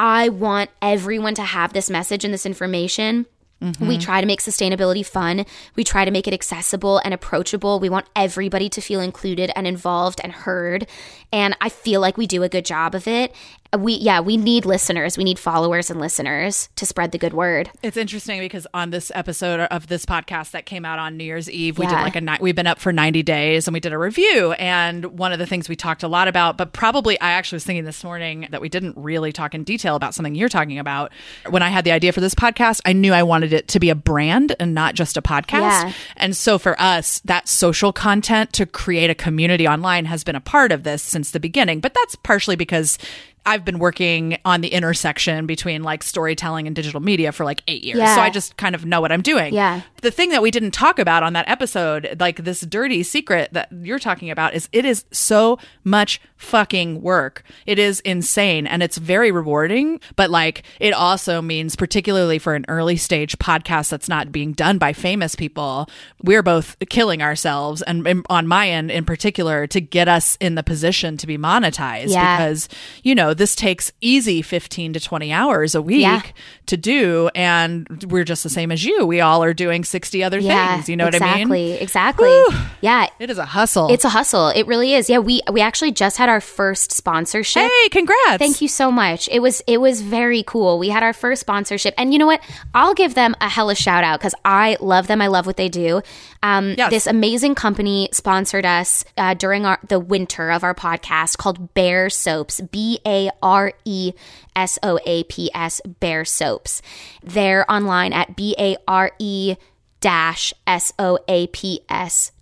I 0.00 0.30
want 0.30 0.70
everyone 0.80 1.34
to 1.34 1.42
have 1.42 1.74
this 1.74 1.90
message 1.90 2.24
and 2.24 2.32
this 2.32 2.46
information. 2.46 3.26
We 3.60 3.68
mm-hmm. 3.68 3.98
try 3.98 4.22
to 4.22 4.26
make 4.26 4.40
sustainability 4.40 5.04
fun. 5.04 5.44
We 5.76 5.84
try 5.84 6.06
to 6.06 6.10
make 6.10 6.26
it 6.26 6.32
accessible 6.32 6.96
and 7.04 7.12
approachable. 7.12 7.78
We 7.78 7.90
want 7.90 8.06
everybody 8.16 8.70
to 8.70 8.80
feel 8.80 9.02
included 9.02 9.52
and 9.54 9.66
involved 9.66 10.18
and 10.24 10.32
heard. 10.32 10.86
And 11.30 11.54
I 11.60 11.68
feel 11.68 12.00
like 12.00 12.16
we 12.16 12.26
do 12.26 12.42
a 12.42 12.48
good 12.48 12.64
job 12.64 12.94
of 12.94 13.06
it. 13.06 13.34
We 13.78 13.94
yeah, 13.94 14.20
we 14.20 14.36
need 14.36 14.64
listeners. 14.66 15.16
We 15.16 15.22
need 15.22 15.38
followers 15.38 15.90
and 15.90 16.00
listeners 16.00 16.68
to 16.74 16.84
spread 16.84 17.12
the 17.12 17.18
good 17.18 17.32
word. 17.32 17.70
It's 17.82 17.96
interesting 17.96 18.40
because 18.40 18.66
on 18.74 18.90
this 18.90 19.12
episode 19.14 19.60
of 19.60 19.86
this 19.86 20.04
podcast 20.04 20.50
that 20.52 20.66
came 20.66 20.84
out 20.84 20.98
on 20.98 21.16
New 21.16 21.24
Year's 21.24 21.48
Eve, 21.48 21.78
we 21.78 21.86
did 21.86 21.94
like 21.94 22.16
a 22.16 22.20
night. 22.20 22.40
We've 22.40 22.56
been 22.56 22.66
up 22.66 22.80
for 22.80 22.92
ninety 22.92 23.22
days, 23.22 23.68
and 23.68 23.72
we 23.72 23.80
did 23.80 23.92
a 23.92 23.98
review. 23.98 24.52
And 24.52 25.18
one 25.18 25.32
of 25.32 25.38
the 25.38 25.46
things 25.46 25.68
we 25.68 25.76
talked 25.76 26.02
a 26.02 26.08
lot 26.08 26.26
about, 26.26 26.56
but 26.56 26.72
probably 26.72 27.20
I 27.20 27.30
actually 27.30 27.56
was 27.56 27.64
thinking 27.64 27.84
this 27.84 28.02
morning 28.02 28.48
that 28.50 28.60
we 28.60 28.68
didn't 28.68 28.96
really 28.96 29.32
talk 29.32 29.54
in 29.54 29.62
detail 29.62 29.94
about 29.94 30.14
something 30.14 30.34
you're 30.34 30.48
talking 30.48 30.78
about. 30.78 31.12
When 31.48 31.62
I 31.62 31.68
had 31.68 31.84
the 31.84 31.92
idea 31.92 32.12
for 32.12 32.20
this 32.20 32.34
podcast, 32.34 32.80
I 32.84 32.92
knew 32.92 33.12
I 33.12 33.22
wanted 33.22 33.52
it 33.52 33.68
to 33.68 33.78
be 33.78 33.90
a 33.90 33.94
brand 33.94 34.56
and 34.58 34.74
not 34.74 34.94
just 34.94 35.16
a 35.16 35.22
podcast. 35.22 35.60
Yeah. 35.60 35.92
And 36.16 36.36
so 36.36 36.58
for 36.58 36.80
us, 36.80 37.20
that 37.20 37.48
social 37.48 37.92
content 37.92 38.52
to 38.54 38.66
create 38.66 39.10
a 39.10 39.14
community 39.14 39.68
online 39.68 40.06
has 40.06 40.24
been 40.24 40.36
a 40.36 40.40
part 40.40 40.72
of 40.72 40.82
this 40.82 41.02
since 41.02 41.30
the 41.30 41.40
beginning. 41.40 41.80
But 41.80 41.94
that's 41.94 42.16
partially 42.16 42.56
because 42.56 42.98
I've 43.46 43.64
been 43.64 43.78
working 43.78 44.38
on 44.44 44.60
the 44.60 44.68
intersection 44.68 45.46
between 45.46 45.82
like 45.82 46.02
storytelling 46.02 46.66
and 46.66 46.76
digital 46.76 47.00
media 47.00 47.32
for 47.32 47.44
like 47.44 47.62
eight 47.68 47.82
years. 47.82 47.98
Yeah. 47.98 48.14
So 48.14 48.20
I 48.20 48.30
just 48.30 48.56
kind 48.56 48.74
of 48.74 48.84
know 48.84 49.00
what 49.00 49.12
I'm 49.12 49.22
doing. 49.22 49.54
Yeah. 49.54 49.80
The 50.02 50.10
thing 50.10 50.30
that 50.30 50.42
we 50.42 50.50
didn't 50.50 50.72
talk 50.72 50.98
about 50.98 51.22
on 51.22 51.32
that 51.32 51.48
episode, 51.48 52.16
like 52.20 52.36
this 52.44 52.60
dirty 52.60 53.02
secret 53.02 53.52
that 53.52 53.70
you're 53.72 53.98
talking 53.98 54.30
about, 54.30 54.54
is 54.54 54.68
it 54.72 54.84
is 54.84 55.04
so 55.10 55.58
much 55.84 56.20
fucking 56.40 57.02
work. 57.02 57.42
It 57.66 57.78
is 57.78 58.00
insane 58.00 58.66
and 58.66 58.82
it's 58.82 58.96
very 58.98 59.30
rewarding. 59.30 60.00
But 60.16 60.30
like 60.30 60.62
it 60.80 60.92
also 60.94 61.40
means, 61.42 61.76
particularly 61.76 62.38
for 62.38 62.54
an 62.54 62.64
early 62.68 62.96
stage 62.96 63.38
podcast 63.38 63.90
that's 63.90 64.08
not 64.08 64.32
being 64.32 64.52
done 64.52 64.78
by 64.78 64.92
famous 64.92 65.34
people, 65.36 65.88
we're 66.22 66.42
both 66.42 66.76
killing 66.88 67.22
ourselves. 67.22 67.82
And 67.82 68.06
and 68.06 68.24
on 68.30 68.46
my 68.46 68.68
end 68.70 68.90
in 68.90 69.04
particular, 69.04 69.66
to 69.68 69.80
get 69.80 70.08
us 70.08 70.36
in 70.40 70.54
the 70.54 70.62
position 70.62 71.16
to 71.18 71.26
be 71.26 71.36
monetized 71.36 72.08
Yeah. 72.08 72.38
because, 72.38 72.68
you 73.02 73.14
know, 73.14 73.34
this 73.34 73.54
takes 73.54 73.92
easy 74.00 74.40
15 74.42 74.94
to 74.94 75.00
20 75.00 75.32
hours 75.32 75.74
a 75.74 75.82
week 75.82 76.00
Yeah. 76.02 76.22
to 76.66 76.76
do. 76.78 77.28
And 77.34 77.86
we're 78.10 78.24
just 78.24 78.42
the 78.42 78.48
same 78.50 78.72
as 78.72 78.84
you. 78.84 79.04
We 79.04 79.20
all 79.20 79.44
are 79.44 79.52
doing 79.52 79.84
60 79.84 80.24
other 80.24 80.38
Yeah, 80.38 80.76
things. 80.76 80.88
You 80.88 80.96
know 80.96 81.06
exactly, 81.08 81.28
what 81.28 81.34
I 81.34 81.44
mean? 81.44 81.72
Exactly. 81.82 82.30
Exactly. 82.40 82.66
Yeah, 82.80 83.06
It 83.18 83.28
is 83.30 83.36
a 83.38 83.44
hustle. 83.44 83.88
it's 83.92 84.04
a 84.06 84.08
hustle. 84.08 84.48
It 84.48 84.66
really 84.66 84.94
is. 84.94 85.10
Yeah, 85.10 85.18
we 85.18 85.42
we 85.52 85.60
actually 85.60 85.92
just 85.92 86.16
had 86.16 86.29
our 86.30 86.40
first 86.40 86.92
sponsorship. 86.92 87.62
hey, 87.62 87.88
congrats. 87.90 88.38
Thank 88.38 88.62
you 88.62 88.68
so 88.68 88.90
much. 88.90 89.28
It 89.30 89.40
was 89.40 89.60
it 89.66 89.78
was 89.80 90.00
very 90.00 90.42
cool. 90.44 90.78
We 90.78 90.88
had 90.88 91.02
our 91.02 91.12
first 91.12 91.40
sponsorship, 91.42 91.92
and 91.98 92.12
you 92.14 92.18
know 92.18 92.26
what? 92.26 92.40
I'll 92.74 92.94
give 92.94 93.14
them 93.14 93.34
a 93.42 93.48
hella 93.48 93.74
shout 93.74 94.04
out 94.04 94.20
because 94.20 94.34
I 94.44 94.76
love 94.80 95.06
them. 95.08 95.20
I 95.20 95.26
love 95.26 95.44
what 95.44 95.56
they 95.58 95.68
do. 95.68 96.00
Um, 96.42 96.74
Yes. 96.78 96.90
This 96.90 97.06
amazing 97.06 97.54
company 97.56 98.08
sponsored 98.12 98.64
us 98.64 99.04
uh, 99.18 99.34
during 99.34 99.66
our 99.66 99.78
the 99.86 100.00
winter 100.00 100.50
of 100.50 100.64
our 100.64 100.74
podcast 100.74 101.36
called 101.36 101.74
Bare 101.74 102.08
Soaps. 102.08 102.60
B 102.62 103.00
A 103.04 103.30
R 103.42 103.72
E 103.84 104.12
S 104.56 104.78
O 104.82 104.98
A 105.04 105.24
P 105.24 105.50
S. 105.52 105.80
Bare 106.00 106.24
Soaps. 106.24 106.80
They're 107.22 107.70
online 107.70 108.12
at 108.14 108.36
B 108.36 108.54
A 108.58 108.76
R 108.88 109.10
E 109.18 109.56
dash 110.00 110.54
S-O-A-P-S 110.66 112.32
dot 112.32 112.39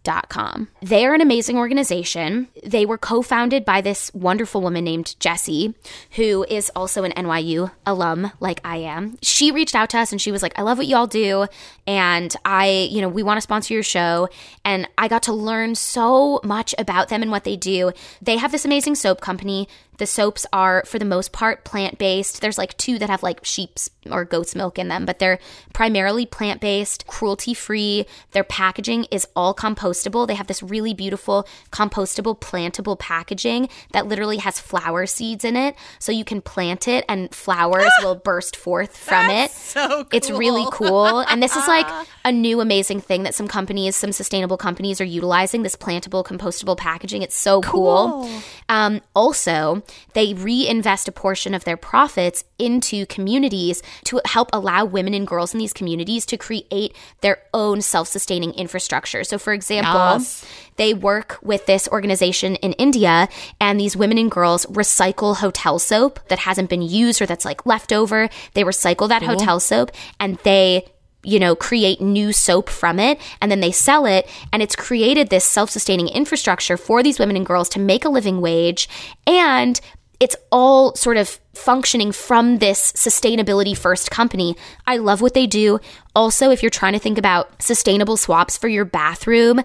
They 0.82 1.06
are 1.06 1.14
an 1.14 1.20
amazing 1.20 1.56
organization. 1.56 2.48
They 2.64 2.86
were 2.86 2.98
co-founded 2.98 3.64
by 3.64 3.80
this 3.80 4.12
wonderful 4.14 4.60
woman 4.60 4.84
named 4.84 5.14
Jessie, 5.20 5.74
who 6.12 6.44
is 6.48 6.70
also 6.74 7.04
an 7.04 7.12
NYU 7.12 7.70
alum 7.86 8.32
like 8.40 8.60
I 8.64 8.78
am. 8.78 9.18
She 9.22 9.50
reached 9.50 9.74
out 9.74 9.90
to 9.90 9.98
us 9.98 10.10
and 10.12 10.20
she 10.20 10.32
was 10.32 10.42
like, 10.42 10.58
I 10.58 10.62
love 10.62 10.78
what 10.78 10.86
y'all 10.86 11.06
do. 11.06 11.46
And 11.86 12.34
I, 12.44 12.88
you 12.90 13.00
know, 13.00 13.08
we 13.08 13.22
want 13.22 13.36
to 13.36 13.42
sponsor 13.42 13.74
your 13.74 13.82
show. 13.82 14.28
And 14.64 14.88
I 14.96 15.08
got 15.08 15.22
to 15.24 15.32
learn 15.32 15.74
so 15.74 16.40
much 16.42 16.74
about 16.78 17.08
them 17.08 17.22
and 17.22 17.30
what 17.30 17.44
they 17.44 17.56
do. 17.56 17.92
They 18.22 18.36
have 18.36 18.52
this 18.52 18.64
amazing 18.64 18.94
soap 18.94 19.20
company. 19.20 19.68
The 19.98 20.06
soaps 20.06 20.46
are, 20.52 20.82
for 20.86 20.98
the 20.98 21.04
most 21.04 21.32
part, 21.32 21.64
plant 21.64 21.98
based. 21.98 22.40
There's 22.40 22.58
like 22.58 22.76
two 22.76 22.98
that 22.98 23.10
have 23.10 23.22
like 23.22 23.44
sheep's 23.44 23.90
or 24.10 24.24
goat's 24.24 24.54
milk 24.54 24.78
in 24.78 24.88
them, 24.88 25.04
but 25.04 25.18
they're 25.18 25.38
primarily 25.72 26.24
plant 26.26 26.60
based, 26.60 27.06
cruelty 27.06 27.54
free. 27.54 28.06
Their 28.32 28.44
packaging 28.44 29.04
is 29.10 29.26
all 29.36 29.54
compostable. 29.54 30.26
They 30.26 30.34
have 30.34 30.46
this 30.46 30.62
really 30.62 30.94
beautiful 30.94 31.46
compostable, 31.70 32.38
plantable 32.40 32.98
packaging 32.98 33.68
that 33.92 34.06
literally 34.06 34.38
has 34.38 34.58
flower 34.58 35.06
seeds 35.06 35.44
in 35.44 35.56
it. 35.56 35.74
So 35.98 36.12
you 36.12 36.24
can 36.24 36.40
plant 36.40 36.88
it 36.88 37.04
and 37.08 37.34
flowers 37.34 37.90
will 38.02 38.14
burst 38.14 38.56
forth 38.56 38.96
from 38.96 39.30
it. 39.30 39.50
So 39.50 40.04
cool. 40.04 40.06
It's 40.12 40.30
really 40.30 40.66
cool. 40.72 41.20
And 41.20 41.42
this 41.42 41.56
is 41.56 41.66
like 41.66 41.86
a 42.24 42.32
new 42.32 42.60
amazing 42.60 43.00
thing 43.00 43.24
that 43.24 43.34
some 43.34 43.48
companies, 43.48 43.96
some 43.96 44.12
sustainable 44.12 44.56
companies 44.56 45.00
are 45.00 45.04
utilizing 45.04 45.62
this 45.62 45.76
plantable, 45.76 46.24
compostable 46.24 46.76
packaging. 46.76 47.22
It's 47.22 47.36
so 47.36 47.60
cool. 47.60 48.30
Um, 48.68 49.00
also, 49.14 49.82
they 50.14 50.34
reinvest 50.34 51.08
a 51.08 51.12
portion 51.12 51.54
of 51.54 51.64
their 51.64 51.76
profits 51.76 52.44
into 52.58 53.06
communities 53.06 53.82
to 54.04 54.20
help 54.24 54.50
allow 54.52 54.84
women 54.84 55.14
and 55.14 55.26
girls 55.26 55.52
in 55.54 55.58
these 55.58 55.72
communities 55.72 56.26
to 56.26 56.36
create 56.36 56.94
their 57.20 57.38
own 57.54 57.80
self 57.80 58.08
sustaining 58.08 58.52
infrastructure. 58.54 59.24
So, 59.24 59.38
for 59.38 59.52
example, 59.52 59.94
Yes. 60.18 60.44
they 60.76 60.94
work 60.94 61.38
with 61.42 61.66
this 61.66 61.88
organization 61.88 62.56
in 62.56 62.72
India, 62.74 63.28
and 63.60 63.78
these 63.78 63.96
women 63.96 64.18
and 64.18 64.30
girls 64.30 64.66
recycle 64.66 65.36
hotel 65.36 65.78
soap 65.78 66.20
that 66.28 66.40
hasn't 66.40 66.70
been 66.70 66.82
used 66.82 67.20
or 67.20 67.26
that's 67.26 67.44
like 67.44 67.66
leftover. 67.66 68.28
They 68.54 68.64
recycle 68.64 69.08
that 69.08 69.22
hotel 69.22 69.60
soap 69.60 69.92
and 70.20 70.38
they 70.44 70.86
you 71.22 71.38
know, 71.38 71.54
create 71.54 72.00
new 72.00 72.32
soap 72.32 72.68
from 72.68 72.98
it 72.98 73.20
and 73.40 73.50
then 73.50 73.60
they 73.60 73.72
sell 73.72 74.06
it. 74.06 74.28
And 74.52 74.62
it's 74.62 74.76
created 74.76 75.28
this 75.28 75.44
self 75.44 75.70
sustaining 75.70 76.08
infrastructure 76.08 76.76
for 76.76 77.02
these 77.02 77.18
women 77.18 77.36
and 77.36 77.46
girls 77.46 77.68
to 77.70 77.80
make 77.80 78.04
a 78.04 78.08
living 78.08 78.40
wage. 78.40 78.88
And 79.26 79.80
it's 80.20 80.36
all 80.50 80.94
sort 80.96 81.16
of 81.16 81.38
functioning 81.54 82.10
from 82.10 82.58
this 82.58 82.92
sustainability 82.92 83.76
first 83.76 84.10
company. 84.10 84.56
I 84.86 84.96
love 84.96 85.20
what 85.20 85.34
they 85.34 85.46
do. 85.46 85.78
Also, 86.14 86.50
if 86.50 86.62
you're 86.62 86.70
trying 86.70 86.94
to 86.94 86.98
think 86.98 87.18
about 87.18 87.62
sustainable 87.62 88.16
swaps 88.16 88.58
for 88.58 88.66
your 88.66 88.84
bathroom, 88.84 89.60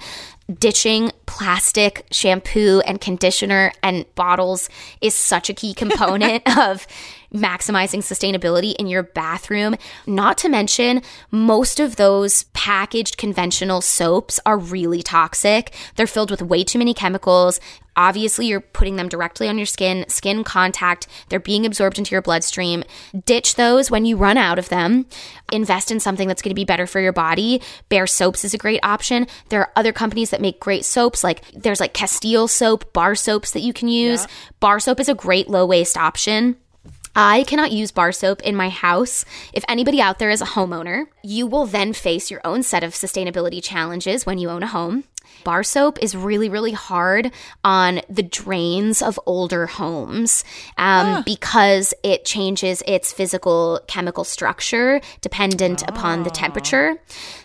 ditching 0.60 1.12
plastic 1.26 2.06
shampoo 2.12 2.82
and 2.86 3.00
conditioner 3.00 3.72
and 3.82 4.06
bottles 4.16 4.70
is 5.02 5.16
such 5.16 5.50
a 5.50 5.54
key 5.54 5.74
component 5.84 6.58
of 6.58 6.86
maximizing 7.34 8.00
sustainability 8.00 8.76
in 8.76 8.88
your 8.88 9.04
bathroom. 9.04 9.76
Not 10.06 10.38
to 10.39 10.50
mention, 10.50 11.02
most 11.32 11.80
of 11.80 11.96
those 11.96 12.44
packaged 12.54 13.18
conventional 13.18 13.82
soaps 13.82 14.39
are 14.46 14.58
really 14.58 15.02
toxic. 15.02 15.74
They're 15.96 16.06
filled 16.06 16.30
with 16.30 16.41
way 16.41 16.64
too 16.64 16.78
many 16.78 16.94
chemicals. 16.94 17.60
Obviously, 17.96 18.48
you're 18.48 18.62
putting 18.62 18.96
them 18.96 19.10
directly 19.10 19.48
on 19.48 19.58
your 19.58 19.66
skin, 19.66 20.06
skin 20.08 20.44
contact. 20.44 21.08
They're 21.30 21.39
being 21.39 21.66
absorbed 21.66 21.98
into 21.98 22.12
your 22.12 22.22
bloodstream. 22.22 22.84
Ditch 23.26 23.56
those 23.56 23.91
when 23.91 24.06
you 24.06 24.18
run 24.18 24.38
out 24.38 24.60
of 24.60 24.70
them. 24.70 25.06
Invest 25.52 25.91
in 25.91 26.00
something 26.00 26.28
that's 26.28 26.41
going 26.41 26.52
to 26.52 26.56
be 26.56 26.66
better 26.66 26.88
for 26.88 27.00
your 27.00 27.14
body. 27.14 27.62
Bare 27.89 28.08
Soaps 28.08 28.44
is 28.44 28.54
a 28.54 28.58
great 28.58 28.80
option. 28.84 29.28
There 29.50 29.62
are 29.62 29.72
other 29.76 29.94
companies 29.94 30.32
that 30.32 30.41
make 30.41 30.60
great 30.60 30.86
soaps, 30.86 31.24
like 31.24 31.44
there's 31.52 31.80
like 31.80 31.94
Castile 31.94 32.48
soap, 32.48 32.94
bar 32.94 33.16
soaps 33.16 33.52
that 33.52 33.62
you 33.62 33.74
can 33.74 33.88
use. 33.88 34.26
Bar 34.60 34.80
soap 34.80 35.00
is 35.00 35.10
a 35.10 35.14
great 35.14 35.50
low 35.50 35.66
waste 35.66 35.98
option. 35.98 36.58
I 37.16 37.43
cannot 37.43 37.72
use 37.72 37.91
bar 37.91 38.11
soap 38.11 38.41
in 38.41 38.55
my 38.55 38.70
house. 38.70 39.24
If 39.53 39.64
anybody 39.68 40.01
out 40.01 40.18
there 40.18 40.32
is 40.32 40.41
a 40.41 40.45
homeowner, 40.45 41.05
you 41.24 41.45
will 41.45 41.66
then 41.66 41.93
face 41.93 42.32
your 42.32 42.41
own 42.43 42.64
set 42.64 42.84
of 42.84 42.93
sustainability 42.93 43.61
challenges 43.64 44.26
when 44.26 44.39
you 44.39 44.49
own 44.49 44.64
a 44.64 44.68
home. 44.68 45.03
Bar 45.43 45.64
soap 45.64 46.01
is 46.01 46.16
really, 46.16 46.47
really 46.49 46.72
hard 46.72 47.32
on 47.64 48.01
the 48.09 48.24
drains 48.24 49.01
of 49.01 49.20
older 49.26 49.68
homes 49.68 50.43
um, 50.78 51.24
because 51.24 51.93
it 52.03 52.24
changes 52.24 52.82
its 52.88 53.11
physical 53.11 53.82
chemical 53.88 54.24
structure 54.24 55.01
dependent 55.22 55.84
upon 55.88 56.24
the 56.24 56.30
temperature. 56.30 56.95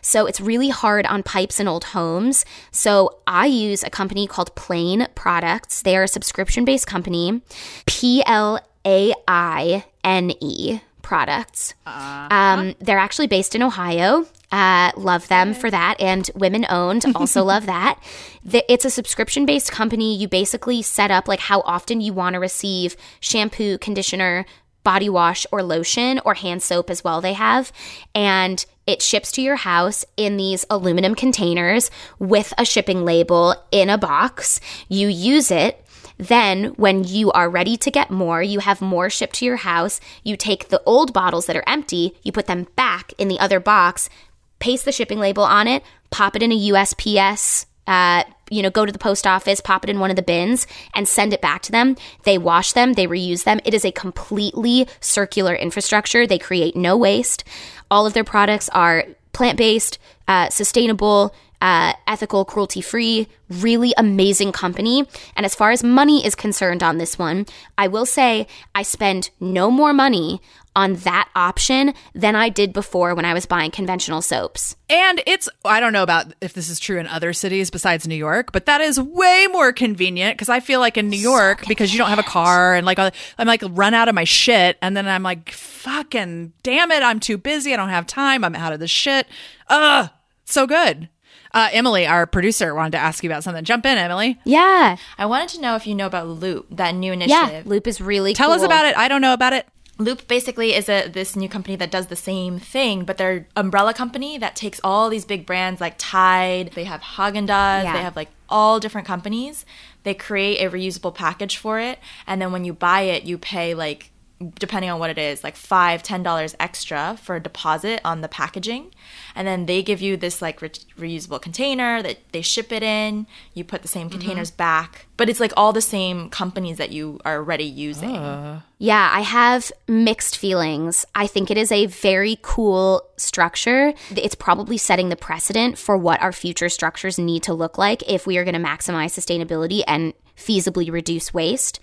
So 0.00 0.26
it's 0.26 0.40
really 0.40 0.68
hard 0.68 1.06
on 1.06 1.22
pipes 1.22 1.60
in 1.60 1.68
old 1.68 1.84
homes. 1.84 2.44
So 2.70 3.20
I 3.26 3.46
use 3.46 3.82
a 3.82 3.90
company 3.90 4.26
called 4.26 4.54
Plaine 4.54 5.08
Products. 5.14 5.82
They 5.82 5.96
are 5.96 6.04
a 6.04 6.08
subscription 6.08 6.64
based 6.64 6.86
company. 6.86 7.42
P 7.86 8.22
L 8.26 8.60
a 8.88 9.12
I 9.28 9.84
N 10.02 10.32
E 10.40 10.80
products. 11.02 11.74
Um, 11.86 12.74
they're 12.80 12.98
actually 12.98 13.26
based 13.26 13.54
in 13.54 13.62
Ohio. 13.62 14.26
Uh, 14.50 14.92
love 14.96 15.28
them 15.28 15.52
for 15.52 15.70
that. 15.70 16.00
And 16.00 16.28
women 16.34 16.64
owned, 16.70 17.04
also 17.14 17.44
love 17.44 17.66
that. 17.74 18.02
The, 18.42 18.70
it's 18.72 18.86
a 18.86 18.90
subscription 18.90 19.44
based 19.44 19.70
company. 19.70 20.16
You 20.16 20.26
basically 20.26 20.80
set 20.80 21.10
up 21.10 21.28
like 21.28 21.40
how 21.40 21.60
often 21.60 22.00
you 22.00 22.14
want 22.14 22.34
to 22.34 22.40
receive 22.40 22.96
shampoo, 23.20 23.76
conditioner, 23.78 24.46
body 24.84 25.10
wash, 25.10 25.46
or 25.52 25.62
lotion, 25.62 26.18
or 26.24 26.32
hand 26.32 26.62
soap 26.62 26.88
as 26.88 27.04
well, 27.04 27.20
they 27.20 27.34
have. 27.34 27.70
And 28.14 28.64
it 28.86 29.02
ships 29.02 29.30
to 29.32 29.42
your 29.42 29.56
house 29.56 30.06
in 30.16 30.38
these 30.38 30.64
aluminum 30.70 31.14
containers 31.14 31.90
with 32.18 32.54
a 32.56 32.64
shipping 32.64 33.04
label 33.04 33.54
in 33.70 33.90
a 33.90 33.98
box. 33.98 34.60
You 34.88 35.08
use 35.08 35.50
it. 35.50 35.84
Then, 36.18 36.74
when 36.76 37.04
you 37.04 37.30
are 37.30 37.48
ready 37.48 37.76
to 37.76 37.90
get 37.90 38.10
more, 38.10 38.42
you 38.42 38.58
have 38.58 38.80
more 38.80 39.08
shipped 39.08 39.36
to 39.36 39.44
your 39.44 39.56
house. 39.56 40.00
You 40.24 40.36
take 40.36 40.68
the 40.68 40.82
old 40.84 41.12
bottles 41.12 41.46
that 41.46 41.56
are 41.56 41.64
empty, 41.66 42.16
you 42.22 42.32
put 42.32 42.46
them 42.46 42.66
back 42.74 43.12
in 43.18 43.28
the 43.28 43.38
other 43.38 43.60
box, 43.60 44.10
paste 44.58 44.84
the 44.84 44.92
shipping 44.92 45.20
label 45.20 45.44
on 45.44 45.68
it, 45.68 45.84
pop 46.10 46.34
it 46.34 46.42
in 46.42 46.50
a 46.50 46.68
USPS, 46.70 47.66
uh, 47.86 48.24
you 48.50 48.62
know, 48.62 48.70
go 48.70 48.84
to 48.84 48.92
the 48.92 48.98
post 48.98 49.26
office, 49.26 49.60
pop 49.60 49.84
it 49.84 49.90
in 49.90 50.00
one 50.00 50.10
of 50.10 50.16
the 50.16 50.22
bins, 50.22 50.66
and 50.94 51.06
send 51.06 51.32
it 51.32 51.40
back 51.40 51.62
to 51.62 51.72
them. 51.72 51.96
They 52.24 52.36
wash 52.36 52.72
them, 52.72 52.94
they 52.94 53.06
reuse 53.06 53.44
them. 53.44 53.60
It 53.64 53.72
is 53.72 53.84
a 53.84 53.92
completely 53.92 54.86
circular 55.00 55.54
infrastructure. 55.54 56.26
They 56.26 56.38
create 56.38 56.76
no 56.76 56.96
waste. 56.96 57.44
All 57.90 58.06
of 58.06 58.12
their 58.12 58.24
products 58.24 58.68
are 58.70 59.04
plant 59.32 59.56
based, 59.56 59.98
uh, 60.26 60.50
sustainable, 60.50 61.34
uh, 61.60 61.92
ethical, 62.06 62.44
cruelty 62.44 62.80
free, 62.80 63.28
really 63.48 63.92
amazing 63.96 64.52
company. 64.52 65.06
And 65.36 65.44
as 65.44 65.54
far 65.54 65.70
as 65.70 65.82
money 65.82 66.24
is 66.24 66.34
concerned 66.34 66.82
on 66.82 66.98
this 66.98 67.18
one, 67.18 67.46
I 67.76 67.88
will 67.88 68.06
say 68.06 68.46
I 68.74 68.82
spend 68.82 69.30
no 69.40 69.70
more 69.70 69.92
money 69.92 70.40
on 70.76 70.94
that 70.94 71.28
option 71.34 71.92
than 72.14 72.36
I 72.36 72.50
did 72.50 72.72
before 72.72 73.12
when 73.16 73.24
I 73.24 73.34
was 73.34 73.46
buying 73.46 73.72
conventional 73.72 74.22
soaps. 74.22 74.76
And 74.88 75.20
it's, 75.26 75.48
I 75.64 75.80
don't 75.80 75.92
know 75.92 76.04
about 76.04 76.32
if 76.40 76.52
this 76.52 76.70
is 76.70 76.78
true 76.78 76.98
in 76.98 77.08
other 77.08 77.32
cities 77.32 77.68
besides 77.68 78.06
New 78.06 78.14
York, 78.14 78.52
but 78.52 78.66
that 78.66 78.80
is 78.80 79.00
way 79.00 79.48
more 79.50 79.72
convenient 79.72 80.36
because 80.36 80.48
I 80.48 80.60
feel 80.60 80.78
like 80.78 80.96
in 80.96 81.08
New 81.08 81.18
York, 81.18 81.66
because 81.66 81.92
you 81.92 81.98
don't 81.98 82.10
have 82.10 82.20
a 82.20 82.22
car 82.22 82.76
and 82.76 82.86
like 82.86 83.00
I'm 83.00 83.12
like 83.46 83.64
run 83.70 83.92
out 83.92 84.08
of 84.08 84.14
my 84.14 84.22
shit. 84.22 84.78
And 84.80 84.96
then 84.96 85.08
I'm 85.08 85.24
like, 85.24 85.50
fucking 85.50 86.52
damn 86.62 86.92
it, 86.92 87.02
I'm 87.02 87.18
too 87.18 87.38
busy. 87.38 87.74
I 87.74 87.76
don't 87.76 87.88
have 87.88 88.06
time. 88.06 88.44
I'm 88.44 88.54
out 88.54 88.72
of 88.72 88.78
the 88.78 88.86
shit. 88.86 89.26
Ugh, 89.66 90.10
so 90.44 90.64
good. 90.68 91.08
Uh, 91.52 91.68
Emily, 91.72 92.06
our 92.06 92.26
producer, 92.26 92.74
wanted 92.74 92.92
to 92.92 92.98
ask 92.98 93.22
you 93.24 93.30
about 93.30 93.44
something. 93.44 93.64
Jump 93.64 93.86
in, 93.86 93.98
Emily. 93.98 94.38
Yeah. 94.44 94.96
I 95.16 95.26
wanted 95.26 95.48
to 95.50 95.60
know 95.60 95.76
if 95.76 95.86
you 95.86 95.94
know 95.94 96.06
about 96.06 96.28
Loop, 96.28 96.66
that 96.70 96.94
new 96.94 97.12
initiative. 97.12 97.30
Yeah. 97.36 97.44
initiative. 97.44 97.66
Loop 97.66 97.86
is 97.86 98.00
really 98.00 98.30
cool. 98.32 98.36
Tell 98.36 98.52
us 98.52 98.62
about 98.62 98.86
it. 98.86 98.96
I 98.96 99.08
don't 99.08 99.20
know 99.20 99.32
about 99.32 99.52
it. 99.52 99.66
Loop 100.00 100.28
basically 100.28 100.74
is 100.74 100.88
a 100.88 101.08
this 101.08 101.34
new 101.34 101.48
company 101.48 101.74
that 101.74 101.90
does 101.90 102.06
the 102.06 102.14
same 102.14 102.60
thing, 102.60 103.04
but 103.04 103.18
they're 103.18 103.48
umbrella 103.56 103.92
company 103.92 104.38
that 104.38 104.54
takes 104.54 104.80
all 104.84 105.10
these 105.10 105.24
big 105.24 105.44
brands 105.44 105.80
like 105.80 105.94
Tide. 105.98 106.70
They 106.76 106.84
have 106.84 107.00
Haagen 107.00 107.48
Dazs. 107.48 107.82
Yeah. 107.82 107.92
They 107.94 108.02
have 108.02 108.14
like 108.14 108.28
all 108.48 108.78
different 108.78 109.08
companies. 109.08 109.66
They 110.04 110.14
create 110.14 110.64
a 110.64 110.70
reusable 110.70 111.12
package 111.12 111.56
for 111.56 111.80
it, 111.80 111.98
and 112.28 112.40
then 112.40 112.52
when 112.52 112.64
you 112.64 112.72
buy 112.72 113.00
it, 113.02 113.24
you 113.24 113.38
pay 113.38 113.74
like 113.74 114.12
depending 114.54 114.90
on 114.90 115.00
what 115.00 115.10
it 115.10 115.18
is, 115.18 115.42
like 115.42 115.56
five, 115.56 116.02
ten 116.02 116.22
dollars 116.22 116.54
extra 116.60 117.18
for 117.20 117.36
a 117.36 117.40
deposit 117.40 118.00
on 118.04 118.20
the 118.20 118.28
packaging, 118.28 118.92
and 119.34 119.48
then 119.48 119.66
they 119.66 119.82
give 119.82 120.00
you 120.00 120.16
this 120.16 120.40
like 120.40 120.62
re- 120.62 120.70
reusable 120.98 121.40
container 121.40 122.02
that 122.02 122.18
they 122.32 122.42
ship 122.42 122.70
it 122.70 122.82
in. 122.82 123.26
You 123.54 123.64
put 123.64 123.82
the 123.82 123.88
same 123.88 124.08
mm-hmm. 124.08 124.18
containers 124.18 124.50
back, 124.50 125.06
but 125.16 125.28
it's 125.28 125.40
like 125.40 125.52
all 125.56 125.72
the 125.72 125.80
same 125.80 126.30
companies 126.30 126.76
that 126.76 126.90
you 126.90 127.20
are 127.24 127.36
already 127.36 127.64
using. 127.64 128.16
Ah. 128.16 128.62
Yeah, 128.78 129.10
I 129.12 129.20
have 129.22 129.72
mixed 129.88 130.38
feelings. 130.38 131.04
I 131.14 131.26
think 131.26 131.50
it 131.50 131.58
is 131.58 131.72
a 131.72 131.86
very 131.86 132.38
cool 132.42 133.02
structure. 133.16 133.92
It's 134.10 134.36
probably 134.36 134.78
setting 134.78 135.08
the 135.08 135.16
precedent 135.16 135.78
for 135.78 135.96
what 135.96 136.22
our 136.22 136.32
future 136.32 136.68
structures 136.68 137.18
need 137.18 137.42
to 137.44 137.54
look 137.54 137.76
like 137.76 138.08
if 138.08 138.24
we 138.24 138.38
are 138.38 138.44
going 138.44 138.54
to 138.54 138.60
maximize 138.60 139.18
sustainability 139.18 139.82
and 139.88 140.14
feasibly 140.36 140.92
reduce 140.92 141.34
waste. 141.34 141.80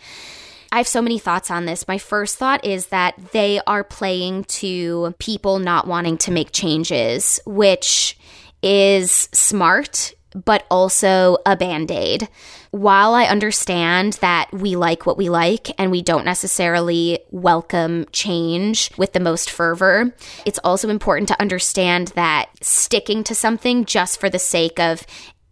I 0.76 0.80
have 0.80 0.90
so 0.90 1.02
many 1.02 1.20
thoughts 1.20 1.50
on 1.50 1.64
this. 1.64 1.88
My 1.88 1.98
first 1.98 2.36
thought 2.36 2.66
is 2.66 2.88
that 2.88 3.16
they 3.32 3.62
are 3.66 3.82
playing 3.82 4.44
to 4.60 5.16
people 5.20 5.60
not 5.60 5.88
wanting 5.88 6.18
to 6.18 6.32
make 6.32 6.52
changes, 6.52 7.40
which 7.46 8.20
is 8.62 9.30
smart, 9.32 10.14
but 10.34 10.66
also 10.70 11.38
a 11.46 11.56
band 11.56 11.92
aid. 11.92 12.28
While 12.72 13.14
I 13.14 13.24
understand 13.24 14.14
that 14.20 14.52
we 14.52 14.76
like 14.76 15.06
what 15.06 15.18
we 15.18 15.30
like 15.30 15.70
and 15.80 15.92
we 15.92 16.02
don't 16.02 16.26
necessarily 16.26 17.20
welcome 17.32 18.06
change 18.12 18.92
with 18.98 19.14
the 19.14 19.22
most 19.22 19.50
fervor, 19.50 20.14
it's 20.46 20.60
also 20.62 20.90
important 20.90 21.30
to 21.30 21.40
understand 21.40 22.10
that 22.16 22.50
sticking 22.62 23.24
to 23.24 23.34
something 23.34 23.86
just 23.86 24.20
for 24.20 24.30
the 24.30 24.40
sake 24.40 24.78
of 24.78 25.06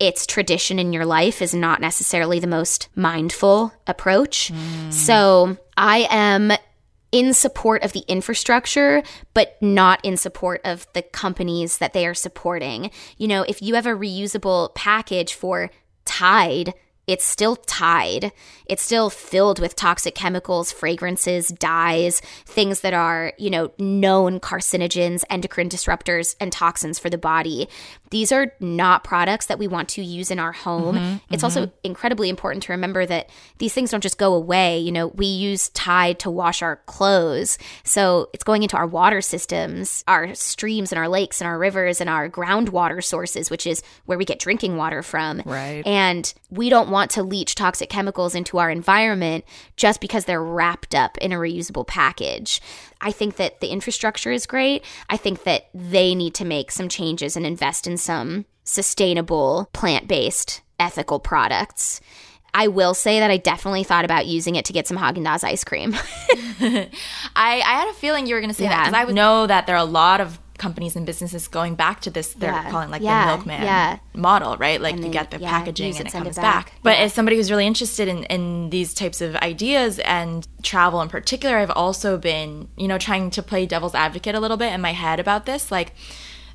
its 0.03 0.27
tradition 0.27 0.79
in 0.79 0.91
your 0.91 1.05
life 1.05 1.41
is 1.41 1.53
not 1.53 1.79
necessarily 1.79 2.37
the 2.39 2.47
most 2.47 2.89
mindful 2.93 3.71
approach. 3.87 4.51
So 4.89 5.57
I 5.77 6.07
am 6.09 6.51
in 7.13 7.33
support 7.33 7.83
of 7.83 7.93
the 7.93 8.03
infrastructure, 8.09 9.01
but 9.33 9.55
not 9.61 10.03
in 10.03 10.17
support 10.17 10.59
of 10.65 10.87
the 10.93 11.03
companies 11.03 11.77
that 11.77 11.93
they 11.93 12.05
are 12.05 12.13
supporting. 12.13 12.91
You 13.17 13.29
know, 13.29 13.43
if 13.43 13.61
you 13.61 13.75
have 13.75 13.85
a 13.85 13.91
reusable 13.91 14.75
package 14.75 15.33
for 15.33 15.69
Tide, 16.05 16.73
it's 17.07 17.25
still 17.25 17.55
Tide. 17.55 18.31
It's 18.65 18.81
still 18.81 19.09
filled 19.09 19.59
with 19.59 19.75
toxic 19.75 20.15
chemicals, 20.15 20.71
fragrances, 20.71 21.49
dyes, 21.49 22.21
things 22.45 22.81
that 22.81 22.93
are, 22.93 23.33
you 23.37 23.49
know, 23.49 23.71
known 23.77 24.39
carcinogens, 24.39 25.23
endocrine 25.29 25.69
disruptors, 25.69 26.35
and 26.39 26.51
toxins 26.51 26.97
for 26.97 27.09
the 27.09 27.17
body. 27.17 27.67
These 28.09 28.31
are 28.31 28.53
not 28.59 29.03
products 29.03 29.47
that 29.47 29.59
we 29.59 29.67
want 29.67 29.89
to 29.89 30.03
use 30.03 30.31
in 30.31 30.39
our 30.39 30.53
home. 30.53 30.95
Mm-hmm, 30.95 31.33
it's 31.33 31.43
also 31.43 31.65
mm-hmm. 31.65 31.75
incredibly 31.83 32.29
important 32.29 32.63
to 32.63 32.71
remember 32.71 33.05
that 33.05 33.29
these 33.57 33.73
things 33.73 33.91
don't 33.91 34.03
just 34.03 34.17
go 34.17 34.33
away. 34.33 34.79
You 34.79 34.91
know, 34.91 35.07
we 35.07 35.25
use 35.25 35.69
Tide 35.69 36.19
to 36.19 36.29
wash 36.29 36.61
our 36.61 36.77
clothes. 36.85 37.57
So 37.83 38.29
it's 38.33 38.43
going 38.43 38.63
into 38.63 38.77
our 38.77 38.87
water 38.87 39.19
systems, 39.21 40.03
our 40.07 40.33
streams 40.35 40.91
and 40.91 40.99
our 40.99 41.09
lakes 41.09 41.41
and 41.41 41.47
our 41.47 41.57
rivers 41.57 41.99
and 41.99 42.09
our 42.09 42.29
groundwater 42.29 43.03
sources, 43.03 43.49
which 43.49 43.67
is 43.67 43.83
where 44.05 44.17
we 44.17 44.25
get 44.25 44.39
drinking 44.39 44.77
water 44.77 45.01
from. 45.03 45.41
Right. 45.43 45.85
And 45.85 46.31
we 46.49 46.69
don't 46.69 46.92
want 46.93 47.11
to 47.11 47.23
leach 47.23 47.55
toxic 47.55 47.89
chemicals 47.89 48.33
into 48.35 48.57
our 48.59 48.69
environment 48.71 49.43
just 49.75 49.99
because 49.99 50.23
they're 50.23 50.41
wrapped 50.41 50.95
up 50.95 51.17
in 51.17 51.33
a 51.33 51.35
reusable 51.35 51.85
package. 51.85 52.61
I 53.01 53.11
think 53.11 53.35
that 53.35 53.59
the 53.59 53.67
infrastructure 53.67 54.31
is 54.31 54.45
great. 54.45 54.85
I 55.09 55.17
think 55.17 55.43
that 55.43 55.67
they 55.73 56.15
need 56.15 56.33
to 56.35 56.45
make 56.45 56.71
some 56.71 56.87
changes 56.87 57.35
and 57.35 57.45
invest 57.45 57.85
in 57.87 57.97
some 57.97 58.45
sustainable, 58.63 59.69
plant 59.73 60.07
based, 60.07 60.61
ethical 60.79 61.19
products. 61.19 61.99
I 62.55 62.67
will 62.67 62.93
say 62.93 63.19
that 63.19 63.31
I 63.31 63.37
definitely 63.37 63.83
thought 63.83 64.05
about 64.05 64.27
using 64.27 64.55
it 64.55 64.65
to 64.65 64.73
get 64.73 64.87
some 64.87 64.95
Haagen 64.97 65.25
Dazs 65.25 65.43
ice 65.43 65.63
cream. 65.63 65.95
I, 66.61 66.89
I 67.35 67.59
had 67.61 67.89
a 67.89 67.93
feeling 67.93 68.27
you 68.27 68.35
were 68.35 68.41
going 68.41 68.51
to 68.51 68.55
say 68.55 68.65
that 68.65 68.71
Yeah. 68.71 68.83
because 68.85 68.93
I 69.01 69.05
would 69.05 69.15
know 69.15 69.47
that 69.47 69.65
there 69.67 69.75
are 69.75 69.79
a 69.79 69.83
lot 69.85 70.21
of 70.21 70.39
companies 70.65 70.95
and 70.95 71.05
businesses 71.05 71.47
going 71.47 71.75
back 71.75 71.97
to 72.05 72.09
this. 72.09 72.27
They're 72.33 72.51
Yeah. 72.51 72.71
calling 72.71 72.89
like 72.95 73.01
Yeah, 73.01 73.21
the 73.25 73.31
milkman 73.31 73.61
yeah. 73.63 73.97
model, 74.29 74.51
right? 74.65 74.79
Like 74.85 74.95
And 74.95 75.03
you 75.05 75.11
get 75.19 75.29
the 75.31 75.39
packaging 75.39 75.91
it, 75.93 75.99
and 75.99 76.07
it 76.07 76.11
comes 76.11 76.37
it 76.37 76.41
back. 76.41 76.65
back. 76.67 76.73
But 76.87 76.95
as 77.03 77.13
somebody 77.13 77.35
who's 77.37 77.51
really 77.51 77.67
interested 77.73 78.07
in, 78.07 78.23
in 78.35 78.69
these 78.75 78.93
types 78.93 79.19
of 79.21 79.35
ideas 79.51 79.99
and 79.99 80.47
travel 80.71 81.01
in 81.01 81.09
particular, 81.09 81.57
I've 81.57 81.71
also 81.85 82.17
been, 82.17 82.69
you 82.77 82.87
know, 82.87 82.97
trying 82.97 83.29
to 83.31 83.41
play 83.43 83.65
devil's 83.65 83.95
advocate 83.95 84.35
a 84.35 84.39
little 84.39 84.57
bit 84.57 84.71
in 84.73 84.81
my 84.81 84.93
head 84.93 85.19
about 85.19 85.45
this. 85.45 85.71
Like, 85.71 85.93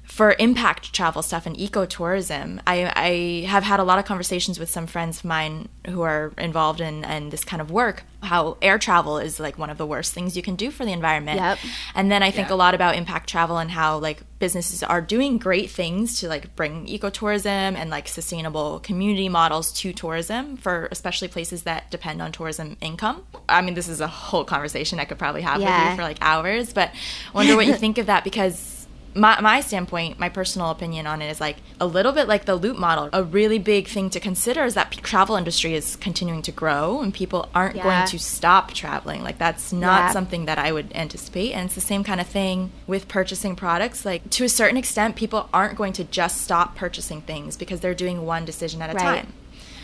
for 0.09 0.35
impact 0.39 0.94
travel 0.94 1.22
stuff 1.22 1.44
and 1.44 1.55
ecotourism, 1.56 2.60
I, 2.66 2.90
I 2.97 3.47
have 3.47 3.62
had 3.62 3.78
a 3.78 3.85
lot 3.85 3.98
of 3.98 4.06
conversations 4.06 4.59
with 4.59 4.70
some 4.70 4.86
friends 4.86 5.18
of 5.18 5.26
mine 5.26 5.68
who 5.86 6.01
are 6.01 6.32
involved 6.39 6.80
in, 6.80 7.05
in 7.05 7.28
this 7.28 7.44
kind 7.44 7.60
of 7.60 7.70
work. 7.70 8.05
How 8.22 8.56
air 8.62 8.78
travel 8.78 9.18
is 9.18 9.39
like 9.39 9.59
one 9.59 9.68
of 9.68 9.76
the 9.76 9.86
worst 9.86 10.14
things 10.14 10.35
you 10.35 10.43
can 10.43 10.56
do 10.56 10.70
for 10.70 10.86
the 10.86 10.93
environment. 10.93 11.39
Yep. 11.39 11.59
And 11.94 12.10
then 12.10 12.22
I 12.22 12.30
think 12.30 12.48
a 12.48 12.55
lot 12.55 12.74
about 12.74 12.97
impact 12.97 13.28
travel 13.28 13.59
and 13.59 13.70
how 13.70 13.98
like 13.98 14.22
businesses 14.39 14.82
are 14.82 15.02
doing 15.02 15.36
great 15.36 15.70
things 15.70 16.18
to 16.20 16.28
like 16.28 16.56
bring 16.56 16.86
ecotourism 16.86 17.47
and 17.47 17.90
like 17.90 18.09
sustainable 18.09 18.80
community 18.80 19.28
models 19.28 19.72
to 19.74 19.93
tourism 19.93 20.56
for 20.56 20.89
especially 20.90 21.28
places 21.28 21.64
that 21.64 21.90
depend 21.90 22.22
on 22.22 22.32
tourism 22.32 22.78
income. 22.80 23.24
I 23.48 23.60
mean, 23.60 23.74
this 23.74 23.89
is 23.89 24.01
a 24.01 24.09
whole 24.09 24.44
conversation 24.44 24.98
I 24.98 25.05
could 25.05 25.18
probably 25.18 25.43
have 25.43 25.59
with 25.59 25.68
you 25.68 25.97
for 25.97 26.02
like 26.02 26.18
hours, 26.22 26.72
but 26.72 26.90
I 26.90 27.36
wonder 27.36 27.55
what 27.56 27.66
you 27.66 27.74
think 27.74 27.98
of 27.98 28.06
that 28.06 28.24
because 28.24 28.77
my, 29.14 29.40
my 29.40 29.60
standpoint, 29.60 30.18
my 30.18 30.28
personal 30.28 30.70
opinion 30.70 31.06
on 31.06 31.22
it 31.22 31.30
is 31.30 31.40
like 31.40 31.56
a 31.80 31.86
little 31.86 32.12
bit 32.12 32.28
like 32.28 32.44
the 32.44 32.55
loop 32.55 32.76
model. 32.78 33.09
A 33.12 33.24
really 33.24 33.59
big 33.59 33.89
thing 33.89 34.10
to 34.10 34.20
consider 34.20 34.64
is 34.64 34.74
that 34.74 34.90
p- 34.90 35.01
travel 35.01 35.35
industry 35.35 35.74
is 35.74 35.97
continuing 35.97 36.43
to 36.43 36.52
grow 36.52 37.01
and 37.01 37.12
people 37.12 37.48
aren't 37.55 37.76
Yeah. 37.76 37.82
going 37.82 38.06
to 38.09 38.18
stop 38.18 38.72
traveling. 38.74 39.22
Like 39.22 39.39
that's 39.39 39.72
not 39.72 40.01
Yeah. 40.09 40.12
something 40.12 40.44
that 40.44 40.59
I 40.59 40.72
would 40.72 40.93
anticipate. 40.94 41.52
And 41.52 41.66
it's 41.66 41.74
the 41.74 41.80
same 41.80 42.05
kind 42.05 42.20
of 42.20 42.26
thing 42.26 42.70
with 42.86 43.09
purchasing 43.09 43.56
products. 43.56 44.05
Like 44.05 44.28
to 44.30 44.44
a 44.44 44.48
certain 44.48 44.76
extent, 44.76 45.16
people 45.16 45.48
aren't 45.52 45.76
going 45.76 45.94
to 45.94 46.05
just 46.05 46.43
stop 46.43 46.76
purchasing 46.76 47.22
things 47.22 47.56
because 47.56 47.80
they're 47.80 47.94
doing 47.94 48.24
one 48.26 48.44
decision 48.44 48.82
at 48.82 48.90
a 48.90 48.94
Right. 48.94 49.22
time. 49.22 49.32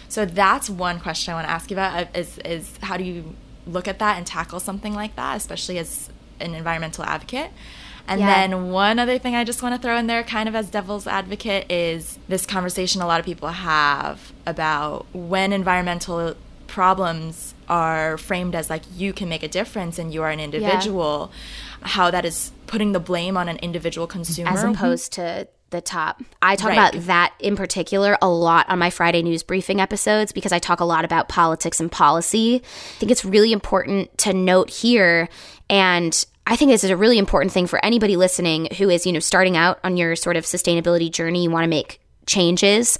So 0.08 0.24
that's 0.24 0.70
one 0.70 1.00
question 1.00 1.32
I 1.32 1.36
want 1.36 1.46
to 1.48 1.52
ask 1.52 1.70
you 1.70 1.76
about 1.76 1.98
uh, 1.98 2.06
is, 2.14 2.38
is 2.44 2.78
how 2.82 2.96
do 2.96 3.04
you 3.04 3.34
look 3.66 3.88
at 3.88 3.98
that 3.98 4.16
and 4.18 4.26
tackle 4.26 4.60
something 4.60 4.94
like 4.94 5.16
that, 5.16 5.36
especially 5.38 5.78
as 5.78 6.10
an 6.40 6.54
environmental 6.54 7.04
advocate? 7.04 7.50
And 8.06 8.20
Yeah. 8.20 8.26
then 8.48 8.70
one 8.70 8.98
other 8.98 9.18
thing 9.18 9.34
I 9.34 9.44
just 9.44 9.62
want 9.62 9.74
to 9.74 9.80
throw 9.80 9.96
in 9.96 10.06
there, 10.06 10.22
kind 10.22 10.48
of 10.48 10.54
as 10.54 10.68
devil's 10.68 11.06
advocate, 11.06 11.70
is 11.70 12.18
this 12.28 12.44
conversation 12.46 13.00
a 13.00 13.06
lot 13.06 13.18
of 13.18 13.24
people 13.26 13.48
have 13.48 14.32
about 14.46 15.06
when 15.12 15.52
environmental 15.52 16.34
problems 16.66 17.54
are 17.68 18.18
framed 18.18 18.54
as 18.54 18.68
like 18.68 18.82
you 18.94 19.12
can 19.12 19.28
make 19.28 19.42
a 19.42 19.48
difference 19.48 19.98
and 19.98 20.12
you 20.12 20.22
are 20.22 20.30
an 20.30 20.40
individual, 20.40 21.30
how 21.82 22.10
that 22.10 22.24
is 22.24 22.52
putting 22.66 22.92
the 22.92 23.00
blame 23.00 23.36
on 23.36 23.48
an 23.48 23.56
individual 23.58 24.06
consumer. 24.06 24.50
as 24.50 24.58
mm-hmm. 24.60 24.72
opposed 24.72 25.12
to 25.12 25.46
the 25.70 25.80
top. 25.80 26.20
I 26.42 26.56
talk 26.56 26.70
Right. 26.70 26.94
about 26.94 27.06
that 27.06 27.32
in 27.40 27.56
particular 27.56 28.16
a 28.22 28.28
lot 28.28 28.68
on 28.68 28.78
my 28.78 28.90
Friday 28.90 29.22
news 29.22 29.42
briefing 29.42 29.80
episodes 29.80 30.30
because 30.32 30.52
I 30.52 30.58
talk 30.58 30.80
a 30.80 30.84
lot 30.84 31.04
about 31.04 31.28
politics 31.28 31.80
and 31.80 31.90
policy. 31.90 32.56
I 32.64 32.98
think 32.98 33.10
it's 33.10 33.24
really 33.24 33.52
important 33.52 34.16
to 34.18 34.32
note 34.32 34.70
here 34.70 35.28
and 35.70 36.24
I 36.46 36.56
think 36.56 36.70
this 36.70 36.84
is 36.84 36.90
a 36.90 36.96
really 36.96 37.18
important 37.18 37.52
thing 37.52 37.66
for 37.66 37.82
anybody 37.84 38.16
listening 38.16 38.68
who 38.76 38.90
is, 38.90 39.06
you 39.06 39.12
know, 39.12 39.20
starting 39.20 39.56
out 39.56 39.78
on 39.82 39.96
your 39.96 40.14
sort 40.14 40.36
of 40.36 40.44
sustainability 40.44 41.10
journey, 41.10 41.42
you 41.42 41.50
want 41.50 41.64
to 41.64 41.68
make 41.68 42.00
changes. 42.26 42.98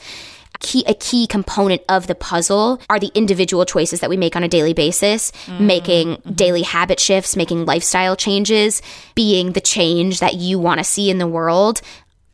Key, 0.61 0.85
a 0.87 0.95
key 0.95 1.27
component 1.27 1.83
of 1.89 2.07
the 2.07 2.15
puzzle 2.15 2.81
are 2.89 2.99
the 2.99 3.11
individual 3.15 3.67
choices 3.67 4.01
that 4.01 4.09
we 4.09 4.17
make 4.17 4.37
on 4.37 4.45
a 4.45 4.49
daily 4.49 4.73
basis, 4.73 5.33
mm. 5.47 5.61
making 5.61 6.09
mm-hmm. 6.09 6.33
daily 6.33 6.63
habit 6.63 7.01
shifts, 7.01 7.37
making 7.37 7.67
lifestyle 7.67 8.17
changes, 8.17 8.81
being 9.15 9.53
the 9.53 9.61
change 9.61 10.21
that 10.21 10.35
you 10.35 10.59
want 10.59 10.79
to 10.79 10.85
see 10.85 11.11
in 11.11 11.19
the 11.19 11.27
world. 11.27 11.83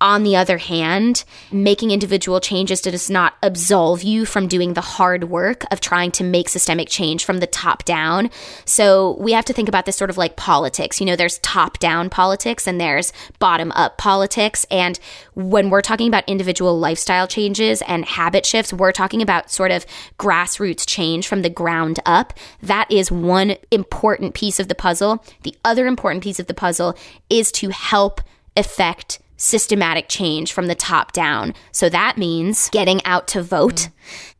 On 0.00 0.22
the 0.22 0.36
other 0.36 0.56
hand, 0.56 1.24
making 1.52 1.90
individual 1.90 2.40
changes 2.40 2.80
does 2.80 3.10
not 3.10 3.34
absolve 3.42 4.02
you 4.02 4.24
from 4.24 4.48
doing 4.48 4.72
the 4.72 4.80
hard 4.80 5.24
work 5.24 5.64
of 5.70 5.80
trying 5.80 6.10
to 6.12 6.24
make 6.24 6.48
systemic 6.48 6.88
change 6.88 7.24
from 7.24 7.38
the 7.38 7.46
top 7.46 7.84
down. 7.84 8.30
So 8.64 9.16
we 9.20 9.32
have 9.32 9.44
to 9.44 9.52
think 9.52 9.68
about 9.68 9.84
this 9.84 9.96
sort 9.96 10.08
of 10.08 10.16
like 10.16 10.36
politics. 10.36 11.00
You 11.00 11.06
know, 11.06 11.16
there's 11.16 11.38
top 11.40 11.78
down 11.78 12.08
politics 12.08 12.66
and 12.66 12.80
there's 12.80 13.12
bottom 13.38 13.72
up 13.72 13.98
politics. 13.98 14.64
And 14.70 14.98
when 15.34 15.68
we're 15.68 15.82
talking 15.82 16.08
about 16.08 16.26
individual 16.26 16.78
lifestyle 16.78 17.26
changes 17.26 17.82
and 17.82 18.06
habit 18.06 18.46
shifts, 18.46 18.72
we're 18.72 18.92
talking 18.92 19.20
about 19.20 19.50
sort 19.50 19.70
of 19.70 19.84
grassroots 20.18 20.86
change 20.86 21.28
from 21.28 21.42
the 21.42 21.50
ground 21.50 22.00
up. 22.06 22.32
That 22.62 22.90
is 22.90 23.12
one 23.12 23.56
important 23.70 24.32
piece 24.32 24.58
of 24.58 24.68
the 24.68 24.74
puzzle. 24.74 25.22
The 25.42 25.54
other 25.62 25.86
important 25.86 26.24
piece 26.24 26.40
of 26.40 26.46
the 26.46 26.54
puzzle 26.54 26.96
is 27.28 27.52
to 27.52 27.68
help 27.68 28.22
affect 28.56 29.18
systematic 29.40 30.06
change 30.08 30.52
from 30.52 30.66
the 30.66 30.74
top 30.74 31.12
down. 31.12 31.54
So 31.72 31.88
that 31.88 32.18
means 32.18 32.68
getting 32.68 33.04
out 33.06 33.26
to 33.28 33.42
vote. 33.42 33.88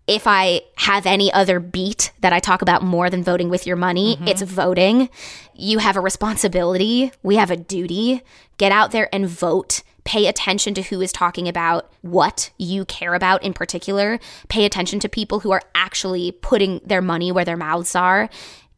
If 0.06 0.26
I 0.26 0.62
have 0.76 1.06
any 1.06 1.32
other 1.32 1.58
beat 1.58 2.12
that 2.20 2.32
I 2.32 2.38
talk 2.38 2.62
about 2.62 2.82
more 2.82 3.08
than 3.08 3.24
voting 3.24 3.48
with 3.48 3.66
your 3.66 3.76
money, 3.76 4.16
mm-hmm. 4.16 4.28
it's 4.28 4.42
voting. 4.42 5.08
You 5.54 5.78
have 5.78 5.96
a 5.96 6.00
responsibility. 6.00 7.12
We 7.22 7.36
have 7.36 7.50
a 7.50 7.56
duty. 7.56 8.22
Get 8.58 8.72
out 8.72 8.90
there 8.90 9.08
and 9.12 9.26
vote. 9.26 9.82
Pay 10.04 10.26
attention 10.26 10.74
to 10.74 10.82
who 10.82 11.00
is 11.00 11.12
talking 11.12 11.48
about 11.48 11.90
what 12.02 12.50
you 12.58 12.84
care 12.84 13.14
about 13.14 13.42
in 13.42 13.54
particular. 13.54 14.18
Pay 14.48 14.66
attention 14.66 15.00
to 15.00 15.08
people 15.08 15.40
who 15.40 15.50
are 15.50 15.62
actually 15.74 16.32
putting 16.32 16.80
their 16.84 17.02
money 17.02 17.32
where 17.32 17.44
their 17.44 17.56
mouths 17.56 17.94
are. 17.94 18.28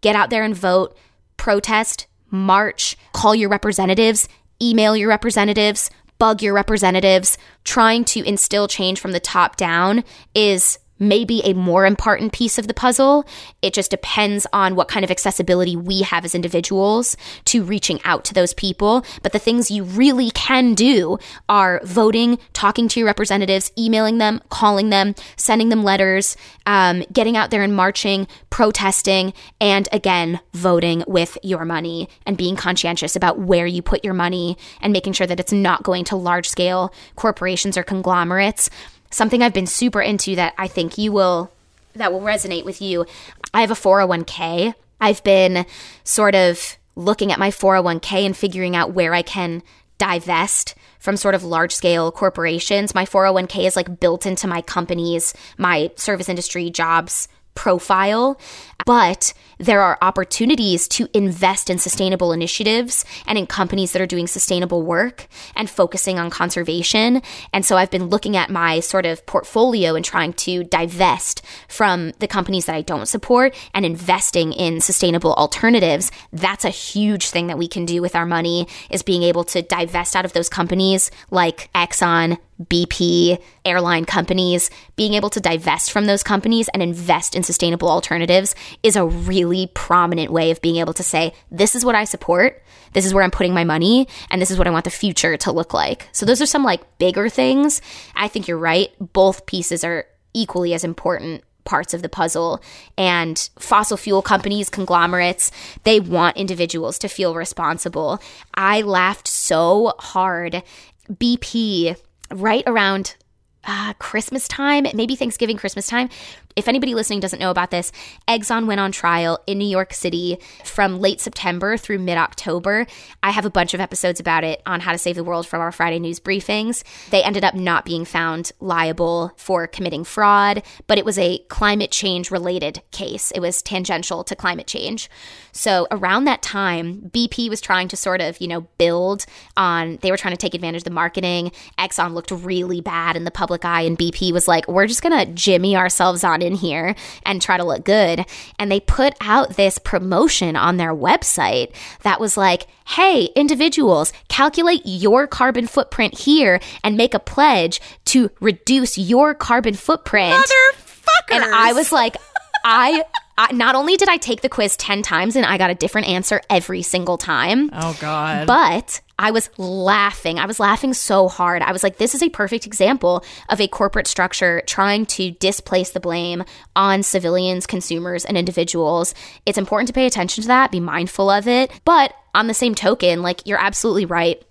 Get 0.02 0.14
out 0.14 0.30
there 0.30 0.44
and 0.44 0.54
vote. 0.54 0.96
Protest, 1.36 2.06
march, 2.30 2.96
call 3.12 3.34
your 3.34 3.48
representatives, 3.48 4.28
email 4.60 4.96
your 4.96 5.08
representatives, 5.08 5.90
bug 6.22 6.40
your 6.40 6.54
representatives. 6.54 7.36
Trying 7.64 8.04
to 8.04 8.24
instill 8.24 8.68
change 8.68 9.00
from 9.00 9.10
the 9.10 9.18
top 9.18 9.56
down 9.56 10.04
is 10.36 10.78
may 11.02 11.24
be 11.24 11.42
a 11.44 11.52
more 11.52 11.84
important 11.84 12.32
piece 12.32 12.58
of 12.58 12.68
the 12.68 12.74
puzzle. 12.74 13.26
It 13.60 13.74
just 13.74 13.90
depends 13.90 14.46
on 14.52 14.76
what 14.76 14.88
kind 14.88 15.04
of 15.04 15.10
accessibility 15.10 15.76
we 15.76 16.02
have 16.02 16.24
as 16.24 16.34
individuals 16.34 17.16
to 17.46 17.62
reaching 17.62 18.00
out 18.04 18.24
to 18.26 18.34
those 18.34 18.54
people. 18.54 19.04
But 19.22 19.32
the 19.32 19.38
things 19.38 19.70
you 19.70 19.84
really 19.84 20.30
can 20.30 20.74
do 20.74 21.18
are 21.48 21.80
voting, 21.84 22.38
talking 22.52 22.88
to 22.88 23.00
your 23.00 23.06
representatives, 23.06 23.72
emailing 23.76 24.18
them, 24.18 24.40
calling 24.48 24.90
them, 24.90 25.14
sending 25.36 25.68
them 25.68 25.84
letters, 25.84 26.36
um, 26.66 27.04
getting 27.12 27.36
out 27.36 27.50
there 27.50 27.62
and 27.62 27.74
marching, 27.74 28.28
protesting, 28.50 29.34
and 29.60 29.88
again, 29.92 30.40
voting 30.54 31.04
with 31.06 31.36
your 31.42 31.64
money 31.64 32.08
and 32.24 32.36
being 32.36 32.56
conscientious 32.56 33.16
about 33.16 33.38
where 33.38 33.66
you 33.66 33.82
put 33.82 34.04
your 34.04 34.14
money 34.14 34.56
and 34.80 34.92
making 34.92 35.12
sure 35.12 35.26
that 35.26 35.40
it's 35.40 35.52
not 35.52 35.82
going 35.82 36.04
to 36.04 36.16
large 36.16 36.48
scale 36.48 36.94
corporations 37.16 37.76
or 37.76 37.82
conglomerates 37.82 38.70
something 39.12 39.42
I've 39.42 39.52
been 39.52 39.66
super 39.66 40.00
into 40.00 40.34
that 40.36 40.54
I 40.58 40.66
think 40.66 40.98
you 40.98 41.12
will 41.12 41.52
that 41.94 42.12
will 42.12 42.20
resonate 42.20 42.64
with 42.64 42.80
you. 42.80 43.06
I 43.52 43.60
have 43.60 43.70
a 43.70 43.74
401k. 43.74 44.74
I've 45.00 45.22
been 45.24 45.66
sort 46.04 46.34
of 46.34 46.78
looking 46.96 47.32
at 47.32 47.38
my 47.38 47.50
401k 47.50 48.24
and 48.24 48.36
figuring 48.36 48.74
out 48.74 48.92
where 48.92 49.14
I 49.14 49.22
can 49.22 49.62
divest 49.98 50.74
from 50.98 51.16
sort 51.16 51.34
of 51.34 51.44
large 51.44 51.74
scale 51.74 52.10
corporations. 52.10 52.94
My 52.94 53.04
401k 53.04 53.66
is 53.66 53.76
like 53.76 54.00
built 54.00 54.26
into 54.26 54.46
my 54.46 54.62
company's, 54.62 55.34
my 55.58 55.90
service 55.96 56.28
industry 56.28 56.70
jobs 56.70 57.28
profile, 57.54 58.38
but 58.84 59.32
there 59.58 59.80
are 59.80 59.98
opportunities 60.02 60.88
to 60.88 61.08
invest 61.14 61.70
in 61.70 61.78
sustainable 61.78 62.32
initiatives 62.32 63.04
and 63.26 63.38
in 63.38 63.46
companies 63.46 63.92
that 63.92 64.02
are 64.02 64.06
doing 64.06 64.26
sustainable 64.26 64.82
work 64.82 65.28
and 65.54 65.70
focusing 65.70 66.18
on 66.18 66.30
conservation. 66.30 67.22
And 67.52 67.64
so 67.64 67.76
I've 67.76 67.90
been 67.90 68.06
looking 68.06 68.36
at 68.36 68.50
my 68.50 68.80
sort 68.80 69.06
of 69.06 69.24
portfolio 69.26 69.94
and 69.94 70.04
trying 70.04 70.32
to 70.32 70.64
divest 70.64 71.42
from 71.68 72.10
the 72.18 72.26
companies 72.26 72.66
that 72.66 72.74
I 72.74 72.82
don't 72.82 73.06
support 73.06 73.54
and 73.72 73.86
investing 73.86 74.52
in 74.52 74.80
sustainable 74.80 75.34
alternatives. 75.34 76.10
That's 76.32 76.64
a 76.64 76.70
huge 76.70 77.30
thing 77.30 77.46
that 77.46 77.58
we 77.58 77.68
can 77.68 77.84
do 77.84 78.02
with 78.02 78.16
our 78.16 78.26
money 78.26 78.66
is 78.90 79.02
being 79.02 79.22
able 79.22 79.44
to 79.44 79.62
divest 79.62 80.16
out 80.16 80.24
of 80.24 80.32
those 80.32 80.48
companies 80.48 81.10
like 81.30 81.70
Exxon, 81.72 82.38
BP, 82.68 83.42
airline 83.64 84.04
companies, 84.04 84.70
being 84.96 85.14
able 85.14 85.30
to 85.30 85.40
divest 85.40 85.90
from 85.90 86.06
those 86.06 86.22
companies 86.22 86.68
and 86.68 86.82
invest 86.82 87.34
in 87.34 87.42
sustainable 87.42 87.88
alternatives 87.88 88.54
is 88.82 88.96
a 88.96 89.06
really 89.06 89.70
prominent 89.74 90.32
way 90.32 90.50
of 90.50 90.60
being 90.60 90.76
able 90.76 90.92
to 90.94 91.02
say, 91.02 91.32
this 91.50 91.74
is 91.74 91.84
what 91.84 91.94
I 91.94 92.04
support, 92.04 92.62
this 92.92 93.06
is 93.06 93.14
where 93.14 93.24
I'm 93.24 93.30
putting 93.30 93.54
my 93.54 93.64
money, 93.64 94.08
and 94.30 94.40
this 94.40 94.50
is 94.50 94.58
what 94.58 94.66
I 94.66 94.70
want 94.70 94.84
the 94.84 94.90
future 94.90 95.36
to 95.36 95.52
look 95.52 95.72
like. 95.72 96.08
So 96.12 96.26
those 96.26 96.42
are 96.42 96.46
some 96.46 96.64
like 96.64 96.98
bigger 96.98 97.28
things. 97.28 97.80
I 98.14 98.28
think 98.28 98.48
you're 98.48 98.58
right. 98.58 98.90
Both 98.98 99.46
pieces 99.46 99.84
are 99.84 100.06
equally 100.34 100.74
as 100.74 100.84
important 100.84 101.42
parts 101.64 101.94
of 101.94 102.02
the 102.02 102.08
puzzle 102.08 102.60
and 102.98 103.48
fossil 103.58 103.96
fuel 103.96 104.22
companies 104.22 104.68
conglomerates 104.68 105.52
they 105.84 106.00
want 106.00 106.36
individuals 106.36 106.98
to 106.98 107.08
feel 107.08 107.34
responsible 107.34 108.20
i 108.54 108.82
laughed 108.82 109.28
so 109.28 109.92
hard 109.98 110.62
bp 111.08 111.96
right 112.34 112.64
around 112.66 113.16
uh, 113.64 113.92
Christmas 113.98 114.48
time, 114.48 114.86
maybe 114.94 115.14
Thanksgiving, 115.14 115.56
Christmas 115.56 115.86
time. 115.86 116.08
If 116.56 116.68
anybody 116.68 116.94
listening 116.94 117.20
doesn't 117.20 117.38
know 117.38 117.50
about 117.50 117.70
this, 117.70 117.92
Exxon 118.28 118.66
went 118.66 118.80
on 118.80 118.92
trial 118.92 119.38
in 119.46 119.58
New 119.58 119.68
York 119.68 119.94
City 119.94 120.38
from 120.64 121.00
late 121.00 121.20
September 121.20 121.76
through 121.76 121.98
mid 121.98 122.18
October. 122.18 122.86
I 123.22 123.30
have 123.30 123.44
a 123.44 123.50
bunch 123.50 123.74
of 123.74 123.80
episodes 123.80 124.20
about 124.20 124.44
it 124.44 124.62
on 124.66 124.80
how 124.80 124.92
to 124.92 124.98
save 124.98 125.16
the 125.16 125.24
world 125.24 125.46
from 125.46 125.60
our 125.60 125.72
Friday 125.72 125.98
news 125.98 126.20
briefings. 126.20 126.82
They 127.10 127.22
ended 127.22 127.44
up 127.44 127.54
not 127.54 127.84
being 127.84 128.04
found 128.04 128.52
liable 128.60 129.32
for 129.36 129.66
committing 129.66 130.04
fraud, 130.04 130.62
but 130.86 130.98
it 130.98 131.04
was 131.04 131.18
a 131.18 131.38
climate 131.48 131.90
change 131.90 132.30
related 132.30 132.82
case. 132.90 133.30
It 133.32 133.40
was 133.40 133.62
tangential 133.62 134.24
to 134.24 134.36
climate 134.36 134.66
change. 134.66 135.08
So 135.52 135.86
around 135.90 136.24
that 136.24 136.42
time, 136.42 137.10
BP 137.12 137.48
was 137.48 137.60
trying 137.60 137.88
to 137.88 137.96
sort 137.96 138.20
of, 138.20 138.40
you 138.40 138.48
know, 138.48 138.62
build 138.78 139.26
on, 139.56 139.98
they 140.02 140.10
were 140.10 140.16
trying 140.16 140.34
to 140.34 140.38
take 140.38 140.54
advantage 140.54 140.80
of 140.80 140.84
the 140.84 140.90
marketing. 140.90 141.52
Exxon 141.78 142.14
looked 142.14 142.30
really 142.30 142.80
bad 142.80 143.16
in 143.16 143.24
the 143.24 143.30
public 143.30 143.64
eye, 143.64 143.82
and 143.82 143.98
BP 143.98 144.32
was 144.32 144.48
like, 144.48 144.66
we're 144.68 144.86
just 144.86 145.02
going 145.02 145.18
to 145.18 145.32
jimmy 145.32 145.76
ourselves 145.76 146.24
on 146.24 146.41
in 146.42 146.54
here 146.54 146.94
and 147.24 147.40
try 147.40 147.56
to 147.56 147.64
look 147.64 147.84
good. 147.84 148.24
And 148.58 148.70
they 148.70 148.80
put 148.80 149.14
out 149.20 149.56
this 149.56 149.78
promotion 149.78 150.56
on 150.56 150.76
their 150.76 150.94
website 150.94 151.74
that 152.02 152.20
was 152.20 152.36
like, 152.36 152.66
hey, 152.86 153.28
individuals, 153.36 154.12
calculate 154.28 154.82
your 154.84 155.26
carbon 155.26 155.66
footprint 155.66 156.18
here 156.18 156.60
and 156.84 156.96
make 156.96 157.14
a 157.14 157.18
pledge 157.18 157.80
to 158.06 158.30
reduce 158.40 158.98
your 158.98 159.34
carbon 159.34 159.74
footprint. 159.74 160.34
Motherfuckers. 160.34 161.34
And 161.34 161.44
I 161.44 161.72
was 161.72 161.92
like, 161.92 162.16
I, 162.64 163.04
I 163.50 163.52
not 163.52 163.74
only 163.74 163.96
did 163.96 164.08
I 164.08 164.16
take 164.18 164.40
the 164.42 164.48
quiz 164.48 164.76
10 164.76 165.02
times 165.02 165.34
and 165.36 165.44
I 165.44 165.58
got 165.58 165.70
a 165.70 165.74
different 165.74 166.08
answer 166.08 166.40
every 166.48 166.82
single 166.82 167.18
time, 167.18 167.70
Oh 167.72 167.96
God. 168.00 168.46
but 168.46 169.00
I 169.18 169.30
was 169.30 169.50
laughing. 169.58 170.38
I 170.38 170.46
was 170.46 170.60
laughing 170.60 170.94
so 170.94 171.28
hard. 171.28 171.62
I 171.62 171.72
was 171.72 171.82
like, 171.82 171.98
this 171.98 172.14
is 172.14 172.22
a 172.22 172.28
perfect 172.28 172.66
example 172.66 173.24
of 173.48 173.60
a 173.60 173.68
corporate 173.68 174.06
structure 174.06 174.62
trying 174.66 175.06
to 175.06 175.30
displace 175.32 175.90
the 175.90 176.00
blame 176.00 176.44
on 176.76 177.02
civilians, 177.02 177.66
consumers, 177.66 178.24
and 178.24 178.36
individuals. 178.36 179.14
It's 179.46 179.58
important 179.58 179.86
to 179.88 179.92
pay 179.92 180.06
attention 180.06 180.42
to 180.42 180.48
that, 180.48 180.70
be 180.70 180.80
mindful 180.80 181.30
of 181.30 181.46
it. 181.48 181.70
But 181.84 182.14
on 182.34 182.46
the 182.46 182.54
same 182.54 182.74
token, 182.74 183.22
like, 183.22 183.46
you're 183.46 183.60
absolutely 183.60 184.04
right 184.06 184.42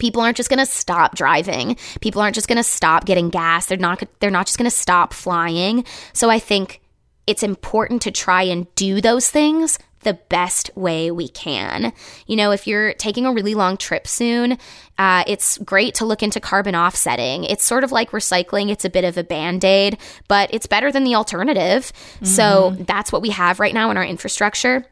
people 0.00 0.20
aren't 0.20 0.36
just 0.36 0.50
going 0.50 0.58
to 0.58 0.66
stop 0.66 1.14
driving 1.14 1.76
people 2.00 2.20
aren't 2.20 2.34
just 2.34 2.48
going 2.48 2.56
to 2.56 2.64
stop 2.64 3.04
getting 3.04 3.30
gas 3.30 3.66
they're 3.66 3.78
not 3.78 4.02
they're 4.18 4.28
not 4.28 4.44
just 4.44 4.58
going 4.58 4.68
to 4.68 4.76
stop 4.76 5.12
flying 5.12 5.84
so 6.12 6.28
i 6.28 6.36
think 6.40 6.80
it's 7.26 7.42
important 7.42 8.02
to 8.02 8.10
try 8.10 8.42
and 8.42 8.72
do 8.74 9.00
those 9.00 9.30
things 9.30 9.78
the 10.00 10.14
best 10.28 10.70
way 10.76 11.10
we 11.10 11.28
can. 11.28 11.92
You 12.26 12.36
know, 12.36 12.50
if 12.52 12.66
you're 12.66 12.92
taking 12.94 13.26
a 13.26 13.32
really 13.32 13.54
long 13.54 13.76
trip 13.76 14.06
soon, 14.06 14.58
uh, 14.98 15.24
it's 15.26 15.58
great 15.58 15.94
to 15.96 16.04
look 16.04 16.22
into 16.22 16.40
carbon 16.40 16.76
offsetting. 16.76 17.44
It's 17.44 17.64
sort 17.64 17.84
of 17.84 17.90
like 17.90 18.10
recycling, 18.10 18.70
it's 18.70 18.84
a 18.84 18.90
bit 18.90 19.04
of 19.04 19.16
a 19.16 19.24
band 19.24 19.64
aid, 19.64 19.98
but 20.28 20.52
it's 20.52 20.66
better 20.66 20.92
than 20.92 21.04
the 21.04 21.14
alternative. 21.14 21.90
So 22.22 22.76
that's 22.80 23.12
what 23.12 23.22
we 23.22 23.30
have 23.30 23.60
right 23.60 23.74
now 23.74 23.90
in 23.90 23.96
our 23.96 24.04
infrastructure 24.04 24.84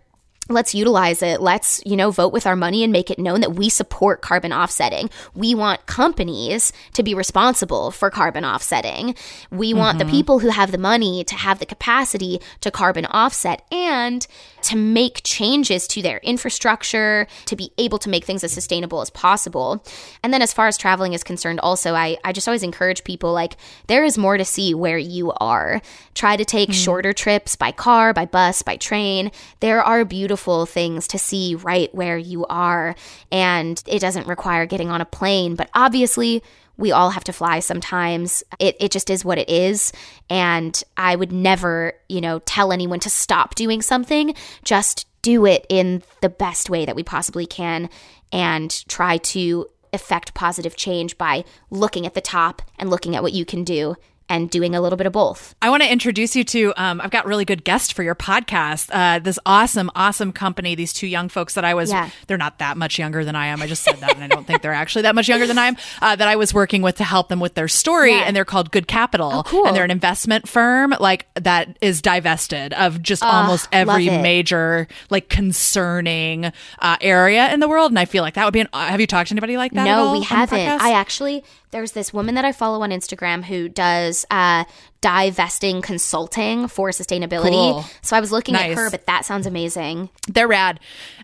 let's 0.49 0.75
utilize 0.75 1.23
it. 1.23 1.41
Let's 1.41 1.83
you 1.85 1.97
know 1.97 2.11
vote 2.11 2.33
with 2.33 2.47
our 2.47 2.57
money 2.57 2.83
and 2.83 2.93
make 2.93 3.11
it 3.11 3.19
known 3.19 3.41
that 3.41 3.55
we 3.55 3.69
support 3.69 4.23
carbon 4.23 4.53
offsetting. 4.53 5.11
We 5.35 5.55
want 5.55 5.87
companies 5.87 6.73
to 6.95 7.03
be 7.03 7.15
responsible 7.15 7.91
for 7.91 8.11
carbon 8.11 8.45
offsetting. 8.45 9.15
We 9.51 9.75
want 9.75 9.99
the 9.99 10.05
mm-hmm. 10.05 10.13
people 10.13 10.39
who 10.41 10.49
have 10.49 10.73
the 10.73 10.79
money 10.79 11.25
to 11.25 11.35
have 11.35 11.59
the 11.59 11.67
capacity 11.67 12.41
to 12.61 12.71
carbon 12.71 13.07
offset. 13.07 13.65
And 13.71 14.27
to 14.65 14.77
make 14.77 15.23
changes 15.25 15.87
to 15.89 16.03
their 16.03 16.19
infrastructure 16.19 17.27
to 17.47 17.57
be 17.57 17.73
able 17.79 17.99
to 17.99 18.09
make 18.09 18.25
things 18.25 18.45
as 18.45 18.53
sustainable 18.53 19.01
as 19.01 19.11
possible. 19.11 19.85
And 20.23 20.33
then 20.33 20.43
as 20.43 20.53
far 20.53 20.67
as 20.67 20.79
traveling 20.79 21.13
is 21.13 21.25
concerned 21.25 21.61
also 21.61 21.95
i, 21.95 22.17
I 22.25 22.33
just 22.33 22.49
always 22.49 22.63
encourage 22.63 23.05
people 23.05 23.33
like 23.33 23.57
there 23.87 24.05
is 24.05 24.19
more 24.19 24.37
to 24.37 24.45
see 24.45 24.75
where 24.75 24.99
you 24.99 25.33
are. 25.33 25.81
Try 26.15 26.37
to 26.37 26.45
take 26.45 26.71
mm. 26.71 26.75
shorter 26.75 27.13
trips 27.13 27.57
by 27.57 27.73
car 27.73 28.13
by 28.13 28.27
bus 28.27 28.63
by 28.63 28.77
train. 28.77 29.31
There 29.61 29.83
are 29.83 30.05
beautiful 30.05 30.67
things 30.67 31.07
to 31.09 31.19
see 31.19 31.55
right 31.55 31.95
where 31.95 32.19
you 32.19 32.47
are. 32.47 32.95
And 33.31 33.83
it 33.87 34.01
doesn't 34.01 34.27
require 34.27 34.67
getting 34.67 34.91
on 34.91 35.01
a 35.01 35.07
plane 35.07 35.55
but 35.55 35.71
obviously 35.75 36.43
we 36.77 36.93
all 36.93 37.11
have 37.11 37.25
to 37.25 37.33
fly 37.33 37.61
sometimes. 37.61 38.43
It, 38.59 38.77
it 38.81 38.91
just 38.91 39.11
is 39.11 39.25
what 39.25 39.39
it 39.39 39.49
is. 39.49 39.93
And 40.31 40.83
I 40.97 41.17
would 41.17 41.33
never, 41.33 41.95
you 42.09 42.21
know, 42.21 42.41
tell 42.41 42.73
anyone 42.73 43.01
to 43.01 43.11
stop 43.11 43.55
doing 43.55 43.83
something. 43.83 44.35
Just 44.65 45.07
do 45.23 45.47
it 45.47 45.67
in 45.69 46.03
the 46.21 46.29
best 46.29 46.69
way 46.69 46.85
that 46.85 46.97
we 46.97 47.03
possibly 47.03 47.47
can 47.47 47.89
and 48.33 48.85
try 48.89 49.19
to 49.19 49.69
effect 49.93 50.35
positive 50.35 50.75
change 50.75 51.19
by 51.19 51.45
looking 51.71 52.07
at 52.07 52.15
the 52.15 52.21
top 52.21 52.63
and 52.79 52.89
looking 52.91 53.15
at 53.15 53.23
what 53.23 53.33
you 53.33 53.45
can 53.45 53.63
do 53.63 53.95
and 54.33 54.49
doing 54.49 54.75
a 54.75 54.81
little 54.81 54.97
bit 54.97 55.07
of 55.07 55.13
both. 55.13 55.55
I 55.61 55.69
want 55.69 55.83
to 55.83 55.93
introduce 55.93 56.35
you 56.35 56.43
to. 56.45 56.73
Um, 56.83 57.03
I've 57.03 57.11
got 57.11 57.27
really 57.27 57.45
good 57.45 57.65
guest 57.65 57.93
for 57.93 58.03
your 58.03 58.15
podcast. 58.15 58.89
Uh, 58.91 59.19
this 59.19 59.39
awesome, 59.45 59.91
awesome 59.95 60.33
company. 60.33 60.75
These 60.75 60.95
two 60.95 61.07
young 61.07 61.29
folks 61.29 61.53
that 61.53 61.65
I 61.67 61.75
was. 61.75 61.91
Yeah. 61.91 62.09
They're 62.29 62.39
not 62.39 62.59
that 62.59 62.79
much 62.79 62.99
younger 62.99 63.27
than 63.27 63.37
I 63.37 63.49
am. 63.49 63.61
I 63.61 63.67
just 63.67 63.83
said 63.83 63.97
that, 63.97 64.15
and 64.15 64.25
I 64.25 64.29
don't 64.29 64.47
think 64.47 64.63
they're 64.63 64.73
actually 64.73 65.03
that 65.03 65.15
much 65.15 65.29
younger 65.29 65.47
than 65.47 65.59
I 65.59 65.67
am. 65.67 65.77
Uh, 66.01 66.17
that 66.17 66.27
I 66.29 66.37
was 66.37 66.55
working 66.55 66.81
with 66.81 66.97
to 66.97 67.05
help 67.05 67.29
them 67.29 67.41
with 67.41 67.53
their 67.55 67.69
story, 67.69 68.13
Yeah. 68.13 68.23
and 68.27 68.35
they're 68.35 68.47
called 68.47 68.71
Good 68.71 68.89
Capital. 68.89 69.31
Oh, 69.33 69.43
cool. 69.43 69.67
And 69.67 69.77
they're 69.77 69.85
an 69.85 69.91
investment 69.91 70.49
firm 70.49 70.95
like 70.99 71.27
that 71.35 71.77
is 71.83 72.01
divested 72.01 72.73
of 72.73 73.03
just 73.03 73.23
almost 73.23 73.69
every 73.71 74.07
major 74.07 74.89
like 75.11 75.29
concerning 75.29 76.47
uh, 76.79 76.97
area 77.03 77.53
in 77.53 77.61
the 77.61 77.69
world. 77.69 77.91
And 77.93 77.99
I 77.99 78.07
feel 78.07 78.23
like 78.23 78.35
that 78.35 78.45
would 78.47 78.55
be 78.55 78.61
an. 78.61 78.69
Uh, 78.73 78.87
have 78.87 79.01
you 79.01 79.07
talked 79.07 79.29
to 79.29 79.35
anybody 79.35 79.59
like 79.59 79.73
that? 79.73 79.85
No, 79.85 80.13
we 80.13 80.23
haven't. 80.23 80.59
I 80.59 80.93
actually 80.93 81.45
there's 81.73 81.93
this 81.93 82.13
woman 82.13 82.37
that 82.37 82.45
I 82.45 82.53
follow 82.53 82.83
on 82.83 82.91
Instagram 82.91 83.43
who 83.45 83.69
does 83.69 84.25
uh 84.31 84.65
divesting 85.01 85.83
consulting 85.83 86.69
for 86.69 86.91
sustainability. 86.91 87.51
Cool. 87.51 87.85
So 88.03 88.17
I 88.17 88.21
was 88.21 88.31
looking 88.31 88.53
Nice. 88.53 88.71
at 88.71 88.77
her, 88.77 88.89
but 88.91 89.07
that 89.07 89.25
sounds 89.25 89.47
amazing. 89.47 90.11
They're 90.29 90.47
rad. 90.47 90.79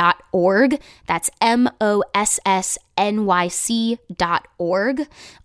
That's 1.07 1.31
M 1.41 1.69
O 1.81 2.05
S 2.15 2.39
S 2.45 2.79
nyc.org. 3.01 3.99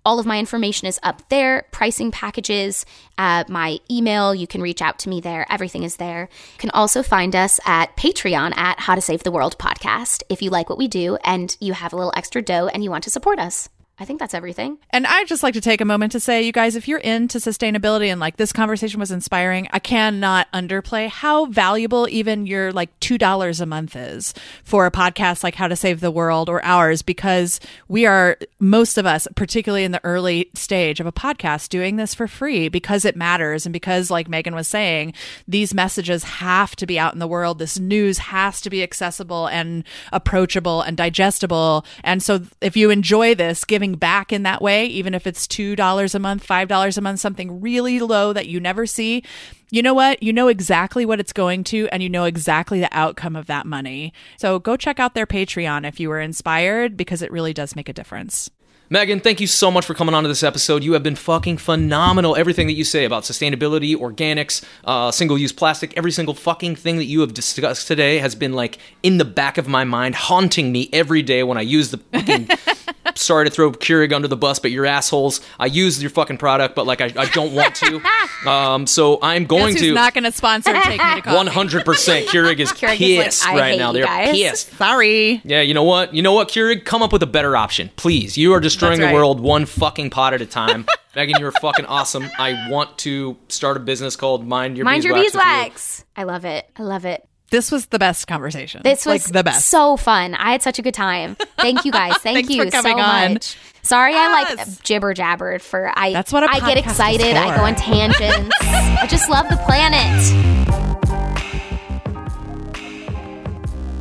All 0.03 0.19
of 0.19 0.25
my 0.25 0.37
information 0.37 0.87
is 0.87 0.99
up 1.01 1.29
there, 1.29 1.65
pricing 1.71 2.11
packages, 2.11 2.85
uh, 3.17 3.45
my 3.47 3.79
email, 3.89 4.35
you 4.35 4.45
can 4.45 4.61
reach 4.61 4.81
out 4.81 4.99
to 4.99 5.07
me 5.09 5.21
there. 5.21 5.45
Everything 5.49 5.83
is 5.83 5.95
there. 5.95 6.27
You 6.53 6.59
can 6.59 6.69
also 6.71 7.01
find 7.01 7.33
us 7.33 7.61
at 7.65 7.95
Patreon 7.95 8.57
at 8.57 8.81
How 8.81 8.95
to 8.95 9.01
Save 9.01 9.23
the 9.23 9.31
World 9.31 9.57
podcast 9.57 10.21
if 10.29 10.41
you 10.41 10.49
like 10.49 10.69
what 10.69 10.77
we 10.77 10.89
do 10.89 11.17
and 11.23 11.55
you 11.61 11.71
have 11.73 11.93
a 11.93 11.95
little 11.95 12.13
extra 12.15 12.41
dough 12.41 12.54
and 12.73 12.83
you 12.83 12.89
want 12.89 13.03
to 13.03 13.09
support 13.09 13.39
us. 13.39 13.69
I 13.97 14.03
think 14.03 14.19
that's 14.19 14.33
everything. 14.33 14.77
And 14.89 15.07
I'd 15.07 15.27
just 15.27 15.41
like 15.41 15.53
to 15.53 15.61
take 15.61 15.79
a 15.79 15.85
moment 15.85 16.11
to 16.11 16.19
say, 16.19 16.41
you 16.41 16.51
guys, 16.51 16.75
if 16.75 16.85
you're 16.85 16.99
into 16.99 17.37
sustainability 17.37 18.07
and 18.07 18.19
like 18.19 18.35
this 18.35 18.51
conversation 18.51 18.99
was 18.99 19.09
inspiring, 19.09 19.69
I 19.71 19.79
cannot 19.79 20.51
underplay 20.51 21.07
how 21.07 21.45
valuable 21.45 22.05
even 22.09 22.45
your 22.45 22.73
like 22.73 22.99
$2 22.99 23.61
a 23.61 23.65
month 23.65 23.95
is 23.95 24.33
for 24.65 24.85
a 24.85 24.91
podcast 24.91 25.43
like 25.45 25.55
How 25.55 25.69
to 25.69 25.77
Save 25.77 26.01
the 26.01 26.11
World 26.11 26.49
or 26.49 26.61
ours, 26.65 27.01
because 27.03 27.61
we 27.87 28.05
are, 28.05 28.37
most 28.59 28.97
of 28.97 29.05
us, 29.05 29.29
particularly 29.35 29.85
in 29.85 29.93
the 29.93 30.03
early 30.03 30.49
stage 30.55 30.99
of 30.99 31.05
a 31.05 31.13
podcast, 31.13 31.69
doing 31.69 31.95
this 31.95 32.13
for 32.13 32.27
free 32.27 32.67
because 32.67 33.05
it 33.05 33.15
matters. 33.15 33.65
And 33.65 33.71
because, 33.71 34.11
like 34.11 34.27
Meghan 34.27 34.55
was 34.55 34.67
saying, 34.67 35.13
these 35.47 35.73
messages 35.73 36.23
have 36.25 36.75
to 36.75 36.85
be 36.85 36.99
out 36.99 37.13
in 37.13 37.19
the 37.19 37.27
world. 37.27 37.59
This 37.59 37.79
news 37.79 38.17
has 38.17 38.59
to 38.61 38.69
be 38.69 38.83
accessible 38.83 39.47
and 39.47 39.85
approachable 40.11 40.81
and 40.81 40.97
digestible. 40.97 41.85
And 42.03 42.21
so 42.21 42.41
if 42.59 42.75
you 42.75 42.89
enjoy 42.89 43.35
this, 43.35 43.63
giving 43.63 43.84
back 43.93 44.33
in 44.33 44.43
that 44.43 44.61
way, 44.61 44.87
even 44.87 45.13
if 45.13 45.27
it's 45.27 45.45
$2 45.45 46.15
a 46.15 46.19
month, 46.19 46.47
$5 46.47 46.97
a 46.97 47.01
month, 47.01 47.19
something 47.19 47.61
really 47.61 47.99
low 47.99 48.33
that 48.33 48.47
you 48.47 48.59
never 48.59 48.85
see, 48.87 49.23
you 49.69 49.81
know 49.81 49.93
what? 49.93 50.21
You 50.23 50.33
know 50.33 50.47
exactly 50.47 51.05
what 51.05 51.19
it's 51.19 51.33
going 51.33 51.63
to, 51.65 51.87
and 51.91 52.01
you 52.01 52.09
know 52.09 52.23
exactly 52.23 52.79
the 52.79 52.89
outcome 52.91 53.35
of 53.35 53.45
that 53.45 53.65
money. 53.65 54.13
So 54.37 54.57
go 54.57 54.75
check 54.75 54.99
out 54.99 55.13
their 55.13 55.27
Patreon 55.27 55.87
if 55.87 55.99
you 55.99 56.09
were 56.09 56.19
inspired, 56.19 56.97
because 56.97 57.21
it 57.21 57.31
really 57.31 57.53
does 57.53 57.75
make 57.75 57.89
a 57.89 57.93
difference. 57.93 58.49
Meghan, 58.91 59.23
thank 59.23 59.41
you 59.41 59.47
so 59.47 59.71
much 59.71 59.83
for 59.83 59.95
coming 59.95 60.13
on 60.13 60.23
to 60.23 60.27
this 60.29 60.43
episode. 60.43 60.83
You 60.83 60.93
have 60.93 61.01
been 61.01 61.15
fucking 61.15 61.57
phenomenal. 61.57 62.35
Everything 62.35 62.67
that 62.67 62.73
you 62.73 62.83
say 62.83 63.03
about 63.03 63.23
sustainability, 63.23 63.95
organics, 63.95 64.63
uh, 64.83 65.09
single 65.09 65.39
use 65.39 65.51
plastic, 65.51 65.97
every 65.97 66.11
single 66.11 66.35
fucking 66.35 66.75
thing 66.75 66.97
that 66.97 67.05
you 67.05 67.21
have 67.21 67.33
discussed 67.33 67.87
today 67.87 68.19
has 68.19 68.35
been 68.35 68.53
like 68.53 68.77
in 69.01 69.17
the 69.17 69.25
back 69.25 69.57
of 69.57 69.67
my 69.67 69.85
mind, 69.85 70.13
haunting 70.13 70.71
me 70.71 70.89
every 70.93 71.23
day 71.23 71.41
when 71.41 71.57
I 71.57 71.61
use 71.61 71.89
the 71.89 71.97
fucking. 71.97 72.47
sorry 73.17 73.45
to 73.45 73.51
throw 73.51 73.71
Keurig 73.71 74.13
under 74.13 74.27
the 74.27 74.37
bus, 74.37 74.59
but 74.59 74.71
you're 74.71 74.85
assholes. 74.85 75.41
I 75.59 75.67
use 75.67 76.01
your 76.01 76.09
fucking 76.09 76.37
product, 76.37 76.75
but 76.75 76.85
like 76.85 77.01
I, 77.01 77.11
I 77.15 77.25
don't 77.27 77.53
want 77.53 77.75
to. 77.75 78.01
Um, 78.45 78.85
so 78.85 79.17
I'm 79.23 79.45
going 79.45 79.73
Guess 79.73 79.81
to. 79.81 79.93
not 79.93 80.13
going 80.13 80.25
to 80.25 80.31
sponsor 80.31 80.71
Take 80.71 81.03
Me 81.03 81.15
to 81.15 81.21
Coffee? 81.21 81.35
One 81.35 81.47
hundred 81.47 81.83
percent. 81.83 82.27
Keurig 82.29 82.59
is 82.59 82.71
Keurig 82.71 83.01
is 83.01 83.17
like, 83.17 83.25
pissed 83.25 83.47
"I 83.47 83.57
right 83.57 83.71
hate 83.71 83.77
now. 83.79 83.87
you 83.87 83.93
They're 83.93 84.05
guys." 84.05 84.31
pissed. 84.35 84.69
Sorry. 84.77 85.41
Yeah, 85.43 85.61
you 85.61 85.73
know 85.73 85.81
what? 85.81 86.13
You 86.13 86.21
know 86.21 86.33
what, 86.33 86.49
Keurig? 86.49 86.85
Come 86.85 87.01
up 87.01 87.11
with 87.11 87.23
a 87.23 87.27
better 87.27 87.57
option, 87.57 87.89
please. 87.95 88.37
You 88.37 88.53
are 88.53 88.59
destroying 88.75 88.99
That's 88.99 89.11
the 89.11 89.15
world 89.15 89.39
one 89.39 89.65
fucking 89.65 90.09
pot 90.09 90.33
at 90.33 90.41
a 90.41 90.45
time. 90.45 90.85
Meghan, 91.15 91.39
you're 91.39 91.51
fucking 91.51 91.85
awesome. 91.85 92.29
I 92.37 92.69
want 92.69 92.97
to 92.99 93.37
start 93.47 93.77
a 93.77 93.79
business 93.79 94.15
called 94.15 94.45
Mind 94.45 94.77
Your 94.77 94.85
Mind 94.85 95.03
your 95.03 95.13
Beeswax. 95.13 95.99
with 95.99 96.05
you. 96.17 96.21
I 96.21 96.23
love 96.25 96.45
it. 96.45 96.69
I 96.75 96.83
love 96.83 97.05
it. 97.05 97.27
This 97.51 97.71
was 97.71 97.85
the 97.85 97.99
best 97.99 98.27
conversation. 98.27 98.81
This 98.83 99.05
was 99.05 99.27
like 99.27 99.33
the 99.33 99.43
best. 99.43 99.69
so 99.69 99.97
fun. 99.97 100.33
I 100.33 100.51
had 100.51 100.61
such 100.61 100.79
a 100.79 100.81
good 100.81 100.93
time. 100.93 101.37
Thank 101.57 101.85
you 101.85 101.91
guys. 101.91 102.17
Thank 102.19 102.49
you 102.49 102.65
for 102.65 102.71
coming 102.71 102.97
so 102.97 103.03
on. 103.03 103.33
much. 103.33 103.57
Sorry, 103.81 104.13
I 104.15 104.31
like 104.43 104.81
jibber 104.83 105.13
jabbered 105.13 105.61
for 105.61 105.91
I. 105.95 106.11
That's 106.11 106.33
what 106.33 106.43
a 106.43 106.47
I 106.49 106.59
get 106.59 106.77
excited. 106.77 107.35
I 107.35 107.55
go 107.55 107.63
on 107.63 107.75
tangents. 107.75 108.55
I 108.61 109.05
just 109.07 109.29
love 109.29 109.47
the 109.47 109.57
planet. 109.57 110.65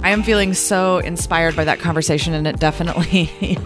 I 0.02 0.10
am 0.10 0.22
feeling 0.22 0.52
so 0.54 0.98
inspired 0.98 1.54
by 1.54 1.64
that 1.64 1.78
conversation, 1.78 2.34
and 2.34 2.46
it 2.46 2.58
definitely. 2.58 3.58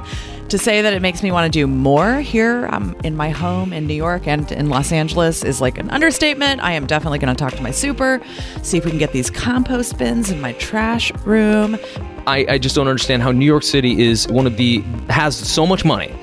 To 0.48 0.56
say 0.56 0.80
that 0.80 0.94
it 0.94 1.02
makes 1.02 1.22
me 1.22 1.30
want 1.30 1.44
to 1.44 1.50
do 1.50 1.66
more 1.66 2.20
here 2.20 2.70
um, 2.72 2.96
in 3.04 3.14
my 3.14 3.28
home 3.28 3.74
in 3.74 3.86
New 3.86 3.92
York 3.92 4.26
and 4.26 4.50
in 4.50 4.70
Los 4.70 4.92
Angeles 4.92 5.44
is 5.44 5.60
like 5.60 5.76
an 5.76 5.90
understatement. 5.90 6.62
I 6.62 6.72
am 6.72 6.86
definitely 6.86 7.18
going 7.18 7.36
to 7.36 7.38
talk 7.38 7.52
to 7.52 7.62
my 7.62 7.70
super, 7.70 8.18
see 8.62 8.78
if 8.78 8.86
we 8.86 8.90
can 8.90 8.98
get 8.98 9.12
these 9.12 9.28
compost 9.28 9.98
bins 9.98 10.30
in 10.30 10.40
my 10.40 10.54
trash 10.54 11.12
room. 11.26 11.78
I, 12.26 12.46
I 12.48 12.58
just 12.58 12.74
don't 12.74 12.88
understand 12.88 13.22
how 13.22 13.30
New 13.30 13.44
York 13.44 13.62
City 13.62 14.00
is 14.00 14.26
one 14.28 14.46
of 14.46 14.56
the 14.56 14.78
has 15.10 15.36
so 15.36 15.66
much 15.66 15.84
money 15.84 16.14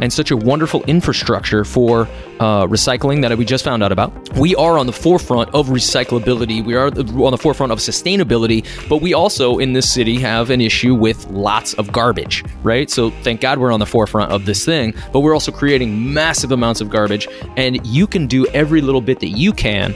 and 0.00 0.12
such 0.12 0.30
a 0.30 0.36
wonderful 0.36 0.82
infrastructure 0.84 1.64
for 1.64 2.08
uh, 2.40 2.66
recycling 2.66 3.22
that 3.22 3.36
we 3.36 3.44
just 3.44 3.64
found 3.64 3.82
out 3.82 3.92
about. 3.92 4.12
We 4.36 4.54
are 4.56 4.78
on 4.78 4.86
the 4.86 4.92
forefront 4.92 5.54
of 5.54 5.68
recyclability. 5.68 6.64
We 6.64 6.74
are 6.74 6.86
on 6.86 7.30
the 7.30 7.38
forefront 7.38 7.72
of 7.72 7.78
sustainability, 7.78 8.66
but 8.88 9.00
we 9.00 9.14
also 9.14 9.58
in 9.58 9.72
this 9.72 9.92
city 9.92 10.18
have 10.20 10.50
an 10.50 10.60
issue 10.60 10.94
with 10.94 11.26
lots 11.30 11.74
of 11.74 11.92
garbage, 11.92 12.44
right? 12.62 12.90
So 12.90 13.10
thank 13.22 13.40
God 13.40 13.58
we're 13.58 13.72
on 13.72 13.80
the 13.80 13.86
forefront 13.86 14.32
of 14.32 14.46
this 14.46 14.64
thing, 14.64 14.94
but 15.12 15.20
we're 15.20 15.34
also 15.34 15.52
creating 15.52 16.12
massive 16.12 16.52
amounts 16.52 16.80
of 16.80 16.90
garbage, 16.90 17.28
and 17.56 17.84
you 17.86 18.06
can 18.06 18.26
do 18.26 18.46
every 18.48 18.80
little 18.80 19.00
bit 19.00 19.20
that 19.20 19.30
you 19.30 19.52
can 19.52 19.94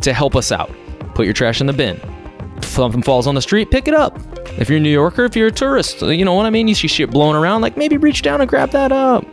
to 0.00 0.12
help 0.12 0.36
us 0.36 0.52
out. 0.52 0.70
Put 1.14 1.24
your 1.24 1.34
trash 1.34 1.60
in 1.60 1.66
the 1.66 1.72
bin. 1.72 2.00
Something 2.62 3.02
falls 3.02 3.26
on 3.26 3.34
the 3.34 3.42
street, 3.42 3.70
pick 3.70 3.88
it 3.88 3.94
up. 3.94 4.18
If 4.58 4.68
you're 4.68 4.78
a 4.78 4.80
New 4.80 4.90
Yorker, 4.90 5.24
if 5.24 5.34
you're 5.36 5.48
a 5.48 5.52
tourist, 5.52 6.02
you 6.02 6.24
know 6.24 6.34
what 6.34 6.46
I 6.46 6.50
mean? 6.50 6.68
You 6.68 6.74
see 6.74 6.88
shit 6.88 7.10
blowing 7.10 7.36
around, 7.36 7.62
like 7.62 7.76
maybe 7.76 7.96
reach 7.96 8.22
down 8.22 8.40
and 8.40 8.48
grab 8.48 8.70
that 8.70 8.92
up. 8.92 9.24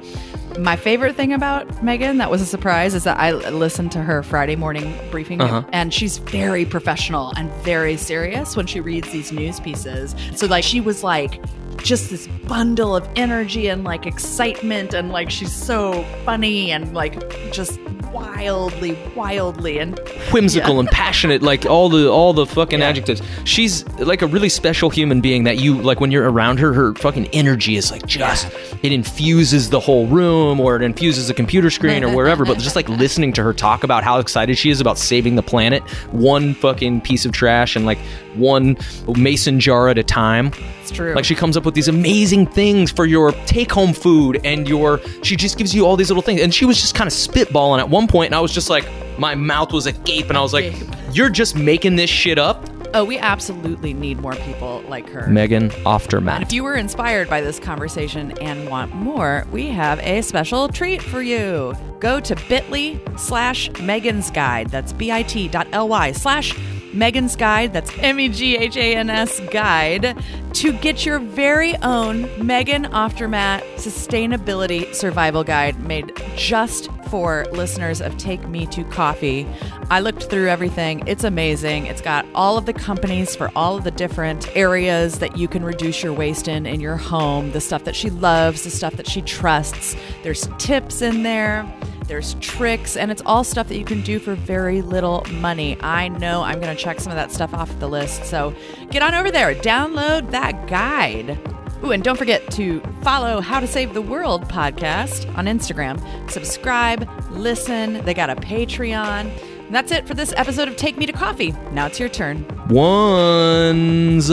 My 0.60 0.76
favorite 0.76 1.16
thing 1.16 1.34
about 1.34 1.68
Meghan 1.78 2.20
that 2.20 2.30
was 2.30 2.40
a 2.42 2.46
surprise 2.46 2.94
is 2.94 3.04
that 3.06 3.20
I 3.20 3.32
listened 3.32 3.92
to 3.94 4.00
her 4.04 4.22
Friday 4.22 4.56
morning 4.56 4.96
briefing, 5.10 5.42
Uh-huh. 5.42 5.64
and 5.74 5.92
she's 5.94 6.20
very 6.20 6.64
professional 6.64 7.34
and 7.36 7.52
very 7.64 7.98
serious 7.98 8.56
when 8.56 8.68
she 8.68 8.80
reads 8.80 9.10
these 9.12 9.32
news 9.32 9.60
pieces. 9.60 10.16
So, 10.36 10.46
like, 10.46 10.64
she 10.64 10.80
was 10.80 11.04
like 11.04 11.42
just 11.78 12.10
this 12.10 12.28
bundle 12.48 12.96
of 12.96 13.08
energy 13.16 13.68
and 13.68 13.84
like 13.84 14.06
excitement, 14.06 14.94
and 14.94 15.12
like 15.12 15.30
she's 15.30 15.54
so 15.54 16.04
funny 16.26 16.72
and 16.72 16.94
like 16.94 17.20
just 17.52 17.80
wildly, 18.14 18.98
wildly, 19.16 19.80
and 19.80 20.00
Whimsical 20.32 20.80
and 20.80 20.90
passionate, 20.90 21.42
like 21.42 21.66
all 21.66 21.90
the 21.90 22.10
all 22.10 22.34
the 22.34 22.46
fucking 22.46 22.82
adjectives. 22.82 23.22
She's 23.44 23.88
like 24.00 24.22
a 24.22 24.28
really 24.28 24.50
special 24.50 24.90
human 24.90 25.22
being 25.22 25.44
that 25.44 25.58
you 25.58 25.82
like 25.82 26.00
when 26.00 26.12
you're 26.12 26.30
around 26.30 26.60
her, 26.60 26.74
her 26.74 26.94
fucking 26.96 27.28
energy 27.28 27.76
is 27.76 27.92
like 27.92 28.06
just 28.06 28.48
it 28.84 28.92
infuses 28.92 29.70
the 29.70 29.80
whole 29.80 30.08
room 30.08 30.60
or 30.60 30.76
it 30.76 30.82
infuses 30.82 31.28
the 31.28 31.34
computer 31.34 31.70
screen 31.70 32.04
or 32.04 32.16
wherever. 32.16 32.46
But 32.46 32.60
just 32.60 32.76
like 32.76 32.88
listening 33.04 33.34
to 33.34 33.44
her 33.44 33.54
talk 33.54 33.84
about 33.84 34.04
how 34.04 34.20
excited 34.20 34.58
she 34.58 34.70
is 34.70 34.80
about 34.80 34.98
saving 34.98 35.36
the 35.36 35.44
planet, 35.44 35.84
one 36.12 36.54
fucking 36.54 37.02
piece 37.02 37.26
of 37.26 37.32
trash 37.32 37.76
and 37.76 37.86
like 37.86 38.00
one 38.36 38.78
mason 39.16 39.60
jar 39.60 39.90
at 39.90 39.98
a 39.98 40.04
time. 40.04 40.52
It's 40.84 40.92
true. 40.92 41.14
Like 41.14 41.26
she 41.26 41.36
comes 41.36 41.58
up 41.58 41.66
with 41.66 41.74
these 41.74 41.88
amazing 41.88 42.48
things 42.48 42.92
for 42.92 43.06
your 43.06 43.32
take-home 43.46 43.94
food 43.94 44.40
and 44.44 44.68
your 44.68 45.00
she 45.24 45.36
just 45.36 45.58
gives 45.58 45.74
you 45.74 45.86
all 45.86 45.96
these 45.96 46.10
little 46.10 46.24
things. 46.24 46.42
And 46.42 46.54
she 46.54 46.66
was 46.66 46.80
just 46.80 46.94
kind 46.94 47.08
of 47.08 47.14
spitballing 47.14 47.80
at 47.80 47.90
one 47.90 48.08
point 48.08 48.28
and 48.28 48.36
I 48.36 48.40
was 48.40 48.52
just 48.52 48.70
like 48.70 48.88
my 49.18 49.36
mouth 49.36 49.72
was 49.72 49.86
agape 49.86 50.30
and 50.30 50.38
I 50.38 50.42
was 50.42 50.54
like, 50.54 50.74
"You're 51.14 51.30
just 51.30 51.56
making 51.56 51.96
this 51.96 52.10
shit 52.10 52.38
up 52.38 52.68
Oh, 52.96 53.04
we 53.04 53.18
absolutely 53.18 53.92
need 53.94 54.20
more 54.20 54.36
people 54.36 54.84
like 54.88 55.10
her. 55.10 55.24
Meghan 55.24 55.74
Aftermath. 55.84 56.44
If 56.44 56.54
you 56.54 56.64
were 56.64 56.76
inspired 56.76 57.28
by 57.28 57.42
this 57.42 57.60
conversation 57.60 58.38
and 58.40 58.70
want 58.70 58.94
more, 58.94 59.48
we 59.52 59.68
have 59.70 60.00
a 60.00 60.22
special 60.22 60.68
treat 60.68 61.02
for 61.02 61.24
you. 61.24 61.74
Go 62.00 62.20
to 62.20 62.36
bit.ly 62.48 63.00
slash 63.18 63.70
Meghan's 63.72 64.30
Guide. 64.30 64.70
That's 64.70 64.94
bit.ly 64.94 66.12
slash 66.12 66.54
Meghan's 66.94 67.36
Guide. 67.36 67.74
That's 67.74 67.92
M 68.00 68.20
E 68.20 68.30
G 68.30 68.56
H 68.56 68.78
A 68.78 68.96
N 68.96 69.10
S 69.10 69.40
Guide 69.52 70.18
to 70.54 70.72
get 70.72 71.06
your 71.06 71.20
very 71.20 71.76
own 71.78 72.26
Meghan 72.38 72.90
Aftermath 72.92 73.64
Sustainability 73.76 74.94
Survival 74.94 75.44
Guide 75.44 75.80
made 75.82 76.12
just 76.36 76.90
for 77.10 77.46
listeners 77.52 78.02
of 78.02 78.18
Take 78.18 78.48
Me 78.48 78.66
to 78.68 78.84
Coffee. 78.86 79.48
I 79.90 80.00
looked 80.00 80.30
through 80.30 80.50
everything. 80.50 81.04
It's 81.08 81.24
amazing. 81.24 81.86
It's 81.88 82.02
got 82.02 82.26
all 82.34 82.58
of 82.58 82.66
the 82.66 82.74
companies 82.74 83.36
for 83.36 83.52
all 83.56 83.78
of 83.78 83.84
the 83.84 83.92
different 83.92 84.48
areas 84.56 85.20
that 85.20 85.38
you 85.38 85.48
can 85.48 85.64
reduce 85.64 86.02
your 86.02 86.14
waste 86.14 86.48
in 86.48 86.66
in 86.66 86.80
your 86.80 86.98
home, 86.98 87.52
the 87.52 87.62
stuff 87.62 87.84
that 87.84 87.96
she 87.96 88.10
loves, 88.10 88.64
the 88.64 88.72
stuff 88.72 88.96
that 88.96 89.08
she 89.08 89.22
trusts. 89.22 89.96
There's 90.24 90.48
tips 90.58 91.02
in 91.02 91.24
there. 91.24 91.72
There's 92.14 92.36
tricks, 92.36 92.96
and 92.96 93.10
it's 93.10 93.24
all 93.26 93.44
stuff 93.44 93.70
that 93.70 93.76
you 93.76 93.84
can 93.84 94.02
do 94.02 94.20
for 94.20 94.36
very 94.36 94.84
little 94.84 95.26
money. 95.32 95.82
I 95.82 96.10
know 96.10 96.44
I'm 96.44 96.62
going 96.62 96.78
to 96.78 96.80
check 96.80 97.00
some 97.00 97.12
of 97.12 97.16
that 97.16 97.32
stuff 97.32 97.56
off 97.56 97.80
the 97.80 97.90
list. 97.90 98.26
So 98.26 98.54
get 98.92 99.02
on 99.02 99.16
over 99.16 99.32
there, 99.32 99.56
download 99.56 100.30
that 100.30 100.68
guide. 100.68 101.40
Ooh, 101.84 101.92
and 101.92 102.04
don't 102.04 102.16
forget 102.16 102.52
to 102.52 102.82
follow 103.02 103.42
How 103.42 103.60
to 103.60 103.66
Save 103.66 103.96
the 103.96 104.02
World 104.04 104.44
podcast 104.44 105.28
on 105.36 105.48
Instagram. 105.48 106.00
Subscribe, 106.30 107.10
listen. 107.32 108.06
They 108.06 108.14
got 108.14 108.30
a 108.30 108.36
Patreon. 108.36 109.36
And 109.66 109.74
that's 109.74 109.92
it 109.92 110.08
for 110.08 110.14
this 110.14 110.34
episode 110.38 110.68
of 110.68 110.76
Take 110.76 110.98
Me 110.98 111.06
to 111.06 111.14
Coffee. 111.14 111.54
Now 111.72 111.88
it's 111.88 112.00
your 112.00 112.10
turn. 112.10 112.46
Onezo. 112.68 114.24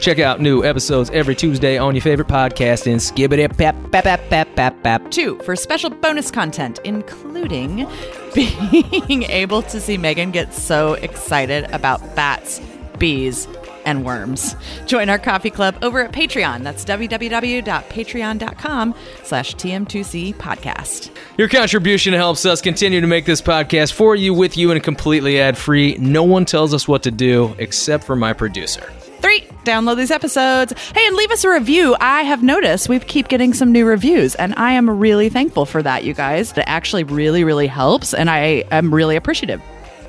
Check 0.00 0.18
out 0.18 0.40
new 0.40 0.64
episodes 0.64 1.10
every 1.10 1.34
Tuesday 1.34 1.76
on 1.78 1.94
your 1.94 2.02
favorite 2.02 2.28
podcasting. 2.28 2.96
Skibbity 2.96 3.48
pap 3.56 3.74
pap 3.90 4.04
pap 4.04 4.20
pap 4.30 4.54
pap 4.54 4.82
pap. 4.82 5.10
Two, 5.10 5.38
for 5.38 5.56
special 5.56 5.90
bonus 5.90 6.30
content, 6.30 6.78
including 6.84 7.86
being 8.34 9.24
able 9.24 9.62
to 9.62 9.80
see 9.80 9.96
Meghan 9.98 10.32
get 10.32 10.54
so 10.54 10.94
excited 10.94 11.64
about 11.72 12.00
bats, 12.14 12.60
bees, 12.98 13.46
and 13.88 14.04
worms. 14.04 14.54
Join 14.84 15.08
our 15.08 15.18
coffee 15.18 15.48
club 15.48 15.78
over 15.82 16.00
at 16.00 16.12
Patreon. 16.12 16.62
That's 16.62 16.84
www.patreon.com 16.84 18.94
slash 19.24 19.54
TM2C 19.54 20.34
podcast. 20.34 21.10
Your 21.38 21.48
contribution 21.48 22.12
helps 22.12 22.44
us 22.44 22.60
continue 22.60 23.00
to 23.00 23.06
make 23.06 23.24
this 23.24 23.40
podcast 23.40 23.94
for 23.94 24.14
you, 24.14 24.34
with 24.34 24.58
you, 24.58 24.72
and 24.72 24.82
completely 24.82 25.40
ad 25.40 25.56
free. 25.56 25.96
No 25.98 26.22
one 26.22 26.44
tells 26.44 26.74
us 26.74 26.86
what 26.86 27.02
to 27.04 27.10
do 27.10 27.56
except 27.58 28.04
for 28.04 28.14
my 28.14 28.34
producer. 28.34 28.92
Three, 29.20 29.40
download 29.64 29.96
these 29.96 30.10
episodes. 30.10 30.74
Hey, 30.92 31.06
and 31.06 31.16
leave 31.16 31.30
us 31.30 31.44
a 31.44 31.50
review. 31.50 31.96
I 31.98 32.22
have 32.22 32.42
noticed 32.42 32.88
we 32.88 32.98
keep 33.00 33.28
getting 33.28 33.54
some 33.54 33.72
new 33.72 33.86
reviews, 33.86 34.34
and 34.34 34.54
I 34.56 34.72
am 34.72 34.90
really 34.90 35.30
thankful 35.30 35.66
for 35.66 35.82
that, 35.82 36.04
you 36.04 36.14
guys. 36.14 36.52
It 36.52 36.64
actually 36.66 37.04
really, 37.04 37.42
really 37.42 37.66
helps, 37.66 38.12
and 38.12 38.30
I 38.30 38.64
am 38.70 38.94
really 38.94 39.16
appreciative. 39.16 39.62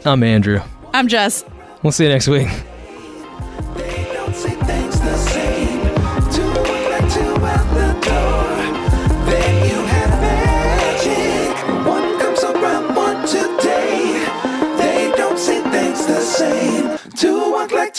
I'm 0.06 0.22
Andrew. 0.22 0.60
I'm 0.94 1.08
Jess. 1.08 1.44
We'll 1.82 1.92
see 1.92 2.04
you 2.04 2.10
next 2.10 2.28
week. 2.28 2.50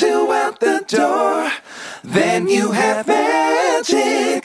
Two 0.01 0.32
out 0.32 0.61
the 0.61 0.82
door. 0.89 1.51
Then 2.03 2.49
you 2.49 2.73
have 2.73 3.07
magic. 3.07 4.40